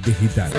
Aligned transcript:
Digital. 0.00 0.50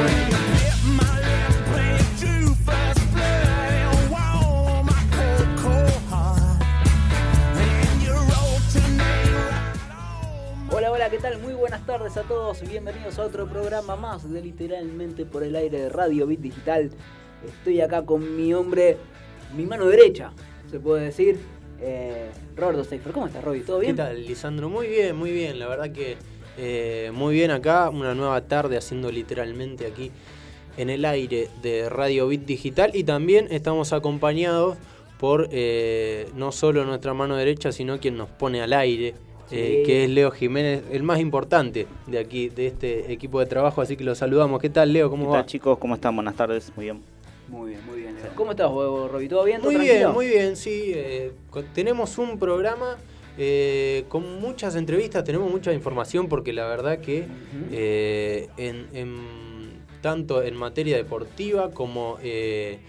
Hola, 10.71 10.91
hola, 10.91 11.09
¿qué 11.09 11.17
tal? 11.17 11.39
Muy 11.41 11.53
buenas 11.53 11.85
tardes 11.85 12.15
a 12.17 12.23
todos 12.23 12.61
y 12.63 12.67
bienvenidos 12.67 13.19
a 13.19 13.23
otro 13.23 13.47
programa 13.47 13.95
más 13.95 14.31
de 14.31 14.41
Literalmente 14.41 15.25
por 15.25 15.43
el 15.43 15.55
aire 15.55 15.81
de 15.81 15.89
Radio 15.89 16.27
Bit 16.27 16.39
Digital. 16.39 16.91
Estoy 17.45 17.81
acá 17.81 18.05
con 18.05 18.37
mi 18.37 18.53
hombre, 18.53 18.97
mi 19.57 19.65
mano 19.65 19.87
derecha, 19.87 20.31
se 20.69 20.79
puede 20.79 21.05
decir, 21.05 21.39
eh, 21.81 22.29
Roberto 22.55 22.83
Seifer. 22.83 23.11
¿Cómo 23.11 23.27
estás, 23.27 23.43
Roby? 23.43 23.61
¿Todo 23.61 23.79
bien? 23.79 23.95
¿Qué 23.95 24.01
tal, 24.03 24.25
Lisandro? 24.25 24.69
Muy 24.69 24.87
bien, 24.87 25.15
muy 25.15 25.31
bien. 25.31 25.59
La 25.59 25.67
verdad 25.67 25.91
que 25.91 26.17
eh, 26.57 27.11
muy 27.13 27.33
bien 27.35 27.51
acá. 27.51 27.89
Una 27.89 28.13
nueva 28.15 28.41
tarde 28.41 28.77
haciendo 28.77 29.11
literalmente 29.11 29.85
aquí 29.87 30.11
en 30.77 30.89
el 30.89 31.05
aire 31.05 31.49
de 31.61 31.89
Radio 31.89 32.27
Bit 32.27 32.45
Digital. 32.45 32.91
Y 32.95 33.03
también 33.03 33.47
estamos 33.51 33.93
acompañados 33.93 34.77
por 35.19 35.47
eh, 35.51 36.27
no 36.35 36.51
solo 36.51 36.83
nuestra 36.85 37.13
mano 37.13 37.35
derecha, 37.37 37.71
sino 37.71 37.99
quien 37.99 38.17
nos 38.17 38.29
pone 38.29 38.61
al 38.61 38.73
aire. 38.73 39.09
eh, 39.51 39.79
Sí. 39.81 39.83
que 39.85 40.03
es 40.05 40.09
Leo 40.09 40.31
Jiménez, 40.31 40.81
el 40.91 41.03
más 41.03 41.19
importante 41.19 41.85
de 42.07 42.17
aquí, 42.17 42.49
de 42.49 42.67
este 42.67 43.11
equipo 43.11 43.39
de 43.39 43.45
trabajo, 43.45 43.81
así 43.81 43.95
que 43.95 44.03
lo 44.03 44.15
saludamos. 44.15 44.59
¿Qué 44.59 44.69
tal, 44.69 44.91
Leo? 44.93 45.09
¿Cómo 45.11 45.25
¿Qué 45.25 45.29
va? 45.31 45.37
tal 45.39 45.45
chicos? 45.45 45.77
¿Cómo 45.77 45.95
están? 45.95 46.15
Buenas 46.15 46.35
tardes, 46.35 46.71
muy 46.75 46.85
bien. 46.85 47.01
Muy 47.49 47.71
bien, 47.71 47.85
muy 47.85 47.99
bien. 47.99 48.15
Leo. 48.15 48.31
¿Cómo 48.35 48.51
estás, 48.51 48.71
vos, 48.71 49.11
Roby? 49.11 49.27
¿Todo 49.27 49.43
bien? 49.43 49.59
¿Todo 49.61 49.67
Muy 49.71 49.75
tranquilo? 49.75 49.99
bien, 49.99 50.11
muy 50.13 50.27
bien, 50.27 50.55
sí. 50.55 50.91
eh, 50.95 51.33
tenemos 51.75 52.17
un 52.17 52.39
programa 52.39 52.97
eh, 53.37 54.05
con 54.09 54.39
muchas 54.41 54.75
entrevistas, 54.75 55.23
tenemos 55.23 55.49
mucha 55.51 55.73
información 55.73 56.27
porque 56.29 56.53
la 56.53 56.67
verdad 56.67 56.99
que 56.99 57.25
eh, 57.71 58.47
en, 58.57 58.87
en- 58.93 59.43
tanto 60.01 60.43
en 60.43 60.55
materia 60.55 60.97
deportiva 60.97 61.71
como 61.71 62.17
eh, 62.21 62.79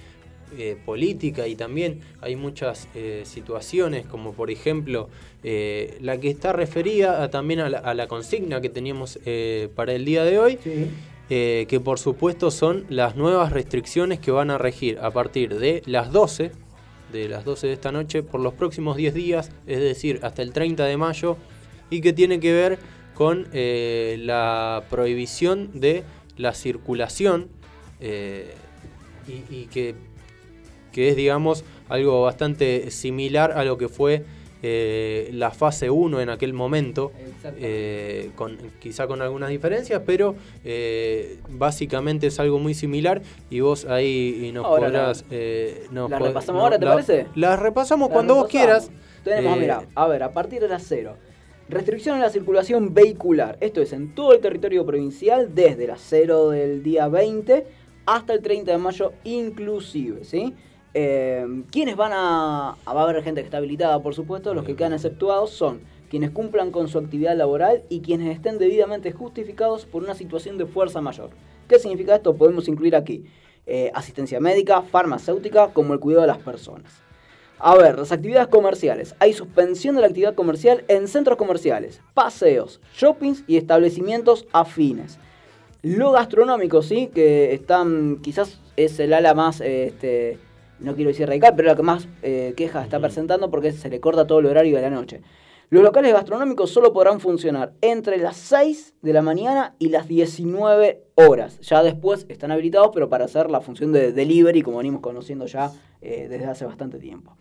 política 0.84 1.48
y 1.48 1.56
también 1.56 2.01
hay 2.20 2.36
muchas 2.36 2.86
situaciones 3.25 4.06
como 4.06 4.33
por 4.34 4.51
ejemplo 4.53 5.09
la 5.42 6.19
que 6.20 6.28
está 6.31 6.53
referida 6.53 7.23
a- 7.25 7.31
también 7.31 7.61
a 7.61 7.69
la, 7.69 7.79
a 7.79 7.95
la 7.95 8.06
consigna 8.06 8.61
que 8.61 8.69
teníamos 8.69 9.19
para 9.75 9.92
el 9.95 10.05
día 10.05 10.25
de 10.25 10.39
hoy 10.39 10.58
Sí. 10.62 10.91
que 11.29 11.81
por 11.83 11.98
supuesto 11.98 12.51
son 12.51 12.84
las 12.89 13.17
nuevas 13.17 13.53
restricciones 13.53 14.19
que 14.20 14.31
van 14.31 14.51
a 14.51 14.58
regir 14.58 14.98
a 15.01 15.11
partir 15.11 15.58
de 15.58 15.83
las 15.86 16.12
12, 16.12 16.53
de 17.15 17.29
las 17.29 17.45
12 17.45 17.69
de 17.69 17.73
esta 17.73 17.93
noche, 17.93 18.23
por 18.23 18.41
los 18.41 18.55
próximos 18.55 18.97
10 18.97 19.15
días, 19.15 19.51
es 19.67 19.81
decir, 19.81 20.20
hasta 20.23 20.43
el 20.43 20.53
30 20.53 20.84
de 20.84 20.97
mayo, 20.97 21.37
y 21.89 22.01
que 22.01 22.12
tiene 22.12 22.41
que 22.41 22.53
ver 22.53 22.79
con 23.15 23.47
eh, 23.53 24.17
la 24.20 24.84
prohibición 24.91 25.70
de 25.73 26.03
la 26.37 26.53
circulación 26.53 27.48
eh, 28.01 28.53
y, 29.29 29.55
y 29.55 29.67
que, 29.67 29.95
que 30.92 31.11
es, 31.11 31.17
digamos, 31.17 31.65
algo 31.89 32.23
bastante 32.23 32.91
similar 32.91 33.53
a 33.53 33.65
lo 33.65 33.79
que 33.79 33.89
fue 33.89 34.25
eh, 34.67 35.29
la 35.33 35.51
fase 35.51 35.91
1 35.91 36.23
en 36.23 36.31
aquel 36.31 36.55
momento, 36.55 37.12
eh, 37.59 38.31
con, 38.34 38.57
quizá 38.81 39.07
con 39.07 39.20
algunas 39.20 39.51
diferencias, 39.51 40.01
pero 40.07 40.34
eh, 40.65 41.39
básicamente 41.51 42.29
es 42.29 42.41
algo 42.41 42.59
muy 42.59 42.73
similar 42.73 43.20
y 43.51 43.61
vos 43.61 43.85
ahí 43.85 44.51
nos 44.55 44.65
Ahora 44.65 44.87
podrás... 44.87 45.25
eh, 45.31 45.87
nos 45.91 46.09
la 46.11 46.19
repasamos 46.19 46.62
ahora, 46.62 46.79
¿te 46.79 46.85
la- 46.87 46.92
parece? 46.92 47.27
La 47.35 47.57
repasamos 47.57 48.09
La 48.09 48.15
cuando 48.15 48.35
vos 48.37 48.51
repasamos. 48.51 48.89
quieras. 48.89 49.05
Tenemos, 49.23 49.57
Eh, 49.59 49.61
mira, 49.61 49.83
a 49.95 50.09
ver, 50.09 50.23
a 50.23 50.33
partir 50.33 50.62
de 50.62 50.69
las 50.69 50.83
cero. 50.87 51.17
Restricción 51.69 52.17
en 52.17 52.23
la 52.23 52.31
circulación 52.31 52.95
vehicular. 52.95 53.57
Esto 53.61 53.83
es 53.83 53.92
en 53.92 54.15
todo 54.15 54.33
el 54.33 54.41
territorio 54.41 54.85
provincial, 54.87 55.55
desde 55.55 55.87
las 55.87 56.01
0 56.09 56.51
del 56.51 56.83
día 56.83 57.09
20 57.09 57.67
hasta 58.07 58.33
el 58.33 58.41
30 58.42 58.73
de 58.73 58.79
mayo 58.79 59.12
inclusive, 59.25 60.25
¿sí? 60.25 60.55
Eh, 60.95 61.45
¿Quiénes 61.73 61.97
van 61.97 62.12
a, 62.12 62.77
a- 62.84 62.95
Va 62.95 63.00
a 63.00 63.05
haber 63.05 63.23
gente 63.23 63.41
que 63.41 63.47
está 63.47 63.59
habilitada, 63.59 64.00
por 64.03 64.14
supuesto. 64.14 64.55
Los 64.55 64.64
que 64.64 64.77
quedan 64.77 64.92
exceptuados 64.92 65.51
son 65.51 65.80
quienes 66.08 66.30
cumplan 66.30 66.70
con 66.70 66.86
su 66.89 66.98
actividad 66.98 67.36
laboral 67.36 67.83
y 67.89 68.01
quienes 68.01 68.35
estén 68.35 68.58
debidamente 68.58 69.11
justificados 69.13 69.86
por 69.86 70.05
una 70.05 70.14
situación 70.14 70.57
de 70.58 70.67
fuerza 70.67 71.01
mayor. 71.01 71.30
¿Qué 71.68 71.79
significa 71.79 72.14
esto? 72.14 72.36
Podemos 72.36 72.68
incluir 72.68 72.95
aquí 72.95 73.24
eh, 73.67 73.91
asistencia 73.95 74.39
médica, 74.39 74.83
farmacéutica, 74.83 75.68
como 75.68 75.92
el 75.95 75.98
cuidado 76.01 76.23
de 76.23 76.29
las 76.29 76.39
personas. 76.39 76.92
A 77.58 77.74
ver, 77.77 77.98
las 77.98 78.13
actividades 78.13 78.48
comerciales. 78.48 79.14
Hay 79.18 79.33
suspensión 79.33 79.95
de 79.95 80.02
la 80.02 80.08
actividad 80.08 80.35
comercial 80.35 80.85
en 80.89 81.08
centros 81.08 81.39
comerciales, 81.39 82.01
paseos, 82.13 82.80
shoppings 82.97 83.42
y 83.47 83.57
establecimientos 83.57 84.47
afines. 84.52 85.18
Lo 85.83 86.13
gastronómico, 86.13 86.83
sí, 86.83 87.08
que 87.13 87.55
están, 87.55 88.18
quizás 88.23 88.61
es 88.77 88.98
el 89.01 89.13
ala 89.14 89.35
más, 89.35 89.61
este, 89.61 90.39
no 90.80 90.95
quiero 90.95 91.08
decir 91.08 91.27
radical, 91.27 91.55
pero 91.57 91.68
la 91.68 91.77
que 91.77 91.83
más 91.83 92.08
eh, 92.23 92.55
quejas 92.57 92.85
está 92.85 93.01
presentando 93.01 93.51
porque 93.51 93.73
se 93.73 93.89
le 93.89 94.01
corta 94.01 94.27
todo 94.27 94.40
el 94.40 94.46
horario 94.46 94.77
de 94.77 94.83
la 94.83 94.90
noche. 94.90 95.23
Los 95.70 95.83
locales 95.83 96.12
gastronómicos 96.12 96.70
solo 96.70 96.92
podrán 96.92 97.20
funcionar 97.20 97.73
entre 97.80 98.18
las 98.18 98.36
6 98.36 98.95
de 99.02 99.12
la 99.12 99.23
mañana 99.23 99.74
y 99.79 99.89
las 99.89 100.07
19 100.07 101.02
horas. 101.14 101.58
Ya 101.61 101.83
después 101.83 102.27
están 102.29 102.51
habilitados, 102.52 102.90
pero 102.92 103.08
para 103.08 103.24
hacer 103.24 103.51
la 103.51 103.61
función 103.61 103.90
de 103.90 104.12
delivery, 104.12 104.62
como 104.62 104.79
venimos 104.79 105.01
conociendo 105.01 105.46
ya 105.46 105.73
eh, 106.02 106.29
desde 106.29 106.46
hace 106.46 106.64
bastante 106.64 106.98
tiempo. 106.98 107.36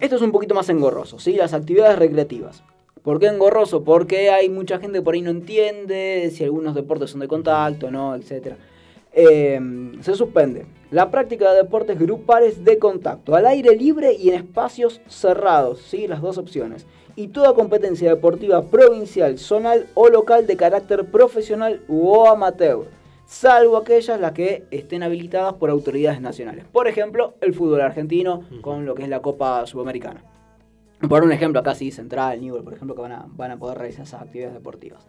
Esto 0.00 0.16
es 0.16 0.22
un 0.22 0.32
poquito 0.32 0.54
más 0.54 0.68
engorroso, 0.68 1.18
¿sí? 1.18 1.34
Las 1.34 1.54
actividades 1.54 1.98
recreativas. 1.98 2.64
¿Por 3.02 3.20
qué 3.20 3.26
engorroso? 3.26 3.84
Porque 3.84 4.30
hay 4.30 4.48
mucha 4.48 4.78
gente 4.78 4.98
que 4.98 5.02
por 5.02 5.14
ahí 5.14 5.20
no 5.20 5.30
entiende 5.30 6.30
si 6.32 6.42
algunos 6.42 6.74
deportes 6.74 7.10
son 7.10 7.20
de 7.20 7.28
contacto, 7.28 7.90
no, 7.90 8.16
etc. 9.14 10.02
se 10.02 10.14
suspende 10.14 10.66
la 10.94 11.10
práctica 11.10 11.50
de 11.50 11.62
deportes 11.62 11.98
grupales 11.98 12.64
de 12.64 12.78
contacto, 12.78 13.34
al 13.34 13.46
aire 13.46 13.74
libre 13.74 14.12
y 14.14 14.28
en 14.28 14.36
espacios 14.36 15.00
cerrados, 15.08 15.80
¿sí? 15.80 16.06
Las 16.06 16.22
dos 16.22 16.38
opciones. 16.38 16.86
Y 17.16 17.28
toda 17.28 17.54
competencia 17.54 18.08
deportiva 18.08 18.62
provincial, 18.62 19.36
zonal 19.38 19.88
o 19.94 20.08
local 20.08 20.46
de 20.46 20.56
carácter 20.56 21.06
profesional 21.06 21.82
o 21.88 22.28
amateur, 22.28 22.86
salvo 23.26 23.76
aquellas 23.76 24.20
las 24.20 24.32
que 24.32 24.66
estén 24.70 25.02
habilitadas 25.02 25.54
por 25.54 25.68
autoridades 25.68 26.20
nacionales. 26.20 26.64
Por 26.70 26.86
ejemplo, 26.86 27.34
el 27.40 27.54
fútbol 27.54 27.80
argentino 27.80 28.44
con 28.60 28.86
lo 28.86 28.94
que 28.94 29.02
es 29.02 29.08
la 29.08 29.20
Copa 29.20 29.66
Sudamericana. 29.66 30.22
Por 31.08 31.24
un 31.24 31.32
ejemplo, 31.32 31.60
acá 31.60 31.74
sí, 31.74 31.90
Central, 31.90 32.40
Newell, 32.40 32.62
por 32.62 32.74
ejemplo, 32.74 32.94
que 32.94 33.02
van 33.02 33.12
a, 33.12 33.26
van 33.28 33.50
a 33.50 33.58
poder 33.58 33.78
realizar 33.78 34.04
esas 34.04 34.22
actividades 34.22 34.54
deportivas. 34.54 35.04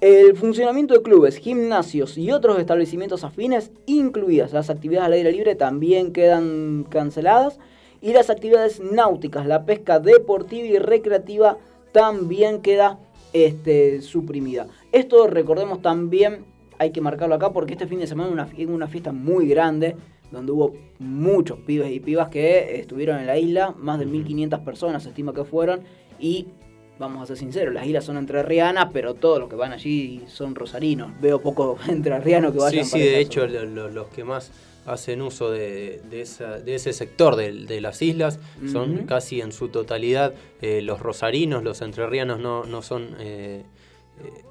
El 0.00 0.34
funcionamiento 0.34 0.94
de 0.94 1.02
clubes, 1.02 1.36
gimnasios 1.36 2.16
y 2.16 2.30
otros 2.32 2.58
establecimientos 2.58 3.22
afines, 3.22 3.70
incluidas 3.84 4.54
las 4.54 4.70
actividades 4.70 5.06
al 5.06 5.12
aire 5.12 5.30
libre, 5.30 5.54
también 5.56 6.14
quedan 6.14 6.86
canceladas. 6.88 7.58
Y 8.00 8.14
las 8.14 8.30
actividades 8.30 8.80
náuticas, 8.80 9.44
la 9.44 9.66
pesca 9.66 10.00
deportiva 10.00 10.66
y 10.66 10.78
recreativa, 10.78 11.58
también 11.92 12.62
queda 12.62 12.98
este, 13.34 14.00
suprimida. 14.00 14.68
Esto 14.90 15.26
recordemos 15.26 15.82
también, 15.82 16.46
hay 16.78 16.92
que 16.92 17.02
marcarlo 17.02 17.34
acá 17.34 17.52
porque 17.52 17.74
este 17.74 17.86
fin 17.86 17.98
de 17.98 18.06
semana 18.06 18.30
una, 18.30 18.48
una 18.72 18.88
fiesta 18.88 19.12
muy 19.12 19.48
grande 19.48 19.96
donde 20.30 20.52
hubo 20.52 20.72
muchos 20.98 21.58
pibes 21.58 21.92
y 21.92 22.00
pibas 22.00 22.30
que 22.30 22.80
estuvieron 22.80 23.18
en 23.18 23.26
la 23.26 23.36
isla, 23.36 23.74
más 23.76 23.98
de 23.98 24.06
1500 24.06 24.60
personas 24.60 25.02
se 25.02 25.10
estima 25.10 25.34
que 25.34 25.44
fueron 25.44 25.80
y 26.18 26.46
vamos 27.00 27.22
a 27.22 27.26
ser 27.26 27.36
sinceros, 27.38 27.74
las 27.74 27.86
islas 27.86 28.04
son 28.04 28.16
entrerrianas, 28.18 28.90
pero 28.92 29.14
todos 29.14 29.40
los 29.40 29.48
que 29.48 29.56
van 29.56 29.72
allí 29.72 30.22
son 30.28 30.54
rosarinos. 30.54 31.10
Veo 31.20 31.40
pocos 31.40 31.80
entrerrianos 31.88 32.52
que 32.52 32.58
vayan 32.58 32.84
Sí, 32.84 32.90
sí, 32.92 32.98
de 33.00 33.18
hecho 33.18 33.40
zona. 33.40 33.52
lo- 33.54 33.64
lo- 33.66 33.88
los 33.90 34.06
que 34.08 34.22
más 34.22 34.52
hacen 34.86 35.20
uso 35.22 35.50
de, 35.50 36.00
de 36.10 36.20
esa- 36.22 36.58
de 36.58 36.74
ese 36.74 36.92
sector 36.92 37.36
de, 37.36 37.52
de 37.52 37.80
las 37.80 38.00
islas 38.02 38.38
son 38.70 39.06
casi 39.06 39.40
en 39.40 39.52
su 39.52 39.68
totalidad 39.68 40.34
eh, 40.62 40.80
los 40.82 41.00
rosarinos, 41.00 41.62
los 41.64 41.80
entrerrianos 41.82 42.38
no, 42.40 42.64
no 42.64 42.82
son 42.82 43.08
eh, 43.18 43.62
eh, 44.22 44.42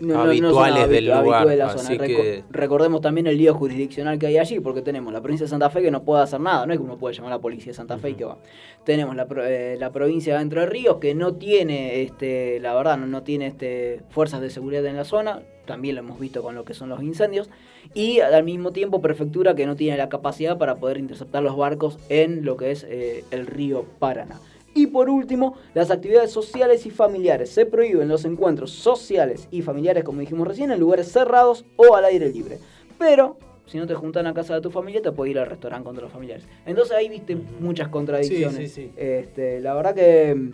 No, 0.00 0.08
no, 0.08 0.24
no 0.24 0.30
habituales 0.30 0.88
del 0.88 1.04
lugar, 1.04 1.18
habituales 1.20 1.50
de 1.50 1.56
la 1.56 1.68
zona. 1.70 1.82
así 1.82 1.98
Reco- 1.98 2.06
que 2.06 2.44
Recordemos 2.50 3.00
también 3.00 3.26
el 3.28 3.38
lío 3.38 3.54
jurisdiccional 3.54 4.18
que 4.18 4.26
hay 4.26 4.38
allí, 4.38 4.58
porque 4.60 4.82
tenemos 4.82 5.12
la 5.12 5.20
provincia 5.20 5.44
de 5.44 5.50
Santa 5.50 5.70
Fe 5.70 5.82
que 5.82 5.90
no 5.90 6.02
puede 6.02 6.22
hacer 6.22 6.40
nada, 6.40 6.66
no 6.66 6.72
es 6.72 6.78
que 6.78 6.84
uno 6.84 6.98
puede 6.98 7.14
llamar 7.14 7.32
a 7.32 7.36
la 7.36 7.40
policía 7.40 7.70
de 7.70 7.74
Santa 7.74 7.98
Fe 7.98 8.10
y 8.10 8.14
que 8.14 8.24
va. 8.24 8.38
Tenemos 8.84 9.14
la, 9.16 9.26
eh, 9.46 9.76
la 9.78 9.92
provincia 9.92 10.36
de 10.36 10.42
Entre 10.42 10.66
Ríos 10.66 10.96
que 10.96 11.14
no 11.14 11.34
tiene, 11.34 12.02
este, 12.02 12.58
la 12.60 12.74
verdad, 12.74 12.98
no, 12.98 13.06
no 13.06 13.22
tiene 13.22 13.46
este, 13.46 14.00
fuerzas 14.10 14.40
de 14.40 14.50
seguridad 14.50 14.84
en 14.86 14.96
la 14.96 15.04
zona, 15.04 15.42
también 15.64 15.94
lo 15.94 16.00
hemos 16.00 16.18
visto 16.20 16.42
con 16.42 16.54
lo 16.54 16.64
que 16.64 16.74
son 16.74 16.88
los 16.88 17.02
incendios, 17.02 17.48
y 17.94 18.20
al 18.20 18.42
mismo 18.44 18.72
tiempo 18.72 19.00
prefectura 19.00 19.54
que 19.54 19.64
no 19.66 19.76
tiene 19.76 19.96
la 19.96 20.08
capacidad 20.08 20.58
para 20.58 20.76
poder 20.76 20.98
interceptar 20.98 21.42
los 21.42 21.56
barcos 21.56 21.98
en 22.08 22.44
lo 22.44 22.56
que 22.56 22.70
es 22.72 22.84
eh, 22.88 23.24
el 23.30 23.46
río 23.46 23.84
Paraná. 23.98 24.40
Y 24.74 24.88
por 24.88 25.08
último, 25.08 25.56
las 25.72 25.90
actividades 25.90 26.32
sociales 26.32 26.84
y 26.84 26.90
familiares. 26.90 27.50
Se 27.50 27.64
prohíben 27.64 28.08
los 28.08 28.24
encuentros 28.24 28.72
sociales 28.72 29.48
y 29.50 29.62
familiares, 29.62 30.04
como 30.04 30.20
dijimos 30.20 30.48
recién, 30.48 30.72
en 30.72 30.80
lugares 30.80 31.10
cerrados 31.10 31.64
o 31.76 31.94
al 31.94 32.04
aire 32.04 32.30
libre. 32.30 32.58
Pero, 32.98 33.38
si 33.66 33.78
no 33.78 33.86
te 33.86 33.94
juntan 33.94 34.26
a 34.26 34.34
casa 34.34 34.54
de 34.54 34.60
tu 34.60 34.70
familia, 34.70 35.00
te 35.00 35.12
puedes 35.12 35.30
ir 35.30 35.38
al 35.38 35.46
restaurante 35.46 35.84
con 35.86 35.96
los 35.96 36.12
familiares. 36.12 36.46
Entonces 36.66 36.96
ahí 36.96 37.08
viste 37.08 37.36
muchas 37.60 37.88
contradicciones. 37.88 38.56
Sí, 38.56 38.68
sí, 38.68 38.82
sí. 38.88 38.92
Este, 38.96 39.60
la 39.60 39.74
verdad 39.74 39.94
que 39.94 40.50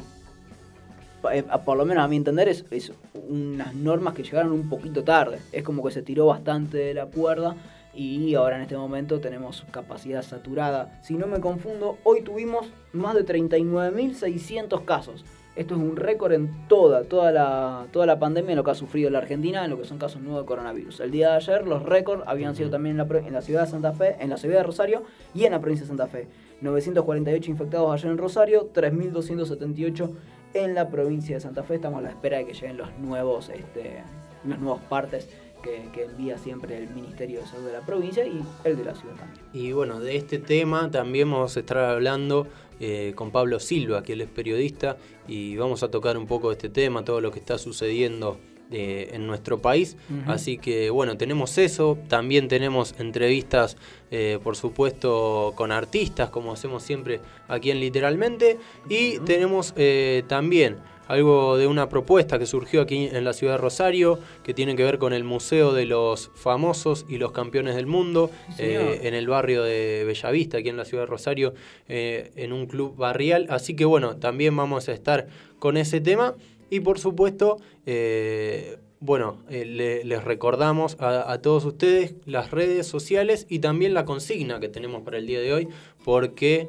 eh, 1.32 1.44
por 1.64 1.76
lo 1.76 1.84
menos 1.84 2.05
a 2.05 2.08
mi 2.08 2.17
entender, 2.17 2.49
es, 2.49 2.64
es 2.70 2.93
unas 3.28 3.75
normas 3.75 4.14
que 4.14 4.22
llegaron 4.22 4.52
un 4.52 4.69
poquito 4.69 5.05
tarde. 5.05 5.38
Es 5.52 5.62
como 5.62 5.84
que 5.84 5.90
se 5.90 6.02
tiró 6.02 6.26
bastante 6.26 6.78
de 6.78 6.94
la 6.94 7.06
cuerda 7.06 7.56
y 7.92 8.34
ahora 8.34 8.56
en 8.56 8.62
este 8.62 8.76
momento 8.76 9.20
tenemos 9.20 9.64
capacidad 9.70 10.22
saturada. 10.22 11.00
Si 11.02 11.14
no 11.14 11.26
me 11.26 11.40
confundo, 11.40 11.98
hoy 12.04 12.22
tuvimos 12.22 12.69
más 12.92 13.14
de 13.14 13.25
39.600 13.25 14.84
casos. 14.84 15.25
Esto 15.56 15.75
es 15.75 15.81
un 15.81 15.96
récord 15.96 16.32
en 16.32 16.69
toda, 16.69 17.02
toda 17.02 17.32
la, 17.32 17.87
toda 17.92 18.06
la 18.06 18.20
pandemia 18.20 18.52
en 18.52 18.56
lo 18.56 18.64
que 18.64 18.70
ha 18.70 18.75
sufrido 18.75 19.10
la 19.10 19.19
Argentina, 19.19 19.64
en 19.64 19.70
lo 19.70 19.78
que 19.78 19.84
son 19.84 19.98
casos 19.98 20.22
nuevos 20.22 20.42
de 20.42 20.46
coronavirus. 20.46 21.00
El 21.00 21.10
día 21.10 21.31
de 21.31 21.37
ayer 21.37 21.66
los 21.66 21.82
récords 21.82 22.22
habían 22.26 22.54
sido 22.54 22.70
también 22.70 22.98
en 22.98 23.08
la, 23.08 23.19
en 23.19 23.32
la 23.32 23.42
ciudad 23.42 23.64
de 23.64 23.70
Santa 23.70 23.93
Fe, 23.93 24.16
en 24.20 24.31
la 24.31 24.36
ciudad 24.36 24.58
de 24.58 24.62
Rosario 24.62 25.02
y 25.34 25.44
en 25.44 25.52
la 25.52 25.60
provincia 25.60 25.84
de 25.84 25.88
Santa 25.88 26.06
Fe. 26.06 26.28
948 26.60 27.50
infectados 27.50 27.93
ayer 27.93 28.12
en 28.12 28.19
Rosario, 28.19 28.72
3.278 28.72 30.10
en 30.54 30.75
la 30.75 30.88
provincia 30.88 31.34
de 31.34 31.40
Santa 31.40 31.64
Fe. 31.64 31.75
Estamos 31.75 31.98
a 31.98 32.02
la 32.02 32.10
espera 32.10 32.38
de 32.38 32.46
que 32.46 32.54
lleguen 32.54 32.76
los 32.76 32.96
nuevos, 32.98 33.48
este, 33.48 34.04
los 34.44 34.58
nuevos 34.60 34.81
partes 34.82 35.28
que, 35.62 35.88
que, 35.92 36.04
envía 36.04 36.38
siempre 36.38 36.76
el 36.78 36.90
Ministerio 36.90 37.40
de 37.40 37.46
Salud 37.46 37.66
de 37.66 37.72
la 37.72 37.80
provincia 37.80 38.26
y 38.26 38.42
el 38.64 38.76
de 38.76 38.84
la 38.84 38.94
ciudad 38.94 39.16
también. 39.16 39.44
Y 39.52 39.72
bueno, 39.72 40.00
de 40.00 40.16
este 40.16 40.38
tema 40.38 40.90
también 40.90 41.30
vamos 41.30 41.56
a 41.56 41.60
estar 41.60 41.78
hablando 41.78 42.46
eh, 42.80 43.12
con 43.14 43.30
Pablo 43.30 43.60
Silva, 43.60 44.02
que 44.02 44.14
él 44.14 44.20
es 44.20 44.28
periodista, 44.28 44.96
y 45.28 45.56
vamos 45.56 45.82
a 45.82 45.90
tocar 45.90 46.16
un 46.16 46.26
poco 46.26 46.52
este 46.52 46.68
tema, 46.68 47.04
todo 47.04 47.20
lo 47.20 47.30
que 47.30 47.38
está 47.38 47.58
sucediendo 47.58 48.38
eh, 48.72 49.10
en 49.14 49.26
nuestro 49.26 49.58
país. 49.58 49.96
Uh 50.08 50.14
-huh. 50.14 50.32
Así 50.34 50.56
que 50.56 50.90
bueno, 50.90 51.16
tenemos 51.16 51.58
eso. 51.58 51.98
También 52.06 52.46
tenemos 52.46 52.94
entrevistas, 53.00 53.76
eh, 54.12 54.38
por 54.44 54.54
supuesto, 54.54 55.54
con 55.56 55.72
artistas, 55.72 56.30
como 56.30 56.52
hacemos 56.52 56.84
siempre 56.84 57.20
aquí 57.48 57.72
en 57.72 57.80
Literalmente. 57.80 58.58
Y 58.88 59.18
uh 59.18 59.22
-huh. 59.22 59.24
tenemos 59.24 59.74
eh, 59.76 60.22
también 60.28 60.76
algo 61.10 61.58
de 61.58 61.66
una 61.66 61.88
propuesta 61.88 62.38
que 62.38 62.46
surgió 62.46 62.80
aquí 62.80 63.08
en 63.10 63.24
la 63.24 63.32
ciudad 63.32 63.54
de 63.54 63.58
Rosario, 63.58 64.20
que 64.44 64.54
tiene 64.54 64.76
que 64.76 64.84
ver 64.84 64.98
con 64.98 65.12
el 65.12 65.24
Museo 65.24 65.72
de 65.72 65.84
los 65.84 66.30
Famosos 66.36 67.04
y 67.08 67.18
los 67.18 67.32
Campeones 67.32 67.74
del 67.74 67.86
Mundo, 67.86 68.30
eh, 68.58 69.00
en 69.02 69.14
el 69.14 69.26
barrio 69.26 69.64
de 69.64 70.04
Bellavista, 70.06 70.58
aquí 70.58 70.68
en 70.68 70.76
la 70.76 70.84
ciudad 70.84 71.02
de 71.02 71.06
Rosario, 71.06 71.52
eh, 71.88 72.30
en 72.36 72.52
un 72.52 72.66
club 72.66 72.94
barrial. 72.94 73.48
Así 73.50 73.74
que 73.74 73.84
bueno, 73.84 74.18
también 74.18 74.54
vamos 74.56 74.88
a 74.88 74.92
estar 74.92 75.26
con 75.58 75.76
ese 75.76 76.00
tema. 76.00 76.36
Y 76.70 76.78
por 76.78 77.00
supuesto, 77.00 77.56
eh, 77.86 78.78
bueno, 79.00 79.38
le, 79.50 80.04
les 80.04 80.22
recordamos 80.22 80.96
a, 81.00 81.32
a, 81.32 81.42
todos 81.42 81.64
ustedes 81.64 82.14
las 82.24 82.52
redes 82.52 82.86
sociales 82.86 83.46
y 83.48 83.58
también 83.58 83.94
la 83.94 84.04
consigna 84.04 84.60
que 84.60 84.68
tenemos 84.68 85.02
para 85.02 85.18
el 85.18 85.26
día 85.26 85.40
de 85.40 85.52
hoy, 85.52 85.68
porque 86.04 86.68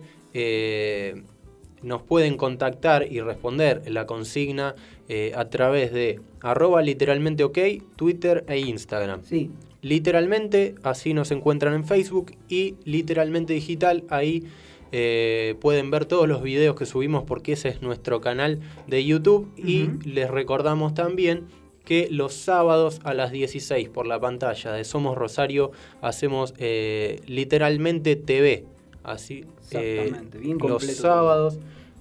nos 1.83 2.01
pueden 2.01 2.37
contactar 2.37 3.07
y 3.11 3.21
responder 3.21 3.83
la 3.87 4.05
consigna 4.05 4.75
eh, 5.09 5.31
a 5.35 5.49
través 5.49 5.91
de 5.91 6.19
arroba 6.41 6.81
literalmente 6.81 7.43
ok, 7.43 7.57
Twitter 7.95 8.45
e 8.47 8.59
Instagram. 8.59 9.21
Sí. 9.23 9.51
Literalmente, 9.81 10.75
así 10.83 11.13
nos 11.13 11.31
encuentran 11.31 11.73
en 11.73 11.85
Facebook 11.85 12.33
y 12.47 12.75
literalmente 12.85 13.53
digital, 13.53 14.03
ahí 14.09 14.43
eh, 14.91 15.55
pueden 15.59 15.89
ver 15.89 16.05
todos 16.05 16.27
los 16.27 16.43
videos 16.43 16.75
que 16.75 16.85
subimos 16.85 17.23
porque 17.23 17.53
ese 17.53 17.69
es 17.69 17.81
nuestro 17.81 18.21
canal 18.21 18.59
de 18.87 19.03
YouTube 19.05 19.47
uh 19.57 19.61
-huh. 19.61 20.05
y 20.05 20.09
les 20.09 20.29
recordamos 20.29 20.93
también 20.93 21.47
que 21.85 22.07
los 22.11 22.33
sábados 22.33 22.99
a 23.03 23.13
las 23.13 23.31
16 23.31 23.89
por 23.89 24.05
la 24.05 24.19
pantalla 24.19 24.71
de 24.71 24.83
Somos 24.83 25.17
Rosario 25.17 25.71
hacemos 26.01 26.53
eh, 26.57 27.21
literalmente 27.25 28.15
TV. 28.15 28.65
Así, 29.03 29.45
eh, 29.71 30.13
bien 30.39 30.57
los 30.59 30.83
sábados 30.83 31.57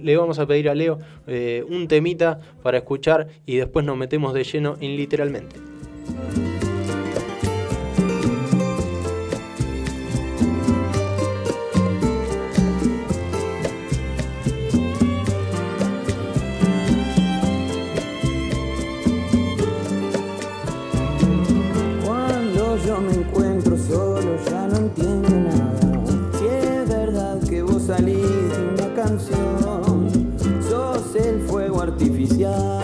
le 0.00 0.16
vamos 0.16 0.38
a 0.38 0.46
pedir 0.46 0.68
a 0.68 0.74
Leo 0.74 0.98
eh, 1.26 1.64
un 1.68 1.88
temita 1.88 2.40
para 2.62 2.78
escuchar 2.78 3.28
y 3.46 3.56
después 3.56 3.84
nos 3.84 3.96
metemos 3.96 4.34
de 4.34 4.44
lleno 4.44 4.76
en 4.80 4.96
literalmente. 4.96 5.56
Artificial 32.22 32.81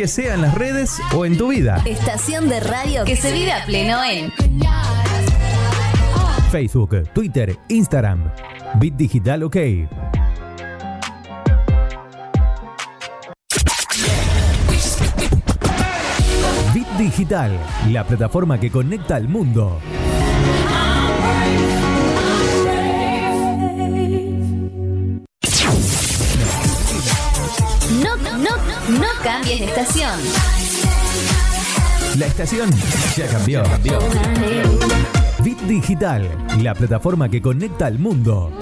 Que 0.00 0.08
sea 0.08 0.32
en 0.32 0.40
las 0.40 0.54
redes 0.54 0.98
o 1.14 1.26
en 1.26 1.36
tu 1.36 1.48
vida. 1.48 1.82
Estación 1.84 2.48
de 2.48 2.58
radio 2.60 3.04
que 3.04 3.16
se 3.16 3.34
vive 3.34 3.52
a 3.52 3.66
pleno 3.66 4.02
en 4.02 4.32
Facebook, 6.50 7.06
Twitter, 7.12 7.58
Instagram. 7.68 8.32
Bit 8.78 8.94
Digital 8.94 9.42
OK. 9.42 9.56
Bit 16.72 16.88
Digital, 16.96 17.60
la 17.90 18.04
plataforma 18.04 18.58
que 18.58 18.70
conecta 18.70 19.16
al 19.16 19.28
mundo. 19.28 19.80
Cambies 29.50 29.60
de 29.60 29.66
estación. 29.66 30.20
La 32.18 32.26
estación 32.26 32.70
ya 33.16 33.26
cambió. 33.28 33.62
Bit 35.42 35.58
Digital, 35.62 36.28
la 36.62 36.74
plataforma 36.74 37.28
que 37.28 37.40
conecta 37.40 37.86
al 37.86 37.98
mundo. 37.98 38.52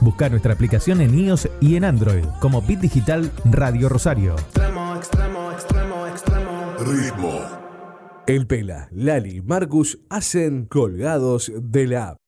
Busca 0.00 0.28
nuestra 0.28 0.54
aplicación 0.54 1.00
en 1.00 1.18
iOS 1.18 1.48
y 1.60 1.76
en 1.76 1.84
Android 1.84 2.24
como 2.40 2.62
Bit 2.62 2.80
Digital 2.80 3.30
Radio 3.44 3.88
Rosario. 3.88 4.36
Ritmo. 6.78 7.40
El 8.26 8.46
Pela, 8.46 8.88
Lali 8.92 9.36
y 9.36 9.40
Marcus 9.40 9.98
hacen 10.10 10.66
colgados 10.66 11.50
de 11.54 11.86
la 11.86 12.08
app 12.08 12.27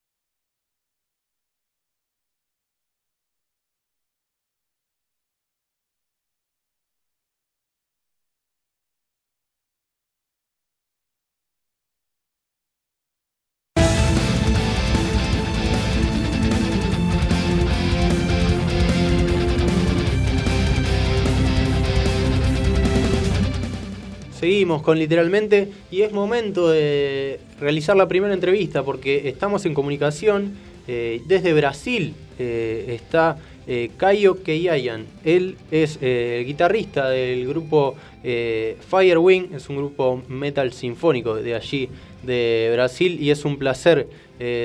Seguimos 24.44 24.82
con 24.82 25.00
literalmente 25.00 25.70
y 25.90 26.02
es 26.02 26.12
momento 26.12 26.70
de 26.70 27.40
realizar 27.62 27.96
la 27.96 28.10
primera 28.10 28.34
entrevista 28.34 28.84
porque 28.84 29.30
estamos 29.30 29.66
en 29.66 29.74
comunicación 29.74 30.58
eh, 30.86 31.22
desde 31.28 31.54
Brasil. 31.54 32.14
eh, 32.38 32.88
está 32.90 33.38
eh, 33.68 33.92
Caio 33.96 34.44
Keiayan. 34.44 35.06
Él 35.24 35.56
es 35.72 35.98
eh, 36.02 36.40
el 36.40 36.46
guitarrista 36.46 37.08
del 37.08 37.48
grupo 37.48 37.96
Firewing, 38.22 39.56
es 39.56 39.70
un 39.70 39.78
grupo 39.78 40.22
metal 40.28 40.74
sinfónico 40.74 41.36
de 41.36 41.56
allí 41.56 41.88
de 42.24 42.70
Brasil 42.74 43.18
y 43.22 43.32
es 43.32 43.46
un 43.46 43.58
placer 43.58 44.10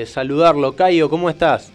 saludarlo. 0.07 0.75
Caio, 0.75 1.09
¿cómo 1.09 1.29
estás? 1.29 1.71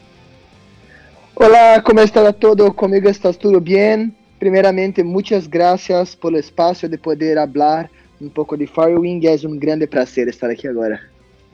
Olá, 1.33 1.83
como 1.83 2.01
está 2.01 2.31
todo? 2.35 2.71
Comigo 2.77 3.09
está 3.09 3.33
tudo 3.33 3.63
bem? 3.63 4.13
Primeiramente, 4.39 5.03
muitas 5.03 5.49
graças 5.49 6.15
pelo 6.15 6.37
espaço 6.37 6.87
de 6.87 6.99
poder 6.99 7.39
falar 7.51 7.89
um 8.21 8.29
pouco 8.29 8.57
de 8.57 8.67
Firewing. 8.67 9.21
É 9.27 9.37
um 9.47 9.59
grande 9.59 9.87
prazer 9.87 10.29
estar 10.29 10.51
aqui 10.51 10.69
agora. 10.69 11.01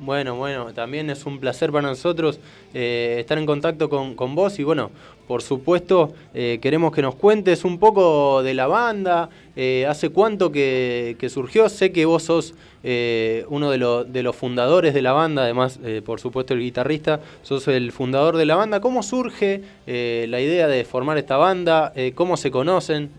Bueno, 0.03 0.35
bueno, 0.35 0.73
también 0.73 1.11
es 1.11 1.27
un 1.27 1.39
placer 1.39 1.71
para 1.71 1.87
nosotros 1.87 2.41
eh, 2.73 3.19
estar 3.21 3.37
en 3.37 3.45
contacto 3.45 3.91
con, 3.91 4.15
con 4.15 4.35
vos 4.35 4.59
y 4.59 4.63
bueno, 4.63 4.91
por 5.29 5.43
supuesto 5.43 6.15
eh, 6.33 6.59
queremos 6.63 6.91
que 6.95 7.03
nos 7.03 7.17
cuentes 7.17 7.67
un 7.67 7.79
poco 7.79 8.43
de 8.43 8.55
la 8.55 8.67
banda, 8.67 9.29
eh, 9.57 9.85
hace 9.87 10.09
cuánto 10.09 10.51
que, 10.51 11.15
surgió, 11.29 11.69
sé 11.69 11.93
que 11.93 12.07
vos 12.07 12.23
sos 12.23 12.55
uno 12.83 13.71
de, 13.71 14.07
de 14.09 14.23
los 14.23 14.35
fundadores 14.35 14.95
de 14.95 15.03
la 15.03 15.13
banda, 15.13 15.43
además 15.43 15.79
por 16.03 16.19
supuesto 16.19 16.55
el 16.55 16.61
guitarrista, 16.61 17.21
sos 17.43 17.69
el 17.69 17.93
fundador 17.93 18.39
de 18.39 18.47
la 18.47 18.57
banda, 18.57 18.81
¿cómo 18.81 19.03
surge 19.03 19.61
la 19.87 20.41
idea 20.41 20.67
de 20.67 20.83
formar 20.87 21.19
esta 21.19 21.37
banda? 21.37 21.93
¿Cómo 22.15 22.39
se 22.39 22.51
conocen? 22.51 23.11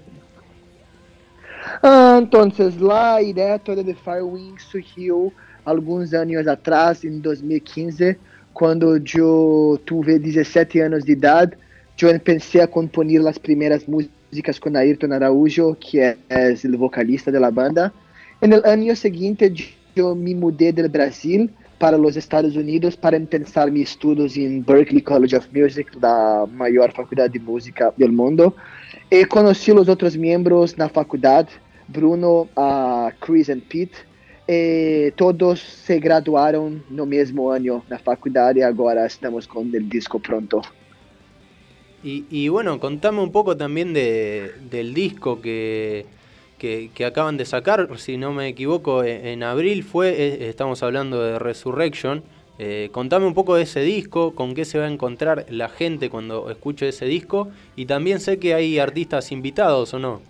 Ah, 1.81 2.19
então, 2.21 2.51
lá 2.79 3.15
a 3.15 3.21
ideia 3.21 3.59
toda 3.59 3.83
de 3.83 3.93
Firewing 3.93 4.55
surgiu 4.57 5.33
alguns 5.65 6.13
anos 6.13 6.47
atrás, 6.47 7.03
em 7.03 7.19
2015, 7.19 8.17
quando 8.53 8.95
eu 8.95 9.79
tive 9.85 10.19
17 10.19 10.79
anos 10.79 11.03
de 11.03 11.11
idade. 11.11 11.57
Eu 12.01 12.19
pensei 12.19 12.61
a 12.61 12.67
compor 12.67 13.05
as 13.27 13.37
primeiras 13.37 13.85
músicas 13.85 14.57
com 14.57 14.75
Ayrton 14.75 15.13
Araújo, 15.13 15.75
que 15.79 15.99
é, 15.99 16.17
é 16.29 16.51
o 16.51 16.77
vocalista 16.77 17.31
da 17.31 17.51
banda. 17.51 17.93
No 18.41 18.55
ano 18.67 18.95
seguinte, 18.95 19.77
eu 19.95 20.15
me 20.15 20.33
mudei 20.33 20.71
do 20.71 20.89
Brasil 20.89 21.47
para 21.77 21.99
os 21.99 22.15
Estados 22.15 22.55
Unidos 22.55 22.95
para 22.95 23.19
começar 23.19 23.69
meus 23.69 23.89
estudos 23.89 24.35
em 24.35 24.61
Berklee 24.61 25.01
College 25.01 25.35
of 25.35 25.47
Music, 25.53 25.97
da 25.99 26.47
maior 26.51 26.91
faculdade 26.91 27.33
de 27.33 27.39
música 27.39 27.93
do 27.97 28.11
mundo. 28.11 28.55
E 29.11 29.25
conheci 29.25 29.73
os 29.73 29.89
outros 29.89 30.15
membros 30.15 30.77
na 30.77 30.87
faculdade, 30.87 31.49
Bruno, 31.85 32.47
a 32.55 33.11
Chris 33.19 33.49
e 33.49 33.57
Pete. 33.57 33.97
E 34.47 35.11
todos 35.17 35.59
se 35.59 35.99
graduaram 35.99 36.81
no 36.89 37.05
mesmo 37.05 37.49
ano 37.49 37.83
na 37.89 37.99
faculdade 37.99 38.59
e 38.59 38.63
agora 38.63 39.05
estamos 39.05 39.45
com 39.45 39.63
o 39.63 39.79
disco 39.81 40.17
pronto. 40.17 40.61
Y, 42.03 42.25
y 42.29 42.47
bueno, 42.47 42.79
contame 42.79 43.19
un 43.19 43.33
poco 43.33 43.57
también 43.57 43.93
de, 43.93 44.53
del 44.71 44.93
disco 44.93 45.41
que, 45.41 46.05
que, 46.57 47.05
acaban 47.05 47.35
de 47.35 47.45
sacar, 47.45 47.89
si 47.97 48.15
no 48.15 48.31
me 48.31 48.47
equivoco, 48.47 49.03
en, 49.03 49.27
en 49.27 49.43
abril 49.43 49.83
fue, 49.83 50.09
eh, 50.09 50.49
estamos 50.49 50.81
hablando 50.83 51.21
de 51.21 51.37
Resurrection, 51.37 52.23
Eh, 52.63 52.89
contame 52.91 53.25
un 53.25 53.33
poco 53.33 53.55
de 53.55 53.63
ese 53.63 53.79
disco, 53.79 54.35
con 54.35 54.53
qué 54.53 54.65
se 54.65 54.77
va 54.77 54.85
a 54.85 54.87
encontrar 54.87 55.47
la 55.49 55.67
gente 55.67 56.11
cuando 56.11 56.47
escuche 56.51 56.89
ese 56.89 57.05
disco 57.05 57.49
y 57.75 57.87
también 57.87 58.19
sé 58.19 58.37
que 58.37 58.53
hay 58.53 58.77
artistas 58.77 59.31
invitados 59.31 59.95
o 59.95 59.97
no. 59.97 60.21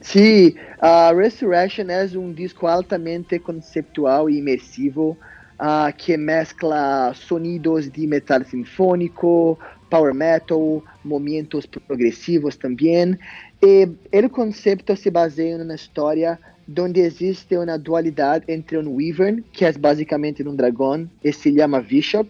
Sí, 0.00 0.54
uh, 0.80 1.12
Resurrection 1.12 1.90
es 1.90 2.14
un 2.14 2.32
disco 2.32 2.68
altamente 2.68 3.40
conceptual 3.40 4.30
y 4.30 4.38
inmersivo 4.38 5.16
uh, 5.58 5.90
que 5.96 6.16
mezcla 6.16 7.12
sonidos 7.12 7.92
de 7.92 8.06
metal 8.06 8.46
sinfónico, 8.46 9.58
power 9.90 10.14
metal, 10.14 10.80
momentos 11.02 11.66
progressivos 11.66 12.56
também. 12.56 13.18
E 13.60 13.88
o 14.24 14.30
conceito 14.30 14.94
se 14.94 15.10
baseia 15.10 15.56
em 15.56 15.60
uma 15.60 15.74
história 15.74 16.38
onde 16.76 17.00
existe 17.00 17.56
uma 17.56 17.78
dualidade 17.78 18.44
entre 18.48 18.76
um 18.76 18.94
Wyvern, 18.94 19.42
que 19.52 19.64
é 19.64 19.72
basicamente 19.72 20.42
um 20.42 20.54
dragão, 20.54 21.08
e 21.22 21.32
se 21.32 21.54
chama 21.56 21.80
Bishop. 21.80 22.28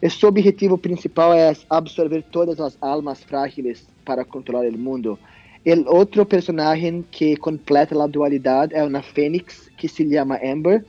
E 0.00 0.10
seu 0.10 0.28
objetivo 0.28 0.76
principal 0.76 1.32
é 1.32 1.54
absorver 1.70 2.22
todas 2.30 2.60
as 2.60 2.76
almas 2.80 3.22
frágeis 3.22 3.86
para 4.04 4.24
controlar 4.24 4.66
o 4.66 4.78
mundo. 4.78 5.18
O 5.64 5.94
outro 5.94 6.26
personagem 6.26 7.04
que 7.10 7.36
completa 7.36 8.00
a 8.02 8.06
dualidade 8.06 8.74
é 8.74 8.82
uma 8.82 9.00
fênix, 9.00 9.70
que 9.76 9.88
se 9.88 10.08
chama 10.10 10.40
Amber, 10.44 10.84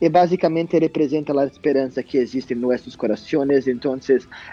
e 0.00 0.08
basicamente 0.08 0.78
representa 0.78 1.38
a 1.38 1.44
esperança 1.46 2.02
que 2.02 2.18
existe 2.18 2.54
em 2.54 2.56
nossos 2.56 2.94
corações. 2.94 3.66
Então, 3.66 3.98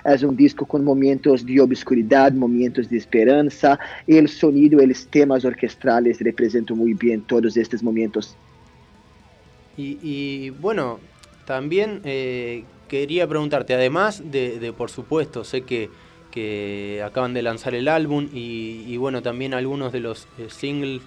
é 0.04 0.26
um 0.26 0.34
disco 0.34 0.66
com 0.66 0.80
momentos 0.80 1.44
de 1.44 1.62
obscuridade, 1.62 2.36
momentos 2.36 2.88
de 2.88 2.98
esperança, 2.98 3.78
e 4.08 4.20
o 4.20 4.28
sonido 4.28 4.82
e 4.82 4.92
os 4.92 5.06
temas 5.06 5.46
orquestrales 5.46 6.20
representam 6.20 6.76
muito 6.76 6.98
bem 6.98 7.20
todos 7.20 7.58
estes 7.58 7.82
momentos. 7.82 8.36
Y, 9.78 10.00
y 10.02 10.50
bueno, 10.52 11.00
también 11.46 12.02
eh, 12.06 12.64
quería 12.88 13.28
preguntarte, 13.28 13.74
además 13.74 14.24
de, 14.32 14.60
de, 14.60 14.74
por 14.74 14.90
supuesto, 14.90 15.44
sé 15.44 15.62
que, 15.62 15.90
que 16.32 17.04
acaban 17.06 17.34
de 17.34 17.42
lanzar 17.42 17.76
el 17.76 17.88
álbum 17.88 18.30
y, 18.34 18.84
y 18.88 18.98
bueno, 18.98 19.22
también 19.22 19.54
algunos 19.54 19.92
de 19.92 20.00
los 20.00 20.28
eh, 20.40 20.48
singles 20.50 21.02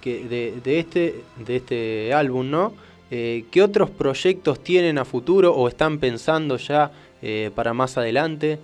que 0.00 0.24
de, 0.24 0.54
de, 0.62 0.78
este, 0.78 1.22
de 1.44 1.56
este 1.56 2.12
álbum, 2.14 2.50
¿no? 2.50 2.72
Eh, 3.14 3.44
¿Qué 3.50 3.60
otros 3.60 3.90
proyectos 3.90 4.64
tienen 4.64 4.96
a 4.96 5.04
futuro 5.04 5.54
o 5.54 5.68
están 5.68 5.98
pensando 5.98 6.56
ya 6.56 6.90
eh, 7.20 7.50
para 7.54 7.74
más 7.74 7.98
adelante? 7.98 8.58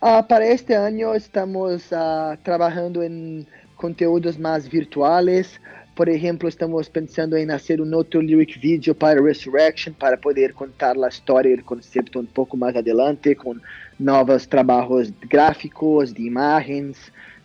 Uh, 0.00 0.24
para 0.28 0.46
este 0.46 0.76
año 0.76 1.14
estamos 1.14 1.90
uh, 1.90 2.36
trabajando 2.44 3.02
en 3.02 3.44
conteúdos 3.74 4.38
más 4.38 4.70
virtuales. 4.70 5.60
Por 5.96 6.08
ejemplo, 6.08 6.48
estamos 6.48 6.88
pensando 6.88 7.34
en 7.36 7.50
hacer 7.50 7.80
un 7.80 7.92
otro 7.92 8.22
lyric 8.22 8.60
video 8.60 8.94
para 8.94 9.20
Resurrection 9.20 9.92
para 9.92 10.16
poder 10.16 10.54
contar 10.54 10.96
la 10.96 11.08
historia 11.08 11.50
y 11.50 11.54
el 11.54 11.64
concepto 11.64 12.20
un 12.20 12.26
poco 12.26 12.56
más 12.56 12.76
adelante 12.76 13.34
con 13.34 13.60
nuevos 13.98 14.48
trabajos 14.48 15.12
gráficos, 15.28 16.14
de 16.14 16.22
imágenes, 16.22 16.98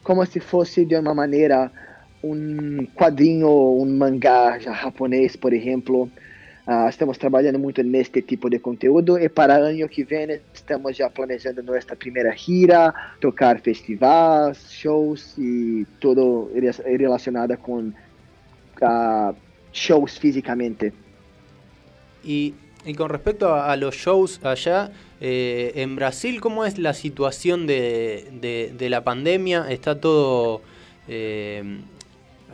como 0.04 0.24
si 0.24 0.40
fuese 0.40 0.86
de 0.86 1.00
una 1.00 1.16
manera 1.16 1.72
um 2.24 2.86
quadrinho, 2.96 3.50
um 3.82 3.86
mangá 3.86 4.60
japonês, 4.60 5.36
por 5.36 5.54
exemplo. 5.54 6.10
Uh, 6.68 6.88
estamos 6.88 7.18
trabalhando 7.18 7.58
muito 7.58 7.82
neste 7.82 8.22
tipo 8.22 8.48
de 8.48 8.60
conteúdo 8.60 9.18
e 9.18 9.28
para 9.28 9.56
ano 9.56 9.90
que 9.90 10.04
vem 10.04 10.40
estamos 10.54 10.96
já 10.96 11.10
planejando 11.10 11.64
nossa 11.64 11.96
primeira 11.96 12.32
gira, 12.36 12.94
tocar 13.20 13.60
festivais, 13.60 14.72
shows 14.72 15.36
e 15.40 15.88
tudo 16.00 16.52
relacionado 16.86 17.58
com 17.58 17.92
uh, 18.82 19.36
shows 19.72 20.20
fisicamente. 20.20 20.94
Y, 22.24 22.54
y, 22.86 22.94
con 22.94 23.10
respecto 23.10 23.52
a, 23.52 23.76
los 23.76 23.96
shows 23.96 24.40
allá, 24.44 24.92
eh, 25.22 25.72
en 25.76 25.96
Brasil, 25.96 26.40
¿cómo 26.40 26.66
es 26.66 26.78
la 26.78 26.94
situación 26.94 27.66
de, 27.66 28.28
de, 28.32 28.74
de 28.78 28.90
la 28.90 29.04
pandemia? 29.04 29.66
¿Está 29.72 30.00
todo 30.00 30.62
eh, 31.08 31.64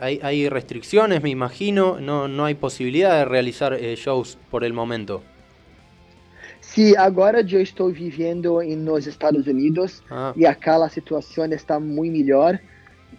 hay, 0.00 0.20
hay, 0.22 0.48
restricciones, 0.48 1.22
me 1.22 1.30
imagino, 1.30 2.00
no, 2.00 2.28
no 2.28 2.44
hay 2.44 2.54
posibilidad 2.54 3.18
de 3.18 3.24
realizar 3.24 3.72
eh, 3.74 3.96
shows 3.96 4.38
por 4.50 4.64
el 4.64 4.72
momento. 4.72 5.22
Sí, 6.60 6.94
agora 6.96 7.40
eu 7.40 7.60
estou 7.62 7.90
vivendo 7.90 8.60
nos 8.62 9.06
Estados 9.06 9.46
Unidos 9.46 10.02
ah. 10.10 10.32
e 10.36 10.44
acá 10.44 10.76
a 10.84 10.88
situação 10.88 11.46
está 11.52 11.80
muito 11.80 12.12
melhor. 12.12 12.58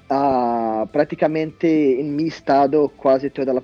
Uh, 0.10 0.88
praticamente 0.88 1.68
em 1.68 2.04
meu 2.04 2.28
estado, 2.28 2.90
quase 2.98 3.30
toda 3.30 3.52
a 3.52 3.62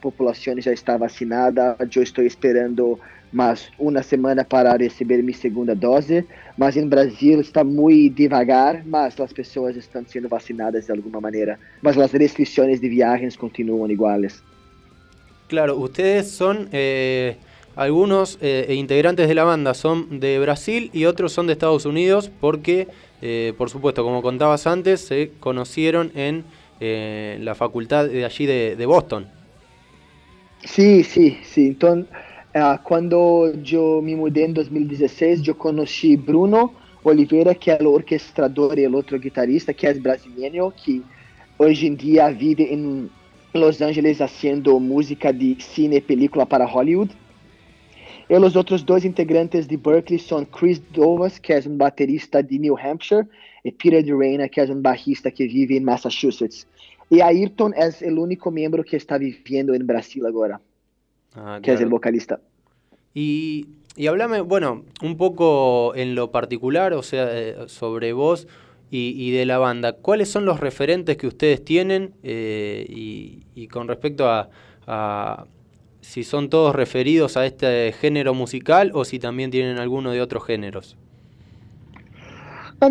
população 0.00 0.60
já 0.60 0.72
está 0.72 0.96
vacinada. 0.96 1.76
Eu 1.94 2.02
estou 2.02 2.24
esperando 2.24 2.98
mais 3.32 3.70
uma 3.78 4.02
semana 4.02 4.44
para 4.44 4.76
receber 4.76 5.22
minha 5.22 5.36
segunda 5.36 5.74
dose. 5.74 6.24
Mas 6.56 6.76
em 6.76 6.88
Brasil 6.88 7.40
está 7.40 7.64
muito 7.64 8.16
devagar, 8.16 8.84
mas 8.86 9.18
as 9.18 9.32
pessoas 9.32 9.76
estão 9.76 10.04
sendo 10.06 10.28
vacinadas 10.28 10.86
de 10.86 10.92
alguma 10.92 11.20
maneira. 11.20 11.58
Mas 11.82 11.98
as 11.98 12.12
restrições 12.12 12.80
de 12.80 12.88
viagens 12.88 13.36
continuam 13.36 13.90
iguais. 13.90 14.42
Claro, 15.48 15.76
ustedes 15.76 16.28
son 16.28 16.68
eh, 16.72 17.36
algunos 17.76 18.38
eh, 18.40 18.74
integrantes 18.74 19.28
de 19.28 19.34
la 19.34 19.44
banda 19.44 19.74
son 19.74 20.20
de 20.20 20.38
Brasil 20.38 20.90
y 20.92 21.04
otros 21.06 21.32
son 21.32 21.46
de 21.46 21.52
Estados 21.52 21.84
Unidos 21.86 22.30
porque, 22.40 22.88
eh, 23.20 23.52
por 23.58 23.68
supuesto, 23.68 24.04
como 24.04 24.22
contabas 24.22 24.66
antes, 24.66 25.00
se 25.00 25.32
conocieron 25.40 26.12
en 26.14 26.44
eh, 26.80 27.38
la 27.40 27.54
facultad 27.54 28.06
de 28.06 28.24
allí 28.24 28.46
de, 28.46 28.76
de 28.76 28.86
Boston. 28.86 29.26
Sí, 30.64 31.04
sí, 31.04 31.38
sí. 31.44 31.68
Entonces, 31.68 32.08
Uh, 32.54 32.78
quando 32.84 33.52
eu 33.68 34.00
me 34.00 34.14
mudei 34.14 34.44
em 34.44 34.52
2016, 34.52 35.48
eu 35.48 35.56
conheci 35.56 36.16
Bruno 36.16 36.72
Oliveira, 37.02 37.52
que 37.52 37.68
é 37.68 37.82
o 37.82 37.90
orquestrador 37.90 38.78
e 38.78 38.86
o 38.86 38.94
outro 38.94 39.18
guitarrista, 39.18 39.74
que 39.74 39.84
é 39.88 39.92
brasileiro, 39.94 40.72
que 40.76 41.02
hoje 41.58 41.88
em 41.88 41.96
dia 41.96 42.30
vive 42.30 42.62
em 42.62 43.10
Los 43.52 43.82
Angeles 43.82 44.18
fazendo 44.18 44.78
música 44.78 45.32
de 45.32 45.56
cine 45.60 45.96
e 45.96 46.00
película 46.00 46.46
para 46.46 46.64
Hollywood. 46.64 47.12
E 48.30 48.36
os 48.36 48.54
outros 48.54 48.84
dois 48.84 49.04
integrantes 49.04 49.66
de 49.66 49.76
Berkeley 49.76 50.20
são 50.20 50.44
Chris 50.44 50.78
Dovas, 50.78 51.40
que 51.40 51.52
é 51.52 51.60
um 51.66 51.76
baterista 51.76 52.40
de 52.40 52.56
New 52.60 52.78
Hampshire, 52.78 53.26
e 53.64 53.72
Peter 53.72 54.00
DeReina, 54.00 54.48
que 54.48 54.60
é 54.60 54.64
um 54.64 54.80
barrista 54.80 55.28
que 55.28 55.48
vive 55.48 55.76
em 55.76 55.80
Massachusetts. 55.80 56.68
E 57.10 57.20
Ayrton 57.20 57.72
é 57.74 57.88
o 58.08 58.22
único 58.22 58.48
membro 58.52 58.84
que 58.84 58.94
está 58.94 59.18
vivendo 59.18 59.74
em 59.74 59.84
Brasil 59.84 60.24
agora. 60.24 60.60
Ah, 61.34 61.56
que 61.56 61.66
claro. 61.66 61.78
es 61.78 61.82
el 61.82 61.88
vocalista. 61.88 62.40
Y, 63.12 63.66
y 63.96 64.06
hablame, 64.06 64.40
bueno, 64.40 64.84
un 65.02 65.16
poco 65.16 65.94
en 65.94 66.14
lo 66.14 66.30
particular, 66.30 66.92
o 66.94 67.02
sea, 67.02 67.28
eh, 67.30 67.56
sobre 67.66 68.12
vos 68.12 68.46
y, 68.90 69.14
y, 69.16 69.30
de 69.32 69.46
la 69.46 69.58
banda. 69.58 69.94
¿Cuáles 69.94 70.28
son 70.30 70.44
los 70.44 70.60
referentes 70.60 71.16
que 71.16 71.26
ustedes 71.26 71.64
tienen 71.64 72.14
eh, 72.22 72.86
y, 72.88 73.44
y, 73.54 73.68
con 73.68 73.88
respecto 73.88 74.28
a, 74.28 74.50
a, 74.86 75.46
si 76.00 76.24
son 76.24 76.50
todos 76.50 76.74
referidos 76.74 77.36
a 77.36 77.46
este 77.46 77.92
género 77.92 78.34
musical 78.34 78.90
o 78.94 79.04
si 79.04 79.18
también 79.18 79.50
tienen 79.50 79.78
alguno 79.78 80.12
de 80.12 80.20
otros 80.20 80.44
géneros? 80.44 80.96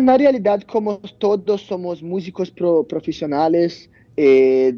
Na 0.00 0.16
realidade, 0.16 0.66
como 0.66 1.00
todos 1.18 1.62
somos 1.62 2.02
músicos 2.02 2.50
pro, 2.50 2.84
profissionais, 2.84 3.88
Eh, 4.16 4.74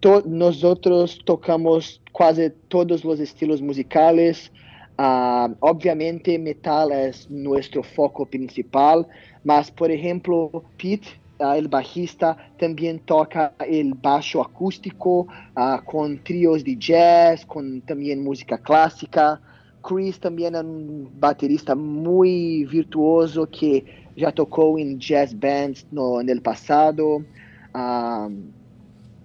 to, 0.00 0.22
nosotros 0.26 1.18
tocamos 1.24 2.00
quase 2.12 2.50
todos 2.68 3.04
os 3.04 3.20
estilos 3.20 3.60
musicales. 3.60 4.50
Uh, 4.98 5.54
obviamente, 5.60 6.38
metal 6.38 6.90
é 6.90 7.10
nosso 7.28 7.82
foco 7.82 8.24
principal, 8.24 9.06
mas, 9.44 9.68
por 9.68 9.90
exemplo, 9.90 10.64
Pete, 10.78 11.20
uh, 11.38 11.52
el 11.54 11.68
bajista, 11.68 12.34
também 12.56 12.96
toca 12.96 13.52
el 13.68 13.92
baixo 13.94 14.40
acústico 14.40 15.28
uh, 15.54 15.82
com 15.84 16.16
trios 16.16 16.64
de 16.64 16.74
jazz, 16.76 17.44
com 17.44 17.78
também 17.80 18.16
música 18.16 18.56
clássica. 18.56 19.38
Chris 19.86 20.16
também 20.16 20.46
é 20.46 20.62
um 20.62 21.06
baterista 21.12 21.74
muito 21.74 22.70
virtuoso 22.70 23.46
que 23.46 23.84
já 24.16 24.32
tocou 24.32 24.78
em 24.78 24.96
jazz 24.96 25.34
bands 25.34 25.86
no, 25.92 26.22
no 26.22 26.40
passado. 26.40 27.22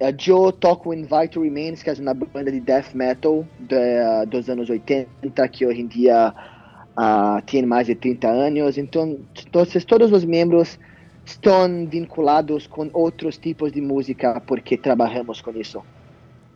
Uh, 0.02 0.12
Joe 0.18 0.52
toca 0.52 0.90
em 0.96 1.02
Invite 1.02 1.38
Remains, 1.38 1.84
que 1.84 1.90
é 1.92 1.94
uma 1.94 2.16
banda 2.16 2.52
de 2.52 2.60
death 2.60 2.96
metal 2.96 3.46
de, 3.60 3.76
uh, 3.76 4.26
dos 4.26 4.50
anos 4.50 4.68
80, 4.68 5.48
que 5.50 5.64
hoje 5.64 5.82
em 5.82 5.88
dia 5.88 6.34
uh, 6.98 7.42
tem 7.46 7.64
mais 7.68 7.86
de 7.86 7.94
30 7.94 8.28
anos. 8.28 8.80
Então, 8.80 9.20
todos, 9.52 9.86
todos 9.86 10.12
os 10.12 10.26
membros 10.26 10.80
estão 11.24 11.86
vinculados 11.88 12.66
com 12.66 12.90
outros 12.94 13.38
tipos 13.38 13.72
de 13.72 13.80
música 13.80 14.42
porque 14.42 14.76
trabalhamos 14.76 15.40
com 15.40 15.52
isso. 15.52 15.84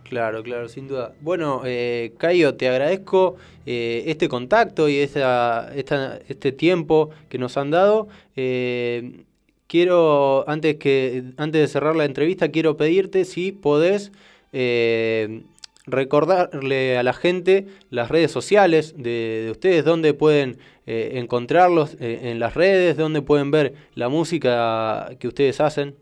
Claro, 0.10 0.44
claro, 0.44 0.68
sin 0.70 0.88
duda. 0.88 1.14
Bueno, 1.22 1.62
eh, 1.66 2.14
Caio, 2.18 2.56
te 2.56 2.68
agradezco 2.68 3.38
eh, 3.66 4.04
este 4.06 4.28
contacto 4.28 4.88
y 4.88 5.00
esta, 5.00 5.72
este 5.74 6.52
tiempo 6.52 7.10
que 7.28 7.40
nos 7.40 7.58
han 7.58 7.72
dado. 7.72 8.08
Eh, 8.36 9.26
quiero, 9.68 10.48
antes, 10.50 10.76
que, 10.76 11.24
antes 11.38 11.62
de 11.62 11.68
cerrar 11.68 11.96
la 11.96 12.06
entrevista, 12.06 12.50
quiero 12.50 12.78
pedirte 12.78 13.26
si 13.26 13.52
podés 13.52 14.12
eh, 14.54 15.44
recordarle 15.86 16.98
a 16.98 17.04
la 17.04 17.14
gente 17.14 17.68
las 17.90 18.10
redes 18.10 18.32
sociales 18.32 18.96
de, 18.98 19.44
de 19.46 19.52
ustedes, 19.52 19.86
dónde 19.86 20.14
pueden 20.14 20.58
eh, 20.88 21.14
encontrarlos 21.16 21.96
eh, 22.00 22.30
en 22.30 22.40
las 22.40 22.54
redes, 22.54 22.96
dónde 22.96 23.24
pueden 23.24 23.50
ver 23.50 23.74
la 23.96 24.08
música 24.08 25.10
que 25.20 25.28
ustedes 25.28 25.60
hacen. 25.60 25.96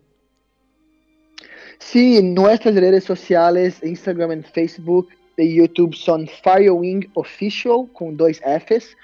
Sí, 1.80 2.22
nuestras 2.22 2.76
redes 2.76 3.06
sociales, 3.06 3.82
Instagram 3.82 4.40
y 4.40 4.44
Facebook 4.44 5.08
y 5.38 5.56
YouTube 5.56 5.96
son 5.96 6.28
Firewing 6.44 7.10
Official 7.14 7.88
con 7.94 8.18
dos 8.18 8.42
Fs. 8.42 8.96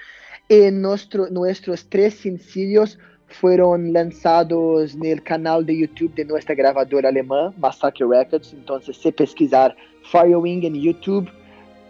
Y 0.48 0.70
nuestro, 0.70 1.28
nuestros 1.30 1.88
tres 1.88 2.14
sencillos 2.14 2.98
fueron 3.30 3.92
lanzados 3.92 4.94
en 4.94 5.04
el 5.04 5.22
canal 5.22 5.64
de 5.64 5.78
YouTube 5.78 6.14
de 6.14 6.24
nuestra 6.24 6.54
grabadora 6.54 7.08
alemã, 7.08 7.52
Massacre 7.58 8.06
Records. 8.06 8.52
Entonces, 8.52 8.96
si 8.96 9.12
pesquisar 9.12 9.76
Firewing 10.10 10.64
en 10.64 10.74
YouTube, 10.74 11.30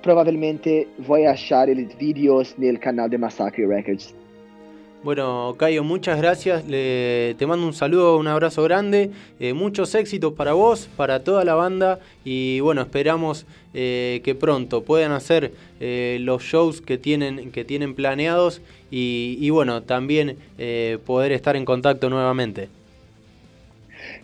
probablemente 0.03 0.88
voy 0.98 1.24
a 1.24 1.33
achar 1.33 1.68
los 1.68 1.96
vídeos 1.96 2.55
el 2.61 2.79
canal 2.79 3.11
de 3.11 3.18
Massacre 3.18 3.66
Records. 3.66 4.14
Bueno, 5.02 5.54
Cayo, 5.58 5.82
muchas 5.82 6.18
gracias. 6.18 6.66
Le- 6.66 7.34
te 7.38 7.46
mando 7.46 7.66
un 7.66 7.72
saludo, 7.72 8.18
un 8.18 8.26
abrazo 8.26 8.62
grande. 8.64 9.10
eh, 9.38 9.54
muchos 9.54 9.94
éxitos 9.94 10.34
para 10.34 10.52
vos, 10.52 10.88
para 10.96 11.24
toda 11.24 11.44
la 11.44 11.54
banda. 11.54 12.00
Y 12.24 12.60
bueno, 12.60 12.82
esperamos 12.82 13.46
eh, 13.72 14.20
que 14.24 14.34
pronto 14.34 14.82
puedan 14.84 15.12
hacer 15.12 15.54
eh, 15.80 16.18
los 16.20 16.42
shows 16.42 16.82
que 16.82 16.98
tienen, 16.98 17.50
que 17.50 17.64
tienen 17.64 17.94
planeados. 17.94 18.60
Y, 18.90 19.48
bueno, 19.50 19.82
también 19.84 20.36
poder 21.06 21.30
estar 21.32 21.54
en 21.56 21.64
contacto 21.64 22.10
nuevamente. 22.10 22.68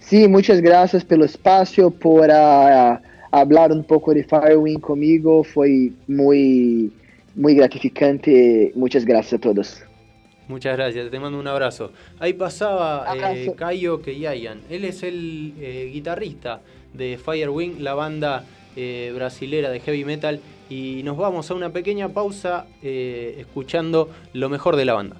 Sí, 0.00 0.28
muchas 0.28 0.60
gracias 0.60 1.04
pelo 1.04 1.24
espacio, 1.24 1.90
por 1.90 2.30
ah, 2.30 3.02
hablar 3.30 3.72
un 3.72 3.84
poco 3.84 4.14
de 4.14 4.24
Firewing 4.24 4.80
conmigo. 4.80 5.44
Fue 5.44 5.92
muy, 6.06 6.92
muy 7.34 7.54
gratificante. 7.54 8.72
Muchas 8.74 9.04
gracias 9.04 9.34
a 9.34 9.38
todos. 9.40 9.85
Muchas 10.48 10.76
gracias, 10.76 11.10
te 11.10 11.18
mando 11.18 11.38
un 11.38 11.46
abrazo. 11.48 11.90
Ahí 12.20 12.32
pasaba 12.32 13.04
eh, 13.16 13.52
Keyayan. 14.04 14.60
Él 14.70 14.84
es 14.84 15.02
el 15.02 15.54
eh, 15.58 15.90
guitarrista 15.92 16.60
de 16.92 17.18
Firewing, 17.18 17.82
la 17.82 17.94
banda 17.94 18.44
eh, 18.76 19.10
brasilera 19.14 19.70
de 19.70 19.80
heavy 19.80 20.04
metal. 20.04 20.40
Y 20.68 21.02
nos 21.04 21.16
vamos 21.16 21.50
a 21.50 21.54
una 21.54 21.70
pequeña 21.70 22.10
pausa 22.10 22.66
eh, 22.82 23.36
escuchando 23.38 24.10
lo 24.32 24.48
mejor 24.48 24.76
de 24.76 24.84
la 24.84 24.94
banda. 24.94 25.16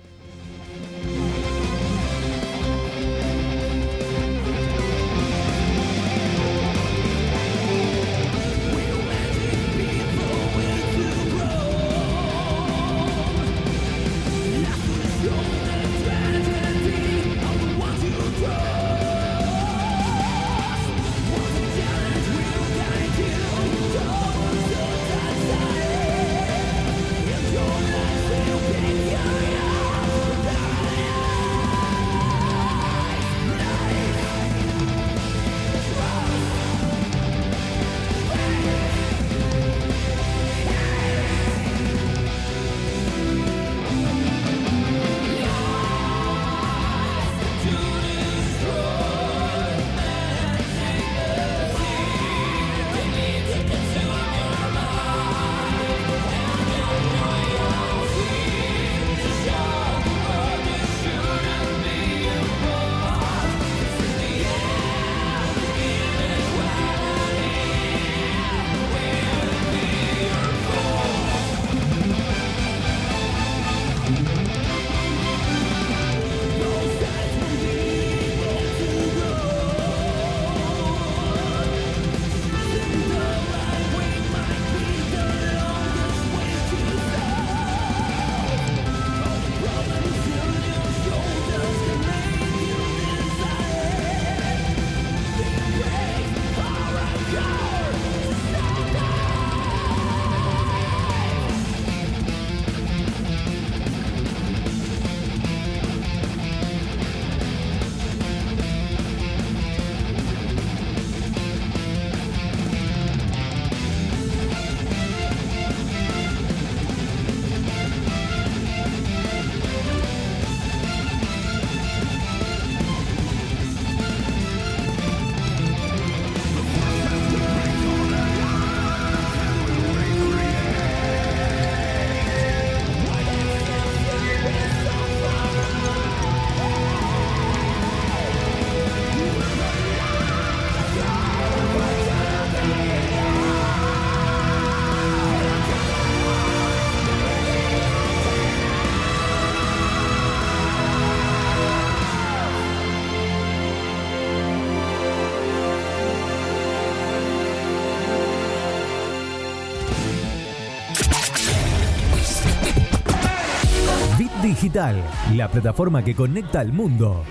Digital, 164.77 165.03
la 165.35 165.51
plataforma 165.51 166.05
que 166.05 166.15
conecta 166.15 166.61
al 166.61 166.71
mundo. 166.71 167.25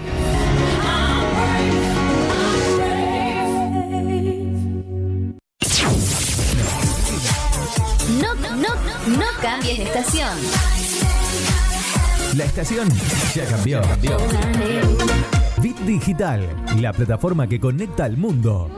No, 8.19 8.33
no, 8.33 8.73
no 9.15 9.25
cambies 9.43 9.77
de 9.77 9.83
estación. 9.83 10.31
La 12.35 12.45
estación 12.45 12.89
ya 13.35 13.45
cambió. 13.45 13.81
Bit 15.61 15.77
Digital, 15.81 16.49
la 16.81 16.93
plataforma 16.93 17.47
que 17.47 17.59
conecta 17.59 18.05
al 18.05 18.17
mundo. 18.17 18.71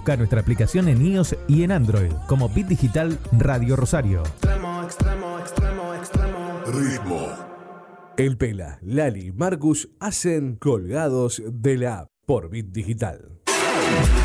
Busca 0.00 0.16
nuestra 0.16 0.40
aplicación 0.40 0.88
en 0.88 1.04
iOS 1.04 1.36
y 1.46 1.62
en 1.62 1.72
Android 1.72 2.10
como 2.26 2.48
Bit 2.48 2.68
Digital 2.68 3.18
Radio 3.32 3.76
Rosario. 3.76 4.22
Ritmo. 6.66 7.28
El 8.16 8.38
Pela, 8.38 8.78
Lali 8.80 9.26
y 9.26 9.32
Marcus 9.32 9.90
hacen 10.00 10.56
colgados 10.56 11.42
de 11.46 11.76
la 11.76 11.98
app 11.98 12.08
por 12.24 12.48
Bit 12.48 12.68
Digital. 12.72 13.42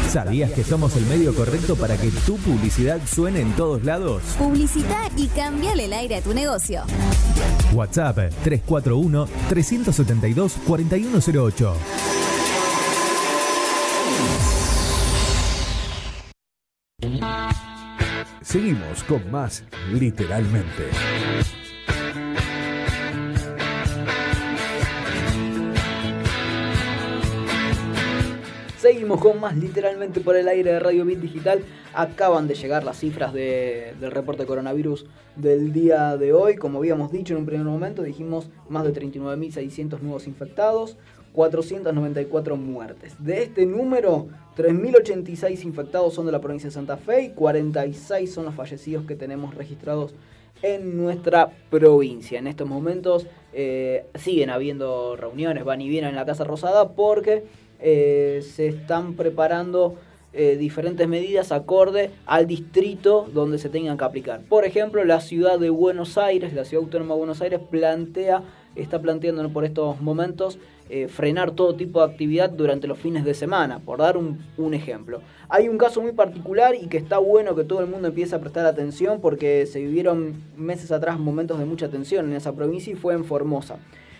¿Sabías 0.07 0.49
que 0.51 0.63
somos 0.63 0.95
el 0.95 1.05
medio 1.07 1.35
correcto 1.35 1.75
para 1.75 1.97
que 1.97 2.09
tu 2.25 2.37
publicidad 2.37 3.01
suene 3.05 3.41
en 3.41 3.51
todos 3.57 3.83
lados? 3.83 4.23
Publicita 4.39 5.09
y 5.17 5.27
cambiale 5.27 5.87
el 5.87 5.93
aire 5.93 6.15
a 6.15 6.21
tu 6.21 6.33
negocio. 6.33 6.83
WhatsApp 7.73 8.31
341 8.45 9.27
372 9.49 10.53
4108. 10.65 11.75
Seguimos 18.55 19.03
con 19.03 19.29
más 19.31 19.65
literalmente. 19.91 20.89
Seguimos 28.77 29.19
con 29.19 29.39
más 29.39 29.57
literalmente 29.57 30.19
por 30.21 30.35
el 30.35 30.47
aire 30.47 30.73
de 30.73 30.79
Radio 30.79 31.05
Bit 31.05 31.19
Digital. 31.19 31.63
Acaban 31.93 32.47
de 32.47 32.53
llegar 32.55 32.83
las 32.83 32.97
cifras 32.99 33.33
de- 33.33 33.93
del 33.99 34.11
reporte 34.11 34.45
coronavirus 34.45 35.05
del 35.35 35.73
día 35.73 36.17
de 36.17 36.33
hoy. 36.33 36.55
Como 36.55 36.79
habíamos 36.79 37.11
dicho 37.11 37.33
en 37.33 37.39
un 37.39 37.45
primer 37.47 37.65
momento, 37.65 38.03
dijimos 38.03 38.49
más 38.69 38.83
de 38.83 38.91
39.600 38.93 40.01
nuevos 40.01 40.27
infectados, 40.27 40.97
494 41.35 42.55
muertes. 42.55 43.13
De 43.19 43.43
este 43.43 43.65
número, 43.65 44.27
3.086 44.57 45.65
infectados 45.65 46.13
son 46.13 46.25
de 46.25 46.31
la 46.31 46.39
provincia 46.39 46.69
de 46.69 46.73
Santa 46.73 46.97
Fe 46.97 47.23
y 47.23 47.29
46 47.31 48.33
son 48.33 48.45
los 48.45 48.55
fallecidos 48.55 49.05
que 49.05 49.15
tenemos 49.15 49.53
registrados 49.53 50.15
en 50.61 50.97
nuestra 50.97 51.51
provincia. 51.69 52.39
En 52.39 52.47
estos 52.47 52.67
momentos 52.67 53.27
eh, 53.53 54.05
siguen 54.15 54.49
habiendo 54.49 55.15
reuniones, 55.15 55.65
van 55.65 55.81
y 55.81 55.89
vienen 55.89 56.11
en 56.11 56.15
la 56.15 56.25
Casa 56.25 56.45
Rosada 56.45 56.93
porque 56.93 57.43
eh, 57.81 58.41
se 58.41 58.67
están 58.67 59.15
preparando 59.15 59.95
eh, 60.37 60.57
diferentes 60.57 61.07
medidas 61.07 61.51
acorde 61.51 62.11
al 62.25 62.47
distrito 62.47 63.27
donde 63.33 63.57
se 63.57 63.69
tengan 63.69 63.97
que 63.97 64.03
aplicar. 64.03 64.41
Por 64.41 64.65
ejemplo, 64.65 65.03
la 65.05 65.21
ciudad 65.21 65.59
de 65.59 65.69
Buenos 65.69 66.17
Aires, 66.17 66.53
la 66.53 66.65
ciudad 66.65 66.83
autónoma 66.83 67.13
de 67.13 67.19
Buenos 67.19 67.41
Aires, 67.41 67.59
plantea, 67.69 68.43
está 68.75 69.01
planteando 69.01 69.47
por 69.49 69.63
estos 69.63 70.01
momentos 70.01 70.59
eh, 70.87 71.07
frenar 71.07 71.51
todo 71.51 71.75
tipo 71.75 71.99
de 71.99 72.11
actividad 72.11 72.49
durante 72.49 72.87
los 72.87 72.99
fines 72.99 73.25
de 73.25 73.33
semana, 73.33 73.79
por 73.79 73.97
dar 73.99 74.17
un, 74.17 74.73
ejemplo. 74.73 75.21
Hay 75.49 75.67
un 75.67 75.79
caso 75.79 75.99
muy 75.99 76.11
particular 76.11 76.75
y 76.75 76.87
que 76.87 76.97
está 76.97 77.17
bueno 77.17 77.55
que 77.55 77.63
todo 77.63 77.79
el 77.79 77.87
mundo 77.87 78.09
empiece 78.09 78.35
a 78.35 78.39
prestar 78.39 78.67
atención 78.67 79.19
porque 79.19 79.65
se 79.65 79.79
vivieron 79.79 80.35
meses 80.55 80.91
atrás 80.91 81.17
momentos 81.17 81.57
de 81.57 81.65
mucha 81.65 81.89
tensión 81.89 82.27
en 82.27 82.33
esa 82.33 82.53
provincia 82.53 82.93
y 82.93 82.95
fue 82.95 83.15
en 83.15 83.25
Formosa. 83.25 83.77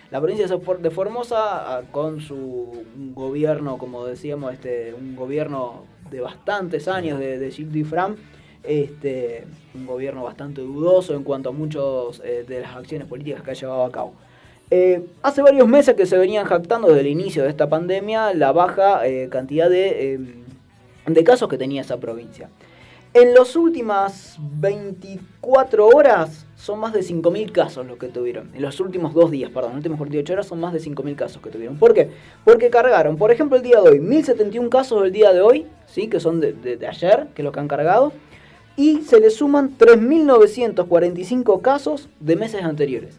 La 0.09 0.19
provincia 0.19 0.47
de 0.47 0.57
For- 0.59 0.79
de 0.79 0.89
Formosa, 0.89 1.77
ah, 1.77 1.81
con 1.91 2.19
su 2.19 2.83
gobierno, 3.13 3.77
como 3.77 4.05
decíamos, 4.05 4.53
este, 4.53 4.93
un 4.93 5.15
gobierno 5.15 5.83
de 6.09 6.21
bastantes 6.21 6.87
años 6.87 7.19
de, 7.19 7.37
de 7.37 7.51
Gilles 7.51 7.73
Dufresne, 7.73 8.15
este, 8.63 9.45
un 9.75 9.85
gobierno 9.85 10.23
bastante 10.23 10.61
dudoso 10.61 11.13
en 11.13 11.23
cuanto 11.23 11.49
a 11.49 11.51
muchas 11.51 11.83
de 12.23 12.59
las 12.59 12.75
acciones 12.75 13.07
políticas 13.07 13.43
que 13.43 13.51
ha 13.51 13.53
llevado 13.53 13.83
a 13.83 13.91
cabo. 13.91 14.13
Eh, 14.71 15.05
hace 15.21 15.41
varios 15.41 15.67
meses 15.67 15.95
que 15.95 16.05
se 16.05 16.17
venían 16.17 16.45
jactando 16.45 16.87
desde 16.87 17.01
el 17.01 17.07
inicio 17.07 17.43
de 17.43 17.49
esta 17.49 17.69
pandemia 17.69 18.33
la 18.33 18.51
baja 18.51 19.05
eh, 19.07 19.29
cantidad 19.29 19.69
de, 19.69 20.15
eh, 20.15 20.19
de 21.05 21.23
casos 21.23 21.47
que 21.49 21.57
tenía 21.57 21.81
esa 21.81 21.97
provincia. 21.99 22.49
En 23.13 23.33
las 23.33 23.55
últimas 23.55 24.37
24 24.39 25.87
horas 25.87 26.45
son 26.57 26.79
más 26.79 26.91
de 26.93 26.99
5.000 27.01 27.51
casos 27.51 27.85
los 27.85 27.97
que 27.97 28.07
tuvieron. 28.07 28.49
En 28.55 28.61
los 28.61 28.79
últimos 28.81 29.13
dos 29.13 29.31
días, 29.31 29.51
perdón, 29.51 29.69
en 29.71 29.75
las 29.77 29.79
últimas 29.85 29.97
48 29.99 30.33
horas 30.33 30.47
son 30.47 30.59
más 30.59 30.73
de 30.73 30.79
5.000 30.79 31.15
casos 31.15 31.41
que 31.41 31.49
tuvieron. 31.49 31.77
¿Por 31.77 31.93
qué? 31.93 32.09
Porque 32.43 32.69
cargaron, 32.69 33.15
por 33.17 33.31
ejemplo, 33.31 33.55
el 33.55 33.63
día 33.63 33.79
de 33.81 33.89
hoy, 33.89 33.99
1.071 33.99 34.67
casos 34.69 35.01
del 35.03 35.13
día 35.13 35.31
de 35.31 35.39
hoy, 35.41 35.65
¿sí? 35.85 36.07
que 36.09 36.19
son 36.19 36.41
de- 36.41 36.51
de 36.53 36.87
ayer, 36.87 37.27
que 37.33 37.41
es 37.41 37.45
lo 37.45 37.51
que 37.53 37.59
han 37.61 37.67
cargado, 37.69 38.11
y 38.75 39.01
se 39.03 39.21
le 39.21 39.29
suman 39.29 39.77
3.945 39.77 41.61
casos 41.61 42.09
de 42.19 42.35
meses 42.35 42.63
anteriores. 42.63 43.17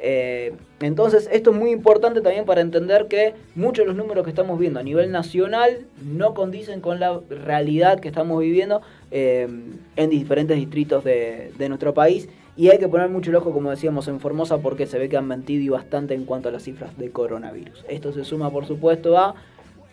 Eh, 0.00 0.54
entonces, 0.80 1.28
esto 1.32 1.50
es 1.50 1.56
muy 1.56 1.70
importante 1.70 2.20
también 2.20 2.44
para 2.44 2.60
entender 2.60 3.06
que 3.08 3.34
muchos 3.54 3.84
de 3.84 3.86
los 3.88 3.96
números 3.96 4.24
que 4.24 4.30
estamos 4.30 4.58
viendo 4.58 4.78
a 4.78 4.82
nivel 4.82 5.10
nacional 5.10 5.86
no 6.02 6.34
condicen 6.34 6.80
con 6.80 7.00
la 7.00 7.20
realidad 7.28 7.98
que 7.98 8.08
estamos 8.08 8.40
viviendo 8.40 8.80
eh, 9.10 9.48
en 9.96 10.10
diferentes 10.10 10.56
distritos 10.56 11.02
de, 11.04 11.52
nuestro 11.68 11.94
país. 11.94 12.28
Y 12.56 12.70
hay 12.70 12.78
que 12.78 12.88
poner 12.88 13.08
mucho 13.08 13.30
el 13.30 13.36
ojo, 13.36 13.52
como 13.52 13.70
decíamos, 13.70 14.08
en 14.08 14.18
Formosa 14.20 14.58
porque 14.58 14.86
se 14.86 14.98
ve 14.98 15.08
que 15.08 15.16
han 15.16 15.26
mentido 15.26 15.62
y 15.62 15.68
bastante 15.68 16.14
en 16.14 16.24
cuanto 16.24 16.48
a 16.48 16.52
las 16.52 16.64
cifras 16.64 16.96
de 16.98 17.10
coronavirus. 17.10 17.84
Esto 17.88 18.12
se 18.12 18.24
suma, 18.24 18.50
por 18.50 18.66
supuesto, 18.66 19.16
a 19.16 19.34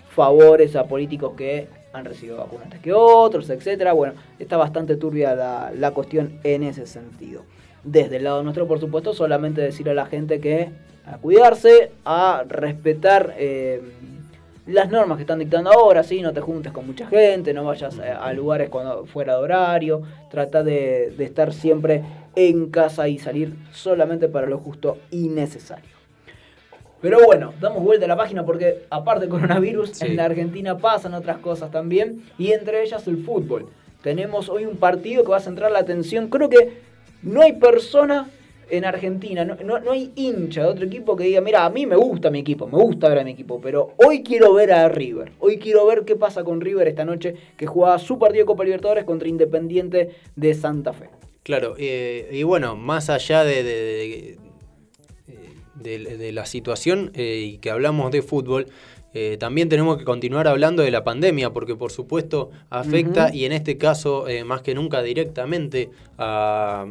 favores 0.10 0.76
a 0.76 0.88
políticos 0.88 1.34
que 1.36 1.68
han 1.94 2.06
recibido 2.06 2.38
vacunas 2.38 2.68
que 2.80 2.92
otros, 2.92 3.50
etcétera. 3.50 3.94
Bueno, 3.94 4.16
está 4.40 4.58
bastante 4.58 4.96
turbia 4.96 5.36
la 5.76 5.92
cuestión 5.92 6.40
en 6.44 6.64
ese 6.64 6.88
sentido. 6.88 7.44
Desde 7.86 8.18
el 8.18 8.24
lado 8.26 8.42
nuestro, 8.44 8.68
por 8.68 8.80
supuesto, 8.80 9.14
solamente 9.14 9.62
decir 9.62 9.88
a 9.90 9.94
la 9.94 10.06
gente 10.08 10.40
que 10.42 10.70
a 11.06 11.18
cuidarse, 11.20 11.92
a 12.04 12.44
respetar 12.48 13.36
eh, 13.38 13.80
las 14.66 14.90
normas 14.90 15.18
que 15.18 15.22
están 15.22 15.38
dictando 15.38 15.72
ahora, 15.72 16.02
¿sí? 16.04 16.22
No 16.22 16.34
te 16.34 16.42
juntes 16.42 16.72
con 16.74 16.88
mucha 16.88 17.06
gente, 17.06 17.54
no 17.54 17.64
vayas 17.64 18.00
a, 18.00 18.26
a 18.26 18.34
lugares 18.34 18.70
cuando 18.70 19.06
fuera 19.06 19.34
de 19.38 19.44
horario, 19.44 20.02
trata 20.32 20.64
de, 20.64 21.14
de 21.16 21.24
estar 21.24 21.54
siempre 21.54 22.04
en 22.36 22.72
casa 22.72 23.08
y 23.08 23.20
salir 23.20 23.54
solamente 23.72 24.28
para 24.28 24.48
lo 24.48 24.58
justo 24.58 24.98
y 25.12 25.28
necesario. 25.30 25.94
Pero 27.02 27.20
bueno, 27.24 27.54
damos 27.62 27.84
vuelta 27.84 28.06
a 28.06 28.08
la 28.08 28.18
página 28.18 28.44
porque 28.46 28.86
aparte 28.90 29.22
del 29.22 29.30
coronavirus, 29.30 29.92
Sí. 29.92 30.06
en 30.08 30.16
la 30.16 30.26
Argentina 30.26 30.78
pasan 30.80 31.14
otras 31.14 31.38
cosas 31.38 31.70
también 31.70 32.24
y 32.40 32.52
entre 32.52 32.82
ellas 32.82 33.08
el 33.08 33.18
fútbol. 33.24 33.68
Tenemos 34.02 34.50
hoy 34.50 34.66
un 34.66 34.78
partido 34.78 35.24
que 35.24 35.30
va 35.30 35.38
a 35.38 35.42
centrar 35.42 35.72
la 35.72 35.80
atención. 35.80 36.30
Creo 36.30 36.50
que 36.50 36.85
no 37.26 37.42
hay 37.42 37.54
persona 37.54 38.30
en 38.70 38.84
Argentina, 38.84 39.46
no, 39.46 39.56
no- 39.64 39.80
no 39.80 39.92
hay 39.92 40.12
hincha 40.16 40.64
de 40.64 40.68
otro 40.70 40.86
equipo 40.86 41.16
que 41.16 41.26
diga, 41.26 41.40
mira, 41.42 41.66
a 41.66 41.70
mí 41.70 41.86
me 41.86 41.96
gusta 41.96 42.32
mi 42.32 42.40
equipo, 42.40 42.66
me 42.68 42.80
gusta 42.82 43.10
ver 43.10 43.20
a 43.20 43.24
mi 43.24 43.32
equipo, 43.32 43.62
pero 43.62 43.94
hoy 43.98 44.24
quiero 44.24 44.54
ver 44.56 44.72
a 44.72 44.90
River. 44.90 45.34
Hoy 45.40 45.60
quiero 45.60 45.86
ver 45.86 46.04
qué 46.04 46.16
pasa 46.16 46.44
con 46.44 46.62
River 46.62 46.88
esta 46.88 47.06
noche 47.06 47.36
que 47.58 47.68
juega 47.68 48.00
su 48.00 48.18
partido 48.18 48.44
de 48.44 48.48
Copa 48.48 48.64
Libertadores 48.64 49.04
contra 49.04 49.28
Independiente 49.28 50.10
de 50.36 50.54
Santa 50.56 50.94
Fe. 50.94 51.10
Claro, 51.44 51.76
eh, 51.78 52.28
y 52.32 52.42
bueno, 52.42 52.76
más 52.76 53.12
allá 53.12 53.44
de, 53.44 53.62
de- 53.64 54.38
de- 55.78 56.00
de- 56.00 56.18
de 56.18 56.32
la 56.32 56.46
situación 56.48 57.12
eh, 57.14 57.44
y 57.46 57.58
que 57.60 57.70
hablamos 57.70 58.12
de 58.12 58.24
fútbol, 58.24 58.66
eh, 59.14 59.38
también 59.40 59.70
tenemos 59.70 59.98
que 59.98 60.04
continuar 60.06 60.48
hablando 60.48 60.82
de 60.82 60.90
la 60.90 61.04
pandemia, 61.04 61.52
porque 61.52 61.76
por 61.76 61.92
supuesto 61.92 62.50
afecta, 62.72 63.30
y 63.34 63.46
en 63.46 63.52
este 63.52 63.78
caso 63.78 64.26
más 64.46 64.62
que 64.64 64.74
nunca 64.74 65.04
directamente 65.04 65.90
a- 66.18 66.88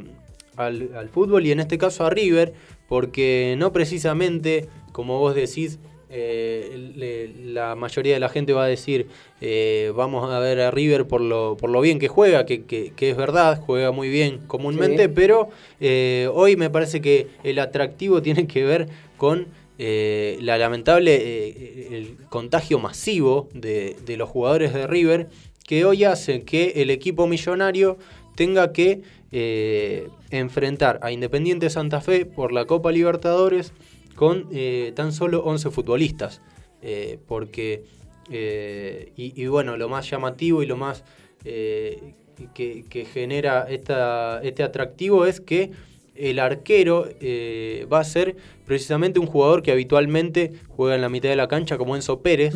al, 0.56 0.90
al 0.96 1.08
fútbol 1.08 1.46
y 1.46 1.52
en 1.52 1.60
este 1.60 1.78
caso 1.78 2.04
a 2.04 2.10
River, 2.10 2.52
porque 2.88 3.54
no 3.58 3.72
precisamente, 3.72 4.68
como 4.92 5.18
vos 5.18 5.34
decís, 5.34 5.78
eh, 6.16 6.92
le- 6.96 7.52
la 7.52 7.74
mayoría 7.74 8.14
de 8.14 8.20
la 8.20 8.28
gente 8.28 8.52
va 8.52 8.64
a 8.64 8.68
decir 8.68 9.08
eh, 9.40 9.92
vamos 9.96 10.30
a 10.32 10.38
ver 10.38 10.60
a 10.60 10.70
River 10.70 11.06
por 11.06 11.20
lo, 11.20 11.56
por 11.56 11.70
lo 11.70 11.80
bien 11.80 11.98
que 11.98 12.06
juega, 12.08 12.46
que, 12.46 12.62
que- 12.64 12.92
que 12.94 13.10
es 13.10 13.16
verdad, 13.16 13.60
juega 13.60 13.90
muy 13.90 14.08
bien 14.08 14.38
comúnmente, 14.46 15.04
Sí. 15.06 15.12
pero 15.14 15.48
eh, 15.80 16.28
hoy 16.32 16.56
me 16.56 16.70
parece 16.70 17.00
que 17.00 17.26
el 17.42 17.58
atractivo 17.58 18.22
tiene 18.22 18.46
que 18.46 18.64
ver 18.64 18.88
con 19.16 19.48
eh, 19.78 20.38
la 20.40 20.56
lamentable 20.56 21.16
eh, 21.20 21.88
el 21.92 22.16
contagio 22.28 22.78
masivo 22.78 23.48
de, 23.52 23.96
de 24.06 24.16
los 24.16 24.28
jugadores 24.28 24.72
de 24.72 24.86
River, 24.86 25.28
que 25.66 25.84
hoy 25.84 26.04
hace 26.04 26.42
que 26.44 26.74
el 26.76 26.90
equipo 26.90 27.26
millonario 27.26 27.98
tenga 28.36 28.72
que 28.72 29.00
eh, 29.36 30.08
enfrentar 30.30 31.00
a 31.02 31.10
Independiente 31.10 31.68
Santa 31.68 32.00
Fe 32.00 32.24
por 32.24 32.52
la 32.52 32.66
Copa 32.66 32.92
Libertadores 32.92 33.72
con 34.14 34.46
eh, 34.52 34.92
tan 34.94 35.12
solo 35.12 35.42
11 35.42 35.70
futbolistas. 35.70 36.40
Eh, 36.82 37.18
porque, 37.26 37.84
y, 38.30 39.42
y 39.42 39.46
bueno, 39.46 39.76
lo 39.76 39.88
más 39.88 40.08
llamativo 40.08 40.62
y 40.62 40.66
lo 40.66 40.76
más 40.76 41.02
que, 41.42 42.14
que 42.54 43.04
genera 43.04 43.66
esta, 43.68 44.40
este 44.42 44.62
atractivo 44.62 45.26
es 45.26 45.40
que 45.40 45.72
el 46.14 46.38
arquero 46.38 47.08
eh, 47.20 47.86
va 47.92 48.00
a 48.00 48.04
ser 48.04 48.36
precisamente 48.66 49.18
un 49.18 49.26
jugador 49.26 49.62
que 49.62 49.72
habitualmente 49.72 50.52
juega 50.68 50.94
en 50.94 51.00
la 51.00 51.08
mitad 51.08 51.28
de 51.28 51.36
la 51.36 51.48
cancha 51.48 51.76
como 51.76 51.96
Enzo 51.96 52.20
Pérez. 52.20 52.54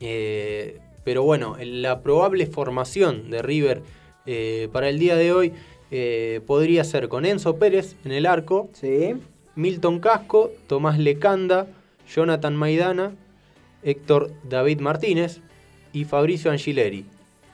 Eh, 0.00 0.78
pero 1.04 1.22
bueno, 1.22 1.56
la 1.60 2.02
probable 2.02 2.46
formación 2.46 3.30
de 3.30 3.42
River 3.42 3.82
eh, 4.26 4.68
para 4.72 4.88
el 4.88 4.98
día 4.98 5.16
de 5.16 5.32
hoy 5.32 5.52
eh, 5.96 6.40
podría 6.44 6.82
ser 6.82 7.08
con 7.08 7.24
Enzo 7.24 7.54
Pérez 7.56 7.94
en 8.04 8.10
el 8.10 8.26
arco, 8.26 8.68
Sí. 8.72 9.14
Milton 9.54 10.00
Casco, 10.00 10.50
Tomás 10.66 10.98
Lecanda, 10.98 11.68
Jonathan 12.12 12.56
Maidana, 12.56 13.12
Héctor 13.84 14.32
David 14.42 14.80
Martínez 14.80 15.38
y 15.92 16.04
Fabricio 16.04 16.50
Angileri. 16.50 17.04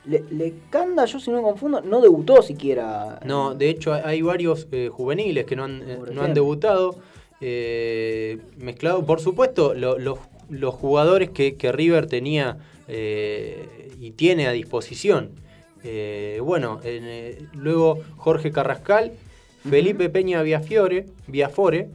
Le, 0.05 0.23
Lecanda, 0.31 1.05
yo 1.05 1.19
si 1.19 1.29
no 1.29 1.37
me 1.37 1.43
confundo, 1.43 1.81
no 1.81 2.01
debutó 2.01 2.41
siquiera. 2.41 3.19
No, 3.23 3.53
de 3.53 3.69
hecho 3.69 3.93
hay- 3.93 4.23
varios 4.23 4.67
eh, 4.71 4.89
juveniles 4.91 5.45
que 5.45 5.55
no 5.55 5.65
han, 5.65 5.83
eh, 5.87 5.99
no 6.11 6.23
han 6.23 6.33
debutado. 6.33 6.95
eh, 7.43 8.37
mezclado, 8.57 9.03
por 9.05 9.19
supuesto, 9.19 9.73
lo- 9.75 9.97
los, 9.99 10.17
los 10.49 10.73
jugadores 10.75 11.29
que, 11.31 11.55
que 11.55 11.71
River 11.71 12.05
tenía 12.07 12.57
y 13.99 14.11
tiene 14.11 14.47
a 14.47 14.51
disposición. 14.51 15.31
Eh, 15.83 16.39
bueno, 16.43 16.79
en, 16.83 17.03
eh, 17.05 17.37
luego 17.53 17.99
Jorge 18.17 18.51
Carrascal, 18.51 19.13
Felipe 19.69 20.09
Peña 20.09 20.41
Viafiore, 20.41 21.05
Viafore, 21.27 21.89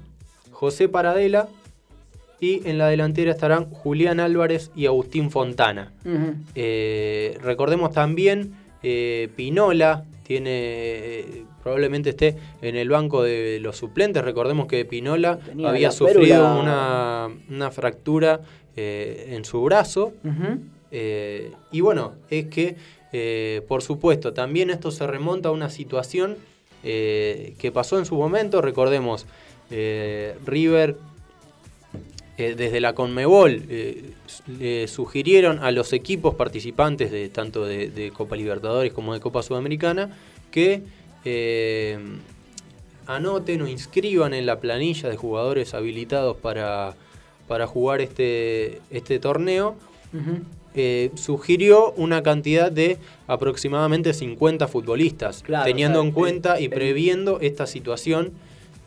José 0.51 0.89
Paradela 0.89 1.49
y 2.41 2.67
en 2.69 2.79
la 2.79 2.89
delantera 2.89 3.33
estarán 3.33 3.71
Julián 3.71 4.21
Álvarez 4.21 4.71
y 4.75 4.87
Agustín 4.87 5.31
Fontana. 5.31 5.93
Eh, 6.55 7.39
recordemos 7.43 7.93
también 7.93 8.55
Pinola 9.35 10.05
tiene 10.23 11.45
probablemente 11.63 12.11
esté 12.11 12.37
en 12.63 12.77
el 12.77 12.89
banco 12.89 13.23
de 13.23 13.59
los 13.61 13.77
suplentes. 13.77 14.23
Recordemos 14.25 14.67
que 14.67 14.85
Pinola 14.85 15.39
Tenía 15.39 15.71
había 15.71 15.91
sufrido 15.91 16.61
una, 16.61 17.29
una 17.51 17.71
fractura 17.73 18.41
en 18.77 19.45
su 19.45 19.63
brazo. 19.63 20.13
Y 20.93 21.81
bueno, 21.81 22.15
es 22.31 22.47
que, 22.47 22.77
eh, 23.19 23.63
por 23.67 23.81
supuesto, 23.81 24.35
también 24.35 24.69
esto 24.69 24.91
se 24.91 25.07
remonta 25.07 25.49
a 25.49 25.53
una 25.53 25.71
situación 25.71 26.37
eh, 26.85 27.55
que 27.59 27.73
pasó 27.73 27.99
en 27.99 28.05
su 28.05 28.15
momento. 28.15 28.61
Recordemos, 28.61 29.25
eh, 29.71 30.37
River, 30.45 30.99
desde 32.37 32.79
la 32.81 32.95
Conmebol, 32.95 33.63
le 34.59 34.87
sugirieron 34.89 35.61
a 35.61 35.71
los 35.71 35.95
equipos 35.95 36.35
participantes 36.35 37.11
de 37.11 37.31
tanto 37.31 37.65
de, 37.65 38.13
Copa 38.15 38.37
Libertadores 38.37 38.93
como 38.93 39.15
de 39.15 39.21
Copa 39.21 39.43
Sudamericana 39.43 40.15
que 40.51 40.83
anoten 43.07 43.63
o 43.63 43.69
inscriban 43.69 44.35
en 44.35 44.45
la 44.45 44.61
planilla 44.61 45.09
de 45.09 45.17
jugadores 45.17 45.73
habilitados 45.73 46.37
para, 46.37 46.95
para 47.49 47.67
jugar 47.67 48.03
este, 48.03 48.83
este 48.91 49.19
torneo. 49.19 49.77
Eh, 50.77 51.11
sugirió 51.15 51.93
una 51.97 52.23
cantidad 52.23 52.71
de 52.71 52.99
aproximadamente 53.27 54.13
50 54.15 54.69
futbolistas, 54.69 55.43
Claro, 55.43 55.65
teniendo 55.65 55.99
o 55.99 56.03
sea, 56.03 56.09
en 56.09 56.15
cuenta 56.15 56.55
el- 56.57 56.63
y 56.63 56.65
el- 56.67 56.71
previendo 56.71 57.41
esta 57.41 57.67
situación 57.67 58.33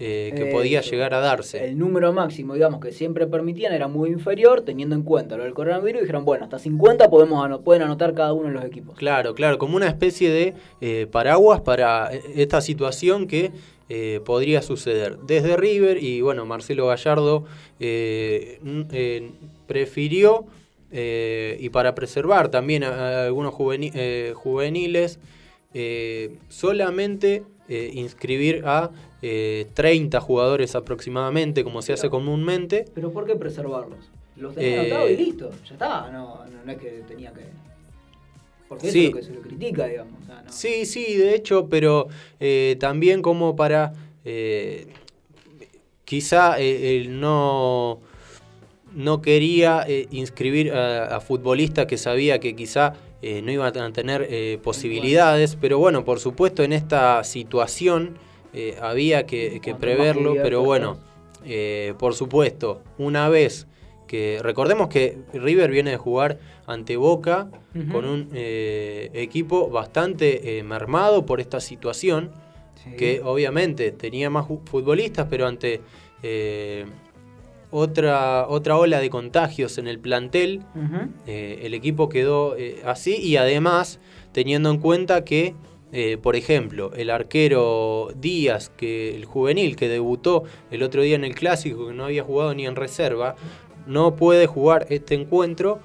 eh, 0.01 0.31
que 0.33 0.43
Eso. 0.47 0.55
podía 0.57 0.79
llegar 0.79 1.13
a 1.13 1.19
darse. 1.19 1.65
El 1.65 1.77
número 1.77 2.13
máximo, 2.13 2.53
digamos, 2.53 2.79
que 2.79 2.93
siempre 2.93 3.27
permitían 3.27 3.73
era 3.73 3.89
muy 3.89 4.09
inferior, 4.11 4.61
teniendo 4.61 4.95
en 4.95 5.01
cuenta 5.03 5.35
lo 5.35 5.43
del 5.43 5.53
coronavirus, 5.53 5.99
y 5.99 6.03
dijeron, 6.03 6.23
bueno, 6.23 6.45
hasta 6.45 6.57
50 6.57 7.09
podemos 7.09 7.59
pueden 7.65 7.81
anotar 7.81 8.13
cada 8.13 8.31
uno 8.31 8.47
de 8.47 8.53
los 8.53 8.63
equipos. 8.63 8.95
Claro, 8.97 9.35
claro, 9.35 9.57
como 9.57 9.75
una 9.75 9.87
especie 9.89 10.29
de 10.29 10.53
eh, 10.79 11.05
paraguas 11.11 11.59
para 11.59 12.13
eh, 12.13 12.21
esta 12.37 12.61
situación 12.61 13.27
que 13.27 13.51
eh, 13.89 14.21
podría 14.23 14.61
suceder. 14.61 15.17
Desde 15.27 15.57
River 15.57 16.01
y 16.01 16.21
bueno, 16.21 16.45
Marcelo 16.45 16.87
Gallardo 16.87 17.43
eh, 17.81 18.59
eh, 18.93 19.31
prefirió, 19.67 20.45
eh, 20.91 21.57
y 21.59 21.69
para 21.69 21.95
preservar 21.95 22.49
también 22.49 22.83
a, 22.83 22.89
a 22.89 23.25
algunos 23.25 23.53
juveni- 23.53 23.91
eh, 23.93 24.33
juveniles, 24.35 25.19
eh, 25.73 26.35
solamente 26.49 27.43
inscribir 27.93 28.63
a 28.65 28.89
eh, 29.21 29.67
30 29.75 30.19
jugadores 30.19 30.73
aproximadamente, 30.73 31.63
como 31.63 31.83
se 31.83 31.93
hace 31.93 32.09
comúnmente. 32.09 32.85
Pero 32.95 33.11
¿por 33.11 33.27
qué 33.27 33.35
preservarlos? 33.35 33.99
Los 34.35 34.55
tenían 34.55 34.79
anotados 34.79 35.11
y 35.11 35.17
listo, 35.17 35.51
ya 35.67 35.73
está, 35.73 36.09
no, 36.11 36.45
no, 36.45 36.63
no 36.65 36.71
es 36.71 36.77
que 36.79 36.89
tenía 37.07 37.31
que... 37.31 37.41
Porque 38.67 38.89
Sí. 38.91 39.05
es 39.05 39.11
lo 39.13 39.17
que 39.19 39.23
se 39.23 39.33
lo 39.33 39.41
critica, 39.41 39.85
digamos. 39.85 40.21
o 40.23 40.25
sea, 40.25 40.41
no. 40.41 40.51
Sí, 40.51 40.85
sí, 40.87 41.15
de 41.15 41.35
hecho, 41.35 41.67
pero 41.69 42.07
eh, 42.39 42.75
también 42.79 43.21
como 43.21 43.55
para 43.55 43.93
eh, 44.25 44.87
quizá 46.05 46.59
eh, 46.59 46.97
él 46.97 47.19
no, 47.19 47.99
no 48.93 49.21
quería 49.21 49.83
eh, 49.87 50.07
inscribir 50.11 50.71
a, 50.71 51.15
a 51.15 51.19
futbolistas 51.19 51.85
que 51.85 51.97
sabía 51.97 52.39
que 52.39 52.55
quizá 52.55 52.93
eh, 53.21 53.41
no 53.41 53.51
iban 53.51 53.77
a 53.77 53.91
tener 53.91 54.27
eh, 54.29 54.59
posibilidades, 54.63 55.55
pero 55.55 55.77
bueno, 55.77 56.05
por 56.05 56.19
supuesto 56.19 56.63
en 56.63 56.73
esta 56.73 57.23
situación 57.23 58.17
había 58.81 59.27
que, 59.27 59.61
preverlo, 59.79 60.33
pero 60.41 60.63
bueno, 60.63 60.97
por 61.99 62.15
supuesto, 62.15 62.81
una 62.97 63.29
vez 63.29 63.67
que 64.07 64.39
recordemos 64.41 64.87
que 64.89 65.19
River 65.33 65.69
viene 65.69 65.91
de 65.91 65.97
jugar 65.97 66.39
ante 66.65 66.97
Boca 66.97 67.51
con 67.91 68.05
un 68.05 68.29
equipo 68.33 69.69
bastante 69.69 70.63
mermado 70.63 71.27
por 71.27 71.39
esta 71.39 71.59
situación, 71.59 72.31
Sí. 72.83 72.95
que 72.95 73.21
obviamente 73.21 73.91
tenía 73.91 74.29
más 74.29 74.47
futbolistas, 74.47 75.27
pero 75.29 75.45
ante 75.45 75.81
otra, 77.71 78.47
otra 78.47 78.77
ola 78.77 78.99
de 78.99 79.09
contagios 79.09 79.77
en 79.77 79.87
el 79.87 79.99
plantel, 79.99 80.63
eh, 81.27 81.59
el 81.63 81.73
equipo 81.73 82.09
quedó 82.09 82.55
eh, 82.57 82.81
así 82.85 83.15
y 83.17 83.37
además 83.37 83.99
teniendo 84.31 84.71
en 84.71 84.79
cuenta 84.79 85.23
que, 85.23 85.55
eh, 85.91 86.17
por 86.17 86.35
ejemplo, 86.35 86.91
el 86.95 87.09
arquero 87.09 88.09
Díaz, 88.15 88.69
que 88.69 89.15
el 89.15 89.25
juvenil 89.25 89.75
que 89.75 89.87
debutó 89.87 90.43
el 90.71 90.83
otro 90.83 91.01
día 91.01 91.15
en 91.15 91.23
el 91.23 91.35
clásico, 91.35 91.87
que 91.87 91.93
no 91.93 92.05
había 92.05 92.23
jugado 92.23 92.53
ni 92.53 92.65
en 92.65 92.75
reserva, 92.75 93.35
no 93.85 94.15
puede 94.15 94.47
jugar 94.47 94.87
este 94.89 95.15
encuentro, 95.15 95.79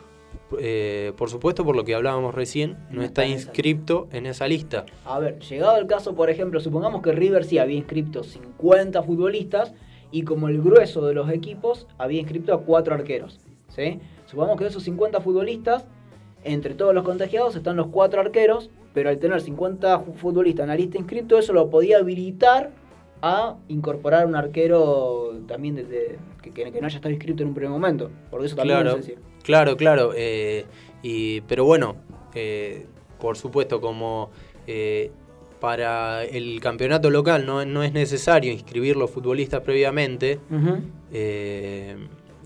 por 1.17 1.31
supuesto 1.31 1.65
por 1.65 1.75
lo 1.75 1.85
que 1.85 1.95
hablábamos 1.95 2.35
recién, 2.35 2.77
no 2.91 2.97
No 2.97 3.03
está 3.03 3.23
está 3.23 3.25
en 3.25 3.33
esa 3.33 3.49
inscripto 3.49 4.09
en 4.13 4.27
esa 4.27 4.47
lista. 4.47 4.87
A 5.05 5.19
ver, 5.19 5.41
llegado 5.41 5.77
el 5.79 5.87
caso, 5.87 6.15
por 6.15 6.31
ejemplo, 6.31 6.61
supongamos 6.61 7.03
que 7.03 7.13
River 7.13 7.45
sí 7.45 7.59
había 7.59 7.77
inscripto 7.77 8.23
50 8.23 9.03
futbolistas 9.03 9.75
y 10.15 10.23
como 10.23 10.49
el 10.49 10.63
grueso 10.63 11.05
de 11.07 11.13
los 11.13 11.29
equipos 11.29 11.89
había 11.99 12.21
inscrito 12.21 12.55
a 12.55 12.61
4 12.63 12.95
arqueros. 12.95 13.41
¿sí? 13.69 13.99
Supongamos 14.27 14.57
que 14.59 14.65
de 14.65 14.71
esos 14.71 14.85
50 14.85 15.21
futbolistas, 15.21 15.87
entre 16.45 16.75
todos 16.75 16.95
los 16.95 17.03
contagiados 17.03 17.57
están 17.57 17.75
los 17.77 17.89
4 17.89 18.21
arqueros, 18.21 18.71
pero 18.93 19.09
al 19.09 19.19
tener 19.19 19.41
50 19.41 19.99
ju- 19.99 20.15
futbolistas 20.15 20.63
en 20.65 20.69
la 20.69 20.77
lista 20.77 20.99
inscrito, 20.99 21.37
eso 21.37 21.53
lo 21.53 21.69
podía 21.69 21.99
habilitar 21.99 22.71
a 23.23 23.57
incorporar 23.67 24.27
un 24.27 24.37
arquero 24.37 25.33
también 25.49 25.75
desde, 25.75 26.19
que, 26.43 26.71
no 26.81 26.87
haya 26.87 26.97
estado 26.97 27.13
inscrito 27.13 27.43
en 27.43 27.49
un 27.49 27.55
primer 27.55 27.71
momento. 27.73 28.11
Porque 28.31 28.47
eso 28.47 28.55
también 28.55 28.79
Claro, 28.83 28.91
es 28.99 29.07
decir. 29.07 29.19
claro, 29.43 29.77
claro. 29.77 30.13
eh, 30.15 30.65
y, 31.03 31.41
pero 31.43 31.65
bueno, 31.65 31.97
eh, 32.37 32.87
por 33.19 33.37
supuesto, 33.37 33.81
como 33.81 34.31
eh, 34.69 35.11
para 35.65 36.25
el 36.25 36.61
campeonato 36.61 37.09
local 37.09 37.47
no, 37.47 37.65
no 37.65 37.83
es 37.83 37.95
necesario 37.95 38.53
inscribir 38.53 38.97
los 38.97 39.11
futbolistas 39.11 39.63
previamente, 39.63 40.39
eh, 41.11 41.97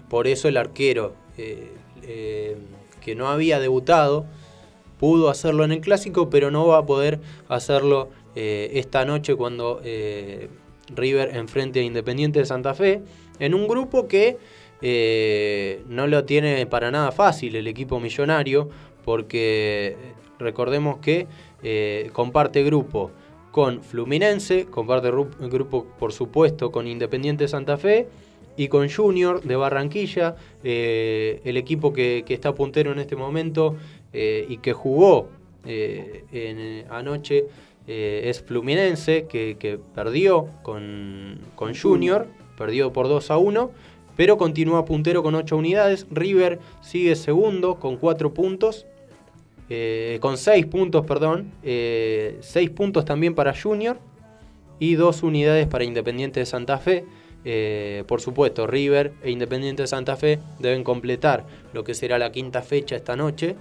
por 0.09 0.29
eso 0.29 0.47
el 0.47 0.57
arquero 0.57 1.17
eh, 1.37 1.73
eh, 2.05 2.57
que 3.01 3.17
no 3.17 3.27
había 3.27 3.59
debutado 3.59 4.25
pudo 5.01 5.31
hacerlo 5.31 5.65
en 5.65 5.73
el 5.73 5.81
clásico, 5.81 6.31
pero 6.31 6.53
no 6.53 6.69
va 6.69 6.79
a 6.79 6.87
poder 6.87 7.19
hacerlo 7.49 8.11
esta 8.37 9.05
noche 9.05 9.35
cuando 9.35 9.81
River 9.83 11.35
enfrente 11.35 11.81
a 11.81 11.83
Independiente 11.83 12.39
de 12.39 12.47
Santa 12.47 12.73
Fe, 12.73 13.03
en 13.41 13.53
un 13.53 13.67
grupo 13.67 14.07
que 14.07 14.39
no 15.89 16.07
lo 16.07 16.25
tiene 16.25 16.67
para 16.67 16.93
nada 16.93 17.11
fácil 17.11 17.57
el 17.57 17.67
equipo 17.67 17.99
millonario, 17.99 18.69
porque 19.05 19.97
recordemos 20.39 20.99
que 20.99 21.27
eh, 21.63 22.11
comparte 22.13 22.63
grupo 22.65 23.11
con 23.51 23.83
Fluminense, 23.83 24.67
comparte 24.67 25.11
ru- 25.11 25.49
grupo 25.51 25.87
por 25.99 26.13
supuesto 26.13 26.71
con 26.71 26.87
Independiente 26.87 27.45
de 27.45 27.49
Santa 27.49 27.77
Fe, 27.77 28.09
y 28.57 28.67
con 28.69 28.91
Junior 28.91 29.41
de 29.43 29.55
Barranquilla, 29.55 30.35
eh, 30.65 31.41
el 31.45 31.57
equipo 31.57 31.93
que, 31.93 32.25
está 32.29 32.55
puntero 32.55 32.91
en 32.91 32.99
este 32.99 33.15
momento 33.15 33.77
eh, 34.13 34.47
y 34.49 34.59
que 34.59 34.73
jugó 34.73 35.29
anoche 36.91 37.47
es 37.87 38.43
Fluminense, 38.43 39.27
que, 39.29 39.57
que 39.59 39.79
perdió 39.95 40.49
con, 40.63 41.39
con 41.55 41.75
Junior, 41.75 42.27
perdió 42.57 42.93
por 42.93 43.09
2 43.09 43.31
a 43.31 43.39
1, 43.39 43.71
pero 44.17 44.37
continúa 44.37 44.85
puntero 44.85 45.23
con 45.23 45.37
8 45.37 45.57
unidades. 45.57 46.07
River 46.11 46.59
sigue 46.81 47.15
segundo 47.15 47.77
con 47.77 47.97
4 47.97 48.35
puntos. 48.35 48.85
Eh, 49.71 50.19
con 50.21 50.37
6 50.37 50.67
puntos, 50.67 51.05
perdón. 51.07 51.53
6 51.63 52.71
puntos 52.71 53.05
también 53.05 53.35
para 53.35 53.55
Junior 53.55 53.99
y 54.79 54.95
2 54.95 55.23
unidades 55.23 55.67
para 55.67 55.85
Independiente 55.85 56.41
de 56.41 56.47
Santa 56.47 56.79
Fe. 56.79 57.05
Eh, 57.45 58.05
por 58.07 58.21
supuesto, 58.21 58.67
River 58.67 59.13
e 59.23 59.31
Independiente 59.31 59.83
de 59.83 59.87
Santa 59.87 60.17
Fe 60.17 60.39
deben 60.59 60.85
completar 60.85 61.47
lo 61.73 61.85
que 61.85 61.95
será 61.95 62.19
la 62.19 62.33
quinta 62.33 62.63
fecha 62.63 62.97
esta 62.97 63.17
noche 63.17 63.57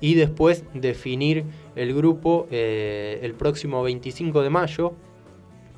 y 0.00 0.14
después 0.14 0.64
definir 0.74 1.44
el 1.76 1.94
grupo 1.94 2.46
eh, 2.50 3.18
el 3.22 3.34
próximo 3.34 3.82
25 3.82 4.42
de 4.42 4.50
mayo. 4.50 4.94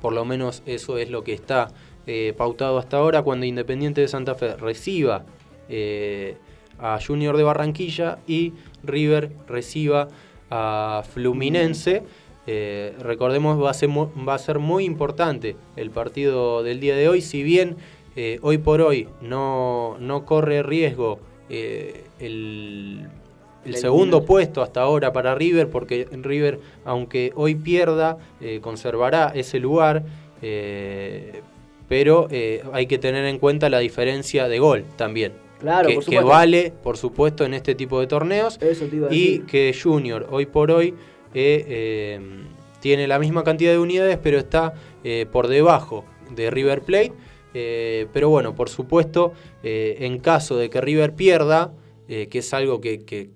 Por 0.01 0.13
lo 0.13 0.25
menos 0.25 0.63
eso 0.65 0.97
es 0.97 1.09
lo 1.09 1.23
que 1.23 1.33
está 1.33 1.69
eh, 2.07 2.33
pautado 2.35 2.79
hasta 2.79 2.97
ahora 2.97 3.21
cuando 3.21 3.45
Independiente 3.45 4.01
de 4.01 4.07
Santa 4.07 4.35
Fe 4.35 4.55
reciba 4.55 5.25
eh, 5.69 6.35
a 6.79 6.99
Junior 7.05 7.37
de 7.37 7.43
Barranquilla 7.43 8.19
y 8.27 8.53
River 8.83 9.31
reciba 9.47 10.07
a 10.49 11.03
Fluminense. 11.13 12.03
Eh, 12.47 12.95
recordemos, 12.99 13.61
va 13.61 13.71
a, 13.71 13.73
ser 13.73 13.89
va 13.89 14.33
a 14.33 14.39
ser 14.39 14.59
muy 14.59 14.85
importante 14.85 15.55
el 15.75 15.91
partido 15.91 16.63
del 16.63 16.79
día 16.79 16.95
de 16.95 17.07
hoy, 17.07 17.21
si 17.21 17.43
bien 17.43 17.77
eh, 18.15 18.39
hoy 18.41 18.57
por 18.57 18.81
hoy 18.81 19.07
no, 19.21 19.95
no 19.99 20.25
corre 20.25 20.63
riesgo 20.63 21.19
eh, 21.49 22.03
el, 22.19 23.07
segundo 23.75 24.25
puesto 24.25 24.63
hasta 24.63 24.81
ahora 24.81 25.13
para 25.13 25.35
River, 25.35 25.69
porque 25.69 26.07
River, 26.11 26.59
aunque 26.83 27.31
hoy 27.35 27.53
pierda, 27.53 28.17
conservará 28.61 29.31
ese 29.35 29.59
lugar, 29.59 30.03
pero 31.91 32.29
eh, 32.31 32.63
hay 32.71 32.87
que 32.87 32.97
tener 32.97 33.25
en 33.25 33.37
cuenta 33.37 33.69
la 33.69 33.79
diferencia 33.79 34.47
de 34.47 34.59
gol 34.59 34.85
también. 34.95 35.33
Claro, 35.61 35.87
que, 35.87 35.93
por 35.93 36.03
que 36.03 36.05
supuesto. 36.05 36.27
vale, 36.27 36.73
por 36.83 36.97
supuesto, 36.97 37.45
en 37.45 37.53
este 37.53 37.75
tipo 37.75 37.99
de 37.99 38.07
torneos. 38.07 38.57
Eso 38.61 38.85
te 38.85 38.95
iba 38.95 39.07
a 39.07 39.13
Y 39.13 39.39
que 39.39 39.75
Junior, 39.79 40.27
hoy 40.31 40.47
por 40.47 40.71
hoy, 40.71 40.95
eh, 41.33 41.65
eh, 41.67 42.19
tiene 42.79 43.07
la 43.07 43.19
misma 43.19 43.43
cantidad 43.43 43.71
de 43.71 43.77
unidades, 43.77 44.17
pero 44.21 44.39
está 44.39 44.73
eh, 45.03 45.27
por 45.31 45.47
debajo 45.47 46.03
de 46.35 46.49
River 46.49 46.81
Plate. 46.81 47.13
Eh, 47.53 48.07
pero 48.11 48.29
bueno, 48.29 48.55
por 48.55 48.69
supuesto, 48.69 49.33
en 49.61 50.19
caso 50.19 50.57
de 50.57 50.69
que 50.69 50.81
River 50.81 51.13
pierda, 51.13 51.73
que 52.07 52.29
es 52.31 52.53
algo 52.53 52.81
que, 52.81 53.03
que, 53.05 53.29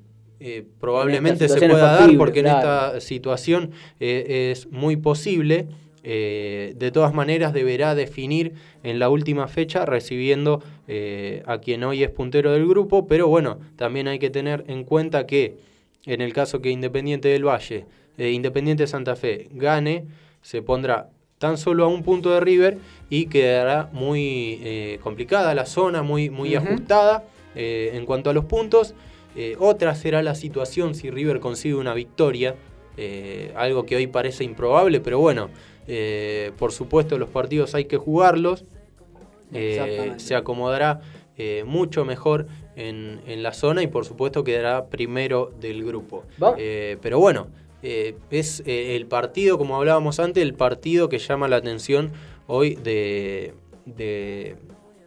probablemente 0.79 1.47
se 1.47 1.57
pueda 1.59 1.97
dar, 1.97 2.17
porque 2.17 2.41
claro. 2.41 2.59
en 2.59 2.95
esta 2.95 3.01
situación 3.01 3.71
es 3.99 4.71
muy 4.71 4.95
posible. 4.95 5.67
de 6.01 6.91
todas 6.93 7.13
maneras, 7.13 7.53
deberá 7.53 7.93
definir 7.93 8.53
en 8.83 8.99
la 8.99 9.09
última 9.09 9.47
fecha, 9.47 9.85
recibiendo 9.85 10.63
eh, 10.87 11.43
a 11.45 11.59
quien 11.59 11.83
hoy 11.83 12.03
es 12.03 12.09
puntero 12.09 12.51
del 12.51 12.67
grupo. 12.67 13.07
Pero 13.07 13.27
bueno, 13.27 13.59
también 13.75 14.07
hay 14.07 14.19
que 14.19 14.29
tener 14.29 14.63
en 14.67 14.83
cuenta 14.83 15.25
que 15.25 15.57
en 16.05 16.21
el 16.21 16.33
caso 16.33 16.61
que 16.61 16.69
Independiente 16.69 17.29
del 17.29 17.47
Valle, 17.47 17.85
eh, 18.17 18.31
Independiente 18.31 18.83
de 18.83 18.87
Santa 18.87 19.15
Fe 19.15 19.49
gane, 19.51 20.05
se 20.41 20.61
pondrá 20.61 21.09
tan 21.39 21.57
solo 21.57 21.85
a 21.85 21.87
un 21.87 22.03
punto 22.03 22.31
de 22.31 22.39
River 22.39 22.77
y 23.09 23.25
quedará 23.25 23.89
muy 23.91 24.59
eh, 24.63 24.99
complicada 25.01 25.53
la 25.53 25.65
zona, 25.65 26.01
muy, 26.01 26.29
muy 26.29 26.55
ajustada 26.55 27.25
eh, 27.55 27.91
en 27.93 28.05
cuanto 28.05 28.29
a 28.29 28.33
los 28.33 28.45
puntos. 28.45 28.93
Otra 29.59 29.95
será 29.95 30.23
la 30.23 30.33
situación 30.33 30.95
si 30.95 31.09
River 31.09 31.41
consigue 31.41 31.75
una 31.75 31.93
victoria, 31.93 32.55
algo 33.57 33.85
que 33.85 33.97
hoy 33.97 34.07
parece 34.07 34.45
improbable, 34.45 35.01
pero 35.01 35.19
bueno, 35.19 35.49
por 36.57 36.71
supuesto 36.71 37.17
los 37.17 37.27
partidos 37.27 37.75
hay 37.75 37.83
que 37.83 37.97
jugarlos. 37.97 38.63
Eh, 39.55 40.13
se 40.17 40.35
acomodará 40.35 41.01
eh, 41.37 41.63
mucho 41.65 42.05
mejor 42.05 42.47
en, 42.75 43.21
en 43.27 43.43
la 43.43 43.53
zona 43.53 43.81
y 43.83 43.87
por 43.87 44.05
supuesto 44.05 44.43
quedará 44.43 44.87
primero 44.87 45.51
del 45.59 45.83
grupo. 45.83 46.23
Eh, 46.57 46.97
pero 47.01 47.19
bueno, 47.19 47.47
eh, 47.83 48.15
es 48.31 48.63
eh, 48.65 48.95
el 48.95 49.05
partido, 49.05 49.57
como 49.57 49.75
hablábamos 49.75 50.19
antes, 50.19 50.41
el 50.43 50.53
partido 50.53 51.09
que 51.09 51.17
llama 51.19 51.47
la 51.47 51.57
atención 51.57 52.11
hoy 52.47 52.75
de, 52.75 53.53
de, 53.85 54.55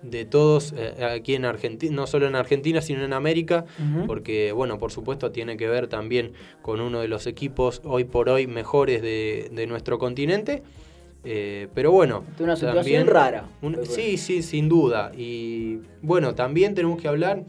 de 0.03 0.25
todos 0.27 0.75
eh, 0.77 1.03
aquí 1.05 1.35
en 1.35 1.45
Argentina, 1.45 1.95
no 1.95 2.07
solo 2.07 2.27
en 2.27 2.37
Argentina, 2.37 2.81
sino 2.83 3.05
en 3.05 3.13
América, 3.13 3.65
porque 4.07 4.53
bueno, 4.53 4.79
por 4.79 4.93
supuesto 4.93 5.31
tiene 5.33 5.57
que 5.57 5.67
ver 5.67 5.89
también 5.89 6.33
con 6.63 6.81
uno 6.81 7.01
de 7.01 7.09
los 7.09 7.27
equipos 7.27 7.81
hoy 7.85 8.05
por 8.05 8.29
hoy 8.29 8.47
mejores 8.47 9.03
de, 9.03 9.51
de 9.53 9.67
nuestro 9.67 9.99
continente. 9.99 10.63
Eh, 11.25 11.69
pero 11.75 11.91
bueno, 11.93 12.25
es 12.35 12.41
una 12.41 12.57
situación 12.57 13.07
rara. 13.07 13.45
un- 13.62 13.85
sí, 13.85 14.16
sí, 14.16 14.43
sin 14.43 14.69
duda. 14.69 15.12
Y 15.16 15.79
bueno, 16.03 16.35
también 16.35 16.75
tenemos 16.75 17.01
que 17.01 17.09
hablar, 17.09 17.43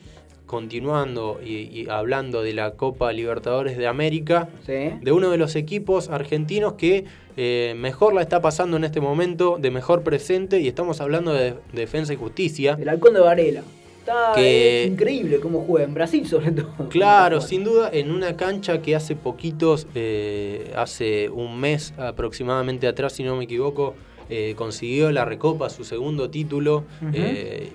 continuando 0.46 1.40
y, 1.46 1.70
y 1.80 1.88
hablando 1.90 2.42
de 2.42 2.54
la 2.54 2.72
Copa 2.72 3.12
Libertadores 3.14 3.78
de 3.78 3.86
América, 3.86 4.50
Sí. 4.66 4.90
de 5.00 5.12
uno 5.12 5.30
de 5.30 5.38
los 5.38 5.56
equipos 5.56 6.10
argentinos 6.10 6.74
que 6.74 7.06
eh, 7.38 7.74
mejor 7.78 8.14
la 8.14 8.22
está 8.22 8.42
pasando 8.42 8.76
en 8.76 8.84
este 8.84 9.00
momento, 9.00 9.58
de 9.62 9.72
mejor 9.72 10.02
presente, 10.04 10.60
y 10.60 10.68
estamos 10.68 11.00
hablando 11.00 11.32
de, 11.34 11.54
Defensa 11.72 12.12
y 12.14 12.16
Justicia. 12.18 12.78
El 12.82 12.90
halcón 12.90 13.14
de 13.14 13.20
Varela. 13.22 13.62
Está 14.10 14.34
Que- 14.36 14.84
es 14.86 14.92
increíble 14.92 15.40
cómo 15.40 15.62
juega, 15.62 15.86
en 15.88 15.94
Brasil 15.94 16.28
sobre 16.28 16.52
todo. 16.52 16.70
Claro, 16.90 17.42
sin 17.42 17.64
duda, 17.64 17.90
en 17.94 18.12
una 18.12 18.36
cancha 18.36 18.82
que 18.82 18.96
hace 18.96 19.16
poquitos, 19.16 19.88
eh, 19.96 20.72
hace 20.76 21.30
un 21.30 21.60
mes 21.60 21.94
aproximadamente 21.98 22.88
atrás, 22.88 23.14
si 23.14 23.24
no 23.24 23.36
me 23.36 23.44
equivoco, 23.44 23.94
eh, 24.30 24.54
consiguió 24.56 25.12
la 25.12 25.26
Recopa, 25.26 25.70
su 25.70 25.84
segundo 25.84 26.30
título. 26.30 26.84
Eh, 27.14 27.72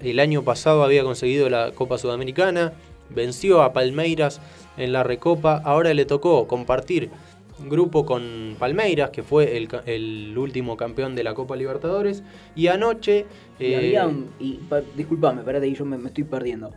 el 0.00 0.20
año 0.20 0.42
pasado 0.42 0.84
había 0.84 1.02
conseguido 1.02 1.48
la 1.48 1.72
Copa 1.72 1.98
Sudamericana, 1.98 2.72
venció 3.10 3.62
a 3.62 3.72
Palmeiras 3.72 4.40
en 4.76 4.92
la 4.92 5.02
Recopa, 5.02 5.60
ahora 5.64 5.94
le 5.94 6.04
tocó 6.04 6.46
compartir 6.46 7.10
grupo 7.58 8.04
con 8.04 8.56
Palmeiras, 8.58 9.10
que 9.10 9.22
fue 9.22 9.56
el, 9.56 9.68
el 9.86 10.36
último 10.36 10.76
campeón 10.76 11.14
de 11.14 11.24
la 11.24 11.34
Copa 11.34 11.56
Libertadores, 11.56 12.22
y 12.54 12.66
anoche... 12.68 13.26
Y 13.58 13.64
eh, 13.66 13.76
habían, 13.76 14.26
y, 14.38 14.54
pa- 14.68 14.82
disculpame, 14.96 15.40
espérate, 15.40 15.72
yo 15.72 15.84
me, 15.84 15.96
me 15.98 16.08
estoy 16.08 16.24
perdiendo. 16.24 16.70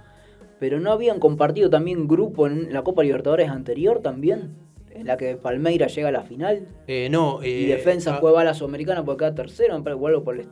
Pero 0.60 0.80
no 0.80 0.92
habían 0.92 1.20
compartido 1.20 1.70
también 1.70 2.08
grupo 2.08 2.48
en 2.48 2.74
la 2.74 2.84
Copa 2.84 3.04
Libertadores 3.04 3.50
anterior 3.50 4.02
también, 4.02 4.56
en 4.92 5.08
la 5.08 5.16
que 5.18 5.36
Palmeiras 5.36 5.96
llega 5.96 6.10
a 6.10 6.12
la 6.12 6.24
final. 6.24 6.68
Eh, 6.88 7.08
no, 7.10 7.40
y 7.44 7.66
eh, 7.66 7.76
Defensa 7.76 8.16
ah, 8.16 8.18
juega 8.20 8.42
a 8.42 8.44
la 8.44 8.54
Sudamericana 8.54 9.06
porque 9.06 9.20
queda 9.26 9.36
tercero, 9.36 9.78
me 9.78 9.84
parece, 9.84 10.02
o 10.02 10.08
algo 10.08 10.24
por 10.24 10.36
el 10.36 10.48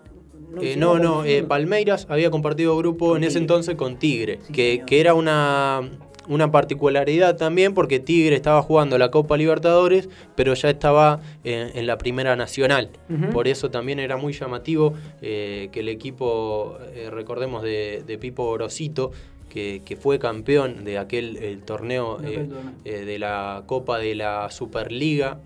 Eh, 0.62 0.76
no, 0.78 0.98
no, 0.98 1.26
eh, 1.26 1.44
Palmeiras 1.44 2.08
había 2.10 2.32
compartido 2.32 2.78
grupo 2.78 3.18
en 3.18 3.26
ese 3.26 3.38
entonces 3.38 3.76
con 3.76 3.98
Tigre, 4.00 4.40
Sí, 4.44 4.54
que, 4.54 4.84
que 4.86 5.02
era 5.02 5.14
una, 5.14 5.90
una 6.28 6.52
particularidad 6.52 7.38
también 7.38 7.74
porque 7.74 8.00
Tigre 8.00 8.36
estaba 8.36 8.62
jugando 8.62 8.98
la 8.98 9.12
Copa 9.12 9.38
Libertadores, 9.38 10.10
pero 10.36 10.54
ya 10.54 10.70
estaba 10.70 11.22
en, 11.44 11.78
en 11.78 11.88
la 11.88 11.98
Primera 11.98 12.36
Nacional. 12.36 12.90
Por 13.32 13.48
eso 13.48 13.70
también 13.70 14.00
era 14.00 14.18
muy 14.18 14.34
llamativo 14.34 14.94
eh, 15.22 15.70
que 15.72 15.80
el 15.82 15.90
equipo, 15.90 16.78
eh, 16.94 17.10
recordemos, 17.10 17.64
de, 17.64 18.04
de 18.06 18.18
Pipo 18.18 18.52
Grosito, 18.54 19.12
que, 19.50 19.82
que 19.86 19.96
fue 19.96 20.20
campeón 20.20 20.84
de 20.84 20.98
aquel 20.98 21.38
el 21.38 21.62
torneo 21.64 22.18
De 22.18 22.36
eh, 22.36 22.50
eh, 22.86 23.06
de 23.06 23.20
la 23.20 23.64
Copa 23.66 23.98
de 23.98 24.16
la 24.16 24.50
Superliga. 24.52 25.40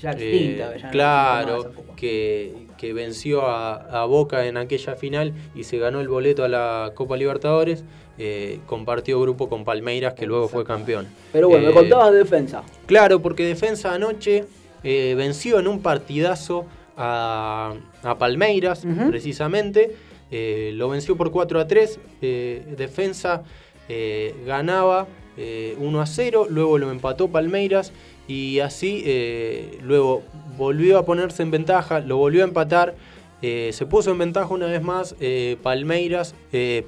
Ya 0.00 0.10
Eh, 0.12 0.14
extinta, 0.14 0.76
ya 0.76 0.90
claro, 0.90 1.72
que, 1.96 2.66
que 2.76 2.92
venció 2.92 3.42
a, 3.46 4.02
a 4.02 4.04
Boca 4.04 4.46
en 4.46 4.56
aquella 4.56 4.94
final 4.96 5.32
y 5.54 5.64
se 5.64 5.78
ganó 5.78 6.00
el 6.00 6.08
boleto 6.08 6.44
a 6.44 6.48
la 6.48 6.92
Copa 6.94 7.16
Libertadores, 7.16 7.82
eh, 8.18 8.60
compartió 8.66 9.20
grupo 9.20 9.48
con 9.48 9.64
Palmeiras, 9.64 10.14
que 10.14 10.26
luego 10.26 10.48
fue 10.48 10.64
campeón. 10.64 11.06
Pero 11.32 11.48
bueno, 11.48 11.64
Eh, 11.64 11.68
me 11.68 11.74
contabas 11.74 12.12
de 12.12 12.18
defensa. 12.18 12.62
Claro, 12.86 13.20
porque 13.22 13.44
Defensa 13.44 13.92
anoche 13.94 14.44
eh, 14.84 15.14
venció 15.16 15.58
en 15.58 15.66
un 15.68 15.80
partidazo 15.80 16.66
a, 16.96 17.74
a 18.02 18.18
Palmeiras, 18.18 18.86
precisamente. 19.08 19.94
Eh, 20.30 20.72
lo 20.74 20.88
venció 20.88 21.16
por 21.16 21.30
4 21.30 21.60
a 21.60 21.66
3. 21.66 22.00
eh, 22.22 22.74
Defensa 22.76 23.42
eh, 23.88 24.34
ganaba 24.46 25.06
eh, 25.36 25.76
1 25.78 26.00
a 26.00 26.06
0, 26.06 26.46
luego 26.50 26.78
lo 26.78 26.90
empató 26.90 27.28
Palmeiras 27.28 27.92
y 28.28 28.60
así 28.60 29.02
eh, 29.06 29.78
luego 29.82 30.22
volvió 30.56 30.98
a 30.98 31.04
ponerse 31.04 31.42
en 31.42 31.50
ventaja, 31.50 32.00
lo 32.00 32.16
volvió 32.16 32.42
a 32.42 32.48
empatar. 32.48 32.94
eh, 33.42 33.70
se 33.72 33.86
puso 33.86 34.10
en 34.10 34.18
ventaja 34.18 34.52
una 34.52 34.66
vez 34.66 34.82
más 34.82 35.14
eh, 35.20 35.56
Palmeiras, 35.62 36.34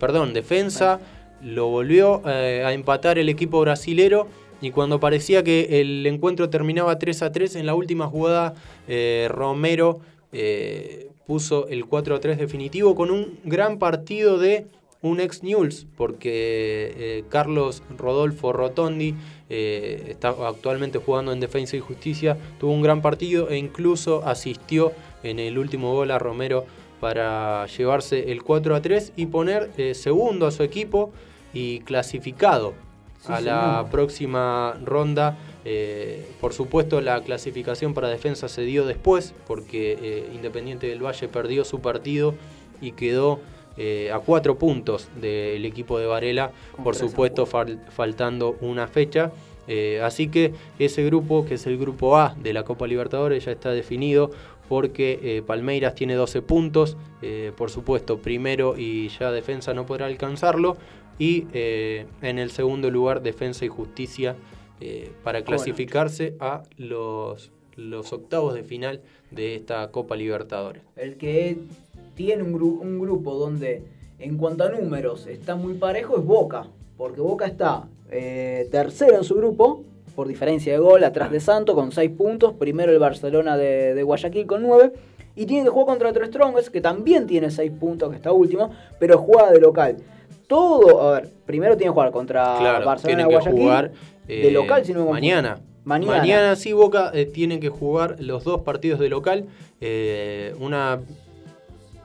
perdón, 0.01 0.33
Defensa, 0.33 1.01
lo 1.43 1.69
volvió 1.69 2.27
a 2.27 2.73
empatar 2.73 3.19
el 3.19 3.29
equipo 3.29 3.61
brasilero 3.61 4.27
y 4.61 4.73
cuando 4.73 4.99
parecía 4.99 5.45
que 5.45 5.81
el 5.81 6.05
encuentro 6.07 6.51
terminaba 6.51 6.99
3 6.99 7.23
a 7.23 7.31
3 7.31 7.57
en 7.57 7.67
la 7.67 7.75
última 7.77 8.09
jugada 8.09 8.55
Romero 9.29 10.01
puso 11.27 11.69
el 11.69 11.87
4 11.87 12.17
a 12.17 12.21
3 12.21 12.39
definitivo 12.39 12.97
con 12.97 13.13
un 13.13 13.39
gran 13.45 13.79
partido 13.79 14.39
de 14.39 14.67
un 15.01 15.21
ex 15.21 15.45
News 15.45 15.87
porque 15.97 17.25
Carlos 17.29 17.85
Rodolfo 17.97 18.53
Rotondi 18.53 19.15
eh, 19.51 20.09
está 20.11 20.29
actualmente 20.29 20.99
jugando 20.99 21.33
en 21.33 21.41
Defensa 21.41 21.77
y 21.77 21.81
Justicia 21.81 22.37
tuvo 22.59 22.73
un 22.73 22.83
gran 22.83 23.01
partido 23.01 23.49
e 23.49 23.57
incluso 23.57 24.23
asistió 24.27 24.93
en 25.23 25.39
el 25.39 25.59
último 25.59 25.95
gol 25.95 26.11
a 26.11 26.19
Romero 26.19 26.67
para 27.01 27.67
llevarse 27.67 28.31
el 28.31 28.43
4 28.43 28.75
a 28.77 28.83
3 28.83 29.13
y 29.17 29.27
poner 29.27 29.71
eh, 29.79 29.95
segundo 29.95 30.47
a 30.47 30.51
su 30.51 30.63
equipo 30.63 31.13
y 31.55 31.81
clasificado 31.81 32.75
Sí, 33.21 33.33
a 33.33 33.41
la 33.41 33.89
próxima 33.91 34.79
ronda. 34.85 35.37
Eh, 35.65 36.25
por 36.41 36.53
supuesto, 36.53 37.01
la 37.01 37.21
clasificación 37.23 37.93
para 37.93 38.09
defensa 38.09 38.49
se 38.49 38.63
dio 38.63 38.87
después, 38.87 39.35
porque 39.49 40.29
Independiente 40.33 40.87
del 40.87 41.05
Valle 41.05 41.27
perdió 41.27 41.65
su 41.65 41.81
partido 41.81 42.37
y 42.81 42.93
quedó 42.93 43.41
eh, 43.79 44.11
a 44.13 44.19
cuatro 44.19 44.59
puntos 44.59 45.09
del 45.21 45.65
equipo 45.65 45.99
de 45.99 46.07
Varela, 46.07 46.51
Con 46.73 46.85
por 46.85 46.95
supuesto, 46.97 47.47
fal- 47.47 47.79
faltando 47.91 48.57
una 48.61 48.87
fecha. 48.89 49.31
Eh, 49.67 50.01
así 50.03 50.29
que 50.29 50.53
ese 50.79 51.05
grupo, 51.05 51.45
que 51.45 51.55
es 51.55 51.67
el 51.67 51.77
grupo 51.79 52.17
A 52.17 52.35
de 52.43 52.53
la 52.53 52.65
Copa 52.65 52.87
Libertadores, 52.87 53.45
ya 53.45 53.53
está 53.53 53.71
definido 53.71 54.31
porque 54.69 55.19
eh, 55.23 55.43
Palmeiras 55.47 55.95
tiene 55.95 56.15
12 56.15 56.43
puntos, 56.43 56.97
eh, 57.23 57.53
por 57.57 57.71
supuesto, 57.71 58.19
primero 58.19 58.75
y 58.77 59.09
ya 59.09 59.31
defensa 59.31 59.73
no 59.75 59.87
podrá 59.87 60.07
alcanzarlo, 60.07 60.77
y 61.19 61.47
en 61.53 62.39
el 62.39 62.51
segundo 62.53 62.91
lugar 62.91 63.23
Defensa 63.23 63.65
y 63.65 63.69
Justicia 63.69 64.37
para 65.25 65.43
clasificarse 65.43 66.35
a 66.39 66.63
los, 66.77 67.51
los 67.75 68.13
octavos 68.13 68.55
de 68.55 68.63
final 68.63 69.01
de 69.33 69.57
esta 69.57 69.91
Copa 69.91 70.15
Libertadores. 70.15 70.83
El 70.95 71.17
que 71.17 71.59
tiene 72.19 72.43
un, 72.43 72.53
gru- 72.53 72.81
un 72.81 72.99
grupo 72.99 73.35
donde 73.37 73.83
en 74.19 74.37
cuanto 74.37 74.65
a 74.65 74.69
números 74.71 75.29
está 75.29 75.55
muy 75.55 75.75
parejo 75.75 76.19
es 76.19 76.25
Boca. 76.25 76.67
Porque 76.97 77.21
Boca 77.21 77.47
está 77.47 77.85
eh, 78.11 78.67
tercero 78.73 79.17
en 79.17 79.23
su 79.23 79.37
grupo, 79.37 79.85
por 80.17 80.27
diferencia 80.27 80.73
de 80.73 80.81
gol, 80.81 81.05
atrás 81.05 81.31
de 81.31 81.39
Santos 81.39 81.77
con 81.77 81.93
6 81.93 82.11
puntos. 82.11 82.55
Primero 82.55 82.91
el 82.91 82.99
Barcelona 82.99 83.57
de, 83.57 83.95
de 83.95 84.03
Guayaquil 84.03 84.47
con 84.47 84.63
9. 84.65 84.93
Y 85.37 85.47
tiene 85.47 85.63
que 85.63 85.71
jugar 85.71 85.87
contra 85.87 86.09
otro 86.09 86.27
Strongest, 86.27 86.69
que 86.71 86.81
también 86.81 87.29
tiene 87.29 87.53
6 87.53 87.71
puntos, 87.79 88.11
que 88.11 88.17
está 88.17 88.33
último, 88.33 88.71
pero 88.99 89.19
juega 89.19 89.53
de 89.53 89.61
local. 89.61 89.97
Todo, 90.49 91.01
a 91.03 91.13
ver, 91.21 91.29
primero 91.47 91.77
tiene 91.77 91.91
que 91.91 91.95
jugar 91.95 92.11
contra 92.11 92.57
Claro, 92.59 92.85
Barcelona 92.85 93.23
de 93.29 93.33
Guayaquil. 93.35 93.61
jugar 93.63 93.93
de 94.27 94.49
eh, 94.49 94.51
local, 94.51 94.85
si 94.85 94.93
no 94.93 95.01
me 95.01 95.07
confundo. 95.07 95.21
mañana. 95.21 95.61
Mañana. 95.85 96.57
sí, 96.57 96.73
Boca 96.73 97.13
eh, 97.15 97.25
tienen 97.27 97.61
que 97.61 97.69
jugar 97.69 98.17
los 98.19 98.43
dos 98.43 98.63
partidos 98.63 98.99
de 98.99 99.09
local. 99.09 99.45
Eh, 99.81 100.55
una. 100.61 100.99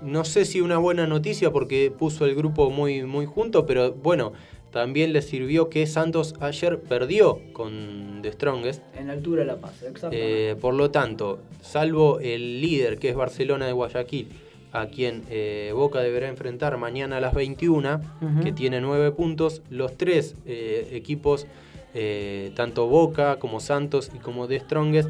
No 0.04 0.26
sé 0.26 0.46
si 0.46 0.62
una 0.62 0.78
buena 0.78 1.08
noticia 1.08 1.52
porque 1.52 1.92
puso 1.92 2.26
el 2.26 2.36
grupo 2.36 2.70
muy, 2.70 3.04
muy 3.04 3.26
junto, 3.26 3.66
pero 3.66 3.94
bueno, 3.94 4.34
también 4.72 5.14
le 5.14 5.22
sirvió 5.22 5.70
que 5.70 5.86
Santos 5.88 6.34
ayer 6.40 6.80
perdió 6.82 7.40
con 7.54 8.20
The 8.22 8.32
Strongest. 8.34 8.82
En 8.96 9.08
la 9.08 9.14
altura 9.14 9.42
de 9.42 9.48
La 9.48 9.58
Paz, 9.58 9.82
exactamente. 9.84 10.52
Eh, 10.52 10.56
por 10.56 10.74
lo 10.74 10.92
tanto, 10.92 11.40
salvo 11.62 12.20
el 12.20 12.60
líder 12.60 12.98
que 12.98 13.10
es 13.10 13.16
Barcelona 13.16 13.66
de 13.66 13.72
Guayaquil, 13.72 14.30
a 14.72 14.88
quien 14.88 15.24
eh, 15.30 15.72
Boca 15.76 16.00
deberá 16.02 16.28
enfrentar 16.28 16.78
mañana 16.78 17.18
a 17.18 17.22
las 17.22 17.34
21, 17.36 18.02
Ujú. 18.22 18.44
que 18.44 18.52
tiene 18.52 18.82
9 18.82 19.12
puntos, 19.12 19.62
los 19.70 19.96
tres 19.96 20.36
eh, 20.48 20.90
equipos, 20.94 21.46
eh, 21.94 22.52
tanto 22.56 22.88
Boca 22.88 23.38
como 23.38 23.60
Santos 23.60 24.10
y 24.16 24.18
como 24.18 24.48
The 24.48 24.60
Strongest, 24.60 25.10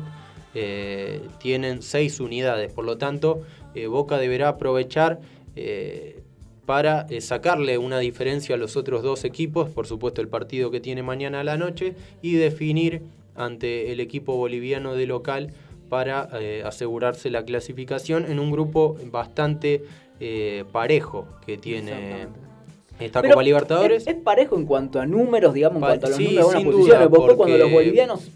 tienen 1.40 1.82
6 1.82 2.20
unidades. 2.20 2.72
Por 2.72 2.86
lo 2.86 2.98
tanto, 3.00 3.42
eh, 3.76 3.88
Boca 3.88 4.18
deberá 4.18 4.50
aprovechar 4.50 5.20
eh, 5.56 6.22
para 6.66 7.06
eh, 7.10 7.22
sacarle 7.22 7.78
una 7.78 8.00
diferencia 8.00 8.56
a 8.56 8.58
los 8.58 8.78
otros 8.78 9.04
dos 9.04 9.24
equipos, 9.24 9.70
por 9.70 9.88
supuesto 9.88 10.22
el 10.22 10.28
partido 10.28 10.72
que 10.72 10.80
tiene 10.80 11.04
mañana 11.04 11.42
a 11.42 11.44
la 11.44 11.58
noche, 11.58 11.96
y 12.22 12.34
definir 12.34 13.02
ante 13.36 13.92
el 13.92 14.00
equipo 14.00 14.36
boliviano 14.38 14.96
de 14.96 15.08
local 15.08 15.54
para 15.90 16.30
asegurarse 16.66 17.30
la 17.30 17.44
clasificación 17.46 18.26
en 18.26 18.40
un 18.40 18.52
grupo 18.52 18.98
bastante 19.12 19.84
parejo 20.72 21.28
que 21.46 21.58
tiene 21.58 22.28
esta 23.00 23.22
Pero 23.22 23.34
Copa 23.34 23.44
Libertadores. 23.44 24.08
Es, 24.08 24.16
es 24.16 24.22
parejo 24.22 24.56
en 24.56 24.66
cuanto 24.66 25.00
a 25.00 25.06
números, 25.06 25.54
digamos, 25.54 25.78
en 25.78 25.82
cuanto 25.82 26.08
a 26.08 26.10
los 26.10 26.18
sí, 26.18 26.26
números 26.26 26.52
de 26.52 26.58
sin 26.58 26.68
una 26.68 26.78
posición. 26.78 27.00
duda, 27.00 27.08
Vos 27.08 27.34
cuando 27.36 27.58
los 27.58 27.72
bolivianos 27.72 28.30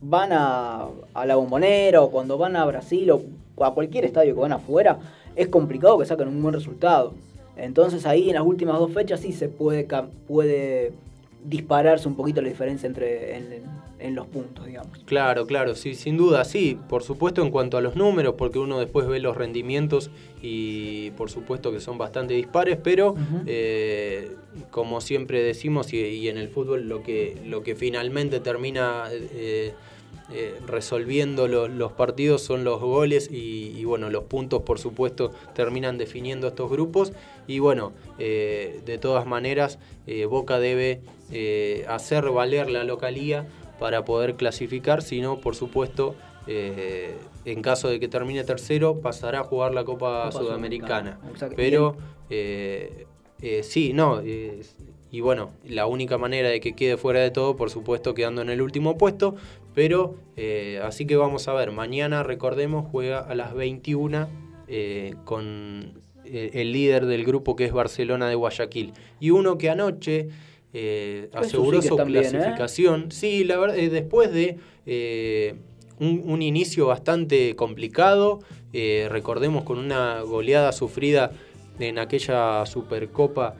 van 0.00 0.32
a, 0.32 0.88
a 1.14 1.26
la 1.26 1.36
bombonera 1.36 2.02
o 2.02 2.10
cuando 2.10 2.38
van 2.38 2.56
a 2.56 2.64
Brasil 2.64 3.10
o 3.10 3.22
a 3.64 3.74
cualquier 3.74 4.04
estadio 4.04 4.34
que 4.34 4.40
van 4.40 4.52
afuera, 4.52 4.98
es 5.36 5.48
complicado 5.48 5.98
que 5.98 6.06
saquen 6.06 6.28
un 6.28 6.42
buen 6.42 6.54
resultado. 6.54 7.14
Entonces 7.56 8.06
ahí 8.06 8.28
en 8.28 8.36
las 8.36 8.44
últimas 8.44 8.78
dos 8.78 8.92
fechas 8.92 9.20
sí 9.20 9.32
se 9.32 9.48
puede, 9.48 9.86
puede 10.26 10.92
dispararse 11.44 12.08
un 12.08 12.14
poquito 12.16 12.40
la 12.40 12.48
diferencia 12.48 12.86
entre 12.86 13.36
en, 13.36 13.62
en 13.98 14.14
los 14.14 14.26
puntos, 14.26 14.66
digamos. 14.66 14.98
Claro, 15.04 15.46
claro, 15.46 15.74
sí, 15.74 15.94
sin 15.94 16.16
duda, 16.16 16.44
sí. 16.44 16.78
Por 16.88 17.02
supuesto 17.02 17.42
en 17.42 17.50
cuanto 17.50 17.76
a 17.76 17.80
los 17.80 17.96
números, 17.96 18.34
porque 18.36 18.58
uno 18.58 18.78
después 18.78 19.06
ve 19.06 19.20
los 19.20 19.36
rendimientos 19.36 20.10
y 20.42 21.10
por 21.12 21.30
supuesto 21.30 21.72
que 21.72 21.80
son 21.80 21.98
bastante 21.98 22.34
dispares, 22.34 22.78
pero 22.82 23.14
eh, 23.46 24.32
como 24.70 25.00
siempre 25.00 25.42
decimos 25.42 25.92
y, 25.92 25.98
y 25.98 26.28
en 26.28 26.38
el 26.38 26.48
fútbol 26.48 26.88
lo 26.88 27.02
que, 27.02 27.36
lo 27.46 27.62
que 27.62 27.74
finalmente 27.74 28.40
termina 28.40 29.04
eh, 29.10 29.74
eh, 30.32 30.58
resolviendo 30.66 31.48
lo- 31.48 31.68
los 31.68 31.92
partidos 31.92 32.42
son 32.42 32.62
los 32.64 32.80
goles 32.80 33.28
y, 33.30 33.72
y, 33.76 33.84
bueno, 33.84 34.10
los 34.10 34.24
puntos 34.24 34.62
por 34.62 34.78
supuesto 34.78 35.32
terminan 35.54 35.98
definiendo 35.98 36.48
estos 36.48 36.70
grupos 36.70 37.12
y 37.46 37.58
bueno, 37.58 37.92
eh, 38.18 38.80
de 38.86 38.98
todas 38.98 39.26
maneras 39.26 39.78
eh, 40.06 40.24
Boca 40.26 40.58
debe 40.58 41.00
hacer 41.88 42.28
valer 42.30 42.70
la 42.70 42.84
localía 42.84 43.46
para 43.78 44.04
poder 44.04 44.34
clasificar, 44.34 45.02
si 45.02 45.20
no, 45.20 45.40
por 45.40 45.54
supuesto, 45.56 46.14
en 46.46 47.62
caso 47.62 47.88
de 47.88 47.98
que 48.00 48.08
termine 48.08 48.42
tercero, 48.44 49.00
pasará 49.00 49.40
a 49.40 49.44
jugar 49.44 49.72
la 49.72 49.84
Copa, 49.84 50.24
Copa 50.30 50.32
Sudamericana. 50.44 51.18
Sudamericana. 51.22 51.54
Pero 51.56 51.96
sí, 53.62 53.92
no, 53.92 54.20
y 55.12 55.20
bueno, 55.20 55.50
la 55.66 55.86
única 55.86 56.18
manera 56.18 56.48
de 56.50 56.60
que 56.60 56.74
quede 56.74 56.96
fuera 56.96 57.20
de 57.20 57.30
todo, 57.30 57.56
por 57.56 57.70
supuesto, 57.70 58.14
quedando 58.14 58.42
en 58.42 58.50
el 58.50 58.62
último 58.62 58.96
puesto, 58.96 59.34
pero 59.74 60.16
eh, 60.36 60.80
así 60.82 61.06
que 61.06 61.16
vamos 61.16 61.48
a 61.48 61.54
ver, 61.54 61.70
mañana, 61.70 62.22
recordemos, 62.22 62.86
juega 62.90 63.20
a 63.20 63.34
las 63.34 63.54
21 63.54 64.28
eh, 64.68 65.14
con 65.24 66.00
eh, 66.24 66.50
el 66.54 66.72
líder 66.72 67.06
del 67.06 67.24
grupo 67.24 67.56
que 67.56 67.64
es 67.64 67.72
Barcelona 67.72 68.28
de 68.28 68.34
Guayaquil. 68.34 68.92
Y 69.18 69.30
uno 69.30 69.58
que 69.58 69.70
anoche 69.70 70.28
eh, 70.72 71.28
aseguró 71.32 71.82
sí 71.82 71.88
su 71.88 71.98
¿eh? 71.98 72.04
clasificación. 72.04 73.10
Sí, 73.10 73.44
la 73.44 73.58
verdad, 73.58 73.76
después 73.76 74.32
de 74.32 74.58
eh, 74.86 75.54
un, 75.98 76.22
un 76.24 76.42
inicio 76.42 76.86
bastante 76.86 77.56
complicado, 77.56 78.40
recordemos 78.72 79.64
con 79.64 79.78
una 79.78 80.20
goleada 80.20 80.70
sufrida 80.70 81.32
en 81.80 81.98
aquella 81.98 82.64
Supercopa 82.66 83.56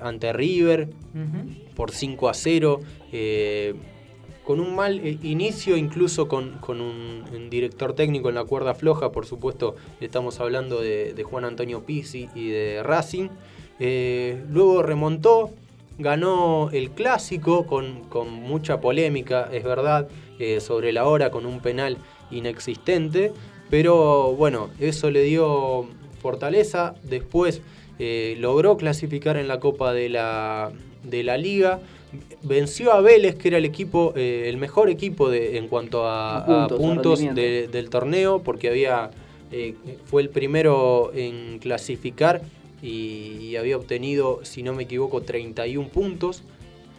ante 0.00 0.32
River 0.32 0.88
por 1.76 1.90
5 1.90 2.28
a 2.28 2.34
0. 2.34 2.80
Con 4.44 4.60
un 4.60 4.74
mal 4.74 5.00
inicio, 5.24 5.76
incluso 5.76 6.28
con, 6.28 6.58
con 6.58 6.80
un, 6.80 7.24
director 7.50 7.94
técnico 7.94 8.28
en 8.28 8.34
la 8.34 8.44
cuerda 8.44 8.74
floja, 8.74 9.12
por 9.12 9.26
supuesto, 9.26 9.76
estamos 10.00 10.40
hablando 10.40 10.80
de, 10.80 11.14
de 11.14 11.22
Juan 11.22 11.44
Antonio 11.44 11.84
Pizzi 11.84 12.28
y 12.34 12.48
de 12.48 12.82
Racing. 12.82 13.28
Eh, 13.80 14.42
luego 14.50 14.82
remontó, 14.82 15.50
ganó 15.98 16.70
el 16.72 16.90
clásico 16.90 17.66
con, 17.66 18.04
con 18.04 18.32
mucha 18.32 18.80
polémica, 18.80 19.48
es 19.52 19.64
verdad, 19.64 20.08
eh, 20.38 20.60
sobre 20.60 20.92
la 20.92 21.06
hora 21.06 21.30
con 21.30 21.46
un 21.46 21.60
penal 21.60 21.96
inexistente, 22.30 23.32
pero 23.70 24.32
bueno, 24.34 24.70
eso 24.80 25.10
le 25.10 25.22
dio 25.22 25.86
fortaleza. 26.20 26.94
Después 27.04 27.62
eh, 27.98 28.36
logró 28.38 28.76
clasificar 28.76 29.36
en 29.36 29.48
la 29.48 29.60
Copa 29.60 29.92
de 29.92 30.08
la, 30.08 30.72
de 31.02 31.22
la 31.22 31.36
Liga. 31.36 31.80
Venció 32.42 32.92
a 32.92 33.00
Vélez, 33.00 33.36
que 33.36 33.48
era 33.48 33.58
el 33.58 33.64
equipo, 33.64 34.12
eh, 34.16 34.44
el 34.48 34.56
mejor 34.56 34.88
equipo 34.90 35.30
de, 35.30 35.56
en 35.58 35.68
cuanto 35.68 36.06
a, 36.08 36.44
puntos, 36.46 36.72
a 36.72 36.74
a 36.74 36.78
puntos 36.78 37.18
rendimiento. 37.20 37.40
de- 37.40 37.68
del 37.68 37.90
torneo, 37.90 38.42
porque 38.42 38.68
había 38.68 39.10
eh, 39.52 39.74
fue 40.04 40.22
el 40.22 40.28
primero 40.30 41.12
en 41.14 41.58
clasificar 41.58 42.42
y, 42.82 43.36
y 43.40 43.56
había 43.56 43.76
obtenido, 43.76 44.40
si 44.42 44.62
no 44.62 44.74
me 44.74 44.82
equivoco, 44.84 45.22
31 45.22 45.88
puntos. 45.88 46.42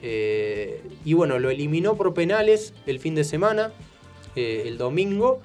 Eh, 0.01 0.81
y 1.03 1.13
bueno, 1.13 1.39
lo 1.39 1.49
eliminó 1.49 1.95
por 1.95 2.13
penales 2.13 2.73
el 2.85 2.99
fin 2.99 3.15
de 3.15 3.23
semana, 3.23 3.71
el 4.35 4.77
domingo. 4.77 5.41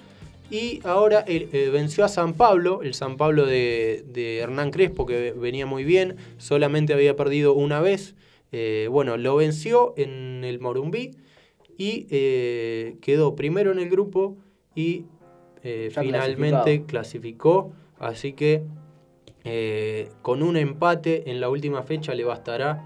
Y 0.50 0.80
ahora 0.82 1.24
venció 1.72 2.04
a 2.04 2.08
San 2.08 2.34
Pablo, 2.34 2.80
el 2.82 2.92
San 2.94 3.16
Pablo 3.16 3.46
de, 3.46 4.02
de 4.12 4.38
Hernán 4.38 4.72
Crespo, 4.72 5.06
que 5.06 5.30
venía 5.32 5.64
muy 5.64 5.84
bien, 5.84 6.16
solamente 6.38 6.92
había 6.92 7.14
perdido 7.14 7.54
una 7.54 7.80
vez. 7.80 8.14
Eh, 8.52 8.88
bueno, 8.90 9.16
lo 9.16 9.36
venció 9.36 9.94
en 9.96 10.44
el 10.44 10.60
Morumbí 10.60 11.12
y 11.76 12.06
eh, 12.10 12.96
quedó 13.00 13.36
primero 13.36 13.72
en 13.72 13.78
el 13.78 13.88
grupo 13.88 14.36
y 14.74 15.04
eh, 15.62 15.90
finalmente 15.92 16.84
clasificó. 16.84 17.72
Así 17.98 18.32
que 18.32 18.64
con 20.22 20.42
un 20.42 20.56
empate 20.56 21.30
en 21.30 21.40
la 21.40 21.48
última 21.48 21.82
fecha 21.82 22.14
le 22.14 22.24
bastará 22.24 22.84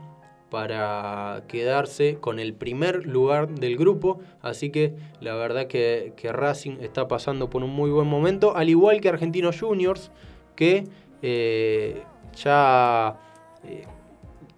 para 0.51 1.43
quedarse 1.49 2.19
con 2.21 2.39
el 2.39 2.55
primer 2.55 3.07
lugar 3.07 3.49
del 3.49 3.77
grupo. 3.77 4.21
Así 4.41 4.71
que 4.71 4.95
la 5.21 5.35
verdad 5.35 5.67
que, 5.67 6.13
que 6.17 6.33
Racing 6.33 6.77
está 6.81 7.09
pasando 7.09 7.51
por 7.51 7.65
un 7.65 7.71
muy 7.71 7.91
buen 7.91 8.07
momento, 8.07 8.57
al 8.57 8.69
igual 8.69 9.01
que 9.01 9.09
Argentinos 9.09 9.61
Juniors, 9.61 10.13
que 10.55 10.85
eh, 11.23 12.03
ya 12.37 13.19
eh, 13.65 13.87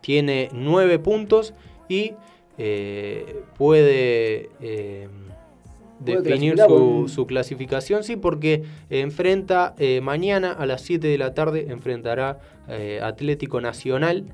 tiene 0.07 0.51
nueve 0.53 1.01
puntos 1.01 1.53
y 1.89 2.13
eh, 2.59 3.43
puede 3.59 4.51
eh, 4.61 5.09
Puede 5.99 6.21
definir 6.21 6.57
su, 7.09 7.27
clasificación, 7.27 8.05
sí, 8.05 8.15
porque 8.15 8.63
enfrenta 8.89 9.75
eh, 9.79 10.01
mañana 10.03 10.53
a 10.53 10.67
las 10.67 10.83
7 10.83 11.09
de 11.09 11.19
la 11.19 11.35
tarde, 11.35 11.67
enfrentará 11.71 12.39
Atlético 13.03 13.61
Nacional 13.61 14.27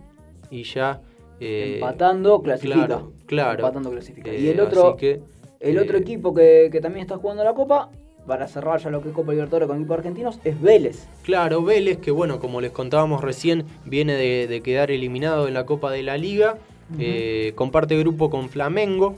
y 0.51 0.65
ya... 0.65 1.01
Empatando, 1.41 2.43
clasifica. 2.43 2.87
Claro, 2.87 3.13
claro. 3.27 3.61
Empatando, 3.61 3.91
clasifica. 3.93 4.35
Y 4.35 4.49
el 4.49 4.61
otro, 4.61 4.97
que, 4.97 5.23
el 5.61 5.79
otro 5.79 5.97
equipo 5.97 6.35
que, 6.35 6.69
que 6.71 6.81
también 6.81 7.03
está 7.03 7.17
jugando 7.17 7.45
la 7.45 7.55
Copa, 7.55 7.91
para 8.27 8.47
cerrar 8.49 8.81
ya 8.81 8.91
lo 8.91 9.03
que 9.03 9.09
es 9.09 9.15
Copa 9.15 9.33
Libertadores 9.33 9.67
con 9.69 9.79
equipos 9.79 9.99
argentinos, 9.99 10.39
es 10.45 10.61
Vélez. 10.61 11.07
Claro, 11.23 11.63
Vélez, 11.63 11.99
que 11.99 12.11
bueno, 12.11 12.39
como 12.39 12.61
les 12.61 12.71
contábamos 12.71 13.21
recién, 13.23 13.65
viene 13.85 14.15
de, 14.15 14.47
de 14.47 14.61
quedar 14.61 14.91
eliminado 14.91 15.49
en 15.49 15.55
la 15.55 15.67
Copa 15.67 15.91
de 15.91 16.03
la 16.03 16.17
Liga. 16.17 16.57
Eh, 16.99 17.53
comparte 17.55 17.99
grupo 17.99 18.29
con 18.29 18.51
Flamengo, 18.51 19.15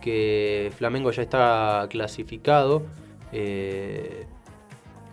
que 0.00 0.72
Flamengo 0.78 1.10
ya 1.12 1.22
está 1.22 1.86
clasificado. 1.90 2.82
Eh, 3.32 4.24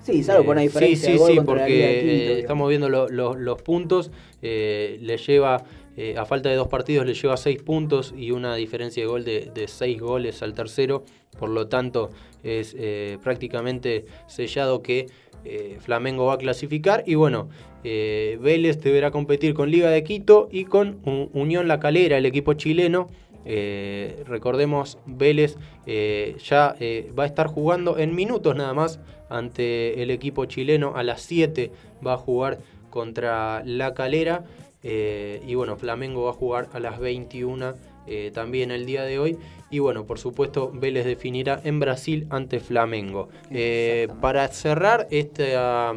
Sí, 0.04 0.24
salvo 0.24 0.46
por 0.46 0.54
una 0.54 0.62
eh, 0.62 0.68
diferencia 0.68 1.06
Sí, 1.08 1.12
de 1.12 1.18
sí, 1.18 1.20
gol 1.20 1.32
sí, 1.34 1.40
de 1.40 1.46
porque 1.46 1.66
Quito, 1.66 1.84
eh, 1.84 2.14
digamos. 2.22 2.38
estamos 2.40 2.70
viendo 2.70 2.88
lo- 2.90 3.10
lo- 3.10 3.36
los 3.36 3.62
puntos. 3.62 4.10
eh, 4.42 4.98
le 5.02 5.18
lleva 5.18 5.64
eh, 5.98 6.16
a 6.16 6.26
falta 6.26 6.50
de 6.50 6.56
dos 6.56 6.68
partidos 6.68 7.08
le 7.08 7.16
lleva 7.16 7.36
seis 7.38 7.62
puntos 7.64 8.14
y 8.16 8.30
una 8.30 8.56
diferencia 8.56 9.02
de 9.02 9.08
gol 9.08 9.26
de, 9.26 9.66
seis 9.68 10.00
goles 10.00 10.44
al 10.44 10.54
tercero. 10.54 11.04
Por 11.40 11.50
lo 11.50 11.68
tanto, 11.68 12.12
es 12.44 12.76
eh, 12.78 13.18
prácticamente 13.24 14.06
sellado 14.28 14.84
que 14.84 15.08
eh, 15.44 15.78
Flamengo 15.80 16.28
va 16.28 16.36
a 16.36 16.38
clasificar. 16.38 17.04
Y 17.08 17.16
bueno, 17.16 17.50
Vélez 17.84 18.80
deberá 18.82 19.10
competir 19.10 19.56
con 19.56 19.72
Liga 19.72 19.90
de 19.90 20.04
Quito 20.04 20.50
y 20.52 20.66
con 20.66 21.00
Unión 21.34 21.68
La 21.68 21.80
Calera, 21.80 22.18
el 22.18 22.26
equipo 22.26 22.54
chileno. 22.54 23.08
Recordemos, 23.46 24.98
Vélez 25.06 25.56
ya 25.86 26.76
va 27.18 27.24
a 27.24 27.26
estar 27.26 27.48
jugando 27.48 27.98
en 27.98 28.14
minutos 28.14 28.56
nada 28.58 28.74
más 28.74 29.00
ante 29.30 30.04
el 30.04 30.12
equipo 30.12 30.46
chileno. 30.46 30.94
A 30.98 31.04
las 31.04 31.22
7 31.22 31.72
va 32.06 32.16
a 32.16 32.18
jugar 32.18 32.60
contra 32.90 33.64
La 33.64 33.94
Calera. 33.94 34.44
Eh, 34.84 35.42
y 35.46 35.56
bueno, 35.56 35.76
Flamengo 35.78 36.24
va 36.26 36.32
a 36.32 36.34
jugar 36.34 36.70
a 36.74 36.80
las 36.80 37.00
21 37.00 37.74
eh, 38.08 38.32
también 38.34 38.72
el 38.72 38.86
día 38.86 39.04
de 39.04 39.20
hoy. 39.20 39.38
Y 39.70 39.80
bueno, 39.80 40.06
por 40.06 40.18
supuesto, 40.20 40.72
Vélez 40.74 41.06
definirá 41.06 41.60
en 41.64 41.80
Brasil 41.80 42.26
ante 42.30 42.60
Flamengo. 42.62 43.28
Eh, 43.52 44.08
para 44.22 44.48
cerrar 44.48 45.08
esta, 45.12 45.94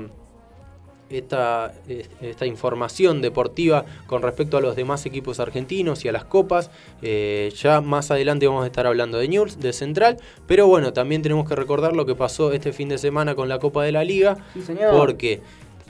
esta, 1.08 1.72
esta 2.20 2.46
información 2.46 3.20
deportiva 3.20 3.84
con 4.06 4.22
respecto 4.22 4.56
a 4.56 4.60
los 4.60 4.74
demás 4.76 5.06
equipos 5.06 5.38
argentinos 5.40 6.04
y 6.04 6.08
a 6.08 6.12
las 6.12 6.24
copas. 6.24 6.70
Eh, 7.02 7.52
ya 7.56 7.80
más 7.80 8.10
adelante 8.10 8.46
vamos 8.48 8.64
a 8.64 8.66
estar 8.66 8.86
hablando 8.86 9.18
de 9.18 9.28
News, 9.28 9.60
de 9.60 9.72
Central, 9.72 10.16
pero 10.48 10.66
bueno, 10.66 10.92
también 10.92 11.22
tenemos 11.22 11.48
que 11.48 11.54
recordar 11.54 11.94
lo 11.94 12.06
que 12.06 12.14
pasó 12.14 12.52
este 12.52 12.72
fin 12.72 12.88
de 12.88 12.98
semana 12.98 13.34
con 13.36 13.48
la 13.48 13.58
Copa 13.60 13.84
de 13.84 13.92
la 13.92 14.02
Liga, 14.04 14.36
Sí, 14.54 14.62
señor. 14.62 14.96
porque 14.96 15.40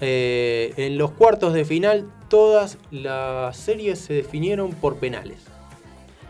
eh, 0.01 0.73
en 0.77 0.99
los 0.99 1.11
cuartos 1.13 1.53
de 1.53 1.65
final 1.65 2.11
todas 2.29 2.79
las 2.91 3.57
series 3.57 3.99
se 3.99 4.15
definieron 4.15 4.71
por 4.73 4.97
penales. 4.97 5.41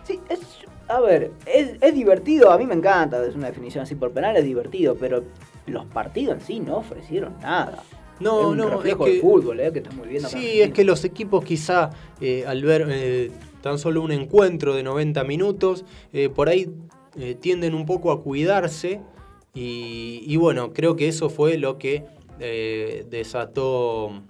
Sí, 0.04 0.18
es, 0.28 0.40
a 0.88 1.00
ver, 1.00 1.30
es, 1.46 1.72
es 1.80 1.94
divertido, 1.94 2.50
a 2.50 2.58
mí 2.58 2.66
me 2.66 2.74
encanta, 2.74 3.24
es 3.24 3.34
una 3.34 3.46
definición 3.48 3.82
así 3.82 3.94
por 3.94 4.10
penal, 4.12 4.36
es 4.36 4.44
divertido, 4.44 4.96
pero 4.98 5.22
los 5.66 5.84
partidos 5.86 6.34
en 6.38 6.40
sí 6.40 6.60
no 6.60 6.78
ofrecieron 6.78 7.34
nada. 7.42 7.82
No, 8.18 8.40
es 8.40 8.46
un 8.48 8.56
no, 8.58 8.82
es 8.82 8.96
que- 8.96 9.20
fútbol, 9.20 9.60
eh, 9.60 9.72
que 9.72 9.78
estamos 9.78 10.02
viviendo 10.04 10.28
acá 10.28 10.36
en 10.36 10.42
Sí, 10.42 10.60
es 10.60 10.72
que 10.72 10.84
los 10.84 11.04
equipos 11.04 11.44
quizá 11.44 11.90
eh, 12.20 12.44
al 12.46 12.62
ver 12.64 12.86
eh, 12.90 13.30
tan 13.62 13.78
solo 13.78 14.02
un 14.02 14.10
encuentro 14.12 14.74
de 14.74 14.82
90 14.82 15.22
minutos, 15.24 15.84
por 16.34 16.48
ahí 16.48 16.68
tienden 17.40 17.74
un 17.74 17.86
poco 17.86 18.10
a 18.12 18.22
cuidarse 18.22 19.00
y, 19.54 20.22
y 20.26 20.36
bueno, 20.36 20.72
creo 20.72 20.96
que 20.96 21.08
eso 21.08 21.28
fue 21.28 21.56
lo 21.58 21.76
que 21.78 22.04
eh, 22.40 23.04
desató 23.08 24.22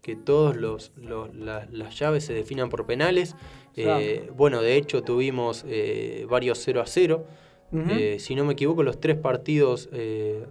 que 0.00 0.16
todos 0.16 0.56
los, 0.56 0.92
los- 0.96 1.32
la- 1.34 1.68
las 1.70 1.98
llaves 1.98 2.24
se 2.24 2.32
definan 2.32 2.68
por 2.70 2.86
penales. 2.86 3.36
Eh, 3.76 4.28
bueno, 4.36 4.60
de 4.60 4.76
hecho 4.76 5.02
tuvimos 5.02 5.64
eh, 5.68 6.26
varios 6.28 6.58
0 6.64 6.80
a 6.80 6.86
0. 6.86 7.26
Ujú. 7.70 7.90
Eh, 7.90 8.18
si 8.18 8.34
no 8.34 8.44
me 8.44 8.52
equivoco, 8.54 8.82
los 8.82 9.00
tres 9.00 9.16
partidos 9.16 9.88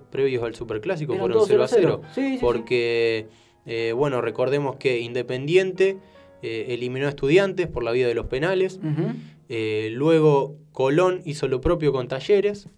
previos 0.10 0.43
al 0.43 0.56
Superclásico 0.56 1.14
Eran 1.14 1.22
fueron 1.22 1.38
todos 1.38 1.49
0 1.49 1.64
a 1.64 1.68
0. 1.68 1.82
0 1.82 2.02
a 2.04 2.14
0. 2.14 2.14
Sí, 2.16 2.22
sí, 2.22 2.34
sí. 2.36 2.38
porque, 2.41 3.28
bueno, 3.95 4.22
recordemos 4.22 4.78
que 4.78 4.99
Independiente 5.02 5.97
eliminó 6.41 7.06
a 7.06 7.10
Estudiantes 7.10 7.68
por 7.68 7.84
la 7.84 7.91
vía 7.91 8.08
de 8.08 8.16
los 8.16 8.26
penales. 8.28 8.80
Luego 9.49 10.56
Colón 10.72 11.22
hizo 11.26 11.47
lo 11.47 11.62
propio 11.62 11.91
con 11.91 12.08
Talleres. 12.08 12.70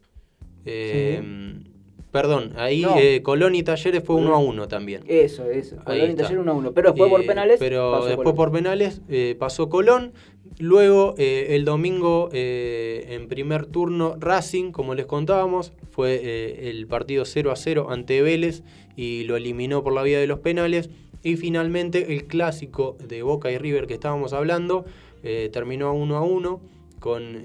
Perdón, 2.14 2.54
ahí 2.58 2.84
No. 2.84 2.96
eh, 2.98 3.22
Colón 3.24 3.56
y 3.56 3.64
Talleres 3.64 4.04
fue 4.04 4.16
1 4.18 4.34
a 4.36 4.38
1 4.38 4.68
también. 4.68 5.02
Eso, 5.08 5.50
eso. 5.50 5.78
Ahí 5.86 5.98
Colón 6.00 6.12
y. 6.12 6.16
Talleres 6.16 6.38
1 6.40 6.52
a 6.52 6.54
1. 6.54 6.72
Pero 6.74 6.92
después 6.92 7.10
por 7.10 7.22
Eh, 7.24 7.28
penales. 7.28 7.58
Pero 7.60 7.92
pasó 7.92 8.06
después 8.06 8.24
Colón. 8.24 8.36
por 8.36 8.52
penales 8.52 9.02
eh, 9.10 9.36
pasó 9.40 9.68
Colón. 9.68 10.14
Luego 10.60 11.16
el 11.18 11.66
domingo 11.66 12.30
en 12.32 13.28
primer 13.28 13.66
turno 13.66 14.16
Racing, 14.20 14.72
como 14.72 14.94
les 14.94 15.08
contábamos, 15.08 15.74
fue 15.90 16.70
el 16.70 16.86
partido 16.86 17.26
0 17.26 17.50
a 17.52 17.56
0 17.56 17.88
ante 17.90 18.22
Vélez 18.22 18.62
y 18.96 19.24
lo 19.24 19.36
eliminó 19.36 19.84
por 19.84 19.94
la 19.94 20.04
vía 20.04 20.20
de 20.20 20.28
los 20.28 20.38
penales. 20.40 20.92
Y 21.24 21.38
finalmente 21.38 22.14
el 22.14 22.26
clásico 22.28 22.96
de 23.04 23.24
Boca 23.24 23.50
y 23.52 23.58
River 23.58 23.88
que 23.88 23.96
estábamos 23.96 24.34
hablando 24.34 24.86
terminó 25.52 25.92
1 25.92 26.16
a 26.18 26.22
1 26.22 26.62
con 27.00 27.42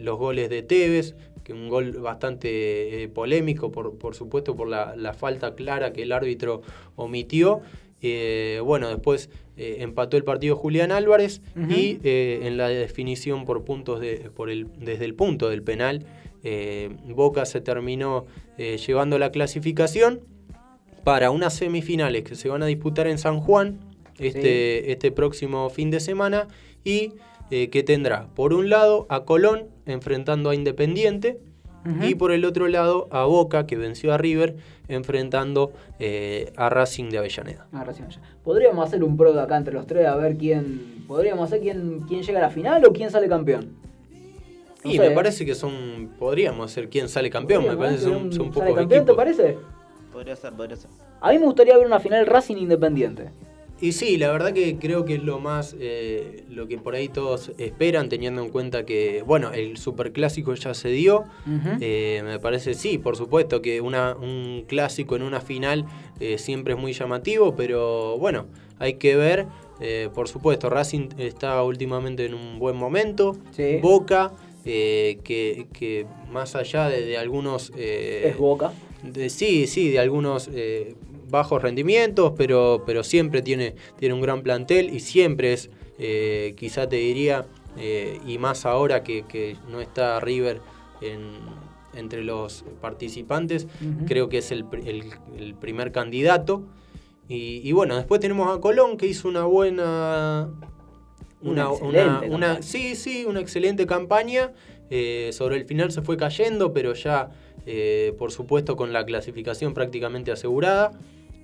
los 0.00 0.18
goles 0.18 0.50
de 0.50 0.62
Tevez, 0.62 1.14
que 1.48 1.54
un 1.54 1.70
gol 1.70 1.92
bastante 1.92 3.02
eh, 3.02 3.08
polémico, 3.08 3.72
por, 3.72 3.96
por 3.96 4.14
supuesto, 4.14 4.54
por 4.54 4.68
la, 4.68 4.94
la 4.96 5.14
falta 5.14 5.54
clara 5.54 5.94
que 5.94 6.02
el 6.02 6.12
árbitro 6.12 6.60
omitió. 6.94 7.62
Eh, 8.02 8.60
bueno, 8.62 8.90
después 8.90 9.30
eh, 9.56 9.78
empató 9.80 10.18
el 10.18 10.24
partido 10.24 10.56
Julián 10.56 10.92
Álvarez 10.92 11.40
y 11.56 11.98
en 12.04 12.58
la 12.58 12.68
definición 12.68 13.46
por 13.46 13.64
puntos 13.64 13.98
de, 13.98 14.30
por 14.36 14.50
el, 14.50 14.66
desde 14.78 15.06
el 15.06 15.14
punto 15.14 15.48
del 15.48 15.62
penal, 15.62 16.04
Boca 17.08 17.46
se 17.46 17.62
terminó 17.62 18.26
llevando 18.58 19.18
la 19.18 19.32
clasificación 19.32 20.20
para 21.02 21.30
unas 21.30 21.54
semifinales 21.54 22.24
que 22.24 22.36
se 22.36 22.48
van 22.48 22.62
a 22.62 22.66
disputar 22.66 23.06
en 23.06 23.18
San 23.18 23.40
Juan 23.40 23.80
este, 24.18 24.92
este 24.92 25.10
próximo 25.10 25.70
fin 25.70 25.90
de 25.90 26.00
semana 26.00 26.46
y 26.84 27.14
eh, 27.50 27.70
que 27.70 27.82
tendrá 27.82 28.26
por 28.34 28.52
un 28.52 28.68
lado 28.70 29.06
a 29.08 29.24
Colón 29.24 29.68
enfrentando 29.86 30.50
a 30.50 30.54
Independiente 30.54 31.40
y 32.02 32.16
por 32.16 32.32
el 32.32 32.44
otro 32.44 32.68
lado 32.68 33.08
a 33.10 33.24
Boca 33.24 33.66
que 33.66 33.76
venció 33.76 34.12
a 34.12 34.18
River 34.18 34.56
enfrentando 34.88 35.72
eh, 35.98 36.52
a 36.56 36.68
Racing 36.68 37.08
de 37.08 37.16
Avellaneda. 37.16 37.66
Ah, 37.72 37.82
recién 37.82 38.10
ya. 38.10 38.20
Podríamos 38.44 38.86
hacer 38.86 39.02
un 39.02 39.16
pro 39.16 39.32
de 39.32 39.40
acá 39.40 39.56
entre 39.56 39.72
los 39.72 39.86
tres 39.86 40.06
a 40.06 40.14
ver 40.16 40.36
quién. 40.36 41.04
Podríamos 41.08 41.46
hacer 41.46 41.60
quién, 41.60 42.00
quién 42.06 42.22
llega 42.22 42.40
a 42.40 42.42
la 42.42 42.50
final 42.50 42.84
o 42.84 42.92
quién 42.92 43.10
sale 43.10 43.26
campeón. 43.26 43.70
No 44.84 44.90
y 44.90 44.96
sé, 44.96 45.00
me 45.00 45.06
¿eh? 45.06 45.10
parece 45.14 45.46
que 45.46 45.54
son, 45.54 46.10
podríamos 46.18 46.70
ser 46.70 46.90
quién 46.90 47.08
sale 47.08 47.30
campeón, 47.30 47.62
me 47.64 47.74
Podríamos, 47.74 47.86
parece 48.02 48.04
que 48.04 48.10
¿eh? 48.10 48.14
son, 48.18 48.26
Un- 48.26 48.32
son 48.32 48.52
¿sale 48.52 48.66
pocos 48.66 48.74
campeón, 48.80 49.06
¿Te 49.06 49.14
parece? 49.14 49.58
Podría 50.12 50.36
ser, 50.36 50.52
podría 50.52 50.76
ser. 50.76 50.90
A 51.22 51.32
mí 51.32 51.38
me 51.38 51.46
gustaría 51.46 51.76
ver 51.78 51.86
una 51.86 52.00
final 52.00 52.26
Racing 52.26 52.56
Independiente. 52.58 53.30
Y 53.80 53.92
sí, 53.92 54.16
la 54.16 54.32
verdad 54.32 54.52
que 54.52 54.76
creo 54.76 55.04
que 55.04 55.14
es 55.14 55.22
lo 55.22 55.38
más, 55.38 55.76
eh, 55.78 56.42
lo 56.50 56.66
que 56.66 56.78
por 56.78 56.94
ahí 56.96 57.08
todos 57.08 57.52
esperan, 57.58 58.08
teniendo 58.08 58.42
en 58.42 58.50
cuenta 58.50 58.84
que, 58.84 59.22
bueno, 59.24 59.52
el 59.52 59.76
superclásico 59.76 60.52
ya 60.54 60.74
se 60.74 60.88
dio. 60.88 61.24
Eh, 61.80 62.22
me 62.24 62.40
parece, 62.40 62.74
sí, 62.74 62.98
por 62.98 63.16
supuesto 63.16 63.62
que 63.62 63.80
una, 63.80 64.16
un 64.16 64.64
clásico 64.66 65.14
en 65.14 65.22
una 65.22 65.40
final 65.40 65.84
eh, 66.18 66.38
siempre 66.38 66.74
es 66.74 66.80
muy 66.80 66.92
llamativo, 66.92 67.54
pero 67.54 68.18
bueno, 68.18 68.46
hay 68.80 68.94
que 68.94 69.14
ver. 69.14 69.46
eh, 69.80 70.08
por 70.12 70.26
supuesto, 70.28 70.68
Racing 70.68 71.10
está 71.18 71.62
últimamente 71.62 72.26
en 72.26 72.34
un 72.34 72.58
buen 72.58 72.74
momento. 72.74 73.36
Sí. 73.52 73.78
Boca, 73.80 74.32
eh, 74.64 75.18
que, 75.22 75.68
que 75.72 76.04
más 76.32 76.56
allá 76.56 76.88
de, 76.88 77.02
de 77.06 77.16
algunos... 77.16 77.70
es 77.76 78.36
Boca. 78.36 78.72
de- 79.04 79.30
sí, 79.30 79.68
sí, 79.68 79.88
de 79.90 80.00
algunos 80.00 80.50
eh, 80.52 80.96
bajos 81.28 81.62
rendimientos, 81.62 82.32
pero, 82.36 82.82
pero 82.86 83.02
siempre 83.04 83.42
tiene, 83.42 83.74
tiene 83.98 84.14
un 84.14 84.20
gran 84.20 84.42
plantel 84.42 84.90
y 84.94 85.00
siempre 85.00 85.52
es, 85.52 85.70
eh, 85.98 86.54
quizá 86.56 86.88
te 86.88 86.96
diría, 86.96 87.46
eh, 87.76 88.20
y 88.26 88.38
más 88.38 88.66
ahora 88.66 89.02
que, 89.02 89.24
que 89.26 89.56
no 89.70 89.80
está 89.80 90.20
River 90.20 90.60
en- 91.00 91.68
entre 91.94 92.22
los 92.22 92.64
participantes, 92.80 93.66
creo 94.06 94.28
que 94.28 94.38
es 94.38 94.50
el, 94.52 94.64
el- 94.84 95.04
el 95.38 95.54
primer 95.54 95.90
candidato. 95.92 96.62
Y, 97.28 97.60
y 97.62 97.72
bueno, 97.72 97.96
después 97.96 98.20
tenemos 98.20 98.56
a 98.56 98.60
Colón 98.60 98.96
que 98.96 99.06
hizo 99.06 99.28
una 99.28 99.44
buena... 99.44 100.48
Una 101.40 101.70
Una, 102.34 102.62
sí, 102.62 102.96
sí, 102.96 103.24
una 103.26 103.40
excelente 103.40 103.86
campaña. 103.86 104.52
Eh, 104.90 105.30
sobre 105.32 105.56
el 105.56 105.64
final 105.66 105.92
se 105.92 106.02
fue 106.02 106.16
cayendo, 106.16 106.72
pero 106.72 106.94
ya, 106.94 107.30
eh, 107.66 108.14
por 108.18 108.32
supuesto, 108.32 108.76
con 108.76 108.92
la 108.92 109.04
clasificación 109.04 109.72
prácticamente 109.74 110.32
asegurada. 110.32 110.90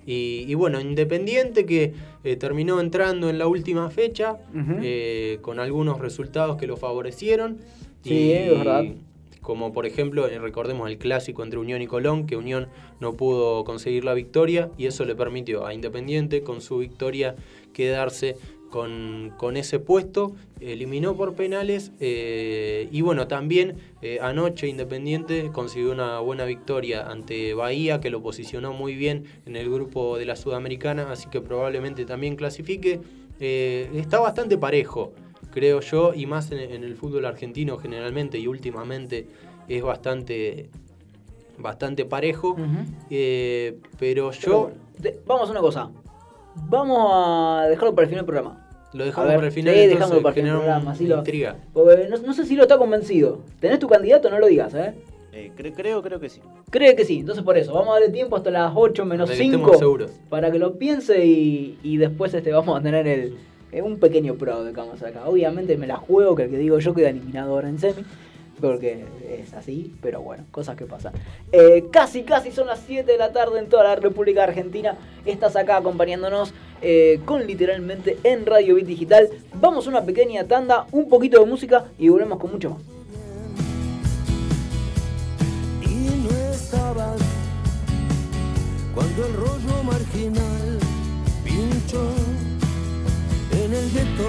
Y, 0.07 0.45
y 0.47 0.55
bueno, 0.55 0.81
Independiente 0.81 1.67
que 1.67 1.95
eh, 2.25 2.37
terminó 2.37 2.81
entrando 2.81 3.29
en 3.29 3.39
la 3.39 3.47
última 3.47 3.91
fecha 3.91 4.39
eh, 4.83 5.39
con 5.43 5.61
algunos 5.61 6.01
resultados 6.01 6.57
que 6.57 6.67
lo 6.67 6.77
favorecieron. 6.77 7.59
Sí, 8.03 8.33
es 8.33 8.51
verdad. 8.51 8.85
Como 9.41 9.75
por 9.75 9.85
ejemplo, 9.85 10.27
eh, 10.27 10.39
recordemos 10.39 10.89
el 10.89 10.97
clásico 10.97 11.43
entre 11.43 11.59
Unión 11.59 11.83
y 11.83 11.87
Colón, 11.87 12.27
que 12.27 12.37
Unión 12.37 12.69
no 12.99 13.13
pudo 13.13 13.65
conseguir 13.65 14.03
la 14.03 14.15
victoria 14.15 14.71
y 14.79 14.87
eso 14.87 15.05
le 15.05 15.15
permitió 15.15 15.67
a 15.67 15.75
Independiente 15.75 16.43
con 16.43 16.63
su 16.63 16.79
victoria 16.79 17.37
quedarse 17.75 18.37
con, 18.75 19.33
con 19.37 19.57
ese 19.57 19.79
puesto, 19.79 20.33
eliminó 20.61 21.15
por 21.15 21.35
penales 21.35 21.93
eh, 22.01 22.89
y 22.91 23.03
bueno, 23.03 23.29
también 23.29 23.77
eh, 24.03 24.19
anoche 24.21 24.67
Independiente 24.67 25.51
consiguió 25.53 25.93
una 25.93 26.19
buena 26.19 26.45
victoria 26.45 27.09
ante 27.09 27.55
Bahía 27.55 28.01
que 28.01 28.11
lo 28.11 28.21
posicionó 28.21 28.73
muy 28.73 28.97
bien 28.97 29.27
en 29.47 29.55
el 29.55 29.71
grupo 29.71 30.19
de 30.19 30.25
la 30.25 30.35
Sudamericana, 30.35 31.07
así 31.13 31.29
que 31.29 31.41
probablemente 31.41 32.05
también 32.05 32.35
clasifique. 32.35 33.01
Eh, 33.39 33.89
está 33.95 34.19
bastante 34.19 34.59
parejo, 34.59 35.13
creo 35.53 35.79
yo, 35.79 36.13
y 36.13 36.27
más 36.27 36.51
en, 36.51 36.59
en 36.59 36.83
el 36.83 36.97
fútbol 36.97 37.27
argentino 37.27 37.79
generalmente 37.79 38.41
y 38.41 38.49
últimamente 38.49 39.29
es 39.69 39.85
bastante, 39.85 40.69
bastante 41.59 42.05
parejo. 42.07 42.57
Eh, 43.09 43.79
pero 44.01 44.33
yo... 44.33 44.73
Pero 45.01 45.21
vamos 45.27 45.49
a 45.49 45.53
una 45.53 45.61
cosa. 45.61 45.93
Vamos 46.69 47.11
a 47.13 47.67
dejarlo 47.69 47.95
para 47.95 48.05
el 48.05 48.09
final 48.09 48.25
del 48.25 48.33
programa. 48.35 48.64
Lo 48.95 49.05
dejamos 49.05 49.29
ver, 49.29 49.37
para 49.37 49.47
el 49.49 49.53
final. 49.53 49.75
sí, 49.75 49.87
dejámoslo 49.89 50.23
para 50.23 50.29
el 50.31 50.35
generar 50.35 50.59
programa, 50.59 50.91
así 50.93 51.07
lo- 51.07 51.19
intriga. 51.19 51.57
Porque 51.73 52.09
no, 52.09 52.17
no 52.19 52.33
sé 52.33 52.47
si 52.47 52.57
lo 52.57 52.63
está 52.63 52.79
convencido. 52.79 53.41
¿Tenés 53.61 53.79
tu 53.79 53.89
candidato? 53.89 54.31
No 54.31 54.39
lo 54.39 54.47
digas, 54.47 54.73
¿eh? 54.75 54.95
Eh, 55.33 55.51
cre- 55.59 55.73
creo, 55.75 56.01
creo 56.01 56.21
que 56.21 56.29
sí. 56.29 56.41
Cree 56.71 56.95
que 56.95 57.05
sí, 57.05 57.19
entonces 57.21 57.43
por 57.45 57.59
eso, 57.59 57.73
vamos 57.75 57.91
a 57.91 58.01
darle 58.01 58.11
tiempo 58.11 58.37
hasta 58.37 58.51
las 58.53 58.73
8 58.75 59.05
menos 59.05 59.29
Para 59.29 59.37
que 59.37 59.43
5 59.45 59.57
estemos 59.57 59.79
seguros. 59.79 60.13
para 60.31 60.51
que 60.53 60.59
lo 60.61 60.79
piense 60.79 61.27
y, 61.27 61.77
y 61.83 61.97
después 61.97 62.33
este 62.35 62.53
vamos 62.53 62.79
a 62.79 62.83
tener 62.83 63.07
el, 63.09 63.37
eh, 63.73 63.83
un 63.83 63.99
pequeño 63.99 64.35
pro 64.37 64.63
de 64.63 64.71
que 64.73 64.77
vamos 64.77 65.03
acá. 65.03 65.27
Obviamente 65.29 65.77
me 65.77 65.89
la 65.89 65.97
juego 65.97 66.37
que 66.37 66.45
el 66.45 66.51
que 66.51 66.59
digo 66.59 66.79
yo 66.79 66.95
queda 66.95 67.09
eliminado 67.11 67.51
ahora 67.53 67.69
en 67.69 67.81
semi, 67.81 68.05
porque 68.61 69.05
es 69.29 69.53
así, 69.55 69.95
pero 70.01 70.23
bueno, 70.23 70.45
cosas 70.51 70.77
que 70.77 70.87
pasan. 70.87 71.13
Eh, 71.53 71.87
casi, 71.91 72.23
casi 72.23 72.51
son 72.51 72.67
las 72.67 72.81
7 72.87 73.11
de 73.11 73.19
la 73.19 73.33
tarde 73.33 73.59
en 73.59 73.69
toda 73.69 73.85
la 73.85 73.97
República 73.97 74.45
Argentina. 74.45 74.97
Estás 75.25 75.57
acá 75.57 75.77
acompañándonos 75.77 76.55
eh, 76.83 77.21
con 77.25 77.47
literalmente 77.47 78.19
en 78.23 78.47
Radio 78.47 78.77
Bit 78.77 78.87
Digital. 78.87 79.29
Vamos 79.55 79.87
a 79.87 79.91
una 79.91 80.05
pequeña 80.05 80.45
tanda, 80.45 80.87
un 80.93 81.09
poquito 81.09 81.41
de 81.41 81.47
música 81.47 81.87
y 81.99 82.09
volvemos 82.09 82.39
con 82.39 82.53
mucho 82.53 82.71
más. 82.71 82.83
y 85.83 86.27
no 86.27 86.53
estabas 86.53 87.21
cuando 88.95 89.27
el 89.27 89.35
rollo 89.35 89.83
marginal 89.85 90.79
pinchó 91.45 92.03
en 93.53 93.75
el 93.75 93.91
gueto. 93.93 94.29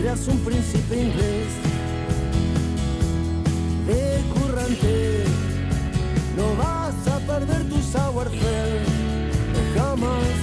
Eras 0.00 0.28
un 0.28 0.38
príncipe 0.40 0.96
inglés 0.96 1.75
de 3.86 4.22
currante. 4.34 5.24
No 6.36 6.56
vas 6.56 6.94
a 7.08 7.18
perder 7.20 7.68
tu 7.68 7.80
savoir-faire 7.82 8.84
jamás. 9.74 10.36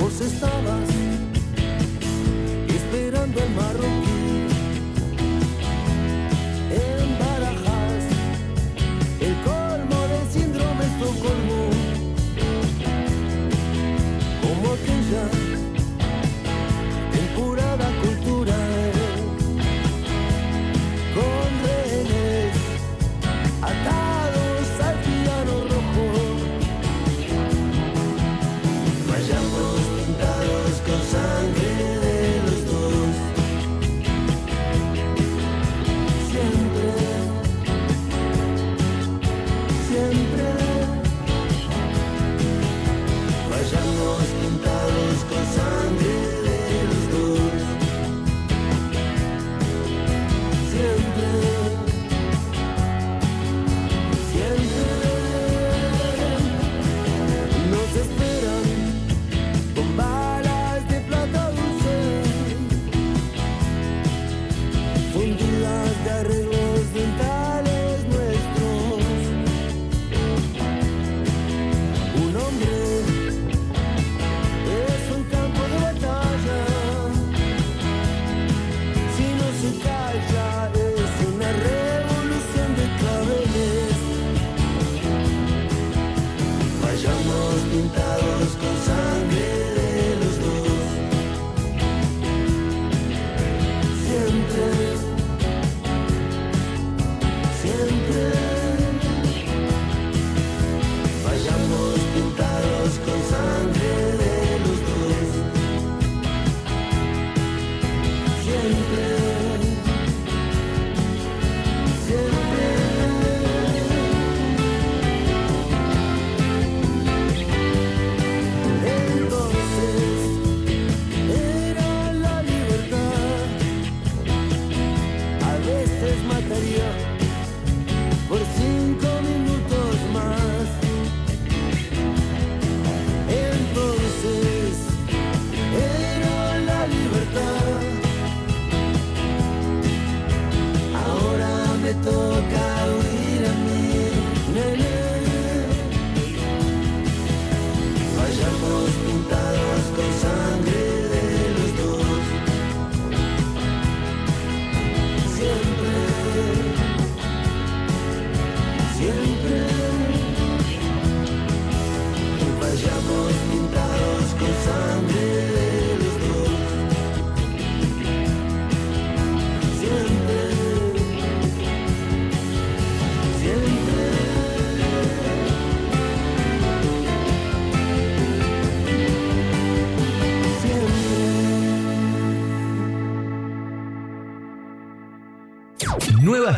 Vos 0.00 0.20
estabas 0.20 0.88
esperando 2.68 3.40
el 3.40 3.50
marroquí 3.54 4.08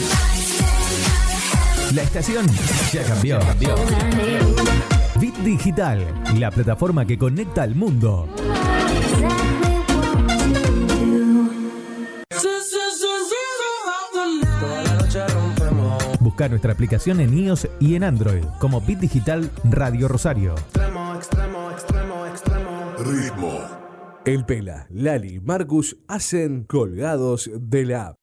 La 1.96 2.04
estación 2.04 2.46
ya 2.92 3.04
cambió. 3.04 3.40
Bit 5.20 5.36
Digital, 5.38 6.24
la 6.38 6.52
plataforma 6.52 7.06
que 7.06 7.18
conecta 7.18 7.64
al 7.64 7.76
mundo. 7.76 8.28
Busca 16.20 16.50
nuestra 16.50 16.74
aplicación 16.74 17.20
en 17.20 17.38
iOS 17.38 17.68
y 17.80 17.96
en 17.96 18.04
Android 18.04 18.44
como 18.60 18.82
Bit 18.82 19.00
Digital 19.00 19.52
Radio 19.64 20.08
Rosario. 20.08 20.56
Ritmo. 22.98 23.60
El 24.26 24.46
Pela, 24.46 24.88
Lali 24.90 25.36
y 25.36 25.40
Marcus 25.40 25.98
hacen 26.08 26.64
colgados 26.64 27.52
de 27.54 27.86
la 27.86 28.08
app 28.08 28.23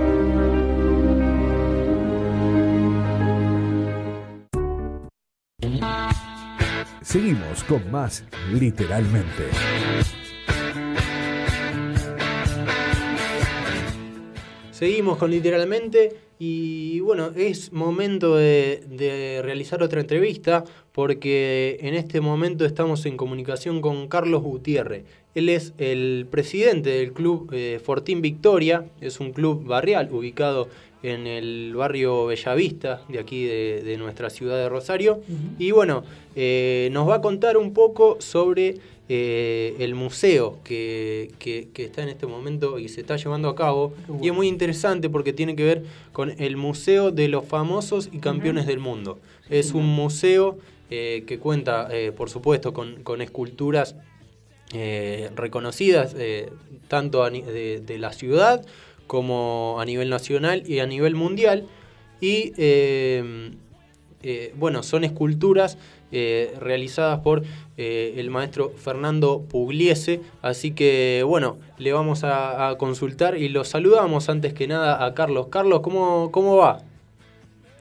Seguimos 7.11 7.65
con 7.65 7.91
más 7.91 8.23
literalmente. 8.53 9.43
Seguimos 14.71 15.17
con 15.17 15.29
literalmente 15.29 16.15
y 16.39 17.01
bueno, 17.01 17.33
es 17.35 17.73
momento 17.73 18.37
de, 18.37 19.41
realizar 19.43 19.83
otra 19.83 19.99
entrevista 19.99 20.63
porque 20.93 21.79
en 21.81 21.95
este 21.95 22.21
momento 22.21 22.63
estamos 22.63 23.05
en 23.05 23.17
comunicación 23.17 23.81
con 23.81 24.07
Carlos 24.07 24.41
Gutiérrez. 24.41 25.03
Él 25.35 25.49
es 25.49 25.73
el 25.79 26.27
presidente 26.31 26.91
del 26.91 27.11
club 27.11 27.49
eh, 27.51 27.81
Fortín 27.83 28.21
Victoria, 28.21 28.85
es 29.01 29.19
un 29.19 29.33
club 29.33 29.65
barrial 29.65 30.07
ubicado 30.13 30.69
en 31.03 31.25
el 31.27 31.73
barrio 31.75 32.27
Bellavista, 32.27 33.01
de 33.09 33.19
aquí 33.19 33.45
de, 33.45 33.81
de 33.83 33.97
nuestra 33.97 34.29
ciudad 34.29 34.57
de 34.57 34.69
Rosario. 34.69 35.21
Y 35.57 35.71
bueno, 35.71 36.03
eh, 36.35 36.89
nos 36.91 37.09
va 37.09 37.15
a 37.15 37.21
contar 37.21 37.57
un 37.57 37.73
poco 37.73 38.17
sobre 38.19 38.75
eh, 39.09 39.75
el 39.79 39.95
museo 39.95 40.59
que, 40.63 41.31
que- 41.39 41.67
que 41.73 41.83
está 41.85 42.03
en 42.03 42.09
este 42.09 42.27
momento 42.27 42.79
y 42.79 42.87
se 42.87 43.01
está 43.01 43.17
llevando 43.17 43.49
a 43.49 43.55
cabo. 43.55 43.93
Y 44.21 44.27
es 44.29 44.33
muy 44.33 44.47
interesante 44.47 45.09
porque 45.09 45.33
tiene 45.33 45.55
que 45.55 45.63
ver 45.63 45.83
con 46.13 46.33
el 46.39 46.55
Museo 46.55 47.11
de 47.11 47.27
los 47.27 47.45
Famosos 47.45 48.07
y 48.11 48.19
Campeones 48.19 48.67
del 48.67 48.79
Mundo. 48.79 49.19
Es 49.49 49.73
un 49.73 49.85
museo 49.87 50.57
eh, 50.91 51.23
que 51.27 51.39
cuenta, 51.39 51.89
por 52.15 52.29
supuesto, 52.29 52.73
con, 52.73 53.01
con 53.03 53.21
esculturas 53.21 53.95
reconocidas 55.35 56.15
tanto 56.87 57.29
de 57.29 57.97
la 57.99 58.13
ciudad 58.13 58.65
como 59.11 59.75
a 59.81 59.83
nivel 59.83 60.09
nacional 60.09 60.63
y 60.65 60.79
a 60.79 60.85
nivel 60.85 61.15
mundial. 61.15 61.65
Y 62.21 62.53
eh, 62.57 63.51
eh, 64.23 64.53
bueno, 64.55 64.83
son 64.83 65.03
esculturas 65.03 65.77
eh, 66.13 66.53
realizadas 66.61 67.19
por 67.19 67.41
eh, 67.77 68.13
el 68.15 68.29
maestro 68.29 68.69
Fernando 68.69 69.41
Pugliese. 69.51 70.21
Así 70.41 70.71
que 70.73 71.23
bueno, 71.27 71.57
le 71.77 71.91
vamos 71.91 72.23
a, 72.23 72.69
a 72.69 72.77
consultar 72.77 73.37
y 73.37 73.49
lo 73.49 73.65
saludamos 73.65 74.29
antes 74.29 74.53
que 74.53 74.65
nada 74.67 75.03
a 75.05 75.13
Carlos. 75.13 75.47
Carlos, 75.49 75.81
¿cómo, 75.81 76.31
cómo 76.31 76.55
va? 76.55 76.77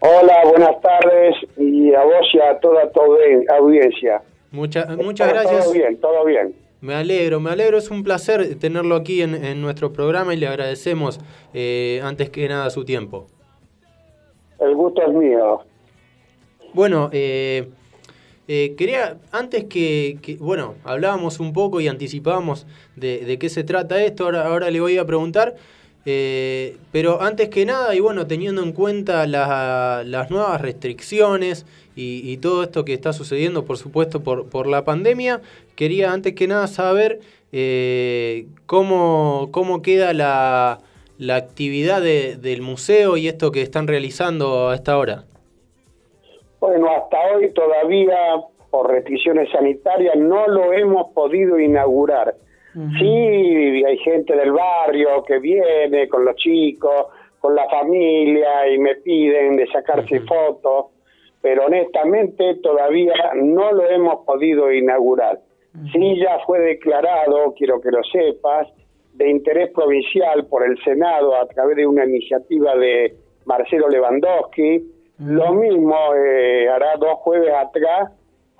Hola, 0.01 0.35
buenas 0.49 0.81
tardes 0.81 1.37
y 1.57 1.95
a 1.95 2.03
vos 2.03 2.27
y 2.35 2.41
a 2.41 2.59
toda 2.59 2.91
tu 2.91 2.99
audi- 3.03 3.45
audiencia. 3.57 4.21
Mucha- 4.51 4.87
muchas 4.97 5.29
gracias. 5.29 5.63
Todo 5.65 5.73
bien, 5.75 5.97
todo 6.01 6.25
bien. 6.25 6.55
Me 6.81 6.95
alegro, 6.95 7.41
me 7.41 7.51
alegro, 7.51 7.77
es 7.79 7.91
un 7.91 8.03
placer 8.03 8.55
tenerlo 8.59 8.97
aquí 8.97 9.21
en, 9.21 9.35
en 9.35 9.61
nuestro 9.61 9.93
programa 9.93 10.33
y 10.33 10.39
le 10.39 10.47
agradecemos 10.47 11.21
eh, 11.53 12.01
antes 12.03 12.31
que 12.31 12.49
nada 12.49 12.71
su 12.71 12.85
tiempo. 12.85 13.27
El 14.59 14.75
gusto 14.75 15.03
es 15.03 15.13
mío. 15.13 15.61
Bueno, 16.73 17.11
eh, 17.13 17.69
eh, 18.49 18.75
quería, 18.79 19.19
antes 19.31 19.65
que, 19.65 20.19
que- 20.23 20.37
bueno, 20.37 20.75
hablábamos 20.85 21.39
un 21.39 21.53
poco 21.53 21.81
y 21.81 21.89
anticipábamos 21.89 22.67
de, 22.97 23.25
de 23.27 23.39
qué 23.39 23.49
se 23.51 23.63
trata 23.65 24.03
esto, 24.03 24.25
ahora, 24.25 24.47
ahora 24.47 24.71
le 24.71 24.81
voy 24.81 24.97
a 24.97 25.05
preguntar, 25.05 25.57
eh, 26.07 26.77
pero 26.93 27.21
antes 27.23 27.49
que 27.51 27.65
nada, 27.67 27.95
y 27.95 28.01
bueno, 28.01 28.27
teniendo 28.27 28.63
en 28.63 28.73
cuenta 28.73 29.27
la- 29.27 30.03
las 30.05 30.31
nuevas 30.31 30.61
restricciones 30.61 31.67
y, 31.97 32.23
y 32.31 32.37
todo 32.39 32.63
esto 32.63 32.85
que 32.85 32.95
está 32.95 33.13
sucediendo, 33.13 33.65
por 33.65 33.77
supuesto, 33.77 34.21
por, 34.23 34.49
por 34.49 34.67
la 34.67 34.85
pandemia, 34.85 35.41
quería 35.77 36.13
antes 36.13 36.35
que 36.35 36.47
nada 36.49 36.67
saber 36.69 37.21
eh, 37.53 38.47
cómo, 38.67 39.49
cómo 39.51 39.83
queda 39.83 40.13
la, 40.15 40.79
la 41.19 41.37
actividad 41.37 42.01
de- 42.01 42.37
del 42.37 42.63
museo 42.63 43.17
y 43.17 43.29
esto 43.29 43.51
que 43.53 43.61
están 43.63 43.87
realizando 43.87 44.69
a 44.69 44.75
esta 44.75 44.97
hora. 44.97 45.25
Bueno, 46.61 46.89
hasta 46.91 47.17
hoy 47.35 47.53
todavía 47.53 48.17
por 48.71 48.91
restricciones 48.91 49.51
sanitarias 49.51 50.15
no 50.17 50.47
lo 50.47 50.73
hemos 50.73 51.13
podido 51.13 51.59
inaugurar. 51.59 52.35
Sí, 52.73 53.85
hay 53.85 53.99
gente 53.99 54.37
del 54.37 54.53
barrio 54.53 55.25
que 55.25 55.39
viene 55.39 56.09
con 56.09 56.25
los 56.25 56.37
chicos, 56.37 57.07
con 57.41 57.55
la 57.55 57.69
familia 57.69 58.69
y 58.69 58.79
me 58.79 58.97
piden 58.97 59.57
de 59.57 59.67
sacarse 59.69 60.21
fotos, 60.21 60.87
pero 61.41 61.67
honestamente 61.67 62.57
todavía 62.63 63.33
no 63.35 63.73
lo 63.73 63.89
hemos 63.89 64.25
podido 64.25 64.71
inaugurar. 64.73 65.41
Sí 65.93 66.19
ya 66.21 66.39
fue 66.47 66.61
declarado, 66.61 67.55
quiero 67.55 67.81
que 67.81 67.91
lo 67.91 68.03
sepas, 68.05 68.69
de 69.15 69.31
interés 69.31 69.71
provincial 69.73 70.47
por 70.47 70.65
el 70.65 70.79
Senado 70.83 71.35
a 71.35 71.47
través 71.47 71.77
de 71.77 71.87
una 71.87 72.05
iniciativa 72.05 72.77
de 72.77 73.15
Marcelo 73.47 73.89
Lewandowski. 73.89 74.83
Lo 75.19 75.53
mismo 75.55 75.97
eh, 76.15 76.69
hará 76.69 76.97
dos 76.97 77.15
jueves 77.19 77.53
atrás 77.53 78.11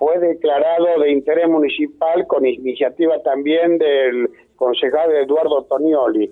fue 0.01 0.17
declarado 0.17 0.99
de 0.99 1.11
interés 1.11 1.47
municipal 1.47 2.25
con 2.25 2.43
iniciativa 2.43 3.21
también 3.21 3.77
del 3.77 4.31
concejal 4.55 5.11
Eduardo 5.11 5.61
Tonioli. 5.65 6.27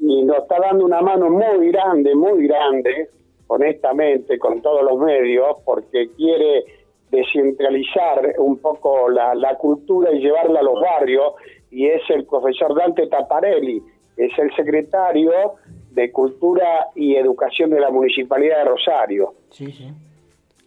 Y 0.00 0.22
nos 0.24 0.38
está 0.38 0.58
dando 0.58 0.86
una 0.86 1.02
mano 1.02 1.28
muy 1.28 1.70
grande, 1.70 2.14
muy 2.14 2.46
grande, 2.48 3.10
honestamente, 3.48 4.38
con 4.38 4.62
todos 4.62 4.82
los 4.84 4.98
medios, 4.98 5.60
porque 5.66 6.12
quiere 6.16 6.64
descentralizar 7.10 8.36
un 8.38 8.56
poco 8.56 9.10
la, 9.10 9.34
la 9.34 9.58
cultura 9.58 10.10
y 10.10 10.20
llevarla 10.20 10.60
a 10.60 10.62
los 10.62 10.80
barrios, 10.80 11.34
y 11.70 11.88
es 11.88 12.00
el 12.08 12.24
profesor 12.24 12.74
Dante 12.74 13.06
Taparelli, 13.08 13.82
es 14.16 14.32
el 14.38 14.50
secretario 14.56 15.56
de 15.90 16.10
Cultura 16.10 16.86
y 16.94 17.16
Educación 17.16 17.68
de 17.68 17.80
la 17.80 17.90
Municipalidad 17.90 18.60
de 18.60 18.64
Rosario. 18.64 19.34
Sí, 19.50 19.70
sí. 19.72 19.92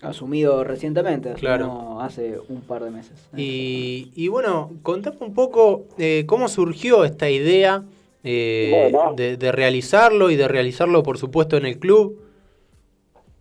Asumido 0.01 0.63
recientemente, 0.63 1.33
Claro. 1.33 1.65
no 1.65 2.01
hace 2.01 2.35
un 2.49 2.61
par 2.61 2.83
de 2.83 2.91
meses. 2.91 3.27
Y, 3.35 4.11
y 4.15 4.27
bueno, 4.27 4.71
contame 4.83 5.17
un 5.21 5.33
poco 5.33 5.85
eh, 5.97 6.23
cómo 6.27 6.47
surgió 6.47 7.03
esta 7.03 7.29
idea 7.29 7.83
eh, 8.23 8.89
Bueno. 8.91 9.13
de, 9.15 9.37
de 9.37 9.51
realizarlo 9.51 10.29
y 10.29 10.35
de 10.35 10.47
realizarlo, 10.47 11.01
por 11.01 11.17
supuesto, 11.17 11.57
en 11.57 11.65
el 11.65 11.79
club. 11.79 12.19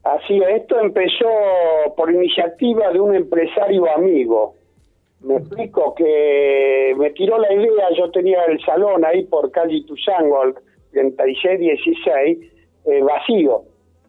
Así, 0.04 0.40
esto 0.54 0.78
empezó 0.80 1.26
por 1.96 2.10
iniciativa 2.12 2.90
de 2.92 3.00
un 3.00 3.14
empresario 3.14 3.84
amigo. 3.94 4.54
Me 5.20 5.36
explico 5.36 5.94
que 5.94 6.94
me 6.96 7.10
tiró 7.10 7.38
la 7.38 7.52
idea, 7.52 7.88
yo 7.98 8.10
tenía 8.12 8.44
el 8.44 8.60
salón 8.64 9.04
ahí 9.04 9.24
por 9.24 9.50
calle 9.50 9.82
Tuzango, 9.86 10.40
al 10.42 10.54
3616, 10.92 12.38
eh, 12.86 13.02
vacío. 13.02 13.62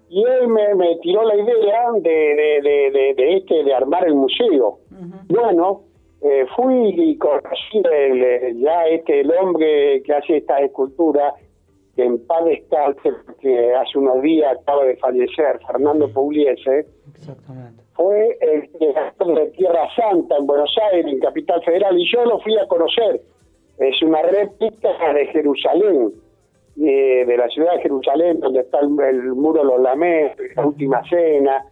Y 0.09 0.23
él 0.23 0.47
me, 0.47 0.73
me 0.75 0.95
tiró 0.97 1.23
la 1.23 1.35
idea 1.35 1.91
de, 1.99 2.61
de, 2.63 3.13
de, 3.15 3.37
este, 3.37 3.63
de 3.63 3.73
armar 3.73 4.07
el 4.07 4.15
museo. 4.15 4.79
Bueno, 5.27 5.81
eh, 6.21 6.45
fui 6.55 6.93
y 6.97 7.17
conocí 7.17 7.81
el, 7.83 8.23
eh, 8.23 8.53
ya 8.57 8.87
este, 8.87 9.21
el 9.21 9.31
hombre 9.31 10.01
que 10.03 10.13
hace 10.13 10.37
estas 10.37 10.61
esculturas, 10.61 11.33
que 11.95 12.03
en 12.05 12.25
paz 12.25 12.45
descanse, 12.45 13.11
que 13.39 13.73
hace 13.75 13.97
unos 13.97 14.21
días 14.21 14.57
acaba 14.59 14.85
de 14.85 14.95
fallecer, 14.97 15.59
Fernando 15.65 16.07
Pugliese, 16.13 16.85
Exactamente. 17.13 17.83
fue 17.93 18.37
el 18.39 18.69
creador 18.71 19.39
de 19.39 19.45
Tierra 19.57 19.87
Santa 19.95 20.37
en 20.37 20.47
Buenos 20.47 20.73
Aires, 20.91 21.11
en 21.11 21.19
Capital 21.19 21.61
Federal, 21.63 21.97
y 21.97 22.09
yo 22.11 22.23
lo 22.25 22.39
fui 22.39 22.57
a 22.57 22.67
conocer. 22.67 23.21
Es 23.79 24.01
una 24.01 24.21
réplica 24.23 25.13
de 25.13 25.25
Jerusalén, 25.27 26.13
eh, 26.79 27.25
de 27.25 27.37
la 27.37 27.47
ciudad 27.49 27.73
de 27.75 27.81
Jerusalén, 27.81 28.39
donde 28.39 28.61
está 28.61 28.79
el, 28.79 28.99
el 28.99 29.33
muro 29.33 29.61
de 29.61 29.65
los 29.67 29.81
lamentos, 29.81 30.45
la 30.55 30.65
última 30.65 31.01
cena. 31.09 31.65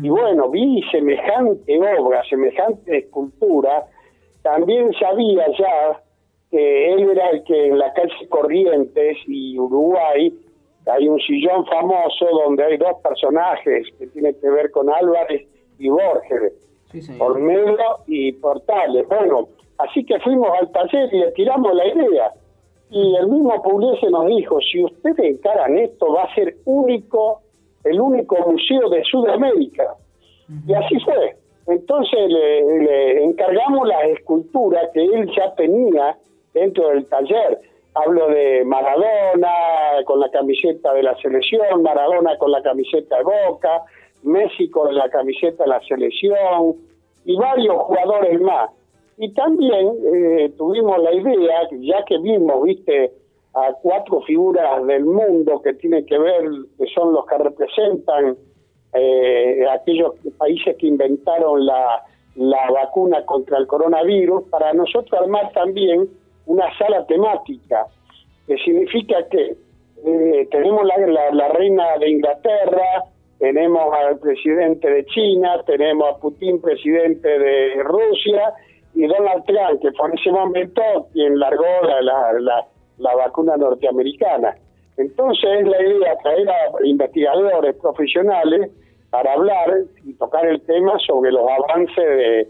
Y 0.00 0.08
bueno, 0.08 0.48
vi 0.48 0.80
semejante 0.92 1.76
obra, 1.98 2.22
semejante 2.30 2.98
escultura. 2.98 3.84
También 4.42 4.92
sabía 4.92 5.46
ya 5.58 6.00
que 6.52 6.92
él 6.92 7.10
era 7.10 7.30
el 7.30 7.42
que 7.42 7.66
en 7.66 7.78
la 7.78 7.92
calle 7.92 8.28
Corrientes 8.28 9.16
y 9.26 9.58
Uruguay 9.58 10.32
hay 10.86 11.08
un 11.08 11.18
sillón 11.20 11.64
famoso 11.66 12.26
donde 12.44 12.64
hay 12.64 12.76
dos 12.76 12.96
personajes 13.02 13.88
que 13.98 14.06
tienen 14.08 14.36
que 14.40 14.50
ver 14.50 14.70
con 14.70 14.88
Álvarez 14.90 15.46
y 15.78 15.88
Borges, 15.88 16.52
Sí. 16.92 17.00
Olmedo 17.18 18.04
y 18.06 18.32
Portales. 18.32 19.08
Bueno, 19.08 19.48
así 19.78 20.04
que 20.04 20.20
fuimos 20.20 20.50
al 20.60 20.70
taller 20.72 21.08
y 21.12 21.20
le 21.20 21.32
tiramos 21.32 21.74
la 21.74 21.86
idea. 21.86 22.32
Y 22.92 23.16
el 23.16 23.26
mismo 23.26 23.62
Pugliese 23.62 24.10
nos 24.10 24.26
dijo, 24.26 24.60
si 24.60 24.84
ustedes 24.84 25.18
encaran 25.18 25.78
esto, 25.78 26.12
va 26.12 26.24
a 26.24 26.34
ser 26.34 26.56
único, 26.66 27.40
el 27.84 27.98
único 27.98 28.36
museo 28.46 28.90
de 28.90 29.02
Sudamérica. 29.04 29.96
Y 30.66 30.74
así 30.74 31.00
fue. 31.00 31.34
Entonces 31.68 32.28
le, 32.28 32.82
le 32.82 33.24
encargamos 33.24 33.88
las 33.88 34.04
esculturas 34.04 34.90
que 34.92 35.04
él 35.04 35.30
ya 35.34 35.54
tenía 35.54 36.18
dentro 36.52 36.88
del 36.88 37.06
taller. 37.06 37.60
Hablo 37.94 38.28
de 38.28 38.62
Maradona 38.64 39.52
con 40.04 40.20
la 40.20 40.30
camiseta 40.30 40.92
de 40.92 41.02
la 41.02 41.16
selección, 41.16 41.82
Maradona 41.82 42.36
con 42.36 42.50
la 42.50 42.62
camiseta 42.62 43.18
de 43.18 43.24
Boca, 43.24 43.84
Messi 44.22 44.68
con 44.68 44.94
la 44.94 45.08
camiseta 45.08 45.64
de 45.64 45.70
la 45.70 45.80
selección 45.80 46.76
y 47.24 47.36
varios 47.36 47.76
jugadores 47.76 48.38
más. 48.40 48.70
Y 49.22 49.32
también 49.34 49.92
eh, 50.12 50.52
tuvimos 50.58 51.00
la 51.00 51.14
idea, 51.14 51.68
ya 51.78 52.04
que 52.06 52.18
vimos, 52.18 52.60
viste, 52.64 53.12
a 53.54 53.72
cuatro 53.80 54.20
figuras 54.22 54.84
del 54.84 55.04
mundo 55.04 55.62
que 55.62 55.74
tienen 55.74 56.04
que 56.06 56.18
ver, 56.18 56.42
que 56.76 56.86
son 56.92 57.12
los 57.12 57.24
que 57.26 57.38
representan 57.38 58.36
eh, 58.92 59.64
aquellos 59.70 60.14
países 60.36 60.74
que 60.76 60.88
inventaron 60.88 61.64
la, 61.64 62.02
la 62.34 62.68
vacuna 62.72 63.24
contra 63.24 63.58
el 63.58 63.68
coronavirus, 63.68 64.42
para 64.50 64.72
nosotros 64.72 65.12
armar 65.12 65.52
también 65.52 66.08
una 66.46 66.76
sala 66.76 67.06
temática, 67.06 67.86
que 68.48 68.56
significa 68.56 69.28
que 69.28 69.54
eh, 70.04 70.48
tenemos 70.50 70.84
la, 70.84 70.98
la, 71.06 71.30
la 71.30 71.48
reina 71.50 71.96
de 72.00 72.10
Inglaterra, 72.10 73.04
tenemos 73.38 73.94
al 73.94 74.18
presidente 74.18 74.90
de 74.90 75.04
China, 75.04 75.62
tenemos 75.64 76.12
a 76.12 76.18
Putin, 76.18 76.60
presidente 76.60 77.28
de 77.38 77.84
Rusia, 77.84 78.52
y 78.94 79.06
Donald 79.06 79.44
Trump, 79.46 79.80
que 79.80 79.90
fue 79.92 80.08
en 80.08 80.18
ese 80.18 80.30
momento 80.32 80.82
quien 81.12 81.38
largó 81.38 81.64
la, 81.82 82.02
la, 82.02 82.32
la, 82.40 82.66
la 82.98 83.14
vacuna 83.16 83.56
norteamericana. 83.56 84.54
Entonces 84.98 85.48
es 85.60 85.66
la 85.68 85.82
idea 85.82 86.16
traer 86.22 86.48
a 86.50 86.54
investigadores 86.84 87.74
profesionales 87.76 88.70
para 89.10 89.32
hablar 89.32 89.68
y 90.04 90.12
tocar 90.14 90.46
el 90.46 90.60
tema 90.62 90.98
sobre 91.06 91.32
los 91.32 91.42
avances 91.50 92.04
de, 92.04 92.48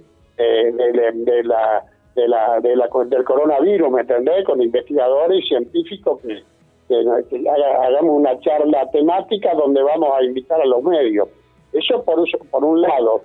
de, 0.73 1.43
la, 1.45 1.83
de 2.15 2.29
la, 2.29 2.61
de 2.61 2.77
la- 2.77 2.89
del 3.07 3.25
coronavirus, 3.25 3.91
¿me 3.91 4.01
entendés? 4.03 4.45
Con 4.45 4.61
investigadores 4.61 5.45
y 5.45 5.49
científicos 5.49 6.21
que 6.23 6.43
haga- 6.89 7.87
hagamos 7.87 8.17
una 8.17 8.39
charla 8.41 8.91
temática 8.91 9.55
donde 9.55 9.83
vamos 9.83 10.11
a 10.15 10.23
invitar 10.25 10.61
a 10.61 10.67
los 10.67 10.83
medios. 10.83 11.29
Eso 11.73 12.05
por, 12.05 12.27
eso, 12.27 12.39
por 12.51 12.65
un 12.65 12.83
lado. 12.83 13.23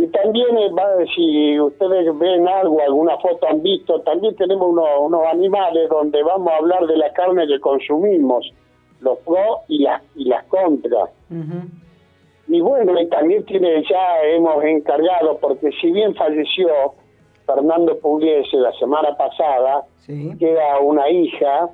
Y 0.00 0.06
también, 0.08 0.56
eh, 0.58 0.70
si 1.16 1.58
ustedes 1.60 2.16
ven 2.18 2.46
algo, 2.46 2.80
alguna 2.80 3.18
foto 3.18 3.48
han 3.48 3.60
visto, 3.62 4.00
también 4.02 4.36
tenemos 4.36 4.68
unos, 4.68 4.88
unos 5.00 5.26
animales 5.26 5.88
donde 5.88 6.22
vamos 6.22 6.52
a 6.52 6.56
hablar 6.56 6.86
de 6.86 6.96
la 6.96 7.12
carne 7.12 7.48
que 7.48 7.58
consumimos, 7.58 8.48
los 9.00 9.18
pros 9.18 9.58
y 9.66 9.80
las, 9.82 10.00
y 10.14 10.26
las 10.26 10.44
contras. 10.44 11.10
Y 12.46 12.60
bueno, 12.60 12.98
y 13.00 13.06
también 13.08 13.44
tiene 13.44 13.82
ya 13.90 14.22
hemos 14.24 14.62
encargado, 14.64 15.36
porque 15.38 15.70
si 15.80 15.90
bien 15.90 16.14
falleció 16.14 16.68
Fernando 17.44 17.98
Pugliese 17.98 18.56
la 18.56 18.72
semana 18.74 19.16
pasada, 19.16 19.84
Sí. 20.06 20.30
queda 20.38 20.78
una 20.80 21.10
hija 21.10 21.68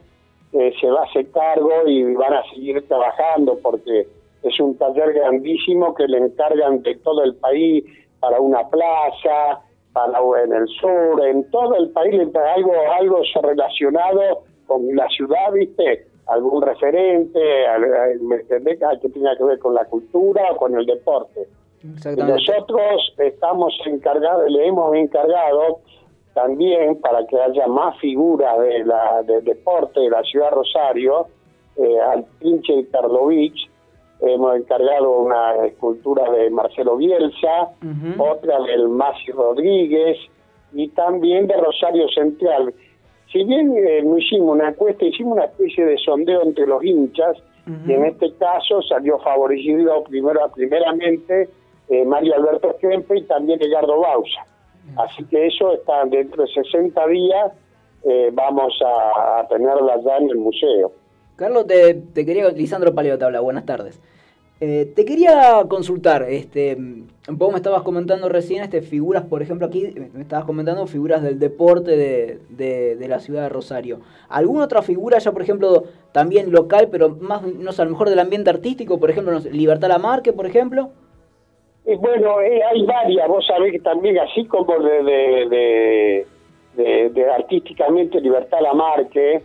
que 0.51 0.72
se 0.81 0.91
va 0.91 1.03
a 1.03 1.05
hacer 1.05 1.31
cargo 1.31 1.70
y 1.87 2.14
van 2.14 2.33
a 2.35 2.43
seguir 2.55 2.87
trabajando 2.89 3.59
porque 3.62 4.09
es 4.43 4.61
un 4.61 4.77
taller 4.77 5.12
grandísimo 5.12 5.95
que 5.95 6.07
le 6.09 6.18
encargan 6.18 6.83
de 6.83 6.97
todo 6.97 7.22
el 7.22 7.35
país 7.37 7.85
para 8.25 8.41
una 8.41 8.66
plaza, 8.68 9.61
para 9.93 10.18
en 10.43 10.53
el 10.55 10.66
sur, 10.81 11.22
en 11.27 11.51
todo 11.51 11.77
el 11.77 11.91
país 11.91 12.14
algo 12.57 12.72
algo 12.99 13.20
relacionado 13.43 14.45
con 14.66 14.83
la 14.97 15.07
ciudad, 15.09 15.53
¿viste? 15.53 16.07
Algún 16.27 16.62
referente, 16.62 17.39
¿me 18.22 18.37
entendés? 18.37 18.79
Que 19.03 19.09
tenga 19.11 19.37
que 19.37 19.45
ver 19.45 19.59
con 19.59 19.75
la 19.75 19.85
cultura 19.85 20.43
o 20.53 20.57
con 20.57 20.75
el 20.75 20.87
deporte. 20.87 21.47
Nosotros 21.83 23.14
estamos 23.18 23.79
encargados, 23.85 24.51
le 24.51 24.68
hemos 24.68 24.95
encargado 24.95 25.81
también 26.33 26.99
para 27.03 27.27
que 27.27 27.39
haya 27.39 27.66
más 27.66 27.99
figuras 27.99 28.59
de 28.59 28.85
la, 28.87 29.22
del 29.22 29.45
deporte 29.45 30.01
de 30.01 30.09
la 30.09 30.22
ciudad 30.22 30.49
de 30.49 30.57
Rosario, 30.57 31.27
eh, 31.77 32.01
al 32.01 32.25
pinche 32.41 32.89
Karlovich, 32.91 33.68
hemos 34.27 34.57
encargado 34.57 35.11
una 35.18 35.66
escultura 35.66 36.31
de 36.31 36.51
Marcelo 36.51 36.97
Bielsa, 36.97 37.70
Ujú. 37.83 38.22
otra 38.22 38.61
del 38.62 38.89
Masi 38.89 39.31
Rodríguez 39.33 40.18
y 40.72 40.89
también 40.89 41.47
de 41.47 41.55
Rosario 41.57 42.09
Central. 42.09 42.75
Si 43.33 43.43
bien 43.45 43.75
eh, 43.77 44.03
no 44.05 44.18
hicimos 44.18 44.55
una 44.57 44.68
encuesta, 44.70 45.05
hicimos 45.05 45.35
una 45.35 45.45
especie 45.47 45.85
de 45.85 45.97
sondeo 45.99 46.43
entre 46.43 46.66
los 46.66 46.83
hinchas 46.85 47.37
y 47.87 47.93
en 47.95 48.05
este 48.05 48.31
caso 48.35 48.83
salió 48.83 49.18
favorecido 49.20 50.05
primero 50.05 50.41
primeramente 50.55 51.49
eh, 51.89 52.05
Mario 52.05 52.35
Alberto 52.35 52.77
Kempe 52.79 53.18
y 53.18 53.22
también 53.22 53.59
Edgardo 53.62 54.01
Bausa. 54.01 54.45
Así 54.97 55.25
que 55.25 55.47
eso 55.47 55.72
está 55.72 56.05
dentro 56.05 56.43
de 56.45 56.49
60 56.53 57.07
días, 57.07 57.53
eh, 58.05 58.31
vamos 58.35 58.75
a, 58.85 59.41
a 59.41 59.49
tenerla 59.49 59.99
ya 60.05 60.18
en 60.18 60.29
el 60.29 60.37
museo. 60.37 60.93
Carlos, 61.37 61.66
te, 61.66 61.95
te 61.95 62.27
quería, 62.27 62.49
Lisandro 62.51 62.95
Paleo 62.95 63.16
te 63.18 63.25
habla, 63.25 63.41
buenas 63.41 63.64
tardes. 63.64 63.99
Eh, 64.67 64.87
te 64.97 65.05
quería 65.05 65.62
consultar, 65.69 66.23
este, 66.23 66.75
vos 67.29 67.51
me 67.53 67.59
estabas 67.59 67.83
comentando 67.83 68.31
recién 68.31 68.62
este, 68.62 68.81
figuras, 68.81 69.25
por 69.25 69.43
ejemplo, 69.43 69.67
aquí 69.67 69.85
eh, 69.85 70.09
me 70.15 70.23
estabas 70.23 70.47
comentando 70.47 70.87
figuras 70.87 71.23
del 71.23 71.39
deporte 71.39 71.91
de, 71.99 72.39
de- 72.49 73.07
la 73.09 73.19
ciudad 73.19 73.43
de 73.43 73.49
Rosario. 73.51 73.99
¿Alguna 74.31 74.65
otra 74.65 74.81
figura 74.81 75.19
ya, 75.19 75.33
por 75.33 75.43
ejemplo, 75.43 75.85
también 76.12 76.51
local, 76.51 76.89
pero 76.91 77.11
más, 77.11 77.43
no 77.43 77.73
sé, 77.73 77.83
a 77.83 77.85
lo 77.85 77.91
mejor 77.91 78.09
del 78.09 78.19
ambiente 78.21 78.49
artístico, 78.49 78.99
por 78.99 79.11
ejemplo, 79.11 79.35
no 79.35 79.41
sé, 79.41 79.51
Libertad 79.53 79.89
Lamarque, 79.89 80.33
por 80.33 80.47
ejemplo? 80.47 80.89
Y 81.85 81.97
bueno, 81.97 82.41
eh, 82.41 82.62
hay 82.65 82.87
varias, 82.87 83.29
vos 83.29 83.45
sabés 83.47 83.71
que 83.71 83.81
también 83.81 84.19
así 84.19 84.47
como 84.47 84.79
de- 84.79 86.27
de 87.11 87.31
artísticamente 87.31 88.19
Libertad 88.19 88.61
Lamarque, 88.62 89.43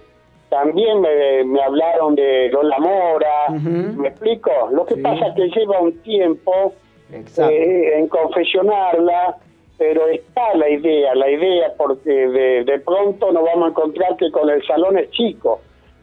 también 0.50 1.00
me, 1.02 1.44
me 1.46 1.62
hablaron 1.62 2.16
de 2.16 2.50
Lola 2.50 2.78
Mora. 2.80 3.50
¿me 3.52 4.08
explico? 4.10 4.52
Lo 4.72 4.86
que 4.86 4.96
Sí. 4.96 5.02
pasa 5.02 5.28
es 5.28 5.36
que 5.36 5.50
lleva 5.60 5.80
un 5.80 5.98
tiempo 6.02 6.74
eh, 7.12 7.94
en 7.98 8.08
confesionarla, 8.08 9.38
pero 9.78 10.08
está 10.08 10.54
la 10.56 10.70
idea, 10.70 11.16
la 11.16 11.30
idea 11.30 11.74
porque 11.78 12.10
de, 12.12 12.64
de 12.66 12.80
pronto 12.80 13.32
nos 13.32 13.44
vamos 13.44 13.66
a 13.66 13.70
encontrar 13.70 14.16
que 14.18 14.30
con 14.32 14.50
el 14.50 14.66
salón 14.66 14.98
es 14.98 15.10
chico, 15.12 15.62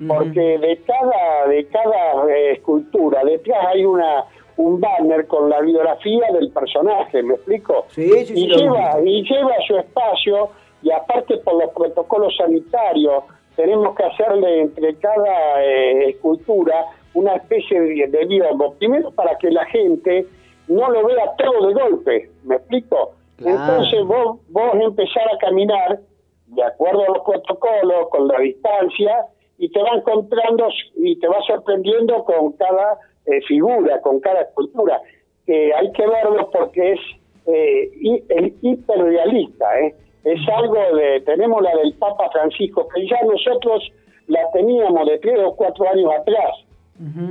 porque 0.08 0.58
de 0.58 0.80
cada 0.86 1.46
de 1.48 1.66
cada 1.66 2.30
eh, 2.34 2.52
escultura 2.52 3.22
detrás 3.24 3.66
hay 3.68 3.84
una 3.84 4.24
un 4.58 4.80
banner 4.80 5.26
con 5.26 5.50
la 5.50 5.60
biografía 5.60 6.28
del 6.32 6.50
personaje, 6.50 7.22
¿me 7.22 7.34
explico? 7.34 7.84
Sí, 7.88 8.08
sí, 8.24 8.32
y, 8.34 8.56
lleva, 8.56 8.98
y 9.04 9.22
lleva 9.22 9.54
su 9.66 9.76
espacio 9.76 10.48
y 10.82 10.90
aparte 10.90 11.36
por 11.38 11.62
los 11.62 11.70
protocolos 11.74 12.34
sanitarios 12.38 13.24
tenemos 13.56 13.94
que 13.96 14.04
hacerle 14.04 14.60
entre 14.60 14.94
cada 14.96 15.64
eh, 15.64 16.10
escultura 16.10 16.86
una 17.14 17.34
especie 17.36 17.80
de, 17.80 18.06
de 18.08 18.26
biombo, 18.26 18.74
primero 18.74 19.10
para 19.10 19.36
que 19.38 19.50
la 19.50 19.64
gente 19.66 20.26
no 20.68 20.90
lo 20.90 21.06
vea 21.06 21.34
todo 21.38 21.68
de 21.68 21.74
golpe, 21.74 22.30
¿me 22.44 22.56
explico? 22.56 23.14
Claro. 23.36 23.58
Entonces 23.58 24.04
vos, 24.04 24.38
vos 24.50 24.74
empezar 24.74 25.24
a 25.34 25.38
caminar 25.38 26.00
de 26.46 26.62
acuerdo 26.62 27.02
a 27.02 27.08
los 27.08 27.24
protocolos, 27.24 28.08
con 28.10 28.28
la 28.28 28.38
distancia, 28.40 29.26
y 29.58 29.70
te 29.70 29.82
va 29.82 29.90
encontrando 29.96 30.68
y 30.96 31.18
te 31.18 31.28
va 31.28 31.40
sorprendiendo 31.46 32.24
con 32.24 32.52
cada 32.52 32.98
eh, 33.26 33.40
figura, 33.48 34.00
con 34.00 34.20
cada 34.20 34.42
escultura. 34.42 35.00
que 35.46 35.72
hay 35.74 35.90
que 35.92 36.06
verlo 36.06 36.50
porque 36.50 36.92
es 36.92 37.00
eh, 37.46 38.52
hiperrealista, 38.62 39.80
¿eh? 39.80 39.94
Es 40.26 40.40
algo 40.48 40.74
de, 40.96 41.20
tenemos 41.20 41.62
la 41.62 41.70
del 41.76 41.94
Papa 41.94 42.28
Francisco, 42.32 42.88
que 42.92 43.06
ya 43.06 43.16
nosotros 43.22 43.92
la 44.26 44.40
teníamos 44.52 45.06
de 45.06 45.18
tres 45.20 45.38
o 45.44 45.54
cuatro 45.54 45.88
años 45.88 46.10
atrás. 46.20 46.50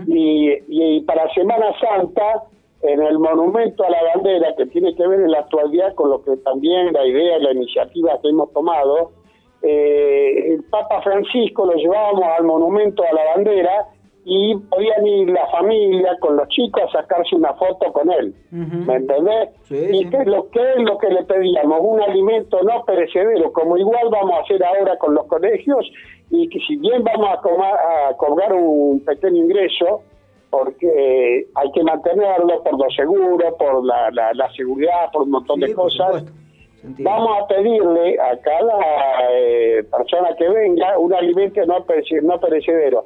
y, 0.08 0.52
y 0.70 1.02
para 1.02 1.28
Semana 1.34 1.74
Santa, 1.78 2.46
en 2.84 3.02
el 3.02 3.20
monumento 3.20 3.84
a 3.84 3.90
la 3.90 4.02
bandera, 4.14 4.56
que 4.56 4.68
tiene 4.68 4.96
que 4.96 5.06
ver 5.06 5.20
en 5.20 5.32
la 5.32 5.40
actualidad 5.40 5.94
con 5.96 6.10
lo 6.10 6.24
que 6.24 6.38
también 6.38 6.94
la 6.94 7.06
idea 7.06 7.38
y 7.38 7.44
la 7.44 7.52
iniciativa 7.52 8.18
que 8.22 8.30
hemos 8.30 8.54
tomado, 8.54 9.12
eh, 9.62 10.54
el 10.54 10.64
Papa 10.64 11.02
Francisco 11.02 11.66
lo 11.66 11.74
llevábamos 11.74 12.24
al 12.38 12.46
monumento 12.46 13.04
a 13.04 13.14
la 13.14 13.26
bandera 13.36 13.88
y 14.28 14.56
podían 14.56 15.06
ir 15.06 15.30
la 15.30 15.46
familia 15.48 16.18
con 16.20 16.36
los 16.36 16.48
chicos 16.50 16.82
a 16.90 17.02
sacarse 17.02 17.36
una 17.36 17.54
foto 17.54 17.94
con 17.94 18.12
él. 18.12 18.34
¿Me 18.52 18.96
entendés? 18.96 19.50
y 19.94 20.10
qué 20.10 20.18
es 20.18 20.26
lo 20.28 20.50
que 20.50 20.60
es 20.60 20.78
lo 20.82 20.98
que 20.98 21.10
le 21.10 21.24
pedíamos, 21.26 21.80
un 21.82 22.02
alimento 22.02 22.62
no 22.64 22.84
perecedero, 22.86 23.54
como 23.54 23.78
igual 23.78 24.10
vamos 24.10 24.34
a 24.34 24.42
hacer 24.42 24.64
ahora 24.64 24.98
con 24.98 25.14
los 25.14 25.26
colegios, 25.28 25.86
y 26.32 26.50
que 26.50 26.60
si 26.68 26.76
bien 26.78 27.04
vamos 27.04 27.30
a, 27.32 27.42
coma- 27.42 27.70
a 28.10 28.18
cobrar 28.18 28.52
un 28.54 29.00
pequeño 29.06 29.38
ingreso, 29.44 30.02
porque 30.50 31.46
hay 31.54 31.72
que 31.72 31.84
mantenerlo 31.84 32.64
por 32.64 32.80
lo 32.80 32.90
seguro, 32.96 33.56
por 33.58 33.86
la, 33.86 34.10
la, 34.12 34.34
la 34.34 34.52
seguridad, 34.54 35.12
por 35.12 35.24
un 35.24 35.32
montón 35.32 35.60
de 35.60 35.68
cosas. 35.76 36.24
Vamos 37.04 37.44
a 37.44 37.48
pedirle 37.48 38.18
a 38.20 38.38
cada 38.40 38.78
eh, 39.34 39.84
persona 39.92 40.36
que 40.38 40.48
venga 40.48 40.98
un 41.00 41.14
alimento 41.14 41.66
no, 41.66 41.80
no 41.80 42.40
perecedero. 42.40 43.06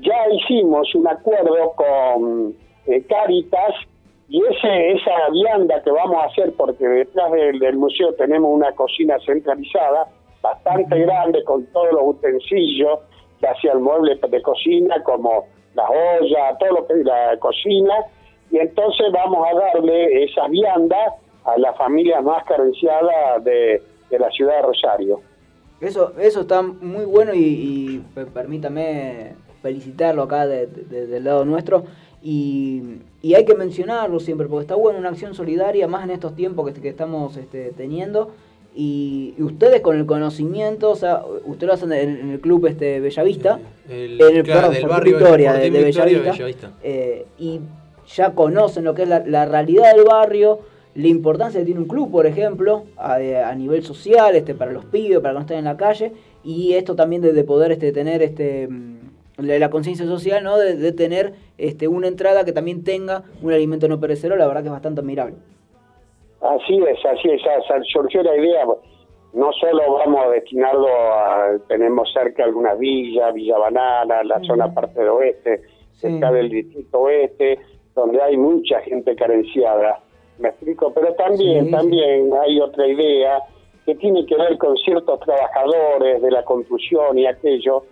Ya 0.00 0.28
hicimos 0.30 0.94
un 0.94 1.08
acuerdo 1.08 1.72
con 1.74 2.54
eh, 2.86 3.02
Caritas 3.08 3.74
y 4.28 4.42
ese 4.44 4.92
esa 4.92 5.30
vianda 5.32 5.82
que 5.82 5.90
vamos 5.90 6.16
a 6.22 6.26
hacer, 6.26 6.52
porque 6.56 6.86
detrás 6.86 7.30
del, 7.32 7.58
del 7.58 7.76
museo 7.76 8.12
tenemos 8.14 8.50
una 8.52 8.72
cocina 8.72 9.16
centralizada, 9.24 10.08
bastante 10.42 10.98
grande, 10.98 11.42
con 11.44 11.64
todos 11.66 11.92
los 11.92 12.02
utensilios, 12.04 13.00
ya 13.40 13.54
sea 13.60 13.72
el 13.72 13.80
mueble 13.80 14.18
de 14.28 14.42
cocina, 14.42 15.02
como 15.02 15.46
la 15.74 15.88
olla, 15.88 16.56
todo 16.58 16.80
lo 16.80 16.86
que 16.86 16.94
es 16.94 17.04
la 17.04 17.36
cocina, 17.38 17.94
y 18.50 18.58
entonces 18.58 19.06
vamos 19.12 19.46
a 19.48 19.54
darle 19.54 20.24
esa 20.24 20.48
vianda 20.48 21.14
a 21.44 21.56
la 21.58 21.72
familia 21.74 22.20
más 22.20 22.44
carenciada 22.44 23.38
de, 23.40 23.80
de 24.10 24.18
la 24.18 24.30
ciudad 24.30 24.56
de 24.56 24.62
Rosario. 24.62 25.20
Eso, 25.80 26.12
eso 26.18 26.40
está 26.40 26.62
muy 26.62 27.04
bueno 27.04 27.32
y, 27.34 27.38
y 27.38 27.98
pe- 28.14 28.26
permítame 28.26 29.34
felicitarlo 29.66 30.22
acá 30.22 30.46
de- 30.46 30.66
de- 30.66 31.06
del 31.06 31.24
lado 31.24 31.44
nuestro. 31.44 31.84
Y, 32.22 32.82
y 33.22 33.34
hay 33.34 33.44
que 33.44 33.54
mencionarlo 33.54 34.18
siempre, 34.20 34.46
porque 34.46 34.62
está 34.62 34.74
bueno 34.74 34.98
una 34.98 35.10
acción 35.10 35.34
solidaria, 35.34 35.86
más 35.88 36.04
en 36.04 36.10
estos 36.10 36.34
tiempos 36.34 36.70
que, 36.72 36.80
que 36.80 36.88
estamos 36.88 37.36
este, 37.36 37.72
teniendo. 37.76 38.30
Y, 38.74 39.34
y 39.38 39.42
ustedes 39.42 39.80
con 39.80 39.96
el 39.96 40.06
conocimiento, 40.06 40.90
o 40.90 40.96
sea, 40.96 41.22
ustedes 41.46 41.66
lo 41.68 41.72
hacen 41.74 41.92
en, 41.92 42.10
en 42.20 42.30
el 42.30 42.40
club 42.40 42.66
este 42.66 43.00
Bellavista, 43.00 43.58
El- 43.88 44.20
en 44.20 44.36
el 44.36 44.42
claro, 44.44 44.70
del 44.70 44.86
barrio- 44.86 45.16
Victoria, 45.18 45.52
de, 45.54 45.70
de 45.70 45.84
Victoria 45.84 46.18
Bellavista, 46.18 46.32
Bellavista. 46.32 46.70
eh, 46.82 47.26
y 47.38 47.60
ya 48.14 48.32
conocen 48.34 48.84
lo 48.84 48.94
que 48.94 49.02
es 49.02 49.08
la, 49.08 49.20
la 49.26 49.46
realidad 49.46 49.94
del 49.94 50.04
barrio, 50.04 50.60
la 50.94 51.08
importancia 51.08 51.60
que 51.60 51.66
tiene 51.66 51.80
un 51.80 51.86
club, 51.88 52.10
por 52.10 52.26
ejemplo, 52.26 52.84
a, 52.96 53.14
a 53.50 53.54
nivel 53.54 53.82
social, 53.84 54.34
este, 54.36 54.54
para 54.54 54.72
los 54.72 54.84
pibes, 54.86 55.20
para 55.20 55.30
que 55.32 55.34
no 55.34 55.40
estén 55.42 55.58
en 55.58 55.64
la 55.64 55.76
calle, 55.76 56.12
y 56.44 56.72
esto 56.74 56.94
también 56.94 57.22
de, 57.22 57.32
de 57.32 57.44
poder 57.44 57.72
este, 57.72 57.92
tener 57.92 58.22
este 58.22 58.68
la, 59.38 59.58
la 59.58 59.70
conciencia 59.70 60.06
social, 60.06 60.42
¿no? 60.42 60.58
De, 60.58 60.76
de 60.76 60.92
tener 60.92 61.34
este, 61.58 61.88
una 61.88 62.08
entrada 62.08 62.44
que 62.44 62.52
también 62.52 62.84
tenga 62.84 63.24
un 63.42 63.52
alimento 63.52 63.88
no 63.88 64.00
perecedero, 64.00 64.36
la 64.36 64.46
verdad 64.46 64.62
que 64.62 64.68
es 64.68 64.72
bastante 64.72 65.00
admirable. 65.00 65.36
Así 66.40 66.76
es, 66.76 66.98
así 67.04 67.30
es, 67.30 67.42
surgió 67.92 68.22
la 68.22 68.36
idea, 68.36 68.64
no 69.32 69.52
solo 69.52 69.94
vamos 69.94 70.26
a 70.26 70.30
destinarlo 70.30 70.88
a, 70.88 71.58
tenemos 71.68 72.12
cerca 72.12 72.44
algunas 72.44 72.78
villas, 72.78 73.34
Villa 73.34 73.58
Banana, 73.58 74.22
la 74.22 74.40
zona 74.44 74.72
parte 74.72 75.00
del 75.00 75.08
oeste, 75.08 75.62
cerca 75.92 76.30
del 76.30 76.50
distrito 76.50 77.00
oeste, 77.00 77.58
donde 77.94 78.22
hay 78.22 78.36
mucha 78.36 78.80
gente 78.82 79.16
carenciada, 79.16 80.00
me 80.38 80.48
explico, 80.50 80.92
pero 80.94 81.14
también, 81.14 81.66
sí. 81.66 81.70
también 81.70 82.30
hay 82.42 82.60
otra 82.60 82.86
idea 82.86 83.40
que 83.86 83.94
tiene 83.94 84.26
que 84.26 84.36
ver 84.36 84.58
con 84.58 84.76
ciertos 84.76 85.20
trabajadores 85.20 86.20
de 86.20 86.30
la 86.30 86.44
construcción 86.44 87.18
y 87.18 87.26
aquello, 87.26 87.84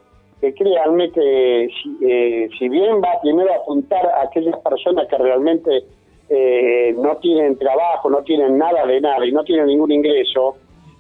que 0.45 0.55
créanme 0.55 1.11
que 1.11 1.69
si, 1.83 2.07
eh, 2.07 2.49
si 2.59 2.69
bien 2.69 3.01
va 3.03 3.19
primero 3.23 3.51
a 3.51 3.57
apuntar 3.57 4.07
a 4.07 4.25
aquellas 4.25 4.59
personas 4.59 5.07
que 5.09 5.17
realmente 5.17 5.85
eh, 6.29 6.95
no 6.99 7.17
tienen 7.17 7.57
trabajo, 7.57 8.11
no 8.11 8.23
tienen 8.23 8.59
nada 8.59 8.85
de 8.85 9.01
nada 9.01 9.25
y 9.25 9.33
no 9.33 9.43
tienen 9.45 9.67
ningún 9.67 9.91
ingreso, 9.91 10.57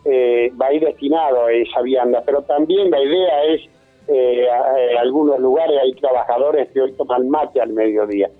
eh, 0.06 0.50
va 0.60 0.68
a 0.68 0.72
ir 0.72 0.82
destinado 0.82 1.44
a 1.44 1.52
esa 1.52 1.82
vianda. 1.82 2.22
Pero 2.24 2.42
también 2.42 2.90
la 2.90 3.02
idea 3.02 3.44
es, 3.44 3.60
eh, 4.08 4.46
en 4.90 4.96
algunos 4.96 5.38
lugares 5.38 5.78
hay 5.82 5.92
trabajadores 5.94 6.70
que 6.72 6.80
hoy 6.80 6.92
toman 6.92 7.28
mate 7.28 7.60
al 7.60 7.72
mediodía. 7.74 8.30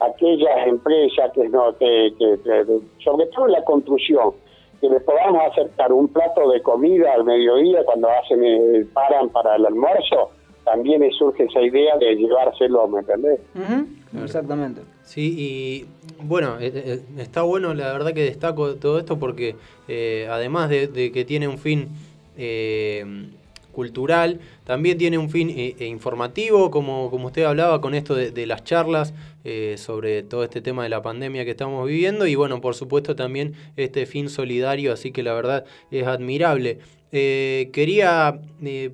Aquellas 0.00 0.66
empresas 0.66 1.32
que, 1.32 1.48
no, 1.50 1.76
que, 1.76 2.12
sobre 3.04 3.26
todo 3.26 3.46
en 3.46 3.52
la 3.52 3.64
construcción, 3.64 4.32
que 4.80 4.88
les 4.88 5.02
podamos 5.02 5.42
acercar 5.52 5.92
un 5.92 6.08
plato 6.08 6.50
de 6.50 6.62
comida 6.62 7.12
al 7.14 7.24
mediodía 7.24 7.82
cuando 7.84 8.08
hacen 8.10 8.42
el, 8.44 8.86
paran 8.88 9.30
para 9.30 9.56
el 9.56 9.66
almuerzo, 9.66 10.30
también 10.66 11.00
surge 11.12 11.44
esa 11.44 11.62
idea 11.62 11.96
de 11.96 12.14
llevárselo, 12.16 12.86
¿me 12.88 12.98
entendés? 13.00 13.40
Exactamente. 14.22 14.82
Sí, 15.02 15.34
y 15.38 15.86
bueno, 16.24 16.58
eh, 16.60 16.72
eh, 16.74 17.00
está 17.18 17.42
bueno, 17.42 17.72
la 17.72 17.92
verdad 17.92 18.12
que 18.12 18.24
destaco 18.24 18.74
todo 18.74 18.98
esto 18.98 19.18
porque 19.18 19.56
eh, 19.88 20.26
además 20.28 20.68
de, 20.68 20.88
de 20.88 21.12
que 21.12 21.24
tiene 21.24 21.46
un 21.48 21.58
fin 21.58 21.88
eh, 22.36 23.04
cultural, 23.72 24.40
también 24.64 24.98
tiene 24.98 25.18
un 25.18 25.30
fin 25.30 25.50
eh, 25.50 25.76
eh, 25.78 25.86
informativo, 25.86 26.70
como, 26.70 27.10
como 27.10 27.26
usted 27.26 27.44
hablaba 27.44 27.80
con 27.80 27.94
esto 27.94 28.14
de, 28.14 28.30
de 28.30 28.46
las 28.46 28.64
charlas 28.64 29.14
eh, 29.44 29.74
sobre 29.76 30.22
todo 30.24 30.42
este 30.44 30.60
tema 30.60 30.82
de 30.82 30.88
la 30.88 31.02
pandemia 31.02 31.44
que 31.44 31.52
estamos 31.52 31.86
viviendo 31.86 32.26
y 32.26 32.34
bueno, 32.34 32.60
por 32.60 32.74
supuesto 32.74 33.14
también 33.14 33.52
este 33.76 34.06
fin 34.06 34.28
solidario, 34.30 34.92
así 34.92 35.12
que 35.12 35.22
la 35.22 35.34
verdad 35.34 35.64
es 35.92 36.06
admirable. 36.06 36.78
Eh, 37.12 37.70
quería 37.72 38.40
eh, 38.64 38.90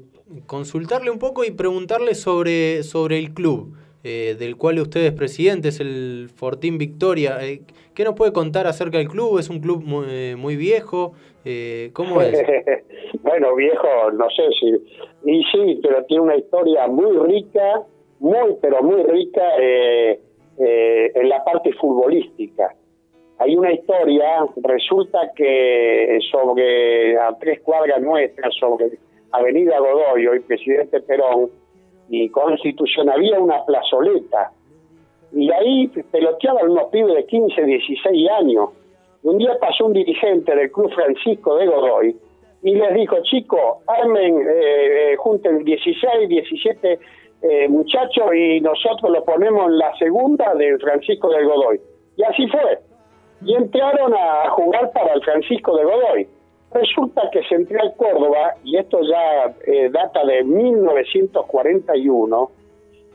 consultarle 0.46 1.10
un 1.10 1.18
poco 1.18 1.44
y 1.44 1.50
preguntarle 1.50 2.14
sobre, 2.14 2.82
sobre 2.82 3.18
el 3.18 3.32
club 3.34 3.74
eh, 4.04 4.36
del 4.38 4.56
cual 4.56 4.78
usted 4.80 5.00
es 5.04 5.12
presidente, 5.12 5.68
es 5.68 5.80
el 5.80 6.28
Fortín 6.34 6.78
Victoria. 6.78 7.38
Eh, 7.40 7.62
¿Qué 7.94 8.04
nos 8.04 8.14
puede 8.14 8.32
contar 8.32 8.66
acerca 8.66 8.98
del 8.98 9.08
club? 9.08 9.38
¿Es 9.38 9.50
un 9.50 9.60
club 9.60 9.82
muy, 9.84 10.06
eh, 10.08 10.34
muy 10.36 10.56
viejo? 10.56 11.12
Eh, 11.44 11.90
¿Cómo 11.92 12.22
es? 12.22 12.42
bueno, 13.22 13.54
viejo, 13.54 14.10
no 14.12 14.28
sé 14.30 14.42
si... 14.58 15.30
Y 15.30 15.44
sí, 15.52 15.78
pero 15.82 16.04
tiene 16.06 16.22
una 16.22 16.36
historia 16.36 16.86
muy 16.86 17.16
rica, 17.26 17.82
muy, 18.18 18.56
pero 18.60 18.82
muy 18.82 19.02
rica 19.02 19.42
eh, 19.60 20.20
en 20.58 21.28
la 21.28 21.44
parte 21.44 21.72
futbolística. 21.74 22.74
Hay 23.38 23.56
una 23.56 23.72
historia, 23.72 24.46
resulta 24.62 25.32
que 25.36 26.18
sobre 26.30 27.18
a 27.18 27.36
tres 27.38 27.60
cuadras 27.60 28.00
nuestras, 28.00 28.54
sobre 28.54 28.90
Avenida 29.32 29.78
Godoy, 29.78 30.26
hoy 30.26 30.40
Presidente 30.40 31.00
Perón, 31.00 31.50
y 32.08 32.28
Constitución, 32.28 33.08
había 33.08 33.40
una 33.40 33.64
plazoleta. 33.64 34.52
Y 35.32 35.50
ahí 35.50 35.88
peloteaban 36.10 36.68
unos 36.70 36.88
pibes 36.90 37.14
de 37.14 37.24
15, 37.24 37.62
16 37.64 38.30
años. 38.38 38.70
Y 39.22 39.28
un 39.28 39.38
día 39.38 39.56
pasó 39.58 39.86
un 39.86 39.94
dirigente 39.94 40.54
del 40.54 40.70
Club 40.70 40.92
Francisco 40.92 41.56
de 41.56 41.66
Godoy 41.66 42.16
y 42.62 42.74
les 42.74 42.94
dijo, 42.94 43.16
chicos, 43.24 43.78
armen, 43.86 44.38
eh, 44.40 45.12
eh, 45.12 45.16
junten 45.16 45.64
16, 45.64 46.28
17 46.28 46.98
eh, 47.42 47.68
muchachos 47.68 48.34
y 48.34 48.60
nosotros 48.60 49.10
lo 49.10 49.24
ponemos 49.24 49.66
en 49.66 49.78
la 49.78 49.96
segunda 49.96 50.54
del 50.54 50.78
Francisco 50.80 51.28
de 51.30 51.44
Godoy. 51.44 51.80
Y 52.16 52.22
así 52.22 52.46
fue. 52.48 52.78
Y 53.44 53.54
entraron 53.54 54.14
a 54.14 54.48
jugar 54.50 54.92
para 54.92 55.14
el 55.14 55.22
Francisco 55.22 55.76
de 55.76 55.84
Godoy. 55.84 56.28
Resulta 56.74 57.30
que 57.30 57.42
Central 57.44 57.94
Córdoba, 57.96 58.56
y 58.64 58.76
esto 58.78 59.00
ya 59.02 59.54
eh, 59.66 59.90
data 59.90 60.24
de 60.24 60.42
1941, 60.42 62.50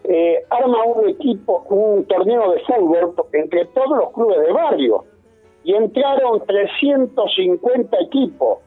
eh, 0.04 0.44
arma 0.50 0.84
un 0.86 1.10
equipo, 1.10 1.66
un 1.70 2.06
torneo 2.06 2.52
de 2.52 2.60
fútbol 2.62 3.16
entre 3.34 3.66
todos 3.68 3.98
los 3.98 4.12
clubes 4.14 4.40
de 4.46 4.54
barrio 4.54 5.06
y 5.64 5.74
entraron 5.74 6.46
350 6.46 7.98
equipos. 8.00 8.60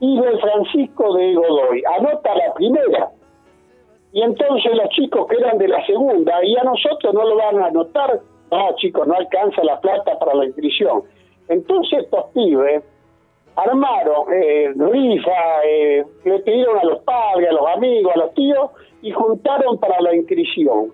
Y 0.00 0.18
el 0.18 0.40
Francisco 0.40 1.14
de 1.14 1.34
Godoy 1.34 1.84
anota 1.96 2.34
la 2.34 2.52
primera. 2.54 3.12
Y 4.12 4.20
entonces 4.20 4.74
los 4.74 4.88
chicos 4.90 5.28
que 5.28 5.36
eran 5.36 5.58
de 5.58 5.68
la 5.68 5.86
segunda, 5.86 6.44
y 6.44 6.56
a 6.56 6.64
nosotros 6.64 7.14
no 7.14 7.24
lo 7.24 7.36
van 7.36 7.60
a 7.60 7.68
anotar, 7.68 8.20
no 8.50 8.74
chicos, 8.76 9.06
no 9.06 9.14
alcanza 9.14 9.62
la 9.64 9.80
plata 9.80 10.18
para 10.18 10.34
la 10.34 10.44
inscripción. 10.44 11.04
Entonces 11.48 12.00
estos 12.00 12.26
pibes 12.34 12.82
armaron 13.56 14.32
eh, 14.32 14.72
rifa, 14.76 15.64
eh, 15.64 16.04
le 16.24 16.38
pidieron 16.40 16.78
a 16.78 16.84
los 16.84 17.02
padres, 17.02 17.50
a 17.50 17.52
los 17.52 17.66
amigos, 17.68 18.12
a 18.14 18.18
los 18.18 18.34
tíos, 18.34 18.70
y 19.02 19.10
juntaron 19.12 19.78
para 19.78 20.00
la 20.00 20.14
inscripción. 20.14 20.92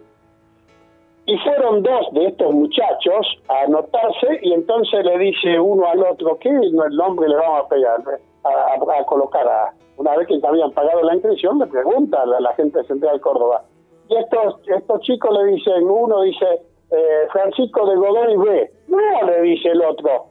Y 1.26 1.36
fueron 1.38 1.82
dos 1.82 2.12
de 2.12 2.26
estos 2.26 2.52
muchachos 2.52 3.40
a 3.48 3.62
anotarse 3.62 4.40
y 4.42 4.52
entonces 4.52 5.04
le 5.04 5.18
dice 5.18 5.60
uno 5.60 5.86
al 5.86 6.02
otro, 6.04 6.38
¿qué 6.38 6.50
nombre 6.50 7.28
le 7.28 7.36
vamos 7.36 7.64
a 7.64 7.68
pegar? 7.68 8.00
A, 8.42 9.04
colocar 9.04 9.46
a... 9.46 9.72
Una 9.96 10.16
vez 10.16 10.26
que 10.26 10.40
habían 10.42 10.72
pagado 10.72 11.02
la 11.02 11.14
inscripción, 11.14 11.58
le 11.58 11.66
pregunta 11.66 12.22
a 12.22 12.26
la, 12.26 12.40
la 12.40 12.54
gente 12.54 12.78
de 12.78 12.84
Central 12.84 13.20
Córdoba. 13.20 13.62
Y 14.08 14.16
estos, 14.16 14.56
estos 14.66 15.00
chicos 15.02 15.30
le 15.38 15.52
dicen, 15.52 15.88
uno 15.88 16.22
dice, 16.22 16.62
eh, 16.90 17.28
Francisco 17.30 17.86
de 17.86 17.96
Godoy 17.96 18.36
B. 18.36 18.70
No, 18.88 19.26
le 19.26 19.42
dice 19.42 19.68
el 19.68 19.82
otro. 19.82 20.29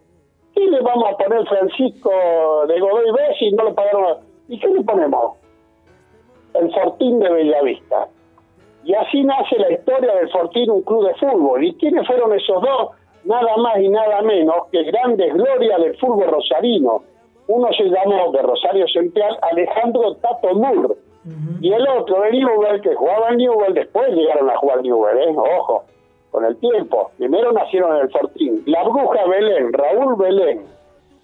¿Qué 0.56 0.66
le 0.66 0.82
vamos 0.82 1.10
a 1.10 1.18
poner 1.18 1.48
Francisco 1.48 2.12
de 2.68 2.80
Godoy 2.80 3.12
B 3.12 3.20
si 3.38 3.52
no 3.52 3.66
le 3.66 3.74
pagaron? 3.74 4.18
¿Y 4.48 4.60
qué 4.60 4.68
le 4.68 4.82
ponemos? 4.82 5.38
El 6.54 6.74
Fortín 6.74 7.20
de 7.20 7.30
Bellavista. 7.30 8.08
Y 8.84 8.94
así 8.94 9.24
nace 9.24 9.58
la 9.58 9.72
historia 9.72 10.16
del 10.16 10.30
Fortín, 10.30 10.72
un 10.72 10.82
club 10.82 11.08
de 11.08 11.14
fútbol. 11.16 11.64
¿Y 11.64 11.76
quiénes 11.76 12.08
fueron 12.08 12.34
esos 12.34 12.62
dos? 12.62 12.92
Nada 13.26 13.58
más 13.58 13.78
y 13.80 13.90
nada 13.90 14.22
menos 14.22 14.68
que 14.72 14.84
grandes 14.84 15.34
glorias 15.34 15.80
del 15.82 15.98
fútbol 15.98 16.28
rosarino. 16.30 17.04
Uno 17.48 17.68
se 17.74 17.84
llamó 17.84 18.32
de 18.32 18.42
Rosario 18.42 18.88
Central 18.88 19.38
Alejandro 19.42 20.16
Tato 20.16 20.54
Mur. 20.56 20.98
Y 21.62 21.72
el 21.72 21.88
otro 21.88 22.22
de 22.22 22.32
Newell, 22.32 22.82
que 22.82 22.96
jugaba 22.96 23.30
en 23.30 23.38
Newell, 23.38 23.74
después 23.74 24.10
llegaron 24.14 24.50
a 24.50 24.58
jugar 24.58 24.82
Newell, 24.82 25.18
¿eh? 25.18 25.36
ojo, 25.36 25.84
con 26.32 26.46
el 26.46 26.58
tiempo. 26.58 27.12
Primero 27.18 27.52
nacieron 27.52 27.96
en 27.96 28.02
el 28.04 28.10
Fortín. 28.12 28.64
La 28.66 28.84
Bruja 28.84 29.26
Belén, 29.28 29.74
Raúl 29.74 30.16
Belén. 30.18 30.62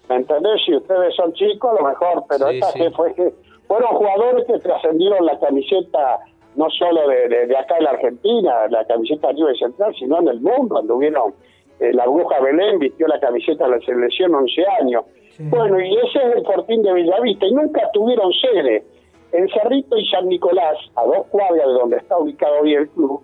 ¿Me 0.08 0.16
entendés? 0.16 0.60
Si 0.64 0.74
ustedes 0.74 1.14
son 1.16 1.32
chicos, 1.34 1.70
a 1.78 1.82
lo 1.82 1.88
mejor, 1.88 2.24
pero 2.28 2.48
Sí, 2.48 2.54
esta 2.58 2.72
sí. 2.72 2.90
fue 2.94 3.14
que 3.14 3.32
fueron 3.66 3.94
jugadores 3.96 4.44
que 4.46 4.58
trascendieron 4.60 5.24
la 5.26 5.38
camiseta 5.38 6.20
no 6.54 6.70
solo 6.70 7.06
de, 7.08 7.28
de- 7.28 7.46
de 7.48 7.56
acá 7.56 7.74
de 7.74 7.82
la 7.82 7.90
Argentina, 7.90 8.66
la 8.70 8.84
camiseta 8.86 9.32
Newell 9.32 9.58
Central, 9.58 9.94
sino 9.98 10.18
en 10.20 10.28
el 10.28 10.40
mundo. 10.40 10.78
Anduvieron, 10.78 11.34
eh, 11.80 11.92
la 11.92 12.06
Bruja 12.06 12.40
Belén 12.40 12.78
vistió 12.78 13.06
la 13.08 13.20
camiseta 13.20 13.64
de 13.64 13.70
la 13.72 13.80
selección 13.80 14.34
11 14.34 14.64
años. 14.80 15.04
Bueno, 15.38 15.78
y 15.78 15.94
ese 15.96 16.18
es 16.18 16.36
el 16.36 16.44
Fortín 16.46 16.82
de 16.82 16.92
Bellavista, 16.94 17.44
y 17.46 17.52
nunca 17.52 17.82
tuvieron 17.92 18.32
sede. 18.32 18.84
En 19.32 19.46
Cerrito 19.50 19.98
y 19.98 20.06
San 20.06 20.28
Nicolás, 20.28 20.78
a 20.94 21.04
dos 21.04 21.26
cuadras 21.26 21.66
de 21.66 21.72
donde 21.74 21.96
está 21.98 22.16
ubicado 22.16 22.60
hoy 22.62 22.72
el 22.74 22.88
club, 22.88 23.20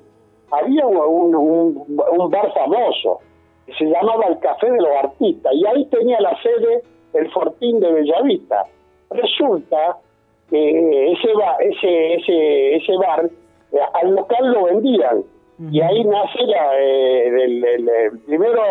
había 0.53 0.87
un, 0.87 1.35
un- 1.35 2.31
bar 2.31 2.53
famoso 2.55 3.21
que 3.67 3.73
se 3.75 3.85
llamaba 3.87 4.27
el 4.29 4.39
Café 4.39 4.71
de 4.71 4.79
los 4.79 4.97
Artistas 5.03 5.53
y 5.55 5.67
ahí 5.67 5.85
tenía 5.87 6.21
la 6.21 6.37
sede 6.43 6.83
el 7.15 7.31
Fortín 7.33 7.81
de 7.81 7.93
Bellavista. 7.93 8.65
Resulta 9.11 9.99
que 10.51 11.13
ese 11.13 11.33
bar, 11.35 11.57
ese, 11.63 12.15
ese, 12.15 12.77
ese 12.77 12.97
bar 12.97 13.25
eh, 13.73 13.79
al 13.95 14.15
local 14.15 14.53
lo 14.53 14.65
vendían 14.65 15.23
y 15.71 15.81
ahí 15.81 16.03
nace 16.05 16.43
la, 16.47 16.79
eh, 16.81 17.29
el- 17.29 17.65
el- 17.65 17.89
el- 17.89 18.19
primero 18.27 18.63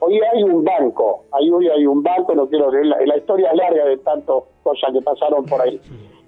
hoy 0.00 0.20
hay 0.32 0.42
un 0.42 0.64
banco 0.64 1.24
ahí 1.32 1.50
hoy 1.50 1.68
hay 1.68 1.86
un 1.86 2.02
banco 2.02 2.34
no 2.34 2.48
quiero 2.48 2.70
la, 2.72 2.96
la 3.04 3.16
historia 3.16 3.52
larga 3.54 3.84
de 3.84 3.98
tantas 3.98 4.36
cosas 4.62 4.92
que 4.92 5.00
pasaron 5.02 5.44
por 5.46 5.60
ahí. 5.62 5.80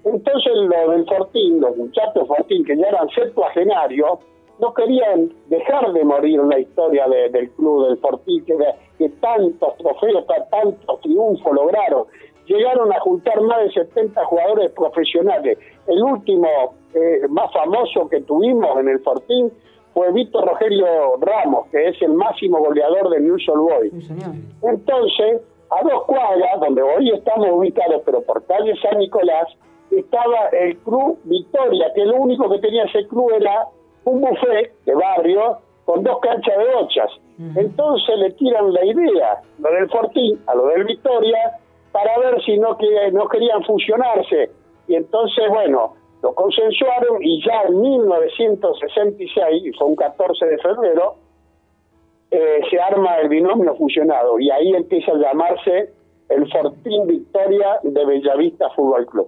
Entonces 0.05 0.53
lo 0.55 0.91
del 0.91 1.05
Fortín 1.05 1.59
los 1.59 1.75
muchachos 1.77 2.27
Fortín 2.27 2.63
que 2.65 2.77
ya 2.77 2.87
eran 2.87 3.09
septuagenarios 3.09 4.19
no 4.59 4.73
querían 4.73 5.31
dejar 5.47 5.91
de 5.93 6.03
morir 6.03 6.39
la 6.43 6.59
historia 6.59 7.07
de- 7.07 7.29
del 7.29 7.49
club 7.51 7.87
del 7.87 7.97
Fortín 7.97 8.45
que, 8.45 8.55
que 8.97 9.09
tantos 9.09 9.75
trofeos 9.77 10.25
ta- 10.27 10.45
tantos 10.49 11.01
triunfos 11.01 11.53
lograron. 11.53 12.05
Llegaron 12.45 12.91
a 12.91 12.99
juntar 12.99 13.39
más 13.41 13.59
de 13.63 13.71
70 13.71 14.23
jugadores 14.25 14.71
profesionales. 14.71 15.57
El 15.87 16.03
último 16.03 16.47
eh, 16.93 17.21
más 17.29 17.51
famoso 17.53 18.07
que 18.09 18.21
tuvimos 18.21 18.77
en 18.79 18.89
el 18.89 18.99
Fortín 18.99 19.51
fue 19.93 20.11
Víctor 20.11 20.45
Rogelio 20.47 21.17
Ramos, 21.21 21.67
que 21.67 21.87
es 21.89 22.01
el 22.01 22.13
máximo 22.13 22.59
goleador 22.59 23.09
del 23.09 23.25
News 23.25 23.45
Boys. 23.47 23.93
Entonces, 24.61 25.41
a 25.69 25.83
dos 25.87 26.03
cuadras, 26.05 26.59
donde 26.59 26.81
hoy 26.81 27.09
estamos 27.11 27.47
ubicados, 27.51 28.01
pero 28.05 28.21
por 28.21 28.43
calle 28.45 28.73
San 28.81 28.97
Nicolás, 28.99 29.47
estaba 29.91 30.47
el 30.51 30.77
Club 30.79 31.19
Victoria, 31.25 31.91
que 31.95 32.05
lo 32.05 32.15
único 32.17 32.49
que 32.49 32.59
tenía 32.59 32.83
ese 32.85 33.07
club 33.07 33.31
era 33.39 33.67
un 34.05 34.21
buffet 34.21 34.73
de 34.85 34.95
barrio 34.95 35.59
con 35.85 36.03
dos 36.03 36.19
canchas 36.19 36.57
de 36.57 36.73
bochas. 36.73 37.11
Entonces 37.55 38.17
le 38.17 38.31
tiran 38.31 38.71
la 38.71 38.85
idea, 38.85 39.41
lo 39.59 39.71
del 39.71 39.89
Fortín 39.89 40.39
a 40.47 40.55
lo 40.55 40.67
del 40.67 40.85
Victoria, 40.85 41.57
para 41.91 42.17
ver 42.19 42.41
si 42.43 42.57
no, 42.57 42.77
que, 42.77 43.11
no 43.11 43.27
querían 43.27 43.63
fusionarse. 43.63 44.51
Y 44.87 44.95
entonces, 44.95 45.49
bueno, 45.49 45.95
lo 46.21 46.33
consensuaron 46.33 47.21
y 47.21 47.43
ya 47.43 47.63
en 47.63 47.81
1966, 47.81 49.65
y 49.65 49.71
fue 49.77 49.87
un 49.87 49.95
14 49.95 50.45
de 50.45 50.57
febrero, 50.59 51.15
eh, 52.31 52.61
se 52.69 52.79
arma 52.79 53.17
el 53.17 53.29
binomio 53.29 53.75
fusionado 53.75 54.39
y 54.39 54.49
ahí 54.49 54.73
empieza 54.73 55.11
a 55.11 55.17
llamarse 55.17 55.93
el 56.29 56.51
Fortín 56.51 57.07
Victoria 57.07 57.79
de 57.83 58.05
Bellavista 58.05 58.69
Fútbol 58.71 59.05
Club. 59.05 59.27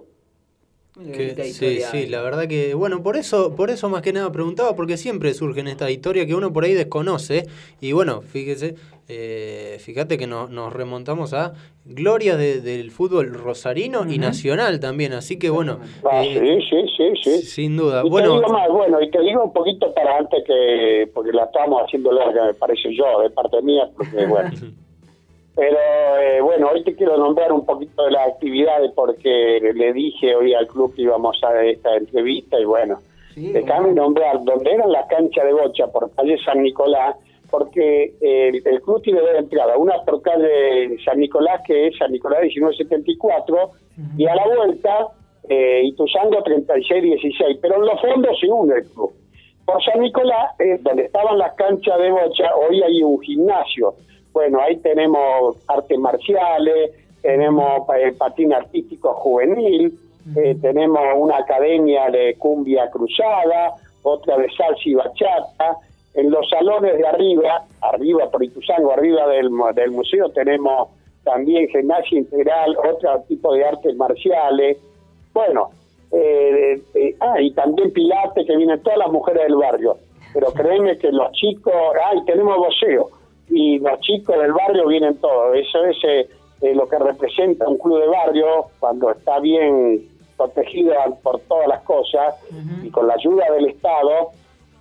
Que- 1.04 1.34
sí, 1.52 1.80
sí, 1.80 2.06
la 2.06 2.22
verdad 2.22 2.48
que, 2.48 2.72
bueno, 2.72 3.02
por 3.02 3.18
eso, 3.18 3.54
por 3.54 3.68
eso 3.68 3.90
más 3.90 4.00
que 4.00 4.14
nada 4.14 4.32
preguntaba, 4.32 4.74
porque 4.74 4.96
siempre 4.96 5.34
surgen 5.34 5.68
estas 5.68 5.90
historias 5.90 6.24
que 6.26 6.34
uno 6.34 6.52
por 6.54 6.64
ahí 6.64 6.72
desconoce. 6.72 7.44
Y 7.82 7.92
bueno, 7.92 8.22
fíjese, 8.22 8.76
eh, 9.06 9.76
fíjate 9.78 10.16
que 10.16 10.26
no- 10.26 10.48
nos 10.48 10.72
remontamos 10.72 11.34
a 11.34 11.52
glorias 11.84 12.38
de- 12.38 12.62
del 12.62 12.90
fútbol 12.90 13.34
rosarino 13.34 14.10
y 14.10 14.16
nacional 14.18 14.80
también. 14.80 15.12
Así 15.12 15.38
que 15.38 15.50
bueno, 15.50 15.80
Ah, 16.10 16.24
eh, 16.24 16.60
sí, 16.60 16.66
sí, 16.70 16.86
sí, 16.96 17.22
sí. 17.22 17.42
sin 17.42 17.76
duda. 17.76 18.00
Y 18.00 18.04
te 18.04 18.08
Bueno, 18.10 18.32
digo 18.40 18.48
más, 18.52 18.68
bueno, 18.70 19.02
y 19.02 19.10
te 19.10 19.20
digo 19.20 19.44
un 19.44 19.52
poquito 19.52 19.92
para 19.92 20.16
antes 20.16 20.42
que, 20.46 21.10
porque 21.14 21.30
la 21.32 21.44
estamos 21.44 21.82
haciendo 21.84 22.10
larga, 22.10 22.46
me 22.46 22.54
parece 22.54 22.88
yo, 22.96 23.20
de 23.20 23.28
parte 23.30 23.60
mía, 23.60 23.86
porque 23.94 24.24
bueno. 24.24 24.48
Pero 25.56 25.78
eh, 26.20 26.40
bueno, 26.42 26.68
hoy 26.72 26.84
te 26.84 26.94
quiero 26.94 27.16
nombrar 27.16 27.50
un 27.50 27.64
poquito 27.64 28.04
de 28.04 28.10
las 28.10 28.28
actividades 28.28 28.92
porque 28.94 29.58
le 29.74 29.92
dije 29.94 30.36
hoy 30.36 30.52
al 30.52 30.66
club 30.66 30.94
que 30.94 31.02
íbamos 31.02 31.42
a 31.42 31.64
esta 31.64 31.96
entrevista 31.96 32.60
y 32.60 32.66
bueno, 32.66 32.98
déjame 33.34 33.92
nombrar 33.92 34.44
donde 34.44 34.70
eran 34.70 34.92
las 34.92 35.06
canchas 35.08 35.46
de 35.46 35.54
bocha 35.54 35.86
por 35.86 36.14
calle 36.14 36.36
San 36.44 36.62
Nicolás, 36.62 37.16
porque 37.50 38.14
eh, 38.20 38.48
el, 38.48 38.62
el 38.66 38.82
club 38.82 39.00
tiene 39.02 39.20
dos 39.20 39.34
entradas, 39.34 39.76
una 39.78 39.94
por 40.04 40.20
calle 40.20 40.94
San 41.02 41.18
Nicolás 41.20 41.62
que 41.66 41.86
es 41.86 41.96
San 41.96 42.12
Nicolás 42.12 42.42
1974 42.42 43.70
y 44.18 44.26
a 44.26 44.34
la 44.34 44.46
vuelta 44.46 45.08
eh, 45.48 45.82
Ituzaingo 45.84 46.42
3616, 46.42 47.58
pero 47.62 47.76
en 47.76 47.86
los 47.86 48.00
fondos 48.00 48.38
se 48.38 48.46
une 48.46 48.74
el 48.74 48.84
club. 48.88 49.12
Por 49.64 49.82
San 49.84 50.00
Nicolás, 50.00 50.52
eh, 50.58 50.78
donde 50.82 51.04
estaban 51.04 51.38
las 51.38 51.54
canchas 51.54 51.98
de 51.98 52.10
bocha, 52.10 52.54
hoy 52.56 52.82
hay 52.82 53.02
un 53.02 53.20
gimnasio. 53.20 53.94
Bueno, 54.36 54.60
ahí 54.60 54.76
tenemos 54.76 55.56
artes 55.66 55.98
marciales, 55.98 56.90
tenemos 57.22 57.88
eh, 57.96 58.12
patín 58.12 58.52
artístico 58.52 59.14
juvenil, 59.14 59.98
eh, 60.36 60.54
tenemos 60.60 61.00
una 61.16 61.38
academia 61.38 62.10
de 62.10 62.34
cumbia 62.34 62.90
cruzada, 62.90 63.72
otra 64.02 64.36
de 64.36 64.50
salsa 64.50 64.82
y 64.84 64.92
bachata. 64.92 65.78
En 66.12 66.30
los 66.30 66.46
salones 66.50 66.98
de 66.98 67.06
arriba, 67.06 67.64
arriba 67.80 68.30
por 68.30 68.44
Ituzaingo, 68.44 68.92
arriba 68.92 69.26
del, 69.28 69.48
del 69.74 69.90
museo, 69.92 70.28
tenemos 70.28 70.90
también 71.24 71.68
gimnasia 71.68 72.18
integral, 72.18 72.76
otro 72.76 73.18
tipo 73.28 73.54
de 73.54 73.64
artes 73.64 73.96
marciales. 73.96 74.76
Bueno, 75.32 75.70
eh, 76.12 76.78
eh, 76.94 77.16
ah, 77.20 77.40
y 77.40 77.52
también 77.52 77.90
Pilates, 77.90 78.46
que 78.46 78.54
vienen 78.54 78.82
todas 78.82 78.98
las 78.98 79.10
mujeres 79.10 79.44
del 79.44 79.56
barrio. 79.56 79.96
Pero 80.34 80.52
créeme 80.52 80.98
que 80.98 81.10
los 81.10 81.32
chicos, 81.32 81.72
ah, 82.04 82.14
y 82.14 82.22
tenemos 82.26 82.58
voceo, 82.58 83.15
y 83.48 83.78
los 83.78 84.00
chicos 84.00 84.36
del 84.38 84.52
barrio 84.52 84.86
vienen 84.88 85.16
todos. 85.18 85.56
Eso 85.56 85.84
es 85.84 85.96
eh, 86.04 86.28
eh, 86.62 86.74
lo 86.74 86.88
que 86.88 86.98
representa 86.98 87.68
un 87.68 87.78
club 87.78 88.00
de 88.00 88.08
barrio 88.08 88.46
cuando 88.80 89.10
está 89.10 89.38
bien 89.40 90.02
protegido 90.36 90.92
por 91.22 91.40
todas 91.40 91.66
las 91.68 91.82
cosas 91.82 92.34
y 92.82 92.90
con 92.90 93.06
la 93.06 93.14
ayuda 93.14 93.44
del 93.52 93.66
Estado, 93.68 94.30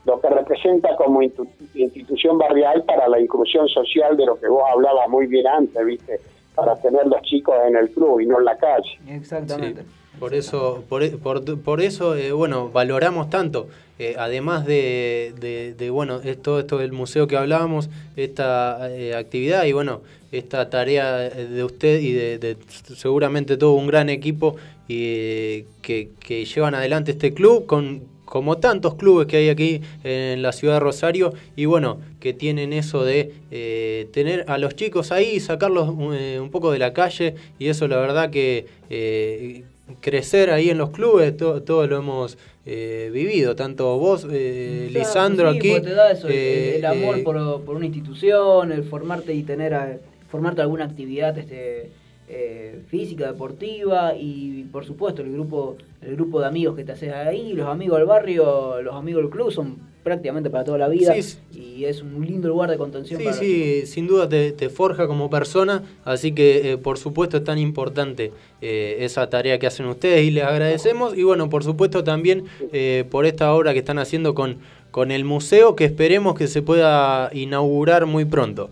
lo 0.06 0.20
que 0.20 0.30
representa 0.30 0.96
como 0.98 1.22
institu- 1.22 1.48
institución 1.76 2.38
barrial 2.38 2.84
para 2.84 3.08
la 3.08 3.20
inclusión 3.20 3.68
social 3.70 4.18
de 4.18 4.26
lo 4.26 4.40
que 4.40 4.48
vos 4.48 4.64
hablabas 4.72 5.08
muy 5.10 5.28
bien 5.28 5.48
antes, 5.48 5.86
¿viste? 5.86 6.20
Para 6.54 6.76
tener 6.76 7.08
los 7.08 7.22
chicos 7.24 7.56
en 7.68 7.76
el 7.76 7.90
club 7.90 8.20
y 8.20 8.26
no 8.26 8.40
en 8.40 8.46
la 8.46 8.58
calle. 8.58 9.00
Exactamente. 9.08 9.84
Por 10.20 10.34
eso, 10.34 10.86
por, 10.88 11.20
por, 11.20 11.44
por 11.62 11.82
eso 11.82 12.16
eh, 12.16 12.32
bueno, 12.32 12.70
valoramos 12.70 13.30
tanto, 13.30 13.68
eh, 14.00 14.16
además 14.18 14.66
de, 14.66 15.34
de- 15.78 15.90
bueno, 15.90 16.22
todo 16.42 16.60
esto 16.62 16.78
del 16.78 16.94
museo 16.94 17.28
que 17.28 17.36
hablábamos, 17.36 17.90
esta 18.16 18.90
eh, 18.92 19.14
actividad 19.14 19.66
y 19.66 19.74
bueno, 19.74 20.02
esta 20.32 20.70
tarea 20.70 21.18
de 21.30 21.64
usted 21.64 22.00
y 22.00 22.14
de, 22.14 22.58
seguramente 22.96 23.58
todo 23.58 23.74
un 23.74 23.88
gran 23.88 24.10
equipo 24.10 24.56
y, 24.88 25.64
que, 25.82 26.10
que 26.20 26.46
llevan 26.46 26.76
adelante 26.76 27.12
este 27.12 27.34
club 27.34 27.66
con 27.66 28.04
como 28.26 28.58
tantos 28.58 28.96
clubes 28.96 29.28
que 29.28 29.38
hay 29.38 29.50
aquí 29.50 29.82
en 30.04 30.42
la 30.42 30.52
ciudad 30.52 30.76
de 30.76 30.80
Rosario 30.80 31.34
y 31.56 31.66
bueno, 31.66 32.00
que 32.20 32.34
tienen 32.34 32.74
eso 32.74 33.04
de 33.04 33.34
eh, 33.52 34.08
tener 34.14 34.46
a 34.48 34.58
los 34.58 34.76
chicos 34.76 35.12
ahí, 35.12 35.40
sacarlos 35.40 35.94
eh, 36.14 36.40
un 36.42 36.50
poco 36.50 36.72
de 36.72 36.80
la 36.80 36.92
calle 36.92 37.36
y 37.60 37.68
eso 37.68 37.88
la 37.88 37.98
verdad 37.98 38.32
que 38.32 38.66
eh, 38.90 39.64
crecer 40.02 40.50
ahí 40.50 40.70
en 40.70 40.78
los 40.78 40.90
clubes, 40.92 41.36
to- 41.38 41.62
todo 41.64 41.86
lo 41.88 41.98
hemos 41.98 42.38
eh, 42.66 43.10
vivido, 43.14 43.56
tanto 43.56 43.98
vos, 44.00 44.26
eh, 44.32 44.88
Claro, 44.90 45.06
Lisandro, 45.06 45.52
sí, 45.52 45.58
aquí. 45.60 45.82
te 45.82 45.94
da 45.94 46.12
eso, 46.12 46.28
el- 46.28 46.34
eh, 46.34 46.76
el, 46.78 46.86
amor 46.86 47.20
eh, 47.20 47.24
por, 47.24 47.62
por 47.64 47.76
una 47.76 47.86
institución, 47.86 48.72
el 48.72 48.84
formarte 48.84 49.34
y 49.34 49.44
tener 49.44 49.74
a- 49.76 50.00
formarte 50.32 50.62
alguna 50.62 50.86
actividad 50.86 51.38
este 51.38 51.92
eh, 52.28 52.82
física, 52.88 53.32
deportiva 53.32 54.16
y 54.16 54.64
por 54.72 54.86
supuesto 54.86 55.22
el 55.22 55.32
grupo 55.32 55.78
el 56.02 56.16
grupo 56.16 56.40
de 56.40 56.48
amigos 56.48 56.76
que 56.76 56.84
te 56.84 56.92
haces 56.92 57.12
ahí, 57.12 57.54
los 57.54 57.68
amigos 57.68 57.98
del 57.98 58.08
barrio, 58.08 58.82
los 58.82 58.96
amigos 58.96 59.24
del 59.24 59.32
club 59.32 59.52
son 59.52 59.78
prácticamente 60.04 60.52
para 60.52 60.64
toda 60.64 60.78
la 60.78 60.88
vida 60.88 61.16
Sí, 61.20 61.40
y 61.52 61.86
es 61.86 62.04
un 62.04 62.24
lindo 62.26 62.48
lugar 62.48 62.70
de 62.70 62.78
contención 62.78 63.20
Sí, 63.20 63.26
para 63.26 63.36
los 63.36 63.46
sí, 63.46 63.86
sin 63.88 64.06
duda 64.06 64.30
te, 64.30 64.52
te 64.52 64.70
forja 64.70 65.08
como 65.08 65.30
persona, 65.32 65.84
así 66.04 66.32
que 66.32 66.74
eh, 66.74 66.78
por 66.78 67.00
supuesto 67.00 67.38
es 67.38 67.44
tan 67.44 67.58
importante 67.58 68.32
eh, 68.62 68.98
esa 69.00 69.30
tarea 69.30 69.58
que 69.58 69.66
hacen 69.66 69.88
ustedes 69.88 70.24
y 70.24 70.32
les 70.32 70.44
agradecemos 70.44 71.18
y 71.18 71.24
bueno, 71.24 71.50
por 71.50 71.64
supuesto 71.64 72.04
también 72.04 72.46
eh, 72.72 73.06
por 73.10 73.26
esta 73.26 73.54
obra 73.54 73.74
que 73.74 73.80
están 73.80 73.98
haciendo 73.98 74.36
con, 74.36 74.58
con 74.92 75.12
el 75.12 75.26
museo 75.26 75.76
que 75.76 75.86
esperemos 75.86 76.36
que 76.36 76.48
se 76.48 76.62
pueda 76.62 77.32
inaugurar 77.34 78.06
muy 78.06 78.26
pronto. 78.26 78.70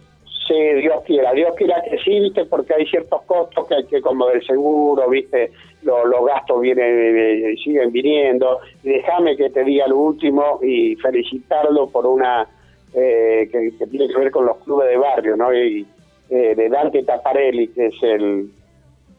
Sí, 0.48 0.53
Dios 0.56 1.02
quiera, 1.06 1.32
Dios 1.32 1.53
quiera 1.56 1.82
que 1.90 1.98
sí, 1.99 2.20
viste, 2.20 2.44
porque 2.45 2.74
hay 2.74 2.86
ciertos 2.88 3.22
costos 3.24 3.65
que 3.68 3.76
hay 3.76 3.86
que, 3.86 4.02
como 4.02 4.28
del 4.28 4.45
seguro, 4.45 5.07
viste, 5.10 5.52
Lo- 5.84 6.06
los 6.06 6.26
gastos 6.26 6.60
vienen, 6.61 6.86
eh, 6.86 7.56
siguen 7.64 7.91
viniendo. 7.91 8.60
Y 8.84 8.90
déjame 8.90 9.36
que 9.38 9.49
te 9.49 9.64
diga 9.64 9.88
lo 9.88 9.98
último 9.98 10.60
y 10.61 10.95
felicitarlo 10.98 11.88
por 11.88 12.06
una 12.06 12.48
eh, 12.94 13.48
que, 13.52 13.72
que 13.78 13.88
tiene 13.88 14.07
que 14.07 14.18
ver 14.20 14.32
con 14.32 14.45
los 14.45 14.57
clubes 14.57 14.90
de 14.90 14.98
barrio, 14.98 15.36
¿no? 15.36 15.53
Y 15.53 15.86
eh, 16.30 16.53
de 16.56 16.70
Dante 16.70 17.03
Taparelli, 17.03 17.68
que 17.70 17.88
es 17.88 17.95
el 18.03 18.49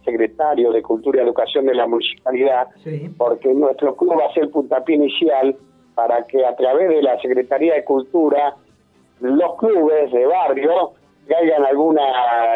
secretario 0.05 0.70
de 0.72 0.82
Cultura 0.82 1.20
y 1.20 1.24
Educación 1.24 1.66
de 1.66 1.74
la 1.74 1.86
municipalidad, 1.86 2.68
porque 3.16 3.52
nuestro 3.55 3.96
club 3.96 4.18
va 4.20 4.26
a 4.26 4.32
ser 4.34 4.44
el 4.44 4.51
puntapié 4.51 4.96
inicial 4.96 5.56
para 5.94 6.24
que 6.24 6.44
a 6.44 6.55
través 6.56 6.88
de 6.88 7.02
la 7.02 7.18
Secretaría 7.20 7.74
de 7.74 7.84
Cultura 7.84 8.55
los 9.20 9.56
clubes 9.56 10.12
de 10.12 10.26
barrio 10.26 10.92
que 11.26 11.34
hagan 11.34 11.64
alguna 11.64 12.02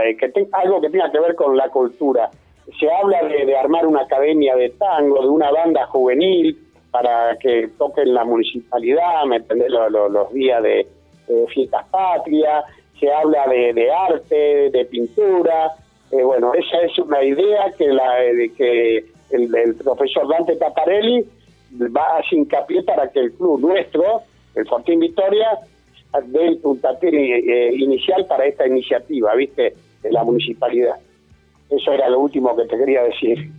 eh, 0.04 0.16
que 0.16 0.28
te- 0.28 0.48
algo 0.52 0.80
que 0.80 0.90
tenga 0.90 1.10
que 1.10 1.20
ver 1.20 1.34
con 1.34 1.56
la 1.56 1.68
cultura. 1.70 2.30
Se 2.78 2.90
habla 2.90 3.22
de, 3.22 3.56
armar 3.56 3.86
una 3.86 4.02
academia 4.02 4.54
de 4.56 4.70
tango 4.70 5.22
de 5.22 5.28
una 5.28 5.50
banda 5.50 5.86
juvenil 5.86 6.58
para 6.90 7.36
que 7.38 7.68
toquen 7.78 8.12
la 8.14 8.24
municipalidad 8.24 9.24
me 9.26 9.36
entendés 9.36 9.70
Lo- 9.70 9.88
lo- 9.90 10.08
los 10.08 10.32
días 10.32 10.62
de 10.62 10.80
eh, 10.80 11.46
fiestas 11.52 11.86
patrias. 11.88 12.64
Se 13.00 13.12
habla 13.12 13.46
de, 13.46 13.72
de 13.72 13.90
arte 13.92 14.70
de 14.70 14.84
pintura. 14.86 15.72
Eh, 16.10 16.22
bueno 16.22 16.52
esa 16.54 16.78
es 16.82 16.98
una 16.98 17.22
idea 17.22 17.70
que 17.76 17.86
la 17.88 18.16
de 18.20 18.52
que 18.56 19.04
el, 19.30 19.74
profesor 19.82 20.26
Dante 20.28 20.56
Taparelli 20.56 21.22
va 21.94 22.16
a 22.16 22.22
hincapié 22.30 22.82
para 22.82 23.10
que 23.10 23.20
el 23.20 23.32
club 23.32 23.60
nuestro 23.60 24.22
el 24.54 24.66
Fortín 24.66 25.00
Victoria 25.00 25.58
dé 26.26 26.46
el 26.46 26.58
puntapié 26.58 27.10
eh, 27.38 27.74
inicial 27.74 28.26
para 28.26 28.46
esta 28.46 28.66
iniciativa, 28.66 29.34
¿viste? 29.34 29.74
De 30.02 30.10
la 30.12 30.24
municipalidad. 30.24 30.96
Eso 31.70 31.92
era 31.92 32.08
lo 32.08 32.20
último 32.20 32.56
que 32.56 32.64
te 32.64 32.76
quería 32.78 33.02
decir. 33.02 33.50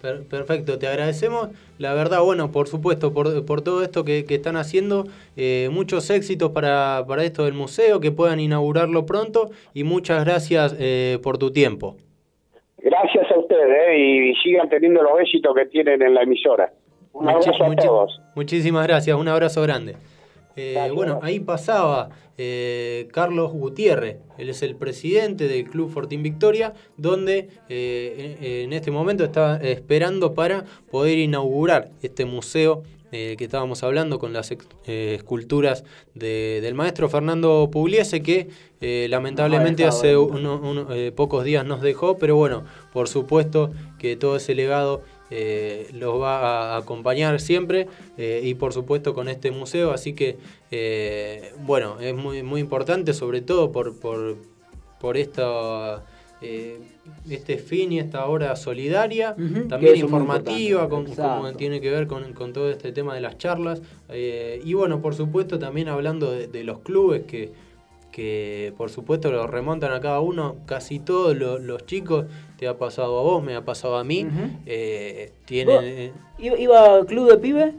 Per- 0.00 0.22
Perfecto, 0.28 0.78
te 0.78 0.86
agradecemos. 0.86 1.48
La 1.78 1.94
verdad, 1.94 2.20
bueno, 2.22 2.52
por 2.52 2.68
supuesto, 2.68 3.12
por, 3.12 3.44
por 3.44 3.62
todo 3.62 3.82
esto 3.82 4.04
que, 4.04 4.24
que 4.24 4.36
están 4.36 4.56
haciendo, 4.56 5.04
eh, 5.36 5.68
muchos 5.72 6.08
éxitos 6.10 6.52
para, 6.52 7.04
para 7.08 7.24
esto 7.24 7.44
del 7.44 7.54
museo, 7.54 7.98
que 7.98 8.12
puedan 8.12 8.38
inaugurarlo 8.38 9.04
pronto 9.04 9.50
y 9.74 9.82
muchas 9.84 10.24
gracias 10.24 10.76
eh, 10.78 11.18
por 11.22 11.38
tu 11.38 11.50
tiempo. 11.50 11.96
Gracias 12.78 13.26
a 13.34 13.38
ustedes 13.38 13.68
¿eh? 13.88 13.98
y 13.98 14.34
sigan 14.44 14.68
teniendo 14.68 15.02
los 15.02 15.18
éxitos 15.20 15.54
que 15.56 15.66
tienen 15.66 16.00
en 16.02 16.14
la 16.14 16.22
emisora. 16.22 16.70
Un 17.12 17.26
Muchi- 17.26 17.48
abrazo 17.48 17.64
a 17.64 17.76
todos. 17.76 18.20
Muchísimas 18.36 18.86
gracias, 18.86 19.16
un 19.18 19.26
abrazo 19.26 19.62
grande. 19.62 19.96
Eh, 20.56 20.74
bueno, 20.94 21.20
ahí 21.22 21.38
pasaba 21.40 22.08
eh, 22.38 23.08
Carlos 23.12 23.52
Gutiérrez, 23.52 24.16
él 24.38 24.48
es 24.48 24.62
el 24.62 24.74
presidente 24.76 25.48
del 25.48 25.64
Club 25.64 25.90
Fortín 25.90 26.22
Victoria, 26.22 26.72
donde 26.96 27.48
eh, 27.68 28.62
en, 28.64 28.72
este 28.72 28.90
momento 28.90 29.24
está 29.24 29.56
esperando 29.62 30.34
para 30.34 30.64
poder 30.90 31.18
inaugurar 31.18 31.90
este 32.02 32.24
museo 32.24 32.82
que 33.12 33.36
estábamos 33.38 33.82
hablando 33.82 34.18
con 34.18 34.34
las 34.34 34.52
esculturas 34.84 35.84
de- 36.14 36.58
del 36.60 36.74
maestro 36.74 37.08
Fernando 37.08 37.70
Pugliese, 37.72 38.22
que 38.22 38.48
lamentablemente 39.08 39.84
hace 39.86 40.18
uno- 40.18 40.60
uno- 40.62 40.86
pocos 41.14 41.42
días 41.44 41.64
nos 41.64 41.80
dejó, 41.80 42.18
pero 42.18 42.36
bueno, 42.36 42.64
por 42.92 43.08
supuesto 43.08 43.70
que 43.98 44.16
todo 44.16 44.36
ese 44.36 44.54
legado 44.54 45.00
eh, 45.30 45.88
los 45.92 46.20
va 46.20 46.74
a 46.74 46.76
acompañar 46.76 47.40
siempre 47.40 47.88
eh, 48.16 48.40
y 48.44 48.54
por 48.54 48.72
supuesto 48.72 49.14
con 49.14 49.28
este 49.28 49.50
museo, 49.50 49.90
así 49.90 50.12
que 50.12 50.36
eh, 50.70 51.52
bueno, 51.64 51.98
es 52.00 52.14
muy, 52.14 52.42
muy 52.42 52.60
importante 52.60 53.12
sobre 53.12 53.40
todo 53.40 53.72
por, 53.72 53.98
por, 53.98 54.36
por 55.00 55.16
esta, 55.16 56.04
este 57.28 57.58
fin 57.58 57.92
y 57.92 57.98
esta 57.98 58.26
hora 58.26 58.54
solidaria, 58.56 59.34
también 59.68 59.96
informativa, 59.96 60.88
con, 60.88 61.06
como 61.06 61.52
tiene 61.52 61.80
que 61.80 61.90
ver 61.90 62.06
con, 62.06 62.32
con 62.32 62.52
todo 62.52 62.70
este 62.70 62.92
tema 62.92 63.14
de 63.14 63.20
las 63.20 63.36
charlas. 63.38 63.82
Y 64.64 64.74
bueno, 64.74 65.00
por 65.02 65.14
supuesto 65.14 65.58
también 65.58 65.88
hablando 65.88 66.30
de, 66.30 66.46
de 66.46 66.62
los 66.62 66.80
clubes 66.80 67.22
que 67.24 67.52
que 68.16 68.72
por 68.78 68.88
supuesto 68.88 69.30
lo 69.30 69.46
remontan 69.46 69.92
a 69.92 70.00
cada 70.00 70.20
uno, 70.20 70.56
casi 70.64 70.98
todos 70.98 71.36
lo- 71.36 71.58
los 71.58 71.84
chicos, 71.84 72.24
te 72.56 72.66
ha 72.66 72.78
pasado 72.78 73.18
a 73.18 73.22
vos, 73.22 73.44
me 73.44 73.54
ha 73.54 73.62
pasado 73.66 73.98
a 73.98 74.04
mí, 74.04 74.26
eh, 74.64 75.32
tienen 75.44 75.74
¿Vos 75.76 75.84
eh, 75.84 76.12
¿Iba, 76.38 76.58
iba 76.58 76.94
al 76.94 77.04
club 77.04 77.28
de 77.30 77.36
pibe? 77.36 77.72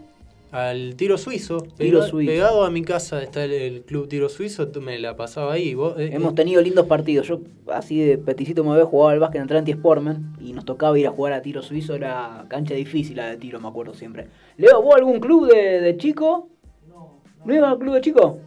al 0.51 0.95
tiro 0.95 1.17
suizo, 1.17 1.57
Tiro 1.77 1.99
pega- 2.01 2.09
suizo. 2.09 2.31
pegado 2.31 2.63
a 2.65 2.69
mi 2.69 2.83
casa 2.83 3.21
está 3.23 3.43
el, 3.45 3.51
el 3.51 3.81
club 3.81 4.07
tiro 4.07 4.29
suizo, 4.29 4.67
tú 4.67 4.79
me 4.79 4.99
la 4.99 5.15
pasaba 5.15 5.53
ahí. 5.53 5.73
Vos, 5.73 5.95
eh, 5.97 6.11
Hemos 6.13 6.35
tenido 6.35 6.61
lindos 6.61 6.85
partidos. 6.85 7.27
Yo, 7.27 7.41
así 7.73 7.99
de 7.99 8.17
peticito 8.19 8.63
me 8.63 8.71
había 8.73 8.85
jugado 8.85 9.09
al 9.09 9.19
básquet 9.19 9.39
en 9.39 9.45
Atlantis 9.45 9.75
Sportman 9.75 10.35
y 10.39 10.53
nos 10.53 10.65
tocaba 10.65 10.97
ir 10.99 11.07
a 11.07 11.11
jugar 11.11 11.33
a 11.33 11.41
tiro 11.41 11.63
suizo. 11.63 11.95
Era 11.95 12.45
cancha 12.47 12.75
difícil 12.75 13.17
la 13.17 13.25
de 13.27 13.37
tiro, 13.37 13.59
me 13.59 13.67
acuerdo 13.67 13.93
siempre. 13.95 14.27
Leo, 14.57 14.81
¿vos 14.83 14.95
algún 14.95 15.19
club 15.19 15.47
de, 15.51 15.81
de 15.81 15.97
chico? 15.97 16.47
No. 16.87 17.21
¿No 17.43 17.53
ibas 17.55 17.71
al 17.71 17.79
club 17.79 17.95
de 17.95 18.01
chico? 18.01 18.37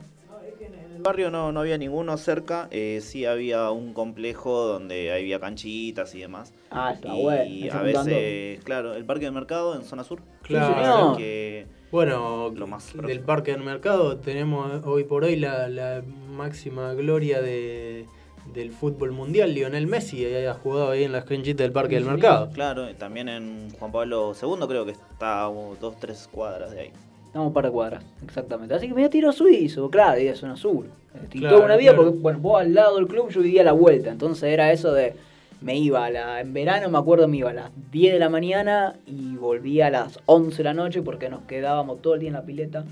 El 1.01 1.05
barrio 1.05 1.31
no, 1.31 1.51
no 1.51 1.61
había 1.61 1.79
ninguno 1.79 2.15
cerca, 2.19 2.69
eh, 2.71 3.01
sí 3.03 3.25
había 3.25 3.71
un 3.71 3.95
complejo 3.95 4.67
donde 4.67 5.11
había 5.11 5.41
canchitas 5.41 6.15
y 6.15 6.21
demás. 6.21 6.53
Ah, 6.71 6.93
está 6.93 7.17
y 7.17 7.23
bueno. 7.23 7.41
a 7.43 7.45
Ese 7.47 7.71
juntando. 7.71 8.05
veces, 8.05 8.65
claro, 8.65 8.95
el 8.95 9.07
parque 9.07 9.25
del 9.25 9.33
mercado 9.33 9.75
en 9.75 9.83
zona 9.83 10.05
sur. 10.05 10.21
Claro. 10.43 11.17
que 11.17 11.67
bueno, 11.91 12.51
lo 12.55 12.67
más 12.67 12.93
del 12.93 12.99
próximo. 13.01 13.27
parque 13.27 13.53
del 13.53 13.63
mercado 13.63 14.19
tenemos 14.19 14.85
hoy 14.85 15.05
por 15.05 15.25
hoy 15.25 15.37
la, 15.37 15.71
la 15.71 16.03
máxima 16.29 16.93
gloria 16.93 17.41
de, 17.41 18.05
del 18.53 18.71
fútbol 18.71 19.13
mundial, 19.13 19.55
Lionel 19.55 19.87
Messi, 19.87 20.27
ha 20.27 20.53
jugado 20.53 20.91
ahí 20.91 21.05
en 21.05 21.13
las 21.13 21.25
canchitas 21.25 21.65
del 21.65 21.73
parque 21.73 21.95
del 21.95 22.05
mercado. 22.05 22.51
Claro, 22.51 22.91
y 22.91 22.95
también 22.95 23.31
en 23.31 23.71
Juan 23.71 23.91
Pablo 23.91 24.35
II 24.41 24.67
creo 24.69 24.85
que 24.85 24.93
está 24.93 25.47
a 25.47 25.51
dos, 25.81 25.99
tres 25.99 26.29
cuadras 26.31 26.73
de 26.73 26.81
ahí. 26.81 26.93
Estamos 27.31 27.47
un 27.47 27.53
par 27.55 27.65
de 27.65 27.71
cuadras, 27.71 28.03
exactamente. 28.25 28.75
Así 28.75 28.89
que 28.89 28.95
me 28.95 29.03
dio 29.03 29.09
tiro 29.09 29.31
suizo, 29.31 29.89
claro, 29.89 30.21
y 30.21 30.27
es 30.27 30.39
zona 30.39 30.57
sur. 30.57 30.87
Y 31.33 31.39
Claro, 31.39 31.55
toda 31.55 31.67
una 31.67 31.77
vida, 31.77 31.93
claro. 31.93 32.07
porque 32.07 32.19
bueno, 32.19 32.39
vos 32.41 32.61
al 32.61 32.75
lado 32.75 32.97
del 32.97 33.07
club, 33.07 33.29
yo 33.31 33.41
vivía 33.41 33.61
a 33.61 33.67
la 33.67 33.73
vuelta. 33.73 34.11
Entonces 34.11 34.53
era 34.53 34.73
eso 34.73 34.93
de. 34.93 35.15
Me 35.61 35.79
iba 35.79 36.05
a 36.05 36.11
la, 36.11 36.41
en 36.41 36.53
verano, 36.53 36.89
me 36.89 36.99
acuerdo, 36.99 37.29
me 37.29 37.37
iba 37.37 37.51
a 37.51 37.53
las 37.53 37.71
10 37.93 38.15
de 38.15 38.19
la 38.19 38.31
mañana 38.31 38.97
y 39.07 39.37
volvía 39.37 39.87
a 39.87 39.91
las 39.91 40.19
11 40.27 40.57
de 40.57 40.65
la 40.65 40.75
noche 40.75 41.03
porque 41.03 41.29
nos 41.29 41.43
quedábamos 41.43 42.03
todo 42.03 42.15
el 42.15 42.21
día 42.21 42.31
en 42.31 42.35
la 42.35 42.43
pileta. 42.43 42.85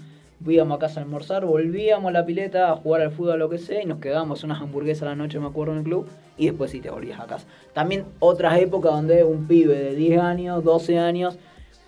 Íbamos 0.46 0.76
a 0.76 0.78
casa 0.78 1.00
a 1.00 1.02
almorzar, 1.02 1.44
volvíamos 1.44 2.10
a 2.10 2.12
la 2.12 2.24
pileta 2.24 2.70
a 2.70 2.76
jugar 2.76 3.00
al 3.00 3.10
fútbol 3.10 3.32
o 3.32 3.36
lo 3.38 3.48
que 3.48 3.58
sea 3.58 3.82
y 3.82 3.86
nos 3.86 3.98
quedábamos 3.98 4.44
unas 4.44 4.60
hamburguesas 4.62 5.02
a 5.02 5.06
la 5.06 5.16
noche, 5.16 5.40
me 5.40 5.48
acuerdo, 5.48 5.72
en 5.72 5.78
el 5.78 5.84
club. 5.84 6.06
Y 6.36 6.46
después 6.46 6.70
sí 6.70 6.80
te 6.80 6.90
volvías 6.90 7.18
a 7.18 7.26
casa. 7.26 7.44
También 7.72 8.04
otras 8.20 8.56
épocas 8.60 8.92
donde 8.92 9.24
un 9.24 9.48
pibe 9.48 9.76
de 9.76 9.96
10 9.96 10.20
años, 10.20 10.62
12 10.62 10.96
años, 10.96 11.38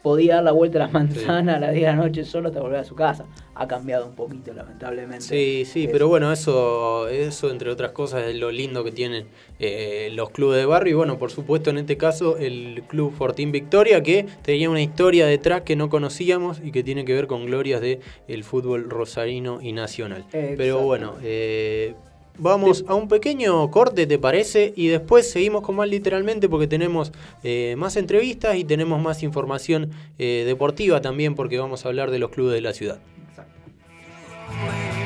podía 0.02 0.36
dar 0.36 0.44
la 0.44 0.52
vuelta 0.52 0.78
a 0.82 0.86
la 0.86 0.92
manzana 0.92 1.56
a 1.56 1.58
las 1.60 1.72
10 1.72 1.82
de 1.82 1.90
la 1.90 1.96
noche 1.96 2.24
solo 2.24 2.48
hasta 2.48 2.60
volver 2.60 2.80
a 2.80 2.84
su 2.84 2.94
casa. 2.94 3.26
Ha 3.54 3.68
cambiado 3.68 4.06
un 4.06 4.14
poquito, 4.14 4.54
lamentablemente. 4.54 5.20
Sí, 5.24 5.64
sí, 5.66 5.82
Eso. 5.84 5.92
pero 5.92 6.08
bueno, 6.08 6.32
eso, 6.32 7.08
eso 7.08 7.50
entre 7.50 7.70
otras 7.70 7.92
cosas 7.92 8.24
es 8.24 8.36
lo 8.36 8.50
lindo 8.50 8.82
que 8.84 8.92
tienen 8.92 9.26
eh, 9.58 10.10
los 10.14 10.30
clubes 10.30 10.58
de 10.58 10.64
barrio 10.64 10.92
y 10.92 10.94
bueno, 10.94 11.18
por 11.18 11.30
supuesto 11.30 11.68
en 11.68 11.76
este 11.78 11.98
caso 11.98 12.38
el 12.38 12.82
Club 12.88 13.12
Fortín 13.12 13.52
Victoria 13.52 14.02
que 14.02 14.26
tenía 14.42 14.70
una 14.70 14.80
historia 14.80 15.26
detrás 15.26 15.62
que 15.62 15.76
no 15.76 15.90
conocíamos 15.90 16.60
y 16.64 16.72
que 16.72 16.82
tiene 16.82 17.04
que 17.04 17.12
ver 17.12 17.26
con 17.26 17.44
glorias 17.44 17.82
del 17.82 18.00
el 18.28 18.44
fútbol 18.44 18.88
rosarino 18.88 19.60
y 19.60 19.72
nacional. 19.72 20.24
Pero 20.30 20.80
bueno, 20.80 21.16
eh, 21.22 21.94
vamos 22.40 22.84
a 22.88 22.94
un 22.94 23.08
pequeño 23.08 23.70
corte, 23.70 24.06
¿te 24.06 24.18
parece? 24.18 24.72
Y 24.74 24.88
después 24.88 25.30
seguimos 25.30 25.62
con 25.62 25.76
más 25.76 25.88
literalmente 25.88 26.48
porque 26.48 26.66
tenemos 26.66 27.12
eh, 27.44 27.74
más 27.78 27.96
entrevistas 27.96 28.56
y 28.56 28.64
tenemos 28.64 29.00
más 29.00 29.22
información 29.22 29.90
eh, 30.18 30.44
deportiva 30.46 31.00
también 31.00 31.34
porque 31.34 31.58
vamos 31.58 31.84
a 31.84 31.88
hablar 31.88 32.10
de 32.10 32.18
los 32.18 32.30
clubes 32.30 32.54
de 32.54 32.60
la 32.60 32.72
ciudad. 32.72 33.00
I'm 34.50 34.99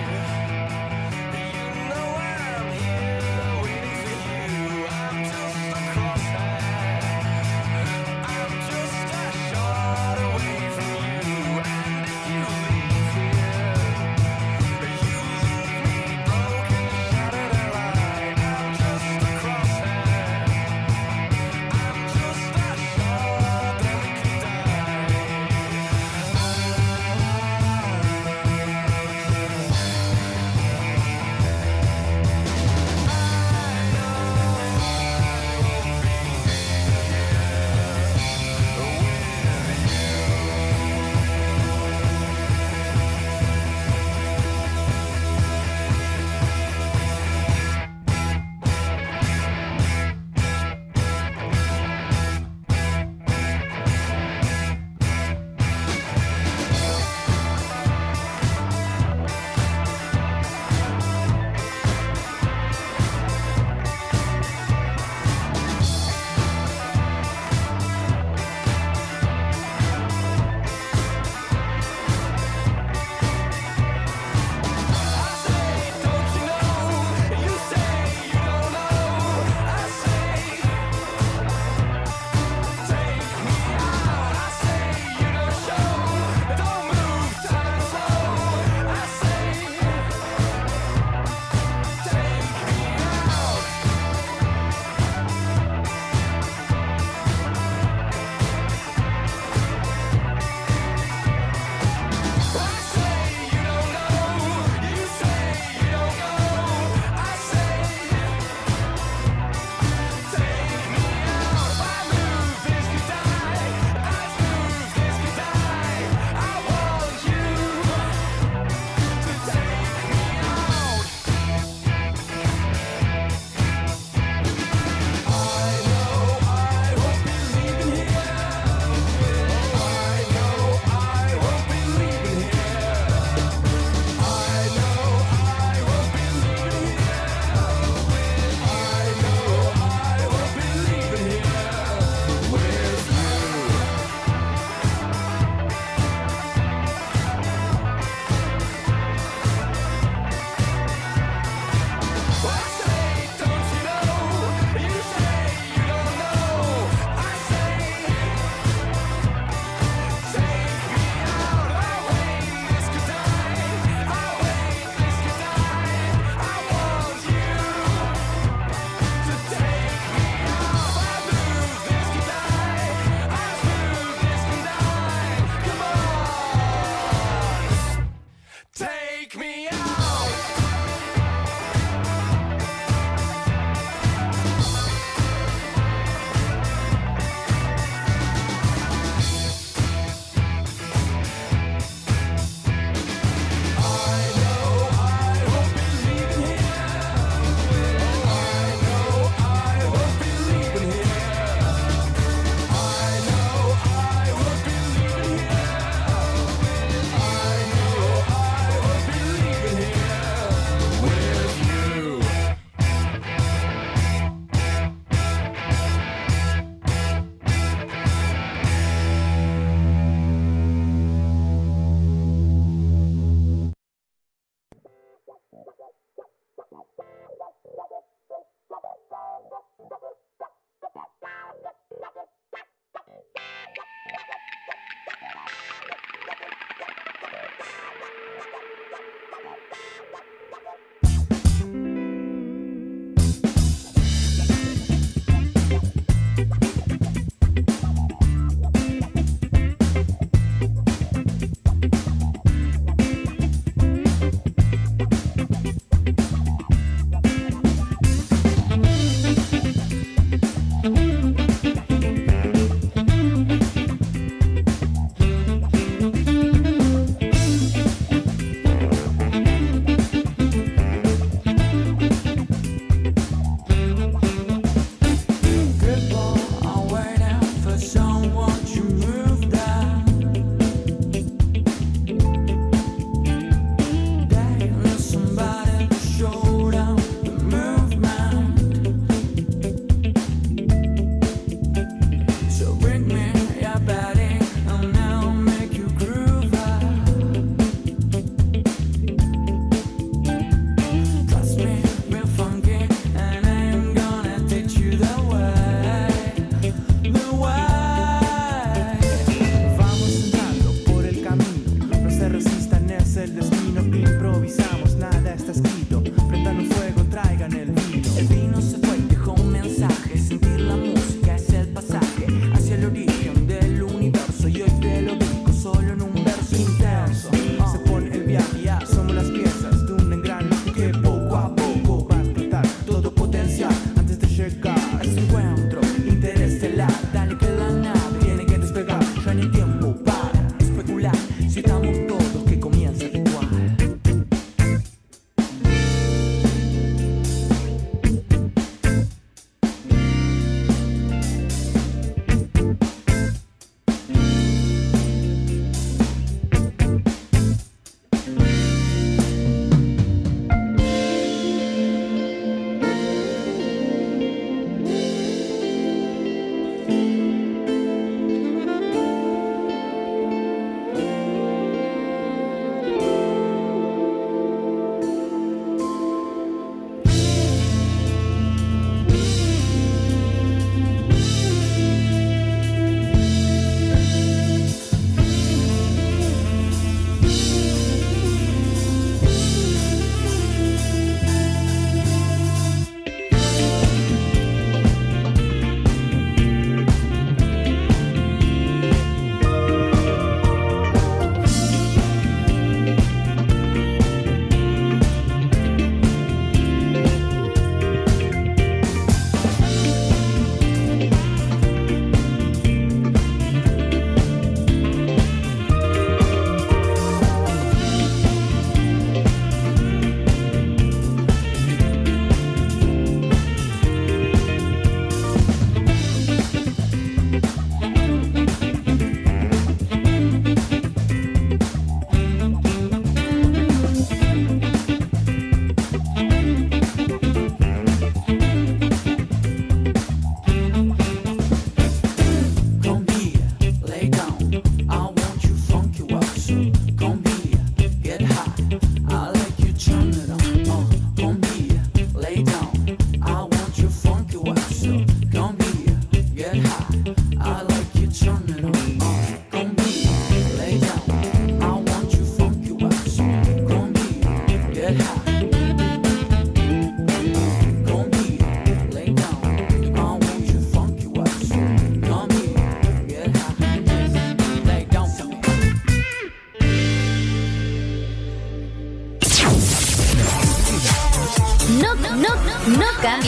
todo. 342.06 342.43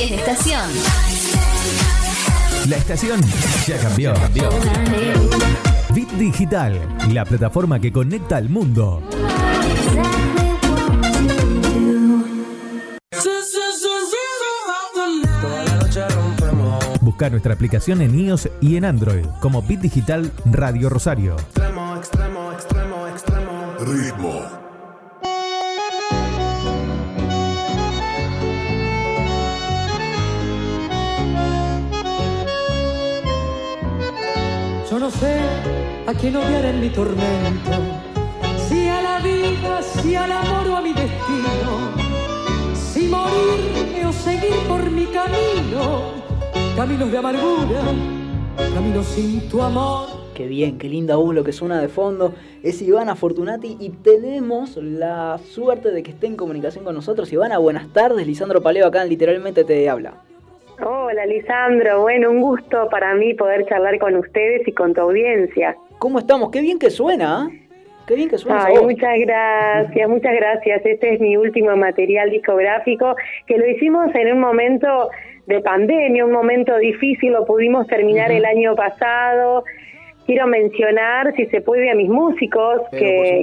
De 0.09 0.15
estación. 0.15 0.70
La 2.69 2.77
estación 2.77 3.20
ya 3.66 3.77
cambió. 3.78 4.15
Bit 5.93 6.11
Digital, 6.12 6.97
la 7.12 7.24
plataforma 7.24 7.81
que 7.81 7.91
conecta 7.91 8.37
al 8.37 8.49
mundo. 8.49 9.03
Busca 17.01 17.28
nuestra 17.28 17.55
aplicación 17.55 18.01
en 18.01 18.16
iOS 18.16 18.49
y 18.61 18.77
en 18.77 18.85
Android 18.85 19.27
como 19.41 19.62
Bit 19.62 19.81
Digital 19.81 20.31
Radio 20.45 20.89
Rosario. 20.89 21.35
Tormento, 36.97 37.73
si 38.56 38.89
a 38.89 39.02
la 39.02 39.18
vida, 39.18 39.82
si 39.82 40.16
al 40.16 40.32
amor 40.32 40.66
o 40.66 40.77
a 40.77 40.81
mi 40.81 40.94
destino, 40.94 41.93
si 42.73 43.06
morirme 43.09 44.06
o 44.06 44.12
seguir 44.12 44.56
por 44.66 44.90
mi 44.90 45.05
camino, 45.05 46.14
caminos 46.74 47.12
de 47.12 47.18
amargura, 47.18 47.82
caminos 48.74 49.05
sin 49.09 49.47
tu 49.51 49.60
amor. 49.60 50.06
Qué 50.35 50.47
bien, 50.47 50.78
qué 50.78 50.89
linda 50.89 51.16
voz 51.16 51.35
lo 51.35 51.44
que 51.44 51.52
suena 51.52 51.82
de 51.82 51.89
fondo. 51.89 52.32
Es 52.62 52.81
Ivana 52.81 53.14
Fortunati 53.14 53.77
y 53.78 53.90
tenemos 53.90 54.78
la 54.78 55.36
suerte 55.36 55.90
de 55.90 56.02
que 56.02 56.12
esté 56.12 56.28
en 56.28 56.36
comunicación 56.36 56.82
con 56.85 56.94
nosotros. 56.94 57.31
Ivana, 57.31 57.59
buenas 57.59 57.93
tardes. 57.93 58.27
Lisandro 58.27 58.62
Paleo 58.62 58.86
acá 58.86 59.02
en 59.02 59.10
literalmente 59.10 59.64
te 59.64 59.89
habla. 59.90 60.14
Hola 60.82 61.24
Lisandro, 61.24 62.02
bueno, 62.02 62.31
un 62.31 62.43
gusto 62.43 62.89
para 62.90 63.14
mí 63.14 63.32
poder 63.32 63.66
charlar 63.66 63.98
con 63.98 64.14
ustedes 64.16 64.66
y 64.68 64.73
con 64.73 64.93
tu 64.93 65.01
audiencia. 65.01 65.77
¿Cómo 65.98 66.18
estamos? 66.18 66.51
Qué 66.51 66.60
bien 66.60 66.78
que 66.78 66.90
suena. 66.90 67.48
¿eh? 67.51 67.62
Qué 68.06 68.14
bien 68.14 68.28
que 68.28 68.39
suena. 68.39 68.64
Ay, 68.64 68.74
muchas 68.82 69.18
gracias, 69.18 70.09
muchas 70.09 70.35
gracias. 70.35 70.86
Este 70.86 71.14
es 71.14 71.20
mi 71.20 71.36
último 71.36 71.74
material 71.77 72.31
discográfico 72.31 73.16
que 73.47 73.56
lo 73.59 73.66
hicimos 73.68 74.14
en 74.14 74.32
un 74.35 74.40
momento 74.40 75.10
de 75.47 75.60
pandemia, 75.60 76.24
un 76.24 76.32
momento 76.32 76.77
difícil, 76.77 77.32
lo 77.32 77.44
pudimos 77.47 77.86
terminar 77.89 78.31
el 78.31 78.44
año 78.44 78.74
pasado. 78.77 79.64
Quiero 80.27 80.47
mencionar, 80.47 81.35
si 81.36 81.47
se 81.47 81.60
puede, 81.60 81.90
a 81.90 81.94
mis 81.94 82.09
músicos 82.09 82.82
que- 82.90 83.40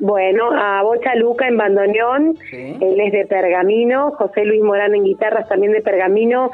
bueno, 0.00 0.50
a 0.52 0.82
Bocha 0.82 1.14
Luca 1.14 1.46
en 1.48 1.56
bandoneón, 1.56 2.36
él 2.80 3.00
es 3.00 3.12
de 3.12 3.24
Pergamino, 3.26 4.10
José 4.12 4.44
Luis 4.44 4.60
Morán 4.62 4.94
en 4.94 5.04
guitarras 5.04 5.48
también 5.48 5.72
de 5.72 5.80
Pergamino. 5.80 6.50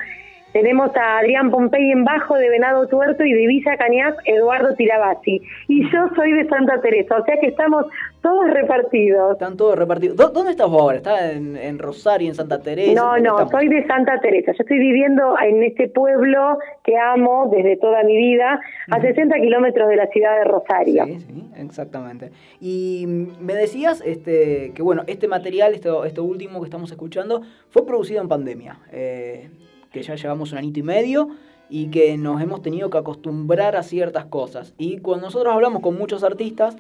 Tenemos 0.52 0.90
a 0.97 1.18
Adrián 1.18 1.51
Pompey 1.51 1.93
en 1.93 2.05
bajo 2.05 2.35
de 2.36 2.48
Venado 2.51 2.89
Tuerto 2.89 3.24
y 3.24 3.32
de 3.32 3.47
Villa 3.47 3.77
Cañas, 3.77 4.14
Eduardo 4.24 4.74
Tirabassi. 4.74 5.40
Y 5.68 5.82
yo 5.93 6.09
soy 6.16 6.32
de 6.32 6.48
Santa 6.48 6.81
Teresa, 6.81 7.18
o 7.18 7.24
sea 7.24 7.36
que 7.40 7.47
estamos 7.47 7.86
todos 8.20 8.51
repartidos. 8.51 9.32
Están 9.35 9.56
todos 9.56 9.78
repartidos. 9.78 10.16
¿Dó- 10.16 10.31
¿Dónde 10.31 10.51
estás 10.51 10.68
vos 10.68 10.82
ahora? 10.82 10.97
¿Estás 10.97 11.35
en, 11.35 11.56
en 11.56 11.78
Rosario, 11.78 12.28
en 12.28 12.35
Santa 12.35 12.60
Teresa? 12.60 13.01
No, 13.01 13.12
¿Dónde 13.12 13.28
no, 13.28 13.35
estamos? 13.35 13.51
soy 13.52 13.68
de 13.68 13.86
Santa 13.86 14.20
Teresa. 14.20 14.52
Yo 14.52 14.62
estoy 14.62 14.78
viviendo 14.78 15.36
en 15.40 15.62
este 15.62 15.89
pueblo 15.89 16.59
que 16.82 16.97
amo 16.98 17.48
desde 17.55 17.77
toda 17.77 18.02
mi 18.02 18.16
vida, 18.16 18.60
a 18.90 19.01
60 19.01 19.36
kilómetros 19.36 19.89
de 19.89 19.97
la 19.97 20.06
ciudad 20.09 20.36
de 20.39 20.44
Rosario. 20.44 21.05
Sí, 21.06 21.20
sí, 21.20 21.44
exactamente. 21.59 22.31
Y 22.60 23.05
me 23.40 23.55
decías 23.55 24.02
este, 24.05 24.72
que, 24.74 24.82
bueno, 24.82 25.05
este 25.06 25.28
material, 25.28 25.74
esto, 25.74 26.05
esto 26.05 26.24
último 26.24 26.59
que 26.60 26.64
estamos 26.66 26.90
escuchando, 26.90 27.43
fue 27.70 27.86
producido 27.86 28.20
en 28.20 28.28
pandemia. 28.28 28.78
eh, 28.93 29.48
que 29.93 30.03
ya 30.03 30.15
llevamos 30.15 30.53
un 30.53 30.59
añito 30.59 30.81
y 30.81 30.83
medio 30.83 31.29
y 31.69 31.89
que 31.89 32.17
nos 32.17 32.43
hemos 32.43 32.62
tenido 32.62 32.91
que 32.91 32.99
acostumbrar 32.99 33.77
a 33.77 33.83
ciertas 33.83 34.27
cosas. 34.27 34.75
Y 34.77 34.99
cuando 34.99 35.27
nosotros 35.27 35.55
hablamos 35.55 35.83
con 35.83 35.97
muchos 35.97 36.25
artistas, 36.25 36.77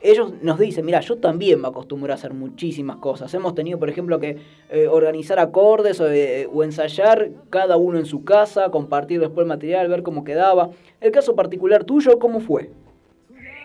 ellos 0.00 0.32
nos 0.42 0.60
dicen, 0.60 0.84
mira, 0.84 1.00
yo 1.00 1.16
también 1.16 1.60
me 1.60 1.68
acostumbré 1.68 2.12
a 2.12 2.14
hacer 2.14 2.32
muchísimas 2.32 2.96
cosas. 2.98 3.34
Hemos 3.34 3.54
tenido, 3.54 3.80
por 3.80 3.90
ejemplo, 3.90 4.20
que 4.20 4.36
eh, 4.70 4.86
organizar 4.86 5.40
acordes 5.40 6.00
o, 6.00 6.08
eh, 6.08 6.48
o 6.52 6.62
ensayar 6.62 7.30
cada 7.50 7.76
uno 7.76 7.98
en 7.98 8.06
su 8.06 8.22
casa, 8.22 8.70
compartir 8.70 9.18
después 9.18 9.44
el 9.44 9.48
material, 9.48 9.88
ver 9.88 10.04
cómo 10.04 10.22
quedaba. 10.22 10.70
El 11.00 11.10
caso 11.10 11.34
particular 11.34 11.82
tuyo, 11.82 12.18
¿cómo 12.20 12.38
fue? 12.38 12.70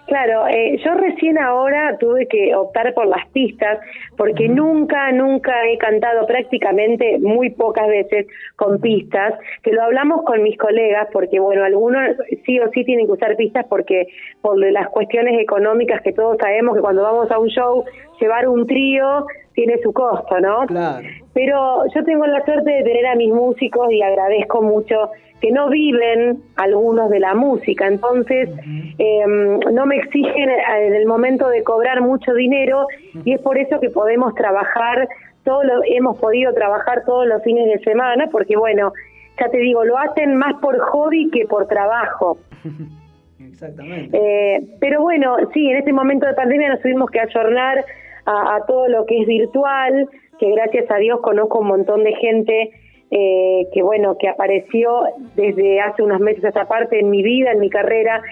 Claro, 0.05 0.47
eh, 0.47 0.77
yo 0.83 0.95
recién 0.95 1.37
ahora 1.37 1.97
tuve 1.97 2.27
que 2.27 2.53
optar 2.53 2.93
por 2.93 3.07
las 3.07 3.25
pistas 3.29 3.79
porque 4.17 4.49
nunca, 4.49 5.11
nunca 5.13 5.53
he 5.65 5.77
cantado 5.77 6.27
prácticamente 6.27 7.19
muy 7.19 7.51
pocas 7.51 7.87
veces 7.87 8.27
con 8.57 8.81
pistas, 8.81 9.33
que 9.63 9.71
lo 9.71 9.81
hablamos 9.81 10.23
con 10.23 10.43
mis 10.43 10.57
colegas 10.57 11.07
porque 11.13 11.39
bueno, 11.39 11.63
algunos 11.63 12.17
sí 12.45 12.59
o 12.59 12.69
sí 12.71 12.83
tienen 12.83 13.05
que 13.05 13.13
usar 13.13 13.37
pistas 13.37 13.65
porque 13.69 14.07
por 14.41 14.59
las 14.59 14.89
cuestiones 14.89 15.39
económicas 15.39 16.01
que 16.01 16.11
todos 16.11 16.37
sabemos 16.37 16.75
que 16.75 16.81
cuando 16.81 17.03
vamos 17.03 17.31
a 17.31 17.39
un 17.39 17.47
show 17.47 17.85
llevar 18.19 18.49
un 18.49 18.67
trío 18.67 19.25
tiene 19.53 19.77
su 19.81 19.93
costo, 19.93 20.39
¿no? 20.39 20.65
Claro. 20.67 21.07
Pero 21.33 21.85
yo 21.93 22.03
tengo 22.03 22.25
la 22.25 22.43
suerte 22.45 22.69
de 22.69 22.83
tener 22.83 23.05
a 23.07 23.15
mis 23.15 23.31
músicos 23.33 23.91
y 23.91 24.01
agradezco 24.01 24.61
mucho 24.61 25.11
que 25.43 25.51
no 25.51 25.69
viven 25.69 26.41
algunos 26.55 27.09
de 27.09 27.19
la 27.19 27.33
música, 27.33 27.85
entonces 27.85 28.49
eh, 28.97 29.25
no 29.27 29.85
me 29.85 29.97
exigen 29.97 30.49
en 30.49 30.95
el 30.95 31.05
momento 31.05 31.49
de 31.49 31.63
cobrar 31.63 31.99
mucho 31.99 32.33
dinero 32.33 32.87
y 33.25 33.33
es 33.33 33.41
por 33.41 33.57
eso 33.57 33.77
que 33.81 33.89
podemos 33.89 34.33
trabajar, 34.35 35.05
todo 35.43 35.63
lo, 35.65 35.81
hemos 35.83 36.17
podido 36.17 36.53
trabajar 36.53 37.03
todos 37.05 37.27
los 37.27 37.43
fines 37.43 37.65
de 37.67 37.83
semana, 37.83 38.29
porque 38.31 38.55
bueno, 38.55 38.93
ya 39.37 39.49
te 39.49 39.57
digo, 39.57 39.83
lo 39.83 39.97
hacen 39.97 40.37
más 40.37 40.53
por 40.61 40.79
hobby 40.79 41.29
que 41.29 41.45
por 41.45 41.67
trabajo. 41.67 42.37
Exactamente. 43.45 44.17
Eh, 44.17 44.77
pero 44.79 45.01
bueno, 45.01 45.35
sí, 45.53 45.69
en 45.69 45.75
este 45.75 45.91
momento 45.91 46.25
de 46.25 46.35
pandemia 46.35 46.69
nos 46.69 46.81
tuvimos 46.81 47.11
que 47.11 47.19
ayornar 47.19 47.83
a, 48.25 48.55
a 48.55 48.65
todo 48.65 48.87
lo 48.87 49.05
que 49.05 49.21
es 49.21 49.27
virtual, 49.27 50.09
que 50.39 50.51
gracias 50.51 50.89
a 50.91 50.97
Dios 50.97 51.19
conozco 51.21 51.59
un 51.59 51.67
montón 51.67 52.03
de 52.03 52.13
gente 52.15 52.71
eh, 53.15 53.67
que 53.71 53.83
bueno, 53.83 54.17
que 54.17 54.27
apareció 54.27 55.03
desde 55.35 55.79
hace 55.81 56.01
unos 56.01 56.19
meses 56.19 56.43
a 56.45 56.47
esta 56.47 56.65
parte 56.67 56.99
en 56.99 57.11
mi 57.11 57.21
vida, 57.21 57.51
en 57.51 57.59
mi 57.59 57.69
carrera, 57.69 58.23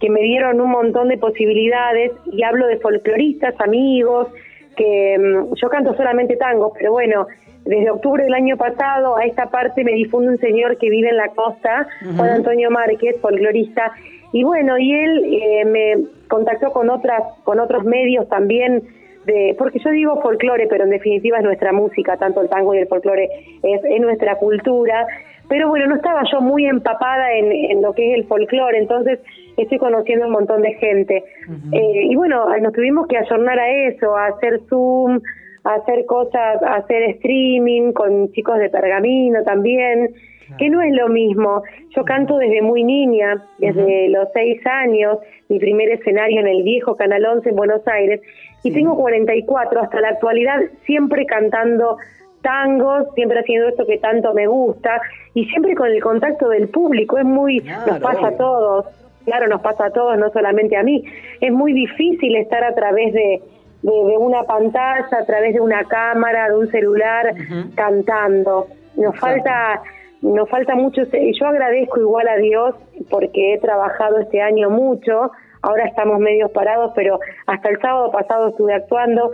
que 0.00 0.08
me 0.08 0.22
dieron 0.22 0.58
un 0.58 0.70
montón 0.70 1.08
de 1.08 1.18
posibilidades 1.18 2.12
y 2.32 2.42
hablo 2.42 2.66
de 2.66 2.78
folcloristas, 2.78 3.54
amigos, 3.60 4.28
que 4.74 5.18
mm, 5.18 5.54
yo 5.54 5.68
canto 5.68 5.94
solamente 5.96 6.36
tango, 6.36 6.72
pero 6.72 6.92
bueno, 6.92 7.26
desde 7.66 7.90
octubre 7.90 8.24
del 8.24 8.32
año 8.32 8.56
pasado 8.56 9.18
a 9.18 9.26
esta 9.26 9.50
parte 9.50 9.84
me 9.84 9.92
difunde 9.92 10.30
un 10.30 10.38
señor 10.38 10.78
que 10.78 10.88
vive 10.88 11.10
en 11.10 11.18
la 11.18 11.28
costa, 11.28 11.86
Juan. 12.16 12.30
Antonio 12.30 12.70
Márquez, 12.70 13.20
folclorista, 13.20 13.92
y 14.32 14.44
bueno, 14.44 14.78
y 14.78 14.94
él 14.94 15.24
eh, 15.26 15.64
me 15.66 16.06
contactó 16.28 16.72
con 16.72 16.88
otras, 16.88 17.22
con 17.44 17.60
otros 17.60 17.84
medios 17.84 18.26
también 18.30 18.82
de, 19.26 19.54
porque 19.58 19.78
yo 19.78 19.90
digo 19.90 20.20
folclore, 20.20 20.66
pero 20.68 20.84
en 20.84 20.90
definitiva 20.90 21.38
es 21.38 21.44
nuestra 21.44 21.72
música, 21.72 22.16
tanto 22.16 22.40
el 22.40 22.48
tango 22.48 22.74
y 22.74 22.78
el 22.78 22.88
folclore 22.88 23.28
es, 23.62 23.80
es 23.84 24.00
nuestra 24.00 24.36
cultura. 24.36 25.06
Pero 25.48 25.68
bueno, 25.68 25.86
no 25.86 25.96
estaba 25.96 26.22
yo 26.30 26.40
muy 26.40 26.66
empapada 26.66 27.32
en, 27.34 27.52
en 27.52 27.82
lo 27.82 27.92
que 27.92 28.12
es 28.12 28.18
el 28.18 28.24
folclore, 28.26 28.78
entonces 28.78 29.20
estoy 29.56 29.78
conociendo 29.78 30.26
un 30.26 30.32
montón 30.32 30.62
de 30.62 30.74
gente. 30.74 31.24
Eh, 31.72 32.06
y 32.10 32.14
bueno, 32.16 32.46
nos 32.58 32.72
tuvimos 32.72 33.06
que 33.06 33.18
ayornar 33.18 33.58
a 33.58 33.70
eso, 33.88 34.16
a 34.16 34.26
hacer 34.26 34.60
Zoom, 34.68 35.20
a 35.64 35.74
hacer 35.74 36.06
cosas, 36.06 36.62
a 36.62 36.76
hacer 36.76 37.02
streaming 37.16 37.92
con 37.92 38.32
chicos 38.32 38.58
de 38.58 38.70
pergamino 38.70 39.42
también, 39.44 40.14
que 40.58 40.68
no 40.68 40.82
es 40.82 40.94
lo 40.94 41.08
mismo. 41.08 41.62
Yo 41.94 42.04
canto 42.04 42.36
desde 42.38 42.62
muy 42.62 42.84
niña, 42.84 43.42
desde 43.58 44.08
los 44.08 44.28
seis 44.34 44.60
años, 44.66 45.18
mi 45.48 45.58
primer 45.58 45.90
escenario 45.90 46.40
en 46.40 46.48
el 46.48 46.62
viejo 46.62 46.96
Canal 46.96 47.24
11 47.24 47.48
en 47.48 47.56
Buenos 47.56 47.86
Aires, 47.86 48.20
y 48.62 48.72
tengo 48.72 48.96
44 48.96 49.82
hasta 49.82 50.00
la 50.00 50.08
actualidad, 50.08 50.60
siempre 50.84 51.26
cantando 51.26 51.98
tangos, 52.42 53.06
siempre 53.14 53.40
haciendo 53.40 53.68
esto 53.68 53.86
que 53.86 53.98
tanto 53.98 54.34
me 54.34 54.46
gusta, 54.46 55.00
y 55.34 55.44
siempre 55.46 55.74
con 55.74 55.88
el 55.88 56.02
contacto 56.02 56.48
del 56.48 56.68
público, 56.68 57.18
es 57.18 57.24
muy, 57.24 57.60
nos 57.60 58.00
pasa 58.00 58.28
a 58.28 58.36
todos, 58.36 58.86
claro, 59.24 59.46
nos 59.48 59.60
pasa 59.60 59.86
a 59.86 59.90
todos, 59.90 60.18
no 60.18 60.30
solamente 60.30 60.76
a 60.76 60.82
mí, 60.82 61.04
es 61.40 61.52
muy 61.52 61.72
difícil 61.72 62.36
estar 62.36 62.64
a 62.64 62.74
través 62.74 63.12
de, 63.12 63.42
de, 63.82 63.92
de 63.92 64.16
una 64.16 64.42
pantalla, 64.42 65.06
a 65.10 65.24
través 65.24 65.54
de 65.54 65.60
una 65.60 65.84
cámara, 65.84 66.48
de 66.48 66.58
un 66.58 66.70
celular, 66.70 67.34
cantando. 67.74 68.66
Nos 68.96 69.18
falta 69.18 69.82
nos 70.22 70.48
falta 70.48 70.76
mucho, 70.76 71.02
y 71.12 71.38
yo 71.38 71.46
agradezco 71.46 72.00
igual 72.00 72.28
a 72.28 72.36
Dios 72.36 72.76
porque 73.10 73.54
he 73.54 73.58
trabajado 73.58 74.20
este 74.20 74.40
año 74.40 74.70
mucho, 74.70 75.32
ahora 75.62 75.86
estamos 75.86 76.18
medios 76.18 76.50
parados, 76.50 76.92
pero 76.94 77.18
hasta 77.46 77.68
el 77.68 77.80
sábado 77.80 78.10
pasado 78.10 78.48
estuve 78.48 78.74
actuando. 78.74 79.30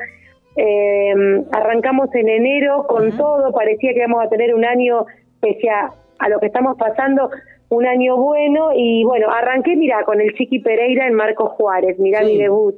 Eh, 0.57 1.15
arrancamos 1.53 2.15
en 2.15 2.29
enero 2.29 2.87
con 2.89 3.17
todo, 3.17 3.53
parecía 3.53 3.93
que 3.93 3.99
íbamos 4.01 4.25
a 4.25 4.29
tener 4.29 4.55
un 4.55 4.65
año, 4.65 5.07
pese 5.41 5.71
a, 5.71 5.93
a 6.19 6.29
lo 6.29 6.41
que 6.41 6.47
estamos 6.47 6.77
pasando, 6.77 7.31
un 7.69 7.87
año 7.87 8.17
bueno, 8.17 8.71
y 8.75 9.05
bueno, 9.05 9.31
arranqué, 9.31 9.77
mira, 9.77 10.05
con 10.05 10.21
el 10.21 10.35
Chiqui 10.35 10.59
Pereira 10.61 11.07
en 11.07 11.15
Marco 11.15 11.49
Juárez, 11.51 11.99
mira 11.99 12.23
mi 12.23 12.39
debut, 12.39 12.75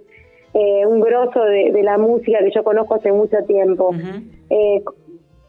eh, 0.52 0.84
un 0.84 1.00
grosso 1.00 1.42
de, 1.44 1.70
de 1.72 1.82
la 1.82 1.96
música 1.96 2.40
que 2.40 2.50
yo 2.50 2.64
conozco 2.64 2.96
hace 2.96 3.12
mucho 3.12 3.38
tiempo. 3.46 3.94
Eh, 4.50 4.82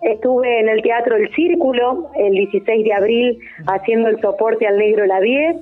Estuve 0.02 0.60
en 0.60 0.68
el 0.68 0.82
Teatro 0.82 1.16
El 1.16 1.32
Círculo 1.36 2.10
el 2.16 2.34
16 2.34 2.86
de 2.86 2.92
abril 2.92 3.40
haciendo 3.68 4.10
el 4.10 4.20
soporte 4.20 4.66
al 4.66 4.80
Negro 4.80 5.06
Lavie 5.06 5.60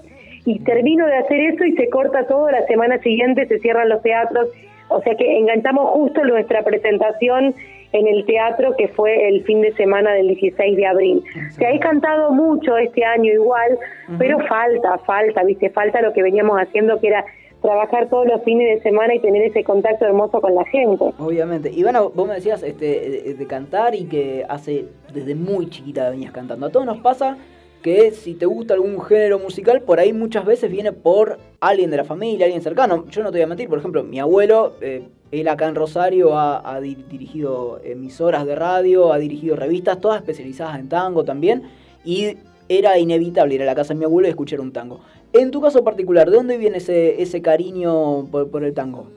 y 0.49 0.57
termino 0.61 1.05
de 1.05 1.15
hacer 1.15 1.39
eso 1.41 1.63
y 1.63 1.73
se 1.73 1.89
corta 1.89 2.25
todo, 2.25 2.49
la 2.49 2.65
semana 2.65 2.97
siguiente 2.99 3.45
se 3.45 3.59
cierran 3.59 3.87
los 3.87 4.01
teatros, 4.01 4.49
o 4.87 4.99
sea 5.01 5.13
que 5.15 5.37
enganchamos 5.37 5.91
justo 5.91 6.23
nuestra 6.23 6.63
presentación 6.63 7.53
en 7.91 8.07
el 8.07 8.25
teatro 8.25 8.75
que 8.75 8.87
fue 8.87 9.27
el 9.27 9.43
fin 9.43 9.61
de 9.61 9.73
semana 9.73 10.11
del 10.13 10.29
16 10.29 10.75
de 10.75 10.85
abril. 10.87 11.23
Se 11.51 11.67
ha 11.67 11.79
cantado 11.79 12.31
mucho 12.31 12.77
este 12.77 13.05
año 13.05 13.31
igual, 13.31 13.77
pero 14.17 14.39
falta, 14.47 14.97
falta, 15.05 15.43
viste, 15.43 15.69
falta 15.69 16.01
lo 16.01 16.13
que 16.13 16.23
veníamos 16.23 16.59
haciendo 16.59 16.99
que 16.99 17.09
era 17.09 17.25
trabajar 17.61 18.09
todos 18.09 18.25
los 18.25 18.43
fines 18.43 18.77
de 18.77 18.81
semana 18.81 19.13
y 19.13 19.19
tener 19.19 19.43
ese 19.43 19.63
contacto 19.63 20.05
hermoso 20.05 20.41
con 20.41 20.55
la 20.55 20.65
gente. 20.65 21.03
Obviamente. 21.19 21.69
Ivana, 21.71 22.01
vos 22.01 22.27
me 22.27 22.33
decías 22.33 22.63
este, 22.63 22.85
de, 22.85 23.33
de 23.35 23.47
cantar 23.47 23.93
y 23.93 24.05
que 24.05 24.45
hace 24.49 24.85
desde 25.13 25.35
muy 25.35 25.69
chiquita 25.69 26.09
venías 26.09 26.31
cantando. 26.31 26.65
A 26.65 26.71
todos 26.71 26.87
nos 26.87 26.99
pasa 26.99 27.37
que 27.81 28.11
si 28.11 28.33
te 28.33 28.45
gusta 28.45 28.73
algún 28.73 28.99
género 29.01 29.39
musical, 29.39 29.81
por 29.81 29.99
ahí 29.99 30.11
muchas 30.13 30.45
veces 30.45 30.69
viene 30.69 30.91
por 30.91 31.39
alguien 31.61 31.89
de 31.91 31.97
la 31.97 32.03
familia, 32.03 32.45
alguien 32.45 32.61
cercano. 32.61 33.05
Yo 33.09 33.23
no 33.23 33.31
te 33.31 33.37
voy 33.37 33.43
a 33.43 33.47
mentir, 33.47 33.69
por 33.69 33.79
ejemplo, 33.79 34.03
mi 34.03 34.19
abuelo, 34.19 34.73
eh, 34.81 35.03
él 35.31 35.47
acá 35.47 35.67
en 35.67 35.75
Rosario 35.75 36.37
ha, 36.37 36.61
ha 36.69 36.81
di- 36.81 36.95
dirigido 37.09 37.79
emisoras 37.83 38.45
de 38.45 38.55
radio, 38.55 39.13
ha 39.13 39.17
dirigido 39.17 39.55
revistas, 39.55 39.99
todas 39.99 40.17
especializadas 40.17 40.79
en 40.79 40.89
tango 40.89 41.23
también, 41.23 41.63
y 42.03 42.37
era 42.67 42.97
inevitable 42.99 43.55
ir 43.55 43.61
a 43.63 43.65
la 43.65 43.75
casa 43.75 43.93
de 43.93 43.99
mi 43.99 44.05
abuelo 44.05 44.27
y 44.27 44.31
escuchar 44.31 44.59
un 44.59 44.71
tango. 44.73 44.99
En 45.31 45.51
tu 45.51 45.61
caso 45.61 45.83
particular, 45.83 46.29
¿de 46.29 46.35
dónde 46.37 46.57
viene 46.57 46.77
ese, 46.77 47.21
ese 47.21 47.41
cariño 47.41 48.25
por, 48.31 48.49
por 48.49 48.63
el 48.63 48.73
tango? 48.73 49.07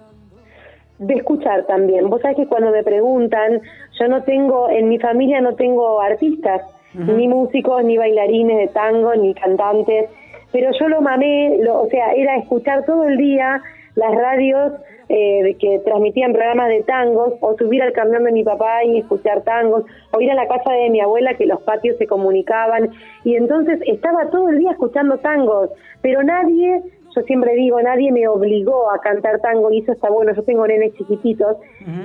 de 0.99 1.15
escuchar 1.15 1.67
también. 1.67 2.09
Vos 2.09 2.21
sabés 2.21 2.37
que 2.37 2.47
cuando 2.47 2.71
me 2.71 2.85
preguntan, 2.85 3.61
yo 3.99 4.07
no 4.07 4.23
tengo, 4.23 4.69
en 4.71 4.89
mi 4.89 5.01
familia 5.01 5.41
no 5.41 5.57
tengo 5.57 6.01
artistas, 6.01 6.63
ni 6.95 7.29
músicos, 7.29 7.85
ni 7.85 7.97
bailarines 7.97 8.57
de 8.59 8.69
tango, 8.69 9.15
ni 9.15 9.35
cantantes, 9.35 10.11
pero 10.53 10.71
yo 10.79 10.89
lo 10.89 11.01
mamé, 11.01 11.59
lo, 11.61 11.83
o 11.83 11.89
sea, 11.89 12.13
era 12.13 12.37
escuchar 12.37 12.85
todo 12.85 13.05
el 13.05 13.17
día 13.17 13.63
las 13.95 14.15
radios 14.15 14.73
eh, 15.09 15.57
que 15.59 15.81
transmitían 15.85 16.33
programas 16.33 16.69
de 16.69 16.83
tangos, 16.83 17.35
o 17.41 17.57
subir 17.57 17.83
al 17.83 17.93
camión 17.93 18.25
de 18.25 18.33
mi 18.33 18.45
papá 18.45 18.85
y 18.85 18.99
escuchar 18.99 19.43
tangos, 19.43 19.85
o 20.13 20.21
ir 20.21 20.31
a 20.31 20.35
la 20.35 20.49
casa 20.49 20.73
de 20.73 20.91
mi 20.91 21.01
abuela 21.01 21.35
que 21.35 21.47
los 21.47 21.61
patios 21.63 21.97
se 21.99 22.07
comunicaban, 22.07 22.91
y 23.25 23.37
entonces 23.37 23.81
estaba 23.87 24.31
todo 24.31 24.49
el 24.49 24.59
día 24.59 24.71
escuchando 24.71 25.19
tangos, 25.19 25.71
pero 26.01 26.23
nadie 26.23 26.83
yo 27.15 27.23
siempre 27.23 27.55
digo, 27.55 27.81
nadie 27.83 28.11
me 28.13 28.27
obligó 28.29 28.91
a 28.91 29.01
cantar 29.01 29.41
tango 29.41 29.71
y 29.71 29.81
eso 29.81 29.93
está 29.93 30.11
bueno, 30.11 30.33
yo 30.35 30.43
tengo 30.43 30.67
nenes 30.67 30.95
chiquititos 30.95 31.57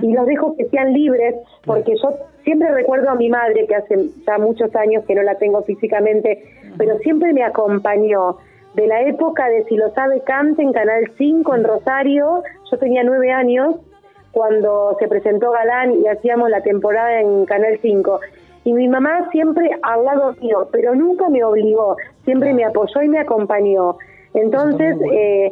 y 0.01 0.13
los 0.13 0.25
dejo 0.25 0.55
que 0.55 0.65
sean 0.65 0.93
libres 0.93 1.35
porque 1.65 1.95
yo 2.01 2.13
siempre 2.43 2.71
recuerdo 2.71 3.09
a 3.09 3.15
mi 3.15 3.29
madre 3.29 3.65
que 3.67 3.75
hace 3.75 4.09
ya 4.25 4.38
muchos 4.38 4.75
años 4.75 5.03
que 5.05 5.15
no 5.15 5.23
la 5.23 5.35
tengo 5.35 5.63
físicamente, 5.63 6.43
pero 6.77 6.97
siempre 6.99 7.34
me 7.34 7.43
acompañó. 7.43 8.38
De 8.73 8.85
la 8.85 9.01
época 9.01 9.49
de 9.49 9.63
Si 9.63 9.75
lo 9.75 9.89
sabe 9.95 10.21
cante 10.21 10.61
en 10.61 10.71
Canal 10.71 11.11
5 11.17 11.55
en 11.55 11.63
Rosario, 11.63 12.43
yo 12.69 12.77
tenía 12.77 13.03
nueve 13.03 13.31
años 13.31 13.75
cuando 14.31 14.95
se 14.99 15.07
presentó 15.07 15.49
Galán 15.49 15.93
y 15.93 16.05
hacíamos 16.05 16.51
la 16.51 16.61
temporada 16.61 17.21
en 17.21 17.45
Canal 17.45 17.79
5. 17.81 18.19
Y 18.65 18.73
mi 18.73 18.88
mamá 18.88 19.29
siempre 19.31 19.71
al 19.81 20.03
lado 20.03 20.34
mío, 20.41 20.67
pero 20.71 20.93
nunca 20.93 21.27
me 21.27 21.43
obligó, 21.43 21.97
siempre 22.23 22.53
me 22.53 22.65
apoyó 22.65 23.01
y 23.01 23.09
me 23.09 23.19
acompañó. 23.19 23.97
Entonces, 24.33 24.97
eh, 25.11 25.51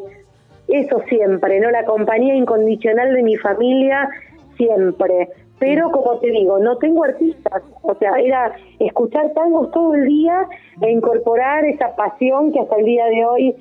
eso 0.68 1.02
siempre, 1.08 1.60
¿no? 1.60 1.72
La 1.72 1.86
compañía 1.86 2.36
incondicional 2.36 3.14
de 3.14 3.24
mi 3.24 3.36
familia, 3.38 4.10
siempre. 4.58 5.30
Pero, 5.60 5.90
como 5.92 6.20
te 6.20 6.32
digo, 6.32 6.60
no 6.60 6.78
tengo 6.78 7.04
artistas. 7.04 7.64
O 7.82 7.96
sea, 7.96 8.12
era 8.20 8.54
escuchar 8.80 9.32
tangos 9.34 9.72
todo 9.72 9.96
el 9.96 10.06
día 10.06 10.48
e 10.82 10.92
incorporar 10.92 11.66
esa 11.66 11.96
pasión 11.96 12.52
que 12.52 12.60
hasta 12.60 12.76
el 12.76 12.86
día 12.86 13.06
de 13.06 13.26
hoy. 13.26 13.56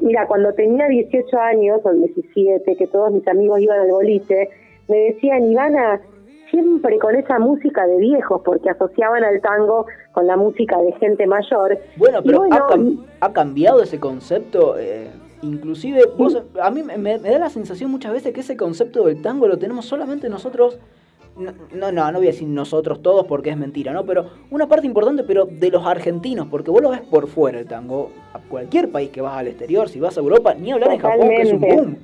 Mira, 0.00 0.26
cuando 0.26 0.52
tenía 0.54 0.88
18 0.88 1.38
años, 1.38 1.80
o 1.84 1.92
17, 1.92 2.76
que 2.76 2.86
todos 2.86 3.12
mis 3.12 3.26
amigos 3.28 3.60
iban 3.60 3.80
al 3.80 3.90
boliche, 3.90 4.48
me 4.88 4.96
decían, 4.98 5.44
Ivana, 5.50 6.00
siempre 6.50 6.98
con 6.98 7.14
esa 7.16 7.38
música 7.38 7.86
de 7.86 7.98
viejos, 7.98 8.42
porque 8.44 8.70
asociaban 8.70 9.24
al 9.24 9.40
tango 9.40 9.86
con 10.16 10.26
la 10.26 10.36
música 10.38 10.78
de 10.80 10.92
gente 10.94 11.26
mayor. 11.26 11.78
Bueno, 11.98 12.22
pero 12.24 12.38
bueno, 12.38 12.56
ha, 12.56 12.66
cam- 12.66 13.04
ha 13.20 13.32
cambiado 13.34 13.82
ese 13.82 14.00
concepto. 14.00 14.76
eh, 14.78 15.10
inclusive, 15.42 16.00
vos- 16.16 16.42
a 16.58 16.70
mí 16.70 16.82
me, 16.82 16.96
me 16.96 17.18
da 17.18 17.38
la 17.38 17.50
sensación 17.50 17.90
muchas 17.90 18.14
veces 18.14 18.32
que 18.32 18.40
ese 18.40 18.56
concepto 18.56 19.04
del 19.04 19.20
tango 19.20 19.46
lo 19.46 19.58
tenemos 19.58 19.84
solamente 19.84 20.30
nosotros. 20.30 20.78
No, 21.36 21.52
no, 21.74 21.92
no, 21.92 22.10
no 22.12 22.18
voy 22.18 22.28
a 22.28 22.30
decir 22.30 22.48
nosotros 22.48 23.02
todos 23.02 23.26
porque 23.26 23.50
es 23.50 23.58
mentira, 23.58 23.92
¿no? 23.92 24.06
Pero 24.06 24.24
una 24.50 24.66
parte 24.68 24.86
importante, 24.86 25.22
pero 25.22 25.44
de 25.44 25.70
los 25.70 25.84
argentinos, 25.84 26.46
porque 26.50 26.70
vos 26.70 26.80
lo 26.80 26.88
ves 26.88 27.02
por 27.02 27.26
fuera 27.28 27.58
el 27.58 27.66
tango. 27.66 28.10
A 28.32 28.38
cualquier 28.38 28.90
país 28.90 29.10
que 29.10 29.20
vas 29.20 29.36
al 29.36 29.48
exterior, 29.48 29.90
si 29.90 30.00
vas 30.00 30.16
a 30.16 30.20
Europa, 30.22 30.54
ni 30.54 30.72
hablar 30.72 30.92
en 30.94 30.98
Japón, 30.98 31.28
que 31.28 31.42
es 31.42 31.52
un 31.52 31.60
boom. 31.60 31.96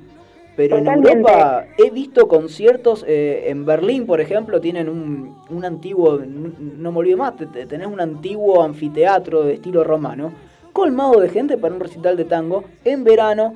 Pero 0.55 0.77
en. 0.77 0.87
Europa 0.87 1.65
he 1.77 1.89
visto 1.89 2.27
conciertos, 2.27 3.03
eh, 3.07 3.45
en 3.47 3.65
Berlín, 3.65 4.05
por 4.05 4.21
ejemplo, 4.21 4.61
tienen 4.61 4.87
un, 4.89 5.35
un 5.49 5.65
antiguo, 5.65 6.19
no 6.19 6.91
me 6.91 6.97
olvido 6.99 7.17
más, 7.17 7.35
te- 7.35 7.47
te- 7.47 7.65
tenés 7.65 7.87
un 7.87 7.99
antiguo 7.99 8.61
anfiteatro 8.61 9.43
de 9.43 9.53
estilo 9.55 9.83
romano, 9.83 10.31
colmado 10.71 11.19
de 11.19 11.29
gente 11.29 11.57
para 11.57 11.73
un 11.73 11.79
recital 11.79 12.17
de 12.17 12.25
tango 12.25 12.63
en 12.85 13.03
verano 13.03 13.55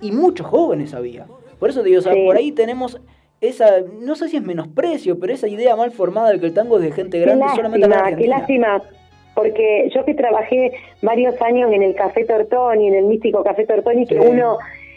y 0.00 0.12
muchos 0.12 0.46
jóvenes 0.46 0.94
había. 0.94 1.26
Por 1.58 1.70
eso 1.70 1.80
te 1.82 1.88
digo, 1.88 1.98
o 2.00 2.02
sea, 2.02 2.12
Sí. 2.12 2.24
por 2.24 2.36
ahí 2.36 2.52
tenemos 2.52 3.00
esa, 3.40 3.80
no 4.00 4.14
sé 4.14 4.28
si 4.28 4.36
es 4.36 4.42
menosprecio, 4.42 5.18
pero 5.18 5.32
esa 5.32 5.48
idea 5.48 5.74
mal 5.76 5.90
formada 5.90 6.30
de 6.30 6.38
que 6.40 6.46
el 6.46 6.54
tango 6.54 6.76
es 6.78 6.84
de 6.84 6.92
gente 6.92 7.18
grande 7.20 7.44
solamente 7.54 7.88
lástima, 7.88 8.16
qué 8.16 8.26
lástima. 8.28 8.82
Porque 9.34 9.90
yo 9.94 10.02
que 10.06 10.14
trabajé 10.14 10.72
varios 11.02 11.40
años 11.42 11.70
en 11.70 11.82
el 11.82 11.94
Café 11.94 12.24
Tortoni, 12.24 12.88
en 12.88 12.94
el 12.94 13.04
místico 13.04 13.44
Café 13.44 13.66
Tortoni, 13.66 14.06
que 14.06 14.18
uno 14.18 14.56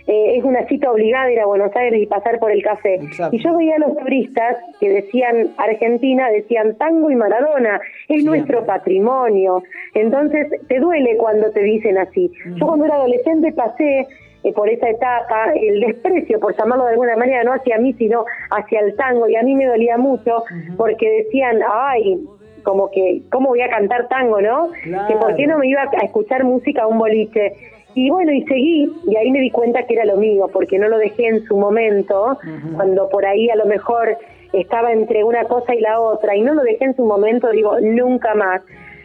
eh, 0.10 0.38
es 0.38 0.44
una 0.44 0.66
cita 0.66 0.92
obligada 0.92 1.32
ir 1.32 1.40
a 1.40 1.46
Buenos 1.46 1.76
Aires 1.76 2.02
y 2.02 2.08
pasar 2.08 2.40
por 2.40 2.52
el 2.52 2.64
café. 2.64 2.96
Exacto. 2.96 3.36
Y 3.36 3.44
yo 3.44 3.56
veía 3.56 3.76
a 3.76 3.80
los 3.80 3.96
turistas 3.96 4.58
que 4.80 4.90
decían 4.90 5.50
Argentina, 5.58 6.32
decían 6.32 6.76
tango 6.78 7.12
y 7.12 7.16
Maradona, 7.16 7.80
es 8.08 8.26
nuestro 8.26 8.66
patrimonio. 8.66 9.62
Entonces 9.94 10.48
te 10.68 10.80
duele 10.80 11.16
cuando 11.18 11.52
te 11.52 11.62
dicen 11.62 12.00
así. 12.00 12.32
Yo 12.56 12.66
cuando 12.66 12.86
era 12.86 12.96
adolescente 12.96 13.52
pasé 13.52 14.08
eh, 14.44 14.52
por 14.52 14.68
esa 14.68 14.90
etapa, 14.90 15.54
el 15.54 15.80
desprecio, 15.80 16.40
por 16.40 16.58
llamarlo 16.58 16.86
de 16.86 16.94
alguna 16.94 17.16
manera, 17.16 17.44
no 17.44 17.54
hacia 17.54 17.78
mí, 17.78 17.94
sino 17.94 18.26
hacia 18.50 18.80
el 18.80 18.96
tango, 18.96 19.30
y 19.30 19.36
a 19.36 19.44
mí 19.44 19.54
me 19.54 19.68
dolía 19.68 19.98
mucho 19.98 20.44
porque 20.76 21.24
decían, 21.24 21.60
ay, 21.72 22.20
como 22.64 22.90
que, 22.90 23.22
¿cómo 23.32 23.50
voy 23.50 23.62
a 23.62 23.70
cantar 23.70 24.08
tango, 24.08 24.42
no? 24.42 24.72
Que 25.08 25.16
por 25.18 25.36
qué 25.36 25.46
no 25.46 25.60
me 25.60 25.68
iba 25.68 25.84
a 25.84 26.04
escuchar 26.04 26.46
música 26.46 26.84
a 26.84 26.88
un 26.88 26.98
boliche. 26.98 27.54
Y 27.96 28.10
bueno, 28.10 28.32
y 28.32 28.44
seguí, 28.44 28.92
y 29.08 29.16
ahí 29.16 29.32
me 29.32 29.40
di 29.40 29.52
cuenta 29.52 29.84
que 29.84 29.96
era 29.96 30.06
lo 30.06 30.18
mío, 30.18 30.48
porque 30.52 30.78
no 30.78 30.88
lo 30.88 30.98
dejé 30.98 31.28
en 31.28 31.44
su 31.46 31.58
momento, 31.58 32.38
cuando 32.76 33.10
por 33.10 33.26
ahí 33.26 33.50
a 33.50 33.56
lo 33.56 33.66
mejor 33.66 34.18
estaba 34.54 34.92
entre 34.92 35.24
una 35.24 35.44
cosa 35.46 35.74
y 35.74 35.82
la 35.82 36.00
otra, 36.00 36.36
y 36.36 36.42
no 36.42 36.54
lo 36.54 36.62
dejé 36.64 36.86
en 36.86 36.96
su 36.96 37.06
momento, 37.06 37.50
digo, 37.50 37.80
nunca 37.80 38.36
más. 38.36 38.62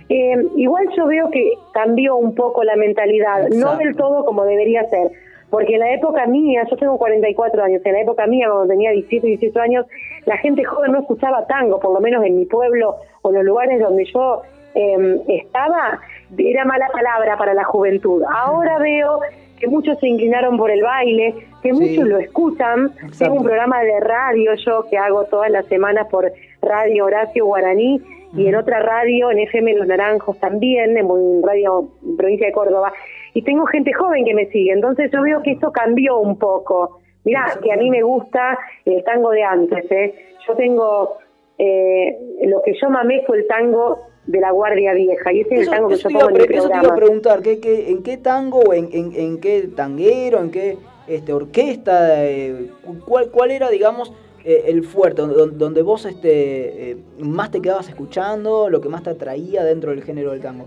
Eh, 0.09 0.37
igual 0.57 0.87
yo 0.97 1.07
veo 1.07 1.31
que 1.31 1.55
cambió 1.73 2.17
un 2.17 2.35
poco 2.35 2.63
la 2.63 2.77
mentalidad, 2.77 3.49
no 3.49 3.77
del 3.77 3.97
todo 3.97 4.25
como 4.27 4.45
debería 4.45 4.85
ser, 4.91 5.11
porque 5.49 5.75
en 5.75 5.81
la 5.81 5.95
época 5.95 6.27
mía, 6.27 6.67
yo 6.69 6.77
tengo 6.77 6.99
44 6.99 7.63
años, 7.63 7.81
en 7.85 7.93
la 7.93 8.01
época 8.01 8.27
mía, 8.27 8.49
cuando 8.51 8.69
tenía 8.69 8.91
17, 8.91 9.27
18 9.27 9.61
años, 9.61 9.87
la 10.27 10.37
gente 10.39 10.63
joven 10.65 10.93
no 10.93 11.01
escuchaba 11.01 11.47
tango, 11.47 11.81
por 11.81 11.95
lo 11.95 12.01
menos 12.01 12.25
en 12.25 12.37
mi 12.37 12.45
pueblo 12.45 12.97
o 13.23 13.29
en 13.31 13.37
los 13.37 13.45
lugares 13.45 13.81
donde 13.81 14.05
yo 14.05 14.43
eh, 14.75 15.21
estaba, 15.29 16.01
era 16.39 16.65
mala 16.65 16.89
palabra 16.93 17.37
para 17.37 17.55
la 17.55 17.65
juventud. 17.65 18.23
Ahora 18.29 18.79
veo 18.79 19.21
que 19.59 19.67
muchos 19.69 19.99
se 20.01 20.09
inclinaron 20.09 20.57
por 20.57 20.71
el 20.71 20.83
baile, 20.83 21.35
que 21.63 21.73
muchos 21.73 22.05
lo 22.05 22.19
escuchan. 22.19 22.93
Tengo 23.19 23.37
un 23.37 23.45
programa 23.45 23.83
de 23.83 24.01
radio 24.01 24.53
yo 24.55 24.87
que 24.91 24.99
hago 24.99 25.25
todas 25.25 25.51
las 25.51 25.67
semanas 25.67 26.07
por 26.11 26.31
Radio 26.61 27.07
Horacio 27.07 27.47
Guaraní 27.47 28.01
y 28.37 28.47
en 28.49 28.57
otra 28.57 28.81
radio, 28.81 29.31
en 29.31 29.39
FM 29.39 29.75
Los 29.75 29.87
Naranjos 29.87 30.39
también, 30.41 30.97
en 30.97 31.43
radio 31.43 31.89
provincia 32.17 32.49
de 32.49 32.53
Córdoba. 32.53 32.93
Y 33.33 33.43
tengo 33.43 33.67
gente 33.67 33.93
joven 33.93 34.25
que 34.25 34.35
me 34.35 34.47
sigue, 34.47 34.73
entonces 34.73 35.11
yo 35.13 35.23
veo 35.23 35.43
que 35.43 35.53
esto 35.53 35.73
cambió 35.73 36.19
un 36.19 36.39
poco. 36.39 37.01
Mirá, 37.25 37.59
que 37.63 37.73
a 37.73 37.77
mí 37.77 37.91
me 37.91 38.03
gusta 38.03 38.59
el 38.85 39.03
tango 39.03 39.31
de 39.31 39.43
antes, 39.43 39.91
¿eh? 39.91 40.15
Yo 40.47 40.55
tengo, 40.55 41.17
eh, 41.59 42.19
lo 42.47 42.63
que 42.63 42.75
yo 42.81 42.91
mamé 42.91 43.23
fue 43.27 43.39
el 43.39 43.47
tango 43.47 44.09
de 44.27 44.41
la 44.41 44.51
Guardia 44.53 44.93
Vieja, 44.95 45.33
y 45.33 45.41
ese 45.41 45.55
es 45.57 45.61
el 45.63 45.71
tango 45.71 45.89
que 45.89 45.97
yo 45.97 46.09
pongo 46.11 46.29
en 46.31 46.35
pre- 46.35 46.45
eso 46.45 46.51
te 46.51 46.57
iba 46.57 46.65
a 46.65 46.71
programa. 46.81 46.95
preguntar, 46.97 47.43
¿qué, 47.43 47.61
qué, 47.61 47.91
en 47.91 48.03
qué 48.03 48.17
tango, 48.17 48.73
en, 48.73 48.89
en, 48.93 49.13
en 49.15 49.41
qué 49.41 49.69
tanguero, 49.77 50.41
en 50.41 50.51
qué 50.51 50.77
este, 51.07 51.33
orquesta, 51.33 52.25
eh, 52.25 52.69
cu- 52.85 52.99
cuál, 53.07 53.31
cuál 53.31 53.51
era, 53.51 53.69
digamos, 53.69 54.13
eh, 54.45 54.65
el 54.69 54.83
fuerte, 54.85 55.23
donde, 55.23 55.57
donde 55.57 55.83
vos 55.83 56.05
este, 56.07 56.91
eh, 56.93 56.97
más 57.19 57.51
te 57.51 57.61
quedabas 57.61 57.89
escuchando, 57.89 58.69
lo 58.71 58.81
que 58.81 58.89
más 58.89 59.03
te 59.03 59.11
atraía 59.11 59.63
dentro 59.65 59.91
del 59.91 60.03
género 60.03 60.33
del 60.33 60.41
tango? 60.41 60.67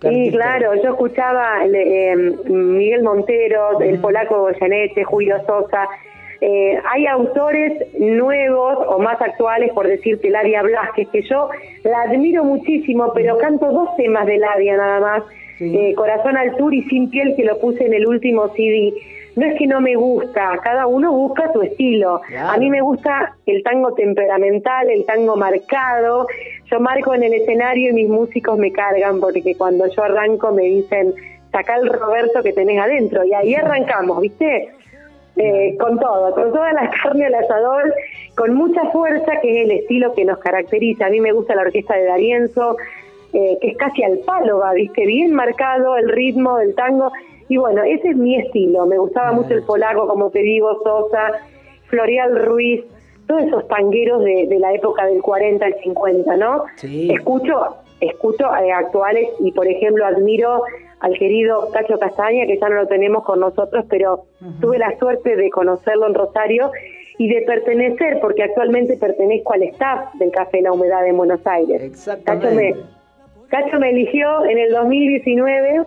¿Qué 0.00 0.08
Sí, 0.08 0.30
claro, 0.30 0.74
yo 0.76 0.90
escuchaba 0.90 1.64
eh, 1.66 2.14
Miguel 2.46 3.02
Montero, 3.02 3.80
el 3.80 3.98
polaco 4.00 4.40
Goyeneche, 4.42 5.02
Julio 5.04 5.36
Sosa. 5.46 5.88
Eh, 6.40 6.78
hay 6.88 7.06
autores 7.06 7.72
nuevos 7.98 8.78
o 8.86 8.98
más 9.00 9.20
actuales, 9.20 9.72
por 9.72 9.88
decirte, 9.88 10.30
Ladia 10.30 10.62
Blasquez, 10.62 11.08
que 11.08 11.22
yo 11.22 11.48
la 11.82 12.02
admiro 12.02 12.44
muchísimo, 12.44 13.12
pero 13.12 13.38
canto 13.38 13.70
dos 13.72 13.96
temas 13.96 14.26
de 14.26 14.38
Ladia 14.38 14.76
nada 14.76 15.00
más, 15.00 15.22
eh, 15.60 15.94
Corazón 15.96 16.36
al 16.36 16.56
Tour 16.56 16.72
y 16.74 16.84
Sin 16.84 17.10
Piel, 17.10 17.34
que 17.34 17.44
lo 17.44 17.58
puse 17.58 17.86
en 17.86 17.94
el 17.94 18.06
último 18.06 18.48
CD. 18.54 18.94
No 19.34 19.46
es 19.46 19.56
que 19.56 19.66
no 19.66 19.80
me 19.80 19.94
gusta, 19.94 20.58
cada 20.62 20.86
uno 20.86 21.12
busca 21.12 21.52
su 21.52 21.62
estilo. 21.62 22.20
A 22.36 22.56
mí 22.56 22.70
me 22.70 22.80
gusta 22.80 23.36
el 23.46 23.62
tango 23.62 23.94
temperamental, 23.94 24.90
el 24.90 25.04
tango 25.06 25.36
marcado. 25.36 26.26
Yo 26.70 26.80
marco 26.80 27.14
en 27.14 27.22
el 27.22 27.34
escenario 27.34 27.90
y 27.90 27.92
mis 27.92 28.08
músicos 28.08 28.58
me 28.58 28.72
cargan 28.72 29.20
porque 29.20 29.54
cuando 29.56 29.86
yo 29.86 30.02
arranco 30.02 30.52
me 30.52 30.64
dicen, 30.64 31.14
saca 31.52 31.76
el 31.76 31.88
Roberto 31.88 32.42
que 32.42 32.52
tenés 32.52 32.80
adentro. 32.80 33.24
Y 33.24 33.32
ahí 33.32 33.54
arrancamos, 33.54 34.20
¿viste? 34.20 34.70
Eh, 35.40 35.76
con 35.78 36.00
todo, 36.00 36.34
con 36.34 36.52
toda 36.52 36.72
la 36.72 36.90
carne 37.02 37.26
al 37.26 37.34
asador, 37.36 37.94
con 38.34 38.54
mucha 38.54 38.90
fuerza, 38.90 39.40
que 39.40 39.62
es 39.62 39.64
el 39.66 39.70
estilo 39.70 40.12
que 40.12 40.24
nos 40.24 40.38
caracteriza. 40.38 41.06
A 41.06 41.10
mí 41.10 41.20
me 41.20 41.30
gusta 41.30 41.54
la 41.54 41.62
orquesta 41.62 41.94
de 41.94 42.06
Darienzo, 42.06 42.76
eh, 43.32 43.56
que 43.60 43.68
es 43.68 43.76
casi 43.76 44.02
al 44.02 44.18
palo, 44.18 44.58
va, 44.58 44.72
¿viste? 44.72 45.06
Bien 45.06 45.32
marcado 45.32 45.96
el 45.96 46.08
ritmo 46.08 46.56
del 46.58 46.74
tango. 46.74 47.12
Y 47.48 47.56
bueno, 47.56 47.84
ese 47.84 48.08
es 48.10 48.16
mi 48.16 48.36
estilo. 48.36 48.84
Me 48.86 48.98
gustaba 48.98 49.30
mucho 49.30 49.54
el 49.54 49.62
polaco, 49.62 50.08
como 50.08 50.30
te 50.30 50.40
digo, 50.40 50.82
Sosa, 50.82 51.30
Florial 51.86 52.44
Ruiz, 52.44 52.84
todos 53.28 53.42
esos 53.42 53.68
tangueros 53.68 54.24
de, 54.24 54.46
de 54.48 54.58
la 54.58 54.72
época 54.74 55.06
del 55.06 55.22
40 55.22 55.64
al 55.64 55.74
50, 55.82 56.36
¿no? 56.36 56.64
Escucho, 56.82 57.76
escucho 58.00 58.44
eh, 58.56 58.72
actuales 58.72 59.28
y, 59.38 59.52
por 59.52 59.68
ejemplo, 59.68 60.04
admiro 60.04 60.62
al 61.00 61.18
querido 61.18 61.70
Cacho 61.72 61.98
Castaña, 61.98 62.46
que 62.46 62.58
ya 62.58 62.68
no 62.68 62.76
lo 62.76 62.86
tenemos 62.86 63.24
con 63.24 63.40
nosotros, 63.40 63.84
pero 63.88 64.24
tuve 64.60 64.78
la 64.78 64.96
suerte 64.98 65.36
de 65.36 65.50
conocerlo 65.50 66.06
en 66.06 66.14
Rosario 66.14 66.70
y 67.18 67.28
de 67.28 67.42
pertenecer, 67.42 68.18
porque 68.20 68.44
actualmente 68.44 68.96
pertenezco 68.96 69.52
al 69.52 69.62
staff 69.64 70.14
del 70.14 70.30
Café 70.30 70.62
La 70.62 70.72
Humedad 70.72 71.06
en 71.06 71.16
Buenos 71.16 71.44
Aires. 71.46 72.08
Cacho 72.24 72.50
me, 72.52 72.74
Cacho 73.48 73.78
me 73.78 73.90
eligió 73.90 74.44
en 74.44 74.58
el 74.58 74.72
2019, 74.72 75.82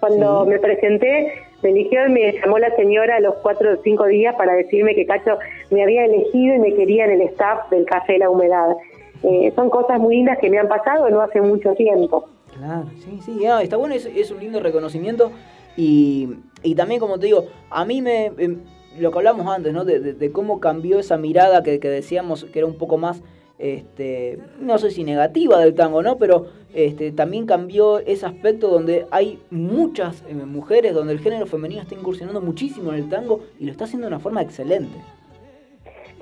cuando 0.00 0.44
me 0.46 0.58
presenté, 0.58 1.32
me 1.62 1.70
eligió 1.70 2.06
y 2.06 2.10
me 2.10 2.32
llamó 2.32 2.58
la 2.58 2.74
señora 2.74 3.16
a 3.16 3.20
los 3.20 3.36
cuatro 3.36 3.72
o 3.72 3.76
cinco 3.82 4.06
días 4.06 4.34
para 4.34 4.54
decirme 4.54 4.94
que 4.96 5.06
Cacho 5.06 5.38
me 5.70 5.82
había 5.82 6.04
elegido 6.04 6.56
y 6.56 6.58
me 6.58 6.74
quería 6.74 7.04
en 7.04 7.12
el 7.12 7.22
staff 7.28 7.70
del 7.70 7.84
Café 7.84 8.18
La 8.18 8.28
Humedad. 8.28 8.76
Eh, 9.22 9.52
son 9.54 9.70
cosas 9.70 10.00
muy 10.00 10.16
lindas 10.16 10.38
que 10.38 10.50
me 10.50 10.58
han 10.58 10.66
pasado 10.66 11.08
no 11.10 11.20
hace 11.20 11.40
mucho 11.40 11.74
tiempo. 11.74 12.28
Claro, 12.56 12.90
sí, 13.02 13.20
sí, 13.24 13.46
ah, 13.46 13.62
está 13.62 13.76
bueno, 13.76 13.94
es, 13.94 14.06
es, 14.06 14.30
un 14.30 14.40
lindo 14.40 14.60
reconocimiento 14.60 15.32
y, 15.76 16.28
y, 16.62 16.74
también 16.74 17.00
como 17.00 17.18
te 17.18 17.26
digo, 17.26 17.46
a 17.70 17.84
mí 17.84 18.02
me, 18.02 18.26
em, 18.36 18.58
lo 18.98 19.10
que 19.10 19.18
hablamos 19.18 19.46
antes, 19.46 19.72
¿no? 19.72 19.84
De, 19.84 20.00
de, 20.00 20.32
cómo 20.32 20.60
cambió 20.60 20.98
esa 20.98 21.16
mirada 21.16 21.62
que, 21.62 21.80
que, 21.80 21.88
decíamos 21.88 22.44
que 22.44 22.58
era 22.58 22.66
un 22.66 22.76
poco 22.76 22.98
más, 22.98 23.22
este, 23.58 24.38
no 24.60 24.76
sé 24.78 24.90
si 24.90 25.02
negativa 25.04 25.58
del 25.58 25.74
tango, 25.74 26.02
¿no? 26.02 26.18
Pero 26.18 26.48
este, 26.74 27.12
también 27.12 27.46
cambió 27.46 27.98
ese 28.00 28.26
aspecto 28.26 28.68
donde 28.68 29.06
hay 29.10 29.38
muchas 29.50 30.22
eh, 30.28 30.34
mujeres, 30.34 30.94
donde 30.94 31.12
el 31.12 31.20
género 31.20 31.46
femenino 31.46 31.82
está 31.82 31.94
incursionando 31.94 32.40
muchísimo 32.40 32.92
en 32.92 32.98
el 32.98 33.08
tango 33.08 33.40
y 33.58 33.64
lo 33.64 33.72
está 33.72 33.84
haciendo 33.84 34.06
de 34.06 34.14
una 34.14 34.20
forma 34.20 34.42
excelente. 34.42 34.98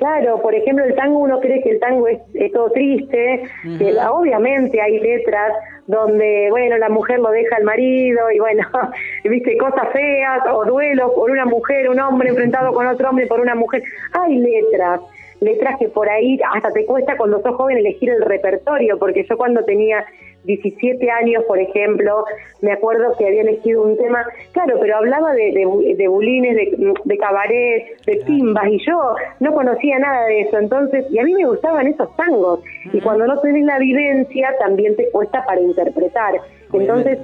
Claro, 0.00 0.40
por 0.40 0.54
ejemplo, 0.54 0.82
el 0.82 0.94
tango, 0.94 1.18
uno 1.18 1.40
cree 1.40 1.62
que 1.62 1.72
el 1.72 1.78
tango 1.78 2.08
es, 2.08 2.18
todo 2.54 2.70
triste, 2.70 3.42
que 3.78 3.94
obviamente 4.10 4.80
hay 4.80 4.98
letras 4.98 5.52
donde, 5.86 6.46
bueno, 6.48 6.78
la 6.78 6.88
mujer 6.88 7.18
lo 7.18 7.28
deja 7.28 7.56
al 7.56 7.64
marido 7.64 8.30
y, 8.30 8.38
bueno, 8.38 8.66
viste, 9.24 9.58
cosas 9.58 9.92
feas 9.92 10.40
o 10.50 10.64
duelos 10.64 11.12
por 11.14 11.30
una 11.30 11.44
mujer, 11.44 11.90
un 11.90 12.00
hombre 12.00 12.30
enfrentado 12.30 12.72
con 12.72 12.86
otro 12.86 13.10
hombre 13.10 13.26
por 13.26 13.40
una 13.40 13.54
mujer. 13.54 13.82
Hay 14.14 14.38
letras, 14.38 15.02
letras 15.42 15.76
que 15.78 15.88
por 15.88 16.08
ahí 16.08 16.40
hasta 16.50 16.70
te 16.70 16.86
cuesta 16.86 17.18
cuando 17.18 17.42
sos 17.42 17.54
joven 17.54 17.76
elegir 17.76 18.08
el 18.08 18.22
repertorio, 18.22 18.98
porque 18.98 19.26
yo 19.28 19.36
cuando 19.36 19.62
tenía 19.66 20.06
17 20.44 21.10
años, 21.10 21.44
por 21.44 21.58
ejemplo, 21.58 22.24
me 22.62 22.72
acuerdo 22.72 23.14
que 23.18 23.26
había 23.26 23.42
elegido 23.42 23.82
un 23.82 23.96
tema, 23.96 24.24
claro, 24.52 24.78
pero 24.80 24.96
hablaba 24.96 25.32
de, 25.32 25.52
de, 25.96 26.08
bulines, 26.08 26.56
de, 26.56 26.94
de, 27.04 27.18
cabaret, 27.18 28.00
de 28.06 28.16
timbas, 28.24 28.68
y 28.68 28.78
yo 28.86 29.14
no 29.40 29.52
conocía 29.52 29.98
nada 29.98 30.26
de 30.26 30.40
eso, 30.40 30.58
entonces, 30.58 31.06
y 31.10 31.18
a 31.18 31.24
mí 31.24 31.34
me 31.34 31.46
gustaban 31.46 31.86
esos 31.86 32.14
tangos, 32.16 32.60
y 32.92 33.00
cuando 33.00 33.26
no 33.26 33.38
tenés 33.40 33.64
la 33.64 33.78
vivencia, 33.78 34.54
también 34.58 34.96
te 34.96 35.10
cuesta 35.10 35.44
para 35.44 35.60
interpretar. 35.60 36.34
Entonces, 36.72 37.18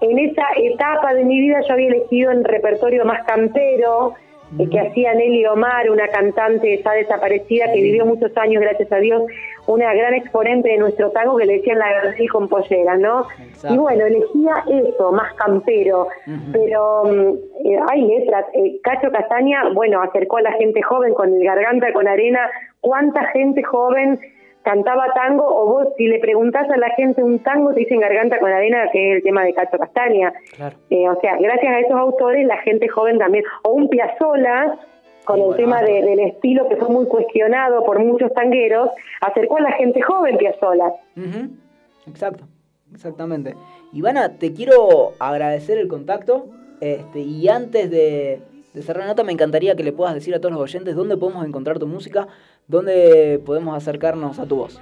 en 0.00 0.18
esa 0.18 0.44
etapa 0.56 1.14
de 1.14 1.24
mi 1.24 1.40
vida 1.40 1.60
yo 1.66 1.74
había 1.74 1.88
elegido 1.88 2.30
el 2.30 2.44
repertorio 2.44 3.04
más 3.04 3.24
cantero, 4.56 4.70
que 4.70 4.80
hacía 4.80 5.14
Nelly 5.14 5.46
Omar, 5.46 5.90
una 5.90 6.08
cantante 6.08 6.80
ya 6.82 6.92
desaparecida 6.92 7.72
que 7.72 7.80
vivió 7.80 8.06
muchos 8.06 8.36
años, 8.36 8.62
gracias 8.62 8.90
a 8.92 8.96
Dios, 8.96 9.22
una 9.66 9.92
gran 9.94 10.14
exponente 10.14 10.68
de 10.68 10.78
nuestro 10.78 11.10
tango 11.10 11.36
que 11.36 11.46
le 11.46 11.54
decían 11.54 11.78
la 11.78 11.90
García 11.92 12.28
con 12.30 12.48
pollera, 12.48 12.96
¿no? 12.96 13.26
Y 13.68 13.76
bueno, 13.76 14.04
elegía 14.06 14.64
eso, 14.68 15.12
más 15.12 15.32
campero, 15.34 16.08
pero 16.52 17.04
mm, 17.04 17.66
eh, 17.66 17.78
hay 17.90 18.02
letras. 18.02 18.44
Eh, 18.52 18.80
Cacho 18.82 19.10
Castaña, 19.10 19.70
bueno, 19.72 20.02
acercó 20.02 20.36
a 20.38 20.42
la 20.42 20.52
gente 20.52 20.82
joven 20.82 21.14
con 21.14 21.32
el 21.32 21.44
garganta 21.44 21.92
con 21.92 22.06
arena. 22.06 22.50
¿Cuánta 22.80 23.24
gente 23.28 23.62
joven 23.62 24.20
cantaba 24.64 25.12
tango? 25.14 25.46
O 25.46 25.66
vos, 25.66 25.88
si 25.96 26.06
le 26.06 26.18
preguntás 26.18 26.68
a 26.70 26.76
la 26.76 26.90
gente 26.90 27.22
un 27.22 27.38
tango, 27.38 27.72
te 27.72 27.80
dicen 27.80 28.00
garganta 28.00 28.38
con 28.40 28.50
arena, 28.50 28.88
que 28.92 29.10
es 29.10 29.16
el 29.16 29.22
tema 29.22 29.44
de 29.44 29.54
Cacho 29.54 29.78
Castaña. 29.78 30.32
Eh, 30.90 31.08
o 31.08 31.20
sea, 31.20 31.36
gracias 31.38 31.72
a 31.72 31.80
esos 31.80 31.96
autores, 31.96 32.46
la 32.46 32.58
gente 32.58 32.88
joven 32.88 33.18
también. 33.18 33.44
O 33.62 33.72
un 33.72 33.88
Piazzola 33.88 34.78
con 35.24 35.40
el 35.40 35.56
tema 35.56 35.82
del 35.82 36.20
estilo 36.20 36.68
que 36.68 36.76
fue 36.76 36.88
muy 36.88 37.06
cuestionado 37.06 37.84
por 37.84 37.98
muchos 37.98 38.32
tangueros, 38.34 38.90
acercó 39.20 39.58
a 39.58 39.62
la 39.62 39.72
gente 39.72 40.02
joven 40.02 40.36
Piazzolla. 40.36 40.92
Exacto, 42.06 42.44
exactamente. 42.92 43.54
Ivana, 43.92 44.36
te 44.36 44.52
quiero 44.52 45.12
agradecer 45.18 45.78
el 45.78 45.88
contacto 45.88 46.46
este, 46.80 47.20
y 47.20 47.48
antes 47.48 47.90
de, 47.90 48.42
de 48.74 48.82
cerrar 48.82 49.04
la 49.04 49.08
nota 49.08 49.24
me 49.24 49.32
encantaría 49.32 49.76
que 49.76 49.84
le 49.84 49.92
puedas 49.92 50.14
decir 50.14 50.34
a 50.34 50.40
todos 50.40 50.52
los 50.52 50.60
oyentes 50.60 50.94
dónde 50.94 51.16
podemos 51.16 51.46
encontrar 51.46 51.78
tu 51.78 51.86
música, 51.86 52.26
dónde 52.68 53.40
podemos 53.44 53.76
acercarnos 53.76 54.38
a 54.38 54.46
tu 54.46 54.56
voz. 54.56 54.80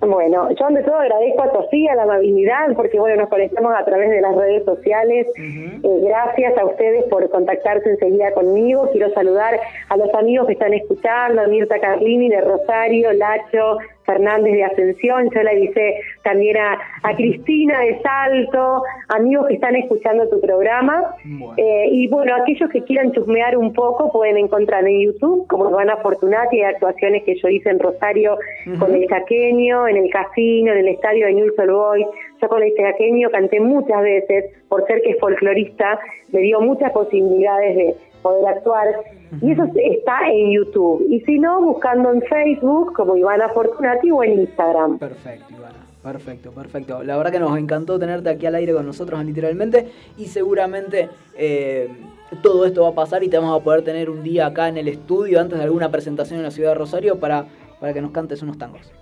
Bueno, 0.00 0.50
yo 0.50 0.66
ante 0.66 0.82
todo 0.82 0.96
agradezco 0.96 1.42
a 1.42 1.52
Tosía 1.52 1.94
la 1.94 2.02
amabilidad, 2.02 2.74
porque 2.76 2.98
bueno, 2.98 3.22
nos 3.22 3.30
conectamos 3.30 3.72
a 3.74 3.84
través 3.84 4.10
de 4.10 4.20
las 4.20 4.36
redes 4.36 4.64
sociales. 4.64 5.26
Eh, 5.38 5.80
gracias 6.02 6.56
a 6.58 6.66
ustedes 6.66 7.04
por 7.04 7.28
contactarse 7.30 7.88
enseguida 7.90 8.32
conmigo. 8.32 8.90
Quiero 8.92 9.10
saludar 9.14 9.58
a 9.88 9.96
los 9.96 10.12
amigos 10.14 10.48
que 10.48 10.52
están 10.52 10.74
escuchando, 10.74 11.40
a 11.40 11.46
Mirta 11.46 11.80
Carlini 11.80 12.28
de 12.28 12.42
Rosario, 12.42 13.12
Lacho, 13.14 13.78
Fernández 14.06 14.52
de 14.54 14.64
Ascensión, 14.64 15.28
yo 15.34 15.42
le 15.42 15.50
avisé 15.50 16.00
también 16.22 16.56
a, 16.56 16.78
Cristina 17.16 17.80
de 17.80 18.00
Salto, 18.02 18.82
amigos 19.08 19.46
que 19.48 19.54
están 19.54 19.74
escuchando 19.76 20.28
tu 20.28 20.40
programa. 20.40 21.14
Eh, 21.56 21.88
y 21.90 22.08
bueno, 22.08 22.34
aquellos 22.34 22.68
que 22.70 22.82
quieran 22.82 23.12
chusmear 23.12 23.56
un 23.56 23.72
poco 23.72 24.12
pueden 24.12 24.36
encontrar 24.36 24.86
en 24.86 25.00
YouTube, 25.00 25.46
como 25.46 25.70
Ivana 25.70 25.96
Fortunati, 25.98 26.58
hay 26.58 26.74
actuaciones 26.74 27.22
que 27.24 27.36
yo 27.36 27.48
hice 27.48 27.70
en 27.70 27.78
Rosario 27.78 28.36
con 28.78 28.94
el 28.94 29.08
Jaqueño, 29.08 29.88
en 29.88 29.96
el 29.96 30.10
Casino, 30.10 30.72
en 30.72 30.78
el 30.78 30.88
estadio 30.88 31.26
de 31.26 31.34
Newell's 31.34 31.58
Old 31.58 31.70
Boys. 31.70 32.06
Yo 32.40 32.48
con 32.48 32.62
el 32.62 32.72
Jaqueño 32.76 33.30
canté 33.30 33.60
muchas 33.60 34.02
veces, 34.02 34.44
por 34.68 34.86
ser 34.86 35.00
que 35.02 35.10
es 35.10 35.18
folclorista, 35.18 35.98
me 36.32 36.40
dio 36.40 36.60
muchas 36.60 36.92
posibilidades 36.92 37.76
de 37.76 37.94
poder 38.26 38.56
actuar. 38.56 38.86
Y 39.40 39.52
eso 39.52 39.64
está 39.74 40.28
en 40.30 40.52
YouTube. 40.52 41.06
Y 41.10 41.20
si 41.20 41.38
no, 41.38 41.60
buscando 41.60 42.12
en 42.12 42.22
Facebook 42.22 42.92
como 42.94 43.16
Ivana 43.16 43.48
Fortunati 43.50 44.10
o 44.10 44.22
en 44.22 44.40
Instagram. 44.40 44.98
Perfecto, 44.98 45.46
Ivana. 45.50 45.86
Perfecto, 46.02 46.52
perfecto. 46.52 47.02
La 47.02 47.16
verdad 47.16 47.32
que 47.32 47.40
nos 47.40 47.58
encantó 47.58 47.98
tenerte 47.98 48.30
aquí 48.30 48.46
al 48.46 48.54
aire 48.54 48.72
con 48.72 48.86
nosotros 48.86 49.24
literalmente 49.24 49.88
y 50.16 50.26
seguramente 50.26 51.08
eh, 51.36 51.88
todo 52.42 52.64
esto 52.64 52.82
va 52.82 52.90
a 52.90 52.94
pasar 52.94 53.24
y 53.24 53.28
te 53.28 53.36
vamos 53.36 53.60
a 53.60 53.64
poder 53.64 53.82
tener 53.82 54.08
un 54.08 54.22
día 54.22 54.46
acá 54.46 54.68
en 54.68 54.76
el 54.76 54.86
estudio 54.86 55.40
antes 55.40 55.58
de 55.58 55.64
alguna 55.64 55.90
presentación 55.90 56.38
en 56.38 56.44
la 56.44 56.52
ciudad 56.52 56.70
de 56.70 56.74
Rosario 56.76 57.18
para, 57.18 57.46
para 57.80 57.92
que 57.92 58.00
nos 58.00 58.12
cantes 58.12 58.40
unos 58.40 58.56
tangos. 58.56 58.92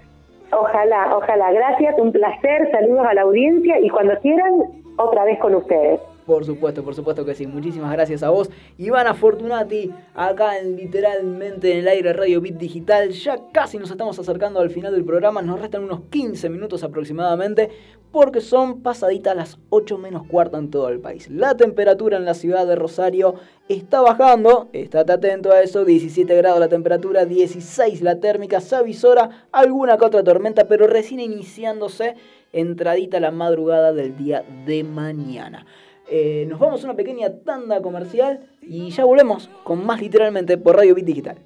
Ojalá, 0.50 1.14
ojalá. 1.14 1.52
Gracias, 1.52 1.94
un 1.98 2.10
placer. 2.10 2.70
Saludos 2.70 3.06
a 3.06 3.12
la 3.12 3.22
audiencia 3.22 3.78
y 3.80 3.90
cuando 3.90 4.18
quieran, 4.20 4.62
otra 4.96 5.24
vez 5.24 5.38
con 5.40 5.54
ustedes. 5.54 6.00
Por 6.26 6.44
supuesto, 6.46 6.82
por 6.82 6.94
supuesto 6.94 7.24
que 7.24 7.34
sí. 7.34 7.46
Muchísimas 7.46 7.92
gracias 7.92 8.22
a 8.22 8.30
vos. 8.30 8.50
Ivana 8.78 9.12
Fortunati, 9.12 9.90
acá 10.14 10.58
en 10.58 10.76
literalmente 10.76 11.72
en 11.72 11.78
el 11.80 11.88
aire 11.88 12.14
Radio 12.14 12.40
Bit 12.40 12.56
Digital. 12.56 13.10
Ya 13.10 13.38
casi 13.52 13.78
nos 13.78 13.90
estamos 13.90 14.18
acercando 14.18 14.60
al 14.60 14.70
final 14.70 14.94
del 14.94 15.04
programa. 15.04 15.42
Nos 15.42 15.60
restan 15.60 15.84
unos 15.84 16.00
15 16.08 16.48
minutos 16.48 16.82
aproximadamente 16.82 17.70
porque 18.10 18.40
son 18.40 18.80
pasaditas 18.80 19.36
las 19.36 19.58
8 19.68 19.98
menos 19.98 20.26
cuarto 20.26 20.56
en 20.56 20.70
todo 20.70 20.88
el 20.88 21.00
país. 21.00 21.28
La 21.28 21.56
temperatura 21.56 22.16
en 22.16 22.24
la 22.24 22.34
ciudad 22.34 22.66
de 22.66 22.76
Rosario 22.76 23.34
está 23.68 24.00
bajando. 24.00 24.68
Estate 24.72 25.12
atento 25.12 25.52
a 25.52 25.60
eso. 25.60 25.84
17 25.84 26.34
grados 26.36 26.60
la 26.60 26.68
temperatura, 26.68 27.26
16 27.26 28.00
la 28.00 28.20
térmica. 28.20 28.60
Se 28.60 28.76
avisora 28.76 29.46
alguna 29.52 29.98
que 29.98 30.04
otra 30.06 30.24
tormenta, 30.24 30.68
pero 30.68 30.86
recién 30.86 31.20
iniciándose 31.20 32.14
entradita 32.54 33.20
la 33.20 33.30
madrugada 33.30 33.92
del 33.92 34.16
día 34.16 34.44
de 34.64 34.84
mañana. 34.84 35.66
Eh, 36.08 36.44
nos 36.48 36.58
vamos 36.58 36.82
a 36.82 36.86
una 36.86 36.96
pequeña 36.96 37.30
tanda 37.44 37.80
comercial 37.80 38.46
y 38.60 38.90
ya 38.90 39.04
volvemos 39.04 39.48
con 39.62 39.84
más 39.84 40.00
literalmente 40.00 40.58
por 40.58 40.76
Radio 40.76 40.94
Bit 40.94 41.04
Digital. 41.06 41.38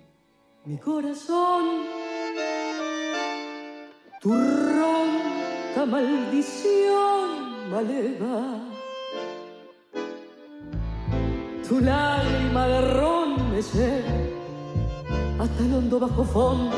Mi 0.65 0.77
corazón, 0.79 1.85
tu 4.21 4.33
ronca 4.33 5.87
maldición 5.87 7.71
maleva, 7.71 8.61
tu 11.69 11.81
lágrima 11.81 12.67
de 13.53 13.63
cega 13.63 14.39
hasta 15.39 15.65
el 15.65 15.75
hondo 15.75 16.01
bajo 16.01 16.25
fondo, 16.25 16.77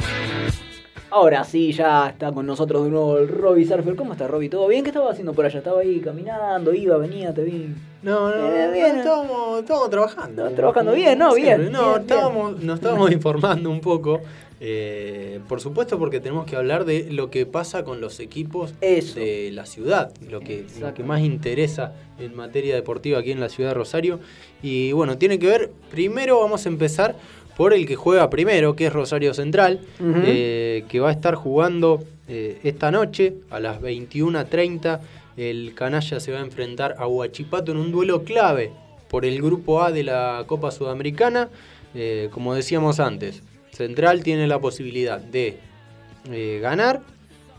Ahora 1.16 1.46
sí, 1.46 1.72
ya 1.72 2.10
está 2.10 2.34
con 2.34 2.46
nosotros 2.46 2.84
de 2.84 2.90
nuevo 2.92 3.18
el 3.18 3.30
Robbie 3.30 3.66
Surfer. 3.66 3.96
¿Cómo 3.96 4.12
está, 4.12 4.28
Robbie? 4.28 4.50
¿Todo 4.50 4.68
bien? 4.68 4.84
¿Qué 4.84 4.90
estaba 4.90 5.12
haciendo 5.12 5.32
por 5.32 5.46
allá? 5.46 5.60
Estaba 5.60 5.80
ahí 5.80 6.02
caminando, 6.02 6.74
iba, 6.74 6.98
venía, 6.98 7.34
te 7.34 7.42
vi. 7.46 7.70
No, 8.04 8.36
no, 8.36 8.46
Eh, 8.54 8.66
no, 8.68 8.74
bien. 8.74 8.98
estábamos, 8.98 9.60
estábamos 9.62 9.90
trabajando. 9.90 10.50
Trabajando 10.52 10.92
bien, 10.92 11.18
¿no? 11.18 11.34
Bien, 11.34 11.72
No, 11.72 11.80
bien, 11.84 11.92
bien. 11.94 12.02
estábamos, 12.02 12.62
nos 12.62 12.76
estábamos 12.80 13.12
informando 13.14 13.70
un 13.70 13.80
poco. 13.80 14.20
eh, 14.60 15.40
por 15.48 15.62
supuesto, 15.62 15.98
porque 15.98 16.20
tenemos 16.20 16.46
que 16.46 16.58
hablar 16.58 16.84
de 16.84 17.08
lo 17.12 17.30
que 17.30 17.46
pasa 17.46 17.86
con 17.86 18.02
los 18.02 18.20
equipos 18.20 18.74
de 18.82 19.52
la 19.54 19.66
ciudad, 19.66 20.12
lo 20.30 20.42
que, 20.42 20.66
lo 20.82 20.94
que 20.94 21.04
más 21.04 21.22
interesa 21.22 21.94
en 22.20 22.36
materia 22.36 22.76
deportiva 22.76 23.20
aquí 23.20 23.32
en 23.32 23.40
la 23.40 23.48
ciudad 23.48 23.70
de 23.70 23.74
Rosario. 23.76 24.20
Y 24.62 24.92
bueno, 24.92 25.18
tiene 25.18 25.40
que 25.40 25.48
ver, 25.48 25.72
primero 25.92 26.40
vamos 26.42 26.66
a 26.66 26.70
empezar 26.70 27.16
por 27.56 27.74
el 27.74 27.86
que 27.86 27.96
juega 27.96 28.30
primero, 28.30 28.76
que 28.76 28.88
es 28.88 28.94
Rosario 28.94 29.34
Central, 29.34 29.80
eh, 30.00 30.86
que 30.90 31.00
va 31.00 31.10
a 31.10 31.12
estar 31.12 31.36
jugando 31.36 32.04
eh, 32.28 32.60
esta 32.64 32.92
noche 32.92 33.36
a 33.50 33.60
las 33.60 33.82
21.30. 33.82 35.00
El 35.38 35.74
canalla 35.74 36.20
se 36.20 36.32
va 36.32 36.40
a 36.40 36.42
enfrentar 36.42 36.96
a 36.98 37.08
Huachipato 37.08 37.72
en 37.72 37.78
un 37.78 37.92
duelo 37.92 38.24
clave 38.24 38.72
por 39.10 39.26
el 39.26 39.42
grupo 39.42 39.84
A 39.84 39.92
de 39.92 40.04
la 40.04 40.44
Copa 40.48 40.72
Sudamericana. 40.72 41.50
Eh, 41.94 42.30
como 42.32 42.54
decíamos 42.54 43.00
antes, 43.00 43.42
Central 43.72 44.24
tiene 44.24 44.48
la 44.48 44.60
posibilidad 44.60 45.20
de 45.20 45.60
ganar 46.60 47.04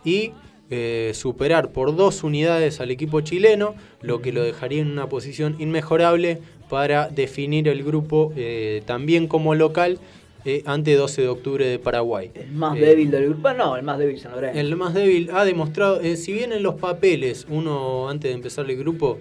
y 0.04 0.32
eh, 0.68 1.12
superar 1.14 1.70
por 1.70 1.94
dos 1.94 2.24
unidades 2.24 2.80
al 2.80 2.90
equipo 2.90 3.20
chileno, 3.20 3.76
lo 4.02 4.20
que 4.20 4.32
lo 4.32 4.42
dejaría 4.42 4.82
en 4.82 4.90
una 4.90 5.08
posición 5.08 5.54
inmejorable 5.60 6.40
para 6.68 7.08
definir 7.08 7.68
el 7.68 7.82
grupo 7.84 8.32
eh, 8.36 8.82
también 8.86 9.26
como 9.28 9.54
local 9.54 9.98
eh, 10.44 10.62
ante 10.64 10.94
12 10.94 11.22
de 11.22 11.28
octubre 11.28 11.66
de 11.66 11.78
Paraguay. 11.80 12.30
El 12.34 12.52
más 12.52 12.76
Eh, 12.76 12.80
débil 12.80 13.10
del 13.10 13.24
grupo. 13.30 13.52
No, 13.52 13.76
el 13.76 13.82
más 13.82 13.98
débil 13.98 14.18
San 14.20 14.32
Lorenzo. 14.32 14.60
el 14.60 14.76
más 14.76 14.94
débil 14.94 15.30
ha 15.32 15.44
demostrado, 15.44 16.00
eh, 16.00 16.16
si 16.16 16.32
bien 16.32 16.52
en 16.52 16.62
los 16.62 16.74
papeles 16.76 17.46
uno 17.50 18.08
antes 18.08 18.30
de 18.30 18.34
empezar 18.34 18.68
el 18.70 18.76
grupo 18.76 19.18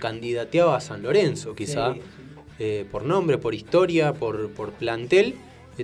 candidateaba 0.00 0.76
a 0.76 0.80
San 0.80 1.02
Lorenzo, 1.02 1.54
quizá 1.54 1.94
Sí, 1.94 2.84
por 2.90 3.04
nombre, 3.04 3.38
por 3.38 3.54
historia, 3.54 4.12
por, 4.12 4.50
por 4.50 4.72
plantel, 4.72 5.36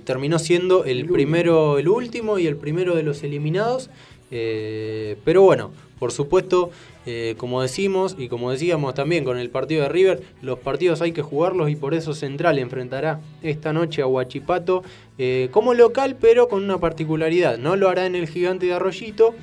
terminó 0.02 0.40
siendo 0.40 0.84
el, 0.84 1.06
primero, 1.06 1.78
el 1.78 1.86
último 1.86 2.36
y 2.40 2.48
el 2.48 2.56
primero 2.56 2.96
de 2.96 3.04
los 3.04 3.22
eliminados. 3.22 3.90
pero 4.28 5.42
bueno, 5.42 5.70
por 6.00 6.10
supuesto, 6.10 6.70
eh, 7.06 7.34
como 7.36 7.60
decimos 7.60 8.16
y 8.18 8.28
como 8.28 8.50
decíamos 8.50 8.94
también 8.94 9.24
con 9.24 9.38
el 9.38 9.50
partido 9.50 9.82
de 9.82 9.90
River, 9.90 10.22
los 10.40 10.58
partidos 10.58 11.02
hay 11.02 11.12
que 11.12 11.20
jugarlos 11.20 11.68
y 11.68 11.76
por 11.76 11.92
eso 11.92 12.14
Central 12.14 12.58
enfrentará 12.58 13.20
esta 13.42 13.74
noche 13.74 14.00
a 14.00 14.06
Huachipato 14.06 14.82
eh, 15.18 15.48
como 15.50 15.74
local, 15.74 16.16
pero 16.18 16.48
con 16.48 16.64
una 16.64 16.78
particularidad. 16.78 17.58
No 17.58 17.76
lo 17.76 17.90
hará 17.90 18.06
en 18.06 18.14
el 18.14 18.26
gigante 18.26 18.66
de 18.66 18.72
Arroyito, 18.72 19.34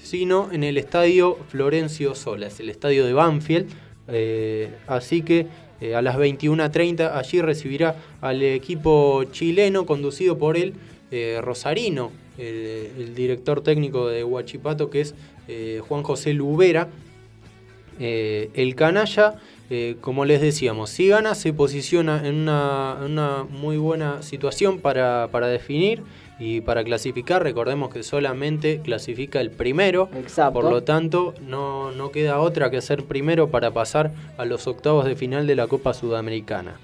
sino 0.00 0.52
en 0.52 0.62
el 0.62 0.78
estadio 0.78 1.36
Florencio 1.48 2.14
Solas, 2.14 2.60
el 2.60 2.70
estadio 2.70 3.04
de 3.04 3.12
Banfield. 3.12 3.68
Eh, 4.06 4.70
así 4.86 5.22
que 5.22 5.46
a 5.94 6.02
las 6.02 6.16
21.30 6.16 7.12
allí 7.14 7.40
recibirá 7.40 7.96
al 8.20 8.42
equipo 8.42 9.24
chileno 9.30 9.86
conducido 9.86 10.36
por 10.38 10.56
el 10.56 10.74
Rosarino, 11.40 12.10
el, 12.36 13.14
director 13.14 13.60
técnico 13.60 14.08
de 14.08 14.24
Huachipato, 14.24 14.90
que 14.90 15.02
es 15.02 15.14
Juan 15.86 16.02
José 16.02 16.32
Lubera. 16.32 16.88
Eh, 17.98 18.50
el 18.54 18.74
canalla, 18.74 19.34
eh, 19.70 19.96
como 20.00 20.24
les 20.24 20.40
decíamos, 20.40 20.90
si 20.90 21.08
gana 21.08 21.34
se 21.34 21.52
posiciona 21.52 22.26
en 22.26 22.36
una, 22.48 23.46
muy 23.50 23.76
buena 23.76 24.22
situación 24.22 24.80
para, 24.80 25.28
para 25.30 25.48
definir 25.48 26.02
y 26.38 26.60
para 26.60 26.84
clasificar. 26.84 27.42
Recordemos 27.42 27.92
que 27.92 28.02
solamente 28.02 28.80
clasifica 28.82 29.40
el 29.40 29.50
primero. 29.50 30.08
Exacto. 30.16 30.60
Por 30.60 30.70
lo 30.70 30.82
tanto, 30.82 31.34
no, 31.40 31.92
no 31.92 32.10
queda 32.10 32.38
otra 32.38 32.70
que 32.70 32.80
ser 32.80 33.04
primero 33.04 33.50
para 33.50 33.72
pasar 33.72 34.12
a 34.36 34.44
los 34.44 34.66
octavos 34.66 35.04
de 35.04 35.16
final 35.16 35.46
de 35.46 35.56
la 35.56 35.66
Copa 35.66 35.94
Sudamericana. 35.94 36.78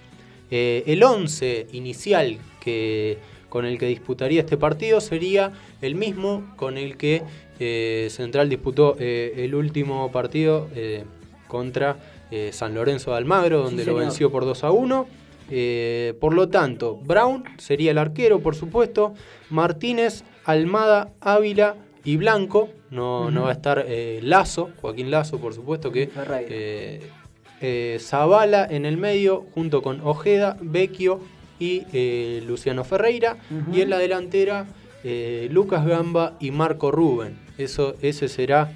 Eh, 0.50 0.84
el 0.86 1.02
11 1.02 1.68
inicial 1.72 2.38
que, 2.60 3.18
con 3.48 3.64
el 3.64 3.78
que 3.78 3.86
disputaría 3.86 4.40
este 4.40 4.56
partido 4.56 5.00
sería 5.00 5.52
el 5.80 5.94
mismo 5.94 6.44
con 6.56 6.76
el 6.76 6.96
que 6.96 7.22
eh, 7.58 8.08
Central 8.10 8.48
disputó 8.48 8.96
eh, 8.98 9.34
el 9.38 9.54
último 9.54 10.10
partido 10.12 10.68
eh, 10.74 11.04
contra 11.48 11.96
San 12.50 12.74
Lorenzo 12.74 13.12
de 13.12 13.18
Almagro, 13.18 13.62
donde 13.62 13.84
lo 13.84 13.94
venció 13.94 14.32
por 14.32 14.44
2 14.44 14.64
a 14.64 14.72
1. 14.72 15.06
Eh, 15.50 16.14
por 16.20 16.34
lo 16.34 16.48
tanto, 16.48 16.96
Brown 16.96 17.44
sería 17.58 17.92
el 17.92 17.98
arquero, 17.98 18.40
por 18.40 18.56
supuesto. 18.56 19.14
Martínez, 19.50 20.24
Almada, 20.44 21.12
Ávila 21.20 21.76
y 22.02 22.16
Blanco. 22.16 22.70
No, 22.90 23.30
no 23.30 23.42
va 23.42 23.50
a 23.50 23.52
estar 23.52 23.86
Lazo, 24.22 24.70
Joaquín 24.80 25.12
Lazo, 25.12 25.38
por 25.38 25.54
supuesto 25.54 25.92
que. 25.92 26.10
Eh, 27.66 27.98
Zavala 27.98 28.66
en 28.70 28.84
el 28.84 28.98
medio, 28.98 29.46
junto 29.54 29.80
con 29.80 30.02
Ojeda, 30.02 30.58
Vecchio 30.60 31.20
y 31.58 31.84
eh, 31.94 32.42
Luciano 32.46 32.84
Ferreira. 32.84 33.38
Y 33.72 33.80
en 33.80 33.88
la 33.88 33.96
delantera, 33.96 34.66
eh, 35.04 35.48
Lucas 35.50 35.86
Gamba 35.86 36.36
y 36.40 36.50
Marco 36.50 36.90
Rubén. 36.90 37.36
Eso, 37.58 37.94
ese 38.02 38.28
será 38.28 38.72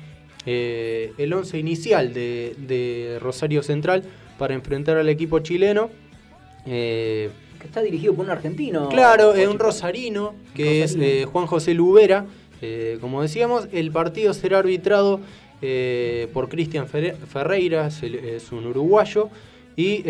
eh, 0.46 1.12
el 1.18 1.32
once 1.32 1.58
inicial 1.58 2.12
de, 2.14 2.54
de 2.58 3.18
Rosario 3.20 3.62
Central 3.62 4.04
para 4.38 4.54
enfrentar 4.54 4.96
al 4.98 5.08
equipo 5.08 5.40
chileno. 5.40 5.90
Eh, 6.66 7.30
Que 7.60 7.66
está 7.66 7.80
dirigido 7.82 8.14
por 8.14 8.26
un 8.26 8.30
argentino. 8.30 8.88
Claro, 8.88 9.34
es 9.34 9.48
un 9.48 9.58
rosarino, 9.58 10.34
que 10.54 10.82
Rosarino. 10.82 11.04
es 11.06 11.26
Juan 11.26 11.46
José 11.46 11.74
Lubera. 11.74 12.26
Como 13.00 13.22
decíamos, 13.22 13.68
el 13.72 13.90
partido 13.90 14.32
será 14.34 14.58
arbitrado 14.58 15.20
por 16.32 16.48
Cristian 16.48 16.86
Ferre- 16.88 17.14
Ferreira, 17.14 17.86
es, 17.88 18.02
el- 18.02 18.14
es 18.16 18.52
un 18.52 18.66
uruguayo, 18.66 19.28
y 19.76 20.02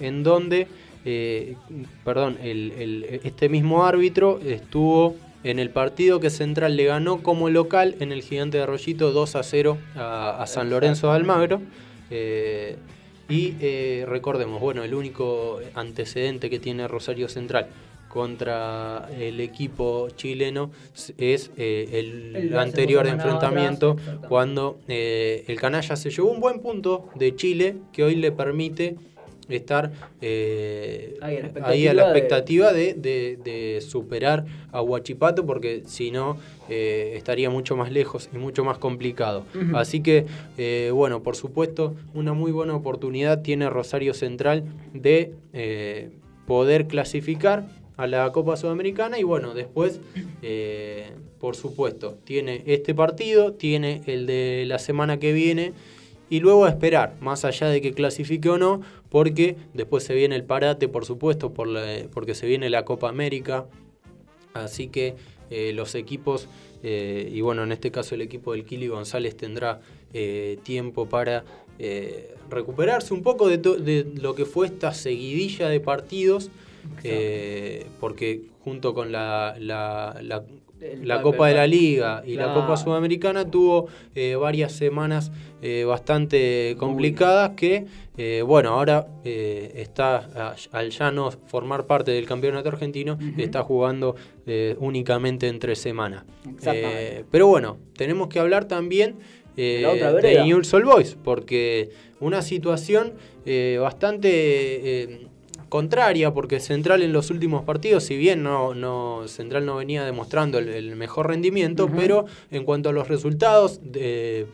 en 0.00 0.22
donde, 0.22 0.66
eh, 1.04 1.56
perdón, 2.04 2.38
el- 2.42 2.72
el- 2.78 3.20
este 3.24 3.48
mismo 3.48 3.84
árbitro 3.84 4.38
estuvo 4.44 5.16
en 5.44 5.58
el 5.58 5.70
partido 5.70 6.20
que 6.20 6.30
Central 6.30 6.76
le 6.76 6.84
ganó 6.84 7.22
como 7.22 7.50
local 7.50 7.96
en 8.00 8.12
el 8.12 8.22
Gigante 8.22 8.58
de 8.58 8.62
Arroyito 8.62 9.10
2 9.12 9.34
a 9.36 9.42
0 9.42 9.78
a, 9.96 10.40
a 10.42 10.46
San 10.46 10.70
Lorenzo 10.70 11.08
de 11.08 11.14
Almagro. 11.16 11.60
Eh, 12.10 12.76
Y 13.28 13.54
eh, 13.60 14.04
recordemos, 14.06 14.60
bueno, 14.60 14.82
el 14.84 14.92
único 14.94 15.58
antecedente 15.74 16.50
que 16.50 16.58
tiene 16.58 16.86
Rosario 16.86 17.28
Central 17.28 17.66
contra 18.08 19.08
el 19.18 19.40
equipo 19.40 20.08
chileno 20.16 20.70
es 21.16 21.50
eh, 21.56 21.88
el, 21.94 22.36
El 22.36 22.58
anterior 22.58 23.06
enfrentamiento 23.06 23.92
atrás, 23.92 24.28
cuando 24.28 24.78
eh, 24.86 25.44
el 25.48 25.58
canalla 25.58 25.96
se 25.96 26.10
llevó 26.10 26.30
un 26.30 26.40
buen 26.40 26.60
punto 26.60 27.08
de 27.14 27.34
Chile 27.34 27.76
que 27.92 28.02
hoy 28.04 28.16
le 28.16 28.32
permite 28.32 28.96
estar 29.54 29.92
eh, 30.20 31.16
Ahí 31.20 31.36
a 31.38 31.42
la 31.42 31.66
ahí 31.68 31.86
a 31.88 31.94
la 31.94 32.02
expectativa 32.02 32.72
de, 32.72 32.94
de- 32.94 33.38
de 33.42 33.80
superar 33.80 34.44
a 34.72 34.80
Huachipato 34.82 35.44
porque 35.46 35.82
si 35.86 36.10
no 36.10 36.36
eh, 36.68 37.14
estaría 37.16 37.50
mucho 37.50 37.76
más 37.76 37.90
lejos 37.92 38.28
y 38.34 38.38
mucho 38.38 38.64
más 38.64 38.78
complicado. 38.78 39.44
Así 39.74 40.00
que, 40.00 40.26
eh, 40.58 40.90
bueno, 40.92 41.22
por 41.22 41.36
supuesto, 41.36 41.94
una 42.14 42.32
muy 42.32 42.52
buena 42.52 42.74
oportunidad 42.74 43.42
tiene 43.42 43.68
Rosario 43.70 44.14
Central 44.14 44.64
de 44.94 45.32
poder 46.46 46.86
clasificar 46.86 47.64
a 47.96 48.06
la 48.06 48.30
Copa 48.32 48.56
Sudamericana 48.56 49.18
y 49.18 49.22
bueno, 49.22 49.54
después, 49.54 50.00
eh, 50.42 51.10
por 51.38 51.56
supuesto, 51.56 52.16
tiene 52.24 52.62
este 52.66 52.94
partido, 52.94 53.52
tiene 53.52 54.02
el 54.06 54.26
de 54.26 54.64
la 54.66 54.78
semana 54.78 55.18
que 55.18 55.32
viene 55.32 55.72
y 56.30 56.40
luego 56.40 56.64
a 56.64 56.70
esperar, 56.70 57.14
más 57.20 57.44
allá 57.44 57.68
de 57.68 57.80
que 57.82 57.92
clasifique 57.92 58.48
o 58.48 58.56
no, 58.58 58.80
porque 59.12 59.56
después 59.74 60.02
se 60.04 60.14
viene 60.14 60.34
el 60.34 60.44
parate, 60.44 60.88
por 60.88 61.04
supuesto, 61.04 61.52
por 61.52 61.68
la- 61.68 62.08
porque 62.12 62.34
se 62.34 62.46
viene 62.46 62.70
la 62.70 62.84
Copa 62.86 63.10
América, 63.10 63.66
así 64.54 64.88
que 64.88 65.14
eh, 65.50 65.72
los 65.74 65.94
equipos, 65.94 66.48
eh, 66.82 67.30
y 67.30 67.42
bueno, 67.42 67.62
en 67.62 67.72
este 67.72 67.90
caso 67.90 68.14
el 68.14 68.22
equipo 68.22 68.52
del 68.54 68.64
Kili 68.64 68.88
González 68.88 69.36
tendrá 69.36 69.80
eh, 70.14 70.58
tiempo 70.62 71.06
para 71.08 71.44
recuperarse 72.48 73.12
un 73.12 73.22
poco 73.22 73.48
de, 73.48 73.58
de 73.58 74.06
lo 74.20 74.34
que 74.34 74.44
fue 74.46 74.66
esta 74.66 74.94
seguidilla 74.94 75.68
de 75.68 75.80
partidos, 75.80 76.50
porque 78.00 78.42
junto 78.64 78.94
con 78.94 79.10
la, 79.12 79.56
la- 79.58 80.18
la- 80.22 80.36
El- 80.38 80.61
la 81.02 81.22
Copa 81.22 81.48
de 81.48 81.54
la 81.54 81.66
Liga 81.66 82.22
y 82.26 82.34
la. 82.34 82.52
Copa 82.52 82.76
Sudamericana 82.76 83.50
tuvo 83.50 83.86
eh, 84.14 84.34
varias 84.34 84.72
semanas 84.72 85.32
eh, 85.62 85.84
bastante 85.84 86.74
complicadas 86.78 87.50
que, 87.50 87.86
eh, 88.16 88.42
bueno, 88.44 88.70
ahora 88.70 89.06
eh, 89.24 89.72
está, 89.76 90.54
al 90.72 90.90
ya 90.90 91.10
no 91.10 91.30
formar 91.30 91.86
parte 91.86 92.10
del 92.10 92.26
campeonato 92.26 92.68
argentino, 92.68 93.18
está 93.38 93.62
jugando 93.62 94.16
únicamente 94.78 95.48
entre 95.48 95.76
semana. 95.76 96.26
Exactamente. 96.48 97.18
Eh, 97.20 97.24
pero 97.30 97.46
bueno, 97.46 97.78
tenemos 97.96 98.28
que 98.28 98.38
hablar 98.40 98.66
también 98.66 99.16
de. 99.56 100.42
Newell's 100.44 100.72
Old 100.74 100.86
Boys, 100.86 101.16
porque 101.22 101.90
una 102.20 102.42
situación 102.42 103.14
eh, 103.46 103.78
bastante 103.80 105.28
contraria, 105.72 106.34
porque 106.34 106.60
Central 106.60 107.00
en 107.02 107.14
los 107.14 107.30
últimos 107.30 107.64
partidos, 107.64 108.04
si 108.04 108.14
bien 108.18 108.42
no, 108.42 108.74
no 108.74 109.22
Central 109.26 109.64
no 109.64 109.76
venía 109.76 110.04
demostrando 110.04 110.58
el, 110.58 110.68
el 110.68 110.96
mejor 110.96 111.28
rendimiento, 111.28 111.88
pero 111.96 112.26
en 112.50 112.64
cuanto 112.64 112.90
a 112.90 112.92
los 112.92 113.08
resultados, 113.08 113.80
de- 113.82 114.44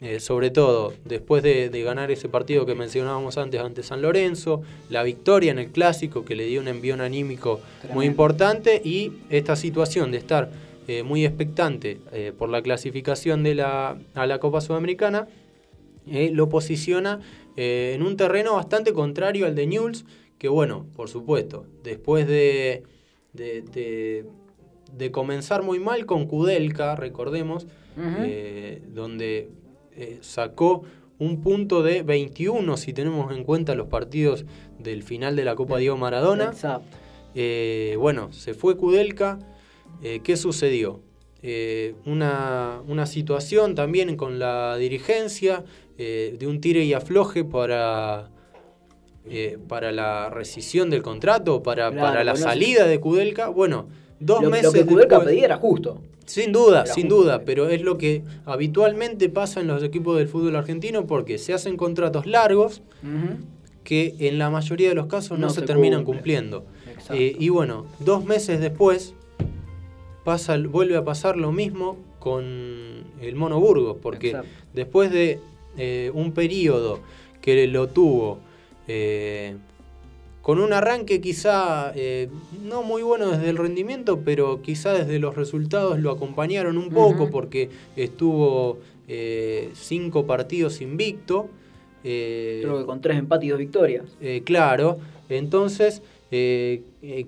eh, 0.00 0.18
sobre 0.18 0.50
todo 0.50 0.92
después 1.04 1.42
de, 1.44 1.70
de 1.70 1.82
ganar 1.82 2.10
ese 2.10 2.28
partido 2.28 2.66
que 2.66 2.74
mencionábamos 2.74 3.38
antes 3.38 3.60
ante 3.60 3.84
San 3.84 4.02
Lorenzo, 4.02 4.60
la 4.90 5.04
victoria 5.04 5.52
en 5.52 5.60
el 5.60 5.68
clásico 5.68 6.24
que 6.24 6.34
le 6.34 6.46
dio 6.46 6.60
un 6.60 6.66
envión 6.68 7.00
anímico 7.00 7.60
muy 7.94 8.04
importante 8.04 8.82
y 8.84 9.12
esta 9.30 9.54
situación 9.54 10.10
de 10.10 10.18
estar 10.18 10.50
eh, 10.88 11.04
muy 11.04 11.24
expectante 11.24 11.98
eh, 12.12 12.32
por 12.36 12.48
la 12.50 12.60
clasificación 12.60 13.42
de 13.44 13.54
la, 13.54 13.96
a 14.14 14.26
la 14.26 14.38
Copa 14.40 14.60
Sudamericana, 14.60 15.28
lo 16.32 16.48
posiciona 16.48 17.20
en 17.56 18.02
un 18.02 18.16
terreno 18.16 18.54
bastante 18.54 18.92
contrario 18.92 19.46
al 19.46 19.54
de 19.54 19.66
Newell's, 19.66 20.04
que 20.38 20.48
bueno, 20.48 20.86
por 20.94 21.08
supuesto, 21.08 21.66
después 21.82 22.26
de, 22.26 22.82
de, 23.32 23.62
de- 23.62 24.24
de 24.96 25.10
comenzar 25.10 25.62
muy 25.62 25.78
mal 25.80 26.06
con 26.06 26.26
Kudelka, 26.26 26.94
recordemos, 26.96 27.66
eh, 28.24 28.82
donde 28.94 29.50
eh, 29.96 30.18
sacó 30.20 30.82
un 31.18 31.40
punto 31.40 31.82
de 31.82 32.02
21 32.02 32.76
si 32.76 32.92
tenemos 32.92 33.34
en 33.34 33.42
cuenta 33.42 33.74
los 33.74 33.88
partidos 33.88 34.44
del 34.78 35.02
final 35.02 35.34
de 35.34 35.44
la 35.44 35.56
Copa 35.56 35.78
Diego 35.78 35.96
Maradona. 35.96 36.44
Exacto. 36.44 36.96
Eh, 37.34 37.96
bueno, 37.98 38.32
se 38.32 38.54
fue 38.54 38.76
Kudelka. 38.76 39.38
Eh, 40.02 40.20
¿Qué 40.22 40.36
sucedió? 40.36 41.00
Eh, 41.42 41.94
una, 42.04 42.80
una 42.86 43.06
situación 43.06 43.74
también 43.74 44.16
con 44.16 44.38
la 44.38 44.76
dirigencia 44.76 45.64
eh, 45.98 46.36
de 46.38 46.46
un 46.46 46.60
tire 46.60 46.84
y 46.84 46.92
afloje 46.92 47.44
para, 47.44 48.30
eh, 49.28 49.58
para 49.68 49.92
la 49.92 50.30
rescisión 50.30 50.90
del 50.90 51.02
contrato, 51.02 51.62
para, 51.62 51.90
Claro, 51.90 52.06
para 52.06 52.24
la 52.24 52.32
bueno, 52.32 52.46
salida 52.46 52.86
de 52.86 53.00
Kudelka. 53.00 53.48
Bueno, 53.48 53.86
dos 54.20 54.42
Lo, 54.42 54.50
meses 54.50 54.66
lo 54.66 54.72
que 54.72 54.84
Kudelka 54.86 55.16
después- 55.16 55.34
pedía 55.34 55.44
era 55.46 55.56
justo. 55.56 56.00
sin 56.26 56.52
duda, 56.52 56.82
Era 56.82 56.92
sin 56.94 57.04
justo, 57.08 57.22
duda, 57.22 57.42
pero 57.44 57.68
es 57.68 57.82
lo 57.82 57.98
que 57.98 58.22
habitualmente 58.44 59.28
pasa 59.28 59.60
en 59.60 59.66
los 59.68 59.82
equipos 59.82 60.16
del 60.18 60.28
fútbol 60.28 60.56
argentino 60.56 61.06
porque 61.06 61.38
se 61.38 61.52
hacen 61.54 61.76
contratos 61.76 62.26
largos 62.26 62.82
que 63.84 64.14
en 64.18 64.38
la 64.38 64.50
mayoría 64.50 64.88
de 64.88 64.94
los 64.96 65.06
casos 65.06 65.38
no, 65.38 65.46
No 65.46 65.50
se, 65.52 65.60
se 65.60 65.66
terminan 65.66 66.00
cumple. 66.04 66.14
cumpliendo. 66.18 66.64
Eh, 67.10 67.36
y 67.38 67.48
bueno, 67.50 67.86
dos 68.00 68.24
meses 68.24 68.60
después 68.60 69.14
pasa, 70.24 70.56
vuelve 70.58 70.96
a 70.96 71.04
pasar 71.04 71.36
lo 71.36 71.52
mismo 71.52 71.96
con 72.18 72.44
el 73.20 73.34
Mono 73.36 73.60
Burgos, 73.60 73.96
porque 74.02 74.28
Exacto. 74.30 74.48
después 74.74 75.10
de 75.12 75.38
eh, 75.78 76.10
un 76.14 76.32
periodo 76.32 77.00
que 77.40 77.66
lo 77.68 77.86
tuvo 77.88 78.38
eh, 78.88 79.56
con 80.46 80.60
un 80.60 80.72
arranque 80.72 81.20
quizá 81.20 81.90
eh, 81.96 82.28
no 82.62 82.84
muy 82.84 83.02
bueno 83.02 83.32
desde 83.32 83.50
el 83.50 83.56
rendimiento, 83.56 84.20
pero 84.24 84.62
quizá 84.62 84.92
desde 84.92 85.18
los 85.18 85.34
resultados 85.34 85.98
lo 85.98 86.12
acompañaron 86.12 86.78
un 86.78 86.88
poco 86.90 87.30
porque 87.30 87.68
estuvo 87.96 88.78
eh, 89.08 89.70
cinco 89.74 90.24
partidos 90.24 90.80
invicto. 90.80 91.48
eh, 92.04 92.60
Creo 92.62 92.78
que 92.78 92.86
con 92.86 93.00
tres 93.00 93.18
empates 93.18 93.46
y 93.46 93.50
dos 93.50 93.58
victorias. 93.58 94.04
claro, 94.44 94.98
entonces 95.28 96.00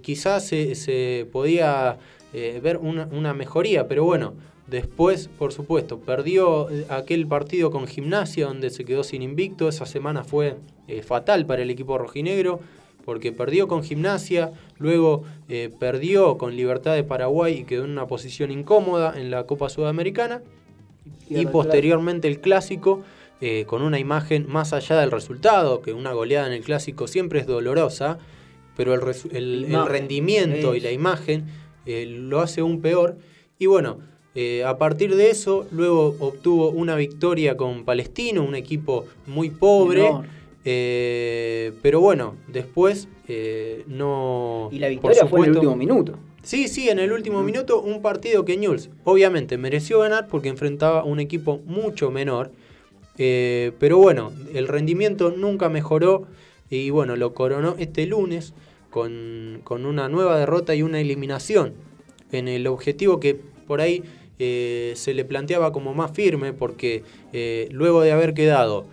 quizás 0.02 0.46
se, 0.46 0.76
se 0.76 1.26
podía 1.32 1.98
ver 2.32 2.76
una, 2.76 3.08
una 3.10 3.34
mejoría, 3.34 3.88
pero 3.88 4.04
bueno, 4.04 4.34
después, 4.68 5.28
por 5.40 5.52
supuesto, 5.52 5.98
perdió 5.98 6.68
aquel 6.88 7.26
partido 7.26 7.72
con 7.72 7.88
Gimnasia 7.88 8.46
donde 8.46 8.70
se 8.70 8.84
quedó 8.84 9.02
sin 9.02 9.22
invicto, 9.22 9.68
esa 9.68 9.86
semana 9.86 10.22
fue 10.22 10.54
eh, 10.88 11.02
fatal 11.02 11.46
para 11.46 11.62
el 11.62 11.70
equipo 11.70 11.98
rojinegro 11.98 12.60
porque 13.04 13.32
perdió 13.32 13.68
con 13.68 13.82
Gimnasia, 13.82 14.52
luego 14.78 15.24
eh, 15.48 15.70
perdió 15.80 16.36
con 16.36 16.56
Libertad 16.56 16.94
de 16.94 17.04
Paraguay 17.04 17.60
y 17.60 17.64
quedó 17.64 17.84
en 17.84 17.92
una 17.92 18.06
posición 18.06 18.50
incómoda 18.50 19.18
en 19.18 19.30
la 19.30 19.44
Copa 19.44 19.70
Sudamericana 19.70 20.42
Y 21.30 21.46
posteriormente 21.46 22.28
el 22.28 22.40
clásico 22.40 23.02
eh, 23.40 23.66
con 23.66 23.82
una 23.82 24.00
imagen 24.00 24.46
más 24.48 24.72
allá 24.72 24.98
del 24.98 25.12
resultado, 25.12 25.80
que 25.80 25.92
una 25.92 26.12
goleada 26.12 26.48
en 26.48 26.52
el 26.52 26.64
clásico 26.64 27.06
siempre 27.06 27.38
es 27.38 27.46
dolorosa, 27.46 28.18
pero 28.76 28.94
el, 28.94 29.00
rendimiento 29.86 30.74
y 30.74 30.80
la 30.80 30.90
imagen 30.90 31.46
eh, 31.86 32.04
lo 32.04 32.40
hace 32.40 32.62
aún 32.62 32.80
peor. 32.80 33.16
Y 33.56 33.66
bueno, 33.66 34.00
eh, 34.34 34.64
a 34.64 34.76
partir 34.76 35.14
de 35.14 35.30
eso, 35.30 35.68
luego 35.70 36.16
obtuvo 36.18 36.70
una 36.70 36.96
victoria 36.96 37.56
con 37.56 37.84
Palestino, 37.84 38.42
un 38.42 38.56
equipo 38.56 39.06
muy 39.26 39.50
pobre. 39.50 40.02
Menor. 40.02 40.37
Eh, 40.64 41.72
pero 41.82 42.00
bueno, 42.00 42.34
después 42.48 43.08
eh, 43.28 43.84
no. 43.86 44.68
Y 44.72 44.78
la 44.78 44.86
por 44.86 44.90
victoria 44.90 45.26
fue 45.26 45.40
en 45.40 45.44
el 45.46 45.50
último 45.52 45.76
minuto. 45.76 46.18
Sí, 46.42 46.68
sí, 46.68 46.88
en 46.88 46.98
el 46.98 47.12
último 47.12 47.42
minuto 47.42 47.80
un 47.80 48.00
partido 48.00 48.44
que 48.44 48.56
Newell's 48.56 48.90
obviamente 49.04 49.58
mereció 49.58 50.00
ganar 50.00 50.28
porque 50.28 50.48
enfrentaba 50.48 51.04
un 51.04 51.20
equipo 51.20 51.60
mucho 51.66 52.10
menor. 52.10 52.50
eh, 53.18 53.72
pero 53.78 53.98
bueno, 53.98 54.32
el 54.54 54.68
rendimiento 54.68 55.30
nunca 55.30 55.68
mejoró 55.68 56.26
y 56.70 56.90
bueno, 56.90 57.16
lo 57.16 57.34
coronó 57.34 57.74
este 57.78 58.06
lunes 58.06 58.54
con, 58.90 59.60
con 59.64 59.86
una 59.86 60.08
nueva 60.08 60.38
derrota 60.38 60.74
y 60.74 60.82
una 60.82 61.00
eliminación 61.00 61.74
en 62.30 62.46
el 62.46 62.66
objetivo 62.66 63.20
que 63.20 63.40
por 63.66 63.80
ahí 63.80 64.02
se 64.38 65.14
le 65.14 65.24
planteaba 65.24 65.72
como 65.72 65.94
más 65.94 66.12
firme 66.12 66.52
porque 66.52 67.02
luego 67.70 68.02
de 68.02 68.12
haber 68.12 68.34
quedado 68.34 68.86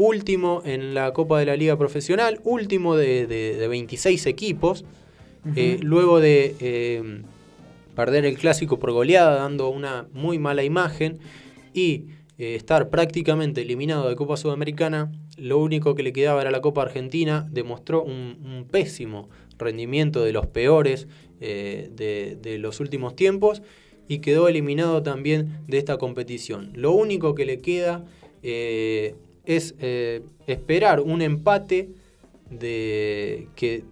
último 0.00 0.62
en 0.64 0.94
la 0.94 1.12
Copa 1.12 1.38
de 1.38 1.46
la 1.46 1.56
Liga 1.56 1.76
Profesional, 1.76 2.40
último 2.44 2.96
de, 2.96 3.26
de- 3.26 3.56
de 3.56 3.68
26 3.68 4.26
equipos, 4.26 4.84
eh, 5.56 5.78
luego 5.82 6.20
de 6.20 6.54
eh, 6.60 7.22
perder 7.94 8.24
el 8.24 8.36
clásico 8.38 8.78
por 8.78 8.92
goleada, 8.92 9.36
dando 9.36 9.68
una 9.68 10.06
muy 10.12 10.38
mala 10.38 10.64
imagen, 10.64 11.18
y 11.74 12.04
eh, 12.38 12.54
estar 12.54 12.88
prácticamente 12.90 13.60
eliminado 13.62 14.08
de 14.08 14.16
Copa 14.16 14.36
Sudamericana, 14.36 15.12
lo 15.36 15.58
único 15.58 15.94
que 15.94 16.02
le 16.02 16.12
quedaba 16.12 16.40
era 16.40 16.50
la 16.50 16.60
Copa 16.60 16.82
Argentina, 16.82 17.46
demostró 17.50 18.02
un, 18.02 18.38
un 18.44 18.66
pésimo 18.70 19.28
rendimiento 19.58 20.22
de 20.24 20.32
los 20.32 20.46
peores 20.46 21.08
eh, 21.40 21.90
de, 21.94 22.36
de 22.40 22.58
los 22.58 22.80
últimos 22.80 23.14
tiempos 23.16 23.60
y 24.08 24.18
quedó 24.20 24.48
eliminado 24.48 25.02
también 25.02 25.58
de 25.68 25.76
esta 25.78 25.96
competición. 25.98 26.70
Lo 26.74 26.92
único 26.92 27.34
que 27.34 27.44
le 27.46 27.58
queda 27.58 28.04
eh, 28.42 29.14
es 29.56 29.74
eh, 29.80 30.22
esperar 30.46 31.00
un 31.00 31.22
empate 31.22 31.88
de 32.50 33.48
que 33.56 33.84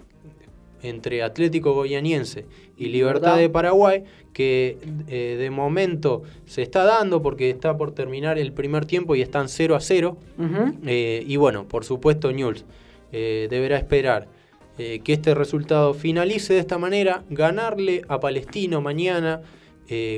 entre 0.83 1.23
Atlético 1.23 1.73
Goianiense 1.75 2.47
y 2.77 2.87
Libertad 2.87 3.37
de 3.37 3.49
Paraguay, 3.49 4.05
que 4.33 4.79
eh, 5.09 5.37
de 5.39 5.51
momento 5.51 6.23
se 6.47 6.63
está 6.63 6.85
dando 6.85 7.23
porque 7.23 7.51
está 7.51 7.77
por 7.77 7.93
terminar 7.93 8.39
el 8.39 8.53
primer 8.53 8.87
tiempo 8.87 9.17
y 9.17 9.23
están 9.23 9.49
0 9.49 9.75
a 9.75 9.81
0. 9.81 10.17
Ujú. 10.39 10.75
Eh, 10.87 11.25
y 11.27 11.37
bueno, 11.37 11.67
por 11.67 11.85
supuesto, 11.85 12.31
Newell's 12.31 12.65
eh, 13.13 13.49
deberá 13.51 13.77
esperar 13.77 14.29
que 14.79 15.13
este 15.13 15.35
resultado 15.35 15.93
finalice 15.93 16.55
de 16.55 16.61
esta 16.61 16.79
manera, 16.79 17.25
ganarle 17.31 18.03
a 18.07 18.21
Palestino 18.21 18.81
mañana, 18.81 19.43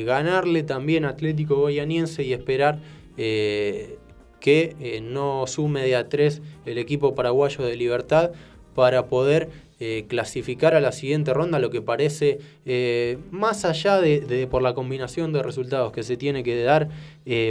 ganarle 0.04 0.64
también 0.64 1.06
a 1.06 1.08
Atlético 1.08 1.56
Goianiense 1.56 2.24
y 2.24 2.34
esperar 2.34 2.78
eh, 3.22 3.98
que 4.40 4.74
eh, 4.80 5.00
no 5.00 5.46
sume 5.46 5.82
de 5.82 5.96
a 5.96 6.08
3 6.08 6.42
el 6.66 6.78
equipo 6.78 7.14
paraguayo 7.14 7.64
de 7.64 7.76
Libertad 7.76 8.30
para 8.74 9.06
poder 9.06 9.48
eh, 9.78 10.04
clasificar 10.08 10.74
a 10.74 10.80
la 10.80 10.92
siguiente 10.92 11.32
ronda, 11.32 11.58
lo 11.58 11.70
que 11.70 11.82
parece 11.82 12.38
eh, 12.66 13.18
más 13.30 13.64
allá 13.64 14.00
de, 14.00 14.46
por 14.50 14.62
la 14.62 14.74
combinación 14.74 15.32
de 15.32 15.42
resultados 15.42 15.92
que 15.92 16.02
se 16.02 16.16
tiene 16.16 16.42
que 16.42 16.62
dar 16.62 16.88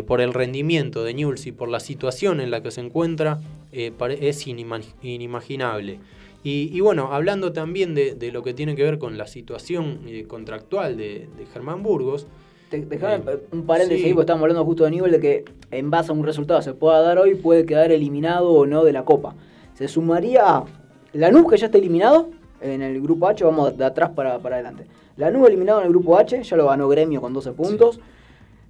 por 0.07 0.20
el 0.20 0.34
rendimiento 0.34 1.03
de 1.03 1.14
Newell's 1.14 1.45
y 1.48 1.52
por 1.52 1.70
la 1.70 1.80
situación 1.80 2.41
en 2.41 2.52
la 2.52 2.61
que 2.61 2.72
se 2.72 2.82
encuentra, 2.82 3.40
es 3.72 4.48
inima- 4.48 4.82
inimaginable. 5.02 5.99
Y, 6.44 6.80
bueno, 6.80 7.14
hablando 7.14 7.52
también 7.52 7.95
de, 7.95 8.32
lo 8.32 8.44
que 8.44 8.53
tiene 8.53 8.76
que 8.76 8.84
ver 8.84 8.98
con 8.98 9.18
la 9.18 9.28
situación 9.28 10.02
contractual 10.28 10.98
de, 10.98 11.28
de 11.38 11.45
Germán 11.52 11.84
Burgos, 11.84 12.28
Te- 12.69 12.85
Dejame 12.85 13.23
un 13.51 13.65
paréntesis 13.65 14.01
sí. 14.03 14.07
ahí, 14.07 14.13
porque 14.13 14.23
estamos 14.23 14.41
hablando 14.43 14.63
justo 14.65 14.83
de 14.83 14.91
nivel 14.91 15.11
de 15.11 15.19
que 15.19 15.45
en 15.71 15.89
base 15.89 16.11
a 16.11 16.13
un 16.13 16.23
resultado 16.23 16.61
se 16.61 16.73
pueda 16.73 17.01
dar 17.01 17.17
hoy, 17.17 17.35
puede 17.35 17.65
quedar 17.65 17.91
eliminado 17.91 18.51
o 18.51 18.65
no 18.65 18.83
de 18.83 18.93
la 18.93 19.03
Copa. 19.05 19.35
Se 19.73 19.87
sumaría 19.87 20.43
a 20.57 20.65
Lanús, 21.13 21.49
que 21.49 21.57
ya 21.57 21.65
está 21.67 21.77
eliminado 21.77 22.29
en 22.61 22.81
el 22.81 23.01
grupo 23.01 23.27
H, 23.27 23.43
vamos 23.43 23.77
de 23.77 23.85
atrás 23.85 24.11
para, 24.15 24.37
para 24.39 24.55
adelante. 24.57 24.85
Lanús 25.17 25.47
eliminado 25.47 25.79
en 25.79 25.85
el 25.87 25.91
grupo 25.91 26.17
H, 26.17 26.43
ya 26.43 26.55
lo 26.57 26.67
ganó 26.67 26.87
Gremio 26.89 27.21
con 27.21 27.33
12 27.33 27.51
puntos. 27.53 27.99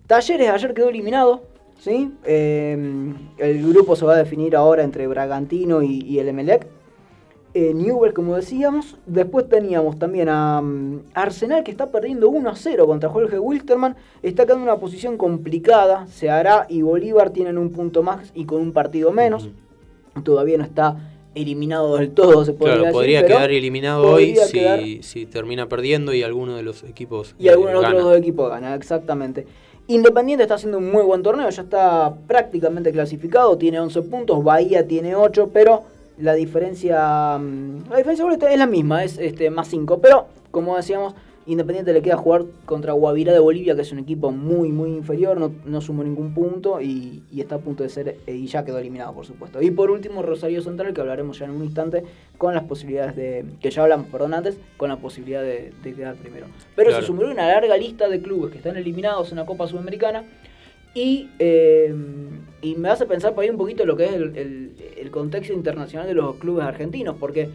Talleres 0.08 0.50
ayer 0.50 0.74
quedó 0.74 0.90
eliminado, 0.90 1.44
¿sí? 1.80 2.12
Eh, 2.24 3.14
el 3.38 3.70
grupo 3.70 3.96
se 3.96 4.06
va 4.06 4.14
a 4.14 4.18
definir 4.18 4.56
ahora 4.56 4.84
entre 4.84 5.08
Bragantino 5.08 5.84
y, 5.84 6.02
y 6.02 6.20
el 6.20 6.30
Emelec. 6.30 6.66
Eh, 7.54 7.74
Newell, 7.74 8.14
como 8.14 8.36
decíamos. 8.36 8.96
Después 9.08 9.50
teníamos 9.50 9.98
también 9.98 10.30
a 10.30 10.62
mm, 10.62 11.00
Arsenal 11.16 11.64
que 11.64 11.72
está 11.72 11.88
perdiendo 11.88 12.30
1 12.30 12.50
a 12.50 12.56
0 12.56 12.86
contra 12.86 13.10
Jorge 13.10 13.40
Wilterman. 13.40 13.96
Está 14.22 14.46
quedando 14.46 14.66
en 14.66 14.70
una 14.72 14.80
posición 14.80 15.18
complicada. 15.18 16.06
Ceará 16.08 16.68
y 16.70 16.82
Bolívar 16.84 17.32
tienen 17.32 17.58
un 17.58 17.72
punto 17.72 18.04
más 18.04 18.32
y 18.36 18.46
con 18.46 18.62
un 18.62 18.72
partido 18.72 19.12
menos. 19.12 19.50
Todavía 20.24 20.58
no 20.58 20.64
está 20.64 20.98
eliminado 21.36 21.98
del 21.98 22.12
todo, 22.12 22.44
se 22.44 22.54
podría 22.54 22.74
claro, 22.74 22.82
decir, 22.86 22.94
podría 22.94 23.26
quedar 23.26 23.52
eliminado 23.52 24.02
hoy 24.08 24.34
podría 24.34 24.46
si, 24.48 24.58
quedar- 24.60 25.04
si 25.04 25.26
termina 25.28 25.70
perdiendo 25.70 26.12
y 26.14 26.24
alguno 26.24 26.56
de 26.58 26.64
los 26.64 26.84
equipos 26.84 27.36
y 27.40 27.48
eh, 27.48 27.52
algunos 27.52 27.76
otros 27.76 27.94
gana. 27.94 28.04
dos 28.04 28.18
equipos 28.18 28.50
ganan, 28.50 28.74
exactamente. 28.74 29.46
Independiente 29.88 30.44
está 30.44 30.56
haciendo 30.56 30.80
un 30.80 30.92
muy 30.92 31.04
buen 31.04 31.22
torneo, 31.22 31.48
ya 31.50 31.62
está 31.62 32.14
prácticamente 32.28 32.92
clasificado, 32.92 33.58
tiene 33.58 33.80
11 33.80 34.02
puntos, 34.04 34.44
Bahía 34.44 34.86
tiene 34.88 35.16
8, 35.16 35.52
pero 35.54 35.84
la 36.20 36.34
diferencia 36.34 37.38
mm, 37.38 37.90
la 37.90 37.98
diferencia 37.98 38.26
es 38.52 38.60
la 38.60 38.68
misma, 38.68 39.04
es 39.04 39.18
este 39.18 39.50
más 39.50 39.68
5, 39.68 40.00
pero 40.00 40.28
como 40.52 40.76
decíamos, 40.76 41.16
Independiente 41.46 41.94
le 41.94 42.04
queda 42.04 42.16
jugar 42.16 42.46
contra 42.66 42.94
Guavirá 42.94 43.34
de 43.34 43.40
Bolivia, 43.40 43.74
que 43.76 43.82
es 43.82 43.92
un 43.92 43.98
equipo 43.98 44.30
muy 44.30 44.72
muy 44.72 44.92
inferior, 44.92 45.40
no, 45.40 45.52
no 45.66 45.82
sumó 45.82 46.04
ningún 46.04 46.32
punto 46.36 46.80
y, 46.80 47.24
y 47.32 47.42
está 47.42 47.56
a 47.56 47.58
punto 47.58 47.82
de 47.82 47.90
ser 47.90 48.18
eh, 48.28 48.36
y 48.36 48.46
ya 48.46 48.64
quedó 48.64 48.78
eliminado, 48.78 49.14
por 49.14 49.26
supuesto. 49.26 49.60
Y 49.60 49.72
por 49.72 49.90
último, 49.90 50.22
Rosario 50.22 50.62
Central, 50.62 50.94
que 50.94 51.02
hablaremos 51.02 51.40
ya 51.40 51.46
en 51.46 51.52
un 51.52 51.64
instante, 51.64 52.04
con 52.38 52.54
las 52.54 52.66
posibilidades 52.66 53.16
de, 53.16 53.46
que 53.62 53.72
ya 53.72 53.82
hablamos, 53.82 54.06
perdón, 54.12 54.36
antes, 54.36 54.60
con 54.78 54.90
la 54.90 54.98
posibilidad 54.98 55.42
de, 55.42 55.74
de 55.82 55.94
quedar 55.96 56.14
primero. 56.18 56.46
Pero 56.76 56.90
Claro. 56.90 57.02
se 57.02 57.08
sumó 57.08 57.24
una 57.24 57.48
larga 57.48 57.76
lista 57.78 58.08
de 58.10 58.22
clubes 58.22 58.52
que 58.52 58.58
están 58.60 58.78
eliminados 58.78 59.32
en 59.32 59.38
la 59.38 59.48
Copa 59.48 59.68
Sudamericana 59.68 60.26
y, 60.94 61.30
eh, 61.40 61.92
y 62.62 62.76
me 62.76 62.90
hace 62.90 63.06
pensar 63.06 63.34
por 63.34 63.44
ahí 63.44 63.50
un 63.50 63.58
poquito 63.58 63.86
lo 63.86 63.96
que 63.96 64.06
es 64.06 64.14
el, 64.14 64.36
el- 64.38 64.72
el 64.98 65.12
contexto 65.12 65.54
internacional 65.54 66.08
de 66.08 66.14
los 66.14 66.36
clubes 66.36 66.66
argentinos, 66.66 67.16
porque 67.20 67.50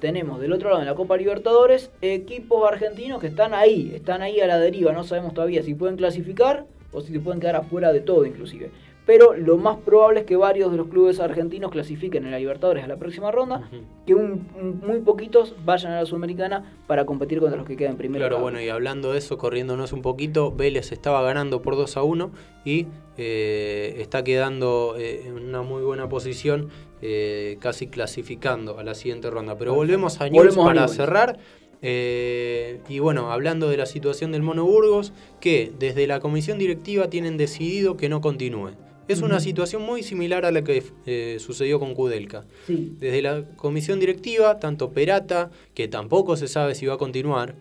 tenemos 0.00 0.40
del 0.40 0.52
otro 0.52 0.68
lado 0.70 0.80
en 0.82 0.86
la 0.86 0.94
Copa 0.94 1.16
Libertadores 1.16 1.90
equipos 2.02 2.66
argentinos 2.70 3.20
que 3.20 3.26
están 3.26 3.54
ahí, 3.54 3.92
están 3.94 4.22
ahí 4.22 4.40
a 4.40 4.46
la 4.46 4.58
deriva, 4.58 4.92
no 4.92 5.04
sabemos 5.04 5.34
todavía 5.34 5.62
si 5.62 5.74
pueden 5.74 5.96
clasificar 5.96 6.64
o 6.92 7.00
si 7.00 7.12
se 7.12 7.20
pueden 7.20 7.40
quedar 7.40 7.56
afuera 7.56 7.92
de 7.92 8.00
todo 8.00 8.24
inclusive. 8.26 8.70
Pero 9.06 9.34
lo 9.34 9.56
más 9.56 9.76
probable 9.78 10.20
es 10.20 10.26
que 10.26 10.34
varios 10.34 10.72
de 10.72 10.76
los 10.78 10.88
clubes 10.88 11.20
argentinos 11.20 11.70
clasifiquen 11.70 12.24
en 12.24 12.32
la 12.32 12.38
Libertadores 12.40 12.82
a 12.82 12.88
la 12.88 12.96
próxima 12.96 13.30
ronda, 13.30 13.70
que 14.04 14.14
un- 14.16 14.48
un- 14.60 14.80
muy 14.84 14.98
poquitos 14.98 15.54
vayan 15.64 15.92
a 15.92 16.00
la 16.00 16.06
Sudamericana 16.06 16.74
para 16.88 17.06
competir 17.06 17.38
contra 17.38 17.56
los 17.56 17.66
que 17.68 17.76
queden 17.76 17.96
primero. 17.96 18.26
Claro, 18.26 18.42
bueno, 18.42 18.60
y 18.60 18.68
hablando 18.68 19.12
de 19.12 19.18
eso, 19.18 19.38
corriéndonos 19.38 19.92
un 19.92 20.02
poquito, 20.02 20.50
Vélez 20.50 20.90
estaba 20.90 21.22
ganando 21.22 21.62
por 21.62 21.76
2 21.76 21.96
a 21.96 22.02
1 22.02 22.32
y 22.64 22.86
eh, 23.16 23.94
está 24.00 24.24
quedando 24.24 24.96
eh, 24.98 25.22
en 25.26 25.34
una 25.34 25.62
muy 25.62 25.82
buena 25.84 26.08
posición, 26.08 26.68
eh, 27.00 27.58
casi 27.60 27.86
clasificando 27.86 28.78
a 28.78 28.82
la 28.82 28.94
siguiente 28.94 29.30
ronda. 29.30 29.56
Pero 29.56 29.72
volvemos 29.74 30.20
a 30.20 30.24
a 30.24 30.64
para 30.64 30.88
cerrar. 30.96 31.38
eh, 31.82 32.80
y 32.88 32.98
bueno, 32.98 33.30
hablando 33.30 33.68
de 33.68 33.76
la 33.76 33.86
situación 33.86 34.32
del 34.32 34.42
Mono 34.42 34.64
Burgos, 34.64 35.12
que 35.40 35.72
desde 35.78 36.06
la 36.08 36.18
comisión 36.20 36.58
directiva 36.58 37.08
tienen 37.08 37.36
decidido 37.36 37.96
que 37.96 38.08
no 38.08 38.20
continúe. 38.20 38.70
Es 39.08 39.22
una 39.22 39.38
situación 39.38 39.82
muy 39.82 40.02
similar 40.02 40.44
a 40.44 40.50
la 40.50 40.64
que 40.64 40.82
eh, 41.06 41.36
sucedió 41.38 41.78
con 41.78 41.94
Kudelka. 41.94 42.44
Sí. 42.66 42.94
Desde 42.98 43.22
la 43.22 43.44
comisión 43.56 44.00
directiva, 44.00 44.58
tanto 44.58 44.90
Perata, 44.90 45.50
que 45.74 45.86
tampoco 45.86 46.36
se 46.36 46.48
sabe 46.48 46.74
si 46.74 46.86
va 46.86 46.94
a 46.94 46.98
continuar, 46.98 47.54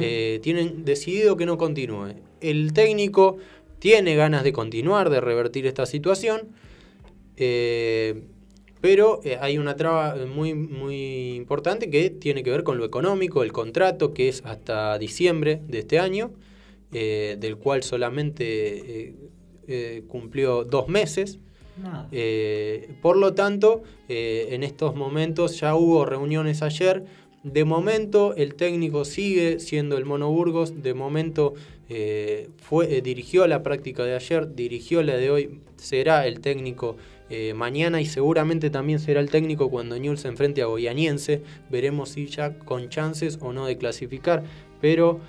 eh, 0.00 0.40
tienen 0.42 0.84
decidido 0.84 1.36
que 1.36 1.46
no 1.46 1.56
continúe. 1.56 2.14
El 2.40 2.72
técnico 2.72 3.36
tiene 3.78 4.16
ganas 4.16 4.42
de 4.42 4.52
continuar, 4.52 5.08
de 5.08 5.20
revertir 5.20 5.66
esta 5.66 5.86
situación, 5.86 6.48
eh, 7.36 8.24
pero 8.80 9.20
hay 9.40 9.56
una 9.58 9.76
traba 9.76 10.16
muy, 10.26 10.54
muy 10.54 11.34
importante 11.36 11.90
que 11.90 12.10
tiene 12.10 12.42
que 12.42 12.50
ver 12.50 12.64
con 12.64 12.76
lo 12.76 12.84
económico, 12.84 13.44
el 13.44 13.52
contrato, 13.52 14.14
que 14.14 14.28
es 14.28 14.42
hasta 14.44 14.98
diciembre 14.98 15.60
de 15.68 15.78
este 15.78 16.00
año, 16.00 16.32
del 16.90 17.56
cual 17.56 17.82
solamente 17.84 19.14
eh, 19.70 20.02
cumplió 20.08 20.64
dos 20.64 20.88
meses. 20.88 21.38
Eh, 22.10 22.90
por 23.02 23.18
lo 23.18 23.34
tanto, 23.34 23.82
eh, 24.08 24.48
en 24.52 24.62
estos 24.62 24.96
momentos 24.96 25.60
ya 25.60 25.74
hubo 25.74 26.06
reuniones 26.06 26.62
ayer. 26.62 27.04
De 27.42 27.66
momento, 27.66 28.34
el 28.34 28.54
técnico 28.54 29.04
sigue 29.04 29.60
siendo 29.60 29.98
el 29.98 30.06
Mono 30.06 30.30
Burgos. 30.30 30.82
De 30.82 30.94
momento, 30.94 31.52
fue, 32.56 33.02
dirigió 33.02 33.46
la 33.46 33.62
práctica 33.62 34.04
de 34.04 34.14
ayer, 34.14 34.54
dirigió 34.54 35.02
la 35.02 35.18
de 35.18 35.30
hoy. 35.30 35.60
Será 35.76 36.26
el 36.26 36.40
técnico 36.40 36.96
mañana 37.54 38.00
y 38.00 38.06
seguramente 38.06 38.70
también 38.70 38.98
será 38.98 39.20
el 39.20 39.30
técnico 39.30 39.70
cuando 39.70 39.98
Newell's 39.98 40.22
se 40.22 40.28
enfrente 40.28 40.62
a 40.62 40.66
Goianiense. 40.66 41.42
Veremos 41.68 42.08
si 42.08 42.26
ya 42.26 42.58
con 42.58 42.88
chances 42.88 43.38
o 43.42 43.52
no 43.52 43.66
de 43.66 43.76
clasificar. 43.76 44.44
Pero. 44.80 45.20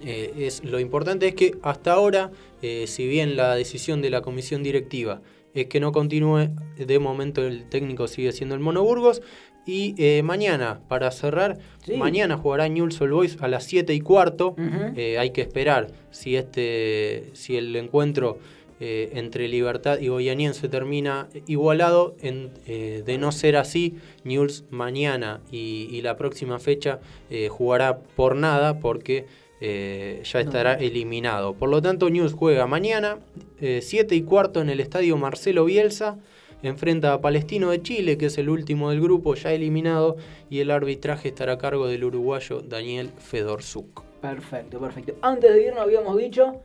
eh, 0.00 0.34
es, 0.38 0.64
lo 0.64 0.78
importante 0.78 1.28
es 1.28 1.34
que 1.34 1.58
hasta 1.62 1.92
ahora, 1.92 2.30
eh, 2.62 2.86
si 2.86 3.06
bien 3.06 3.36
la 3.36 3.54
decisión 3.54 4.02
de 4.02 4.10
la 4.10 4.20
comisión 4.22 4.62
directiva 4.62 5.20
es 5.54 5.66
que 5.66 5.80
no 5.80 5.92
continúe, 5.92 6.50
de 6.76 6.98
momento 6.98 7.44
el 7.46 7.68
técnico 7.68 8.06
sigue 8.06 8.32
siendo 8.32 8.54
el 8.54 8.60
Mono 8.60 8.82
Burgos. 8.82 9.22
Y 9.66 9.94
eh, 9.98 10.22
mañana, 10.22 10.80
para 10.88 11.10
cerrar, 11.10 11.58
Sí. 11.84 11.94
mañana 11.94 12.38
jugará 12.38 12.68
Newell's 12.68 12.98
Old 13.02 13.12
Boys 13.12 13.36
a 13.40 13.48
las 13.48 13.64
7 13.64 13.92
y 13.92 14.00
cuarto. 14.00 14.54
Eh, 14.96 15.18
hay 15.18 15.30
que 15.30 15.42
esperar 15.42 15.88
si, 16.10 16.36
este, 16.36 17.30
si 17.34 17.56
el 17.56 17.74
encuentro 17.76 18.38
eh, 18.80 19.10
entre 19.14 19.48
Libertad 19.48 19.98
y 19.98 20.08
Goianiense 20.08 20.68
termina 20.68 21.28
igualado. 21.48 22.14
En, 22.22 22.50
eh, 22.66 23.02
de 23.04 23.18
no 23.18 23.30
ser 23.32 23.56
así, 23.56 23.96
Newell's 24.24 24.64
mañana 24.70 25.40
y, 25.50 25.88
y 25.90 26.00
la 26.02 26.16
próxima 26.16 26.58
fecha 26.60 27.00
eh, 27.28 27.48
jugará 27.48 27.98
por 27.98 28.36
nada 28.36 28.78
porque 28.78 29.26
eh, 29.60 30.22
ya 30.24 30.40
estará 30.40 30.74
eliminado. 30.74 31.54
Por 31.54 31.68
lo 31.68 31.82
tanto, 31.82 32.10
Newell's 32.10 32.34
juega 32.34 32.66
mañana, 32.66 33.18
7 33.60 34.14
y 34.14 34.22
cuarto 34.22 34.60
en 34.60 34.70
el 34.70 34.80
estadio 34.80 35.16
Marcelo 35.16 35.64
Bielsa. 35.64 36.18
Enfrenta 36.62 37.12
a 37.12 37.20
Palestino 37.20 37.70
de 37.70 37.82
Chile, 37.82 38.18
que 38.18 38.26
es 38.26 38.38
el 38.38 38.48
último 38.48 38.90
del 38.90 39.00
grupo, 39.00 39.34
ya 39.36 39.52
eliminado, 39.52 40.16
y 40.50 40.58
el 40.58 40.72
arbitraje 40.72 41.28
estará 41.28 41.52
a 41.52 41.58
cargo 41.58 41.86
del 41.86 42.02
uruguayo 42.02 42.62
Daniel 42.62 43.10
Fedorzuk. 43.16 44.02
Perfecto, 44.20 44.80
perfecto. 44.80 45.14
Antes 45.22 45.54
de 45.54 45.66
irnos 45.66 45.80
habíamos 45.80 46.16
dicho 46.16 46.56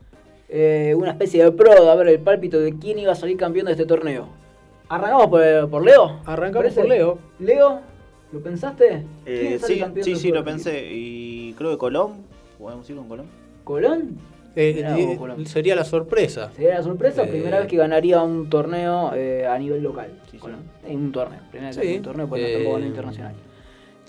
eh, 0.50 0.96
una 0.98 1.12
especie 1.12 1.44
de 1.44 1.52
pro, 1.52 1.72
a 1.90 1.96
ver 1.96 2.08
el 2.08 2.20
pálpito 2.20 2.60
de 2.60 2.78
quién 2.78 2.98
iba 3.00 3.12
a 3.12 3.16
salir 3.16 3.38
campeón 3.38 3.68
de 3.68 3.74
este 3.74 3.86
torneo. 3.86 4.28
¿Arrancamos 4.90 5.28
por, 5.28 5.70
por 5.70 5.86
Leo? 5.86 6.20
Arrancamos 6.26 6.74
¿Parece? 6.74 6.82
por 6.82 6.90
Leo. 6.90 7.20
Leo, 7.40 7.82
¿lo 8.32 8.40
pensaste? 8.42 9.04
Eh, 9.26 9.60
sí, 9.64 9.84
sí, 10.02 10.16
sí, 10.16 10.32
lo 10.32 10.44
pensé. 10.44 10.90
Y 10.92 11.54
creo 11.54 11.72
que 11.72 11.78
Colón. 11.78 12.33
¿Podemos 12.64 12.90
ir 12.90 12.96
con 12.96 13.10
Colón? 13.10 13.26
¿Colón? 13.66 14.18
Eh, 14.56 15.18
sería 15.46 15.76
la 15.76 15.84
sorpresa. 15.84 16.50
Sería 16.56 16.76
la 16.76 16.84
sorpresa, 16.84 17.24
Eh, 17.26 17.28
primera 17.28 17.60
vez 17.60 17.68
que 17.68 17.76
ganaría 17.76 18.22
un 18.22 18.50
torneo 18.50 19.12
eh, 19.14 19.46
a 19.46 19.60
nivel 19.60 19.84
local. 19.84 20.12
Sí, 20.32 20.40
en 20.88 20.98
un 20.98 21.12
torneo. 21.12 21.42
Primera 21.52 21.72
vez 21.72 21.78
que 21.78 21.88
Sí. 21.90 21.98
un 21.98 22.04
torneo, 22.04 22.30
pues 22.30 22.42
no 22.42 22.78
Eh, 22.78 22.82
internacional. 22.88 23.34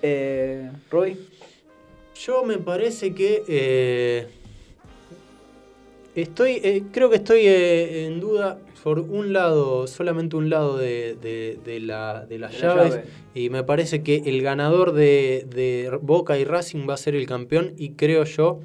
Eh, 0.03 0.71
Roy, 0.89 1.19
Yo 2.15 2.45
me 2.45 2.59
parece 2.59 3.13
que 3.13 3.43
eh, 3.49 4.29
estoy, 6.15 6.61
eh, 6.63 6.85
creo 6.93 7.11
que 7.11 7.17
estoy 7.17 7.41
eh, 7.41 8.07
en 8.07 8.21
duda 8.21 8.61
por 8.85 9.01
un 9.01 9.33
lado, 9.33 9.87
solamente 9.89 10.37
un 10.37 10.51
lado 10.51 10.77
de, 10.77 11.17
de- 11.21 11.59
de 11.65 11.81
la- 11.81 12.25
de 12.27 12.39
las 12.39 12.53
De 12.53 12.59
la 12.59 12.75
llaves. 12.75 12.91
llave. 12.95 13.05
Y 13.35 13.51
me 13.51 13.65
parece 13.65 14.03
que 14.05 14.23
el 14.27 14.43
ganador 14.43 14.93
de, 14.93 15.47
de 15.53 15.91
Boca 16.03 16.39
y 16.39 16.45
Racing 16.45 16.87
va 16.89 16.95
a 16.95 16.99
ser 16.99 17.17
el 17.17 17.27
campeón 17.27 17.73
y 17.79 17.91
creo 17.93 18.23
yo 18.25 18.61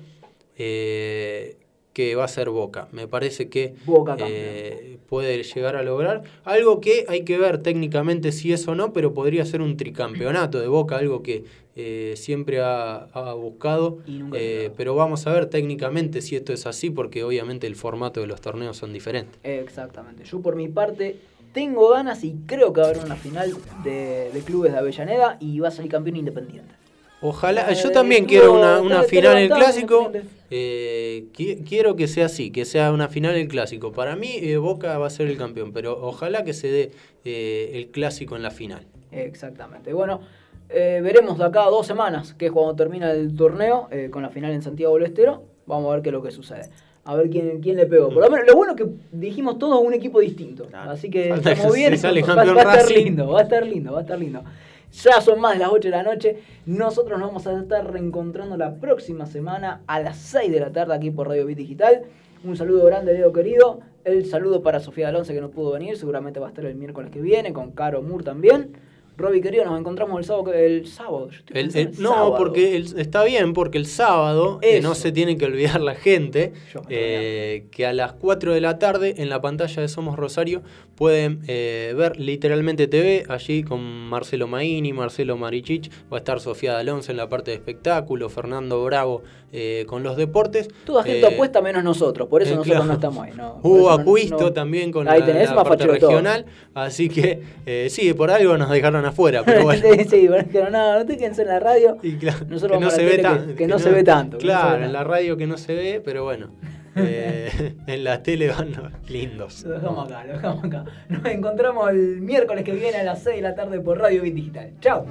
eh, 0.58 1.56
que 1.94 2.16
va 2.16 2.26
a 2.26 2.28
ser 2.28 2.50
Boca. 2.50 2.88
Me 2.92 3.08
parece 3.08 3.50
que 3.50 3.74
Boca 3.86 4.16
eh, 4.20 4.99
puede 5.10 5.44
llegar 5.44 5.76
a 5.76 5.84
lograr 5.84 6.24
algo 6.44 6.80
que 6.80 7.06
hay 7.08 7.24
que 7.24 7.38
ver 7.38 7.58
técnicamente 7.58 8.32
si 8.32 8.54
es 8.54 8.68
o 8.68 8.76
no, 8.76 8.94
pero 8.94 9.14
podría 9.14 9.44
ser 9.46 9.62
un 9.62 9.76
tricampeonato 9.76 10.60
de 10.60 10.68
Boca, 10.68 10.98
algo 10.98 11.24
que 11.24 11.46
eh, 11.76 12.14
siempre 12.16 12.62
ha, 12.62 13.08
ha 13.14 13.34
buscado. 13.34 14.00
Eh, 14.34 14.72
pero 14.78 14.96
vamos 14.96 15.26
a 15.28 15.34
ver 15.34 15.48
técnicamente 15.48 16.22
si 16.22 16.36
esto 16.36 16.54
es 16.54 16.66
así, 16.66 16.90
porque 16.90 17.24
obviamente 17.24 17.68
el 17.68 17.76
formato 17.76 18.22
de 18.22 18.28
los 18.28 18.40
torneos 18.42 18.78
son 18.78 18.94
diferentes. 18.94 19.40
exactamente. 19.44 20.24
Yo 20.24 20.42
por 20.42 20.56
mi 20.56 20.68
parte 20.68 21.18
tengo 21.54 21.90
ganas 21.90 22.24
y 22.24 22.36
creo 22.46 22.72
que 22.74 22.82
va 22.82 22.88
a 22.88 22.90
haber 22.92 23.04
una 23.04 23.16
final 23.16 23.54
de, 23.84 24.30
de 24.32 24.40
clubes 24.42 24.72
de 24.72 24.78
Avellaneda 24.78 25.38
y 25.40 25.60
va 25.60 25.70
a 25.70 25.72
salir 25.72 25.90
campeón 25.92 26.18
independiente. 26.18 26.79
Ojalá, 27.22 27.72
yo 27.74 27.92
también 27.92 28.26
quiero 28.26 28.54
una, 28.54 28.80
una 28.82 29.04
final 29.04 29.38
en 29.38 29.44
el 29.44 29.50
clásico. 29.50 30.12
Eh, 30.52 31.26
qui- 31.34 31.64
quiero 31.68 31.96
que 31.96 32.08
sea 32.08 32.26
así, 32.28 32.50
que 32.50 32.66
sea 32.66 32.92
una 32.92 33.08
final 33.10 33.36
en 33.36 33.42
el 33.42 33.48
clásico. 33.48 33.92
Para 33.92 34.16
mí, 34.16 34.30
eh, 34.42 34.58
Boca 34.58 34.98
va 34.98 35.08
a 35.08 35.10
ser 35.10 35.28
el 35.28 35.38
campeón, 35.38 35.74
pero 35.74 35.98
ojalá 36.02 36.44
que 36.44 36.54
se 36.54 36.70
dé 36.72 36.92
eh, 37.26 37.72
el 37.74 37.88
clásico 37.90 38.36
en 38.36 38.42
la 38.44 38.52
final. 38.52 38.88
Exactamente. 39.12 39.94
Bueno, 39.94 40.22
eh, 40.70 41.02
veremos 41.04 41.38
de 41.38 41.46
acá 41.46 41.66
a 41.66 41.70
dos 41.70 41.86
semanas, 41.86 42.34
que 42.36 42.48
es 42.48 42.52
cuando 42.52 42.76
termina 42.76 43.12
el 43.12 43.36
torneo, 43.36 43.90
eh, 43.92 44.10
con 44.12 44.22
la 44.24 44.30
final 44.30 44.52
en 44.52 44.62
Santiago 44.62 44.96
del 44.96 45.04
Estero. 45.06 45.44
Vamos 45.66 45.92
a 45.92 45.96
ver 45.96 46.04
qué 46.04 46.10
es 46.10 46.14
lo 46.14 46.24
que 46.24 46.32
sucede. 46.32 46.70
A 47.06 47.16
ver 47.16 47.30
quién, 47.30 47.60
quién 47.62 47.76
le 47.78 47.86
pegó. 47.86 48.10
Por 48.10 48.24
lo 48.24 48.30
menos, 48.30 48.48
lo 48.48 48.56
bueno 48.56 48.74
es 48.74 48.78
que 48.78 48.88
dijimos 49.12 49.58
todos 49.60 49.84
un 49.84 49.94
equipo 49.94 50.20
distinto. 50.20 50.66
Claro. 50.68 50.92
Así 50.92 51.10
que 51.10 51.30
que 51.44 51.56
bien. 51.74 51.94
va, 52.56 52.72
a 52.72 52.76
estar 52.76 52.92
lindo, 52.92 53.28
va 53.30 53.40
a 53.40 53.44
estar 53.44 53.66
lindo, 53.66 53.92
va 53.94 54.00
a 54.00 54.02
estar 54.02 54.20
lindo. 54.20 54.44
Ya 54.92 55.22
son 55.22 55.40
más 55.40 55.54
de 55.54 55.60
las 55.60 55.70
8 55.72 55.90
de 55.90 55.96
la 55.96 56.04
noche. 56.04 56.40
Nosotros 56.66 57.20
nos 57.20 57.30
vamos 57.30 57.46
a 57.48 57.60
estar 57.60 57.92
reencontrando 57.92 58.58
la 58.58 58.76
próxima 58.76 59.26
semana 59.28 59.82
a 59.86 60.00
las 60.00 60.18
6 60.18 60.52
de 60.52 60.60
la 60.60 60.72
tarde 60.72 60.96
aquí 60.96 61.12
por 61.12 61.28
Radio 61.28 61.46
Bit 61.46 61.58
Digital. 61.58 62.04
Un 62.44 62.58
saludo 62.58 62.86
grande, 62.86 63.14
Leo 63.14 63.32
querido. 63.32 63.82
El 64.04 64.26
saludo 64.26 64.64
para 64.64 64.80
Sofía 64.80 65.10
Alonso 65.10 65.34
que 65.34 65.42
no 65.42 65.52
pudo 65.52 65.72
venir. 65.72 65.96
Seguramente 65.98 66.40
va 66.40 66.48
a 66.48 66.50
estar 66.50 66.66
el 66.66 66.76
miércoles 66.76 67.12
que 67.12 67.22
viene. 67.22 67.54
Con 67.54 67.72
Caro 67.72 68.02
Moore 68.02 68.24
también. 68.24 68.72
Robbie 69.20 69.42
querido, 69.42 69.66
nos 69.66 69.80
encontramos 69.80 70.18
el 70.20 70.26
sábado. 70.26 70.54
El 70.54 70.88
sábado. 70.88 71.30
yo 71.30 71.38
estoy 71.38 71.58
El- 71.58 71.64
pensando 71.66 71.90
el- 71.92 71.96
el 71.98 72.02
no, 72.04 72.10
sábado. 72.10 72.36
porque 72.38 72.78
está 72.78 73.24
bien, 73.24 73.54
porque 73.54 73.78
el 73.78 73.86
sábado 73.86 74.60
eh, 74.62 74.82
no 74.82 74.96
se 74.96 75.12
tiene 75.12 75.38
que 75.38 75.46
olvidar 75.46 75.82
la 75.82 75.96
gente 75.96 76.54
eh, 76.90 77.66
que 77.72 77.86
a 77.86 77.94
las 77.94 78.14
4 78.14 78.54
de 78.54 78.62
la 78.62 78.80
tarde 78.80 79.16
en 79.18 79.30
la 79.30 79.42
pantalla 79.42 79.82
de 79.82 79.88
Somos 79.88 80.16
Rosario 80.18 80.62
pueden 80.96 81.42
eh, 81.48 81.94
ver 81.98 82.20
literalmente 82.20 82.88
TV, 82.88 83.24
allí 83.30 83.64
con 83.64 83.82
Marcelo 83.82 84.48
Maini, 84.48 84.92
Marcelo 84.94 85.38
Marichich, 85.38 85.90
va 86.12 86.18
a 86.18 86.20
estar 86.20 86.40
Sofía 86.40 86.78
Alonso 86.78 87.12
en 87.12 87.18
la 87.18 87.30
parte 87.30 87.52
de 87.52 87.56
espectáculo, 87.58 88.30
Fernando 88.30 88.84
Bravo 88.84 89.24
eh, 89.52 89.86
con 89.88 90.04
los 90.04 90.16
deportes. 90.18 90.68
Toda 90.86 91.04
gente 91.04 91.26
Eh, 91.28 91.34
apuesta 91.34 91.62
menos 91.62 91.84
nosotros. 91.84 92.28
Por 92.28 92.42
eso 92.42 92.54
eh, 92.54 92.56
nosotros 92.58 92.76
claro. 92.78 92.88
no 92.88 92.94
estamos 92.94 93.26
ahí. 93.26 93.34
No, 93.36 93.60
no- 93.64 93.90
Acuisto 93.90 94.40
no- 94.40 94.54
también 94.54 94.92
con 94.92 95.08
Ahí 95.08 95.20
la, 95.22 95.26
tenés, 95.26 95.50
la 95.50 95.56
más 95.56 95.64
parte 95.66 95.84
facho 95.84 95.94
de 95.94 96.00
todo. 96.00 96.10
regional, 96.12 96.46
así 96.74 97.10
que 97.10 97.42
eh, 97.66 97.88
sí, 97.90 98.14
por 98.14 98.32
algo 98.32 98.58
nos 98.58 98.70
dejaron 98.70 99.06
afuera, 99.06 99.44
pero 99.46 99.64
bueno. 99.64 99.82
sí, 100.10 100.30
pero 100.52 100.70
no, 100.70 101.00
no 101.00 101.06
te 101.06 101.18
quédense 101.18 101.42
en 101.44 101.48
la 101.50 101.60
radio. 101.60 101.98
Y 102.04 102.14
claro, 102.18 102.46
Nosotros 102.48 102.80
que 102.80 102.86
no 102.86 102.92
se 102.92 103.06
ve 103.06 103.18
tan- 103.20 103.48
que- 103.48 103.56
que 103.56 103.68
no 103.68 103.80
se 103.80 103.90
ve 103.92 104.04
tanto, 104.04 104.38
Claro, 104.38 104.84
en 104.84 104.94
la 104.94 105.04
radio 105.04 105.38
que 105.38 105.48
no 105.48 105.58
se 105.58 105.74
ve, 105.74 106.02
pero 106.04 106.24
bueno. 106.24 106.50
eh, 106.96 107.76
en 107.88 108.04
la 108.04 108.22
tele 108.24 108.50
van 108.50 108.74
lindos. 109.08 109.64
Lo 109.64 109.74
dejamos 109.76 110.06
acá, 110.12 110.26
lo 110.26 110.34
dejamos 110.34 110.64
acá. 110.66 110.86
Nos 111.08 111.26
encontramos 111.26 111.90
el 111.92 112.20
miércoles 112.22 112.64
que 112.64 112.72
viene 112.74 112.98
a 112.98 113.04
las 113.04 113.24
6 113.24 113.38
de 113.38 113.42
la 113.44 113.56
tarde 113.56 113.80
por 113.80 114.00
Radio 114.00 114.22
Bit 114.24 114.34
Digital. 114.34 114.72
Chao. 114.82 115.06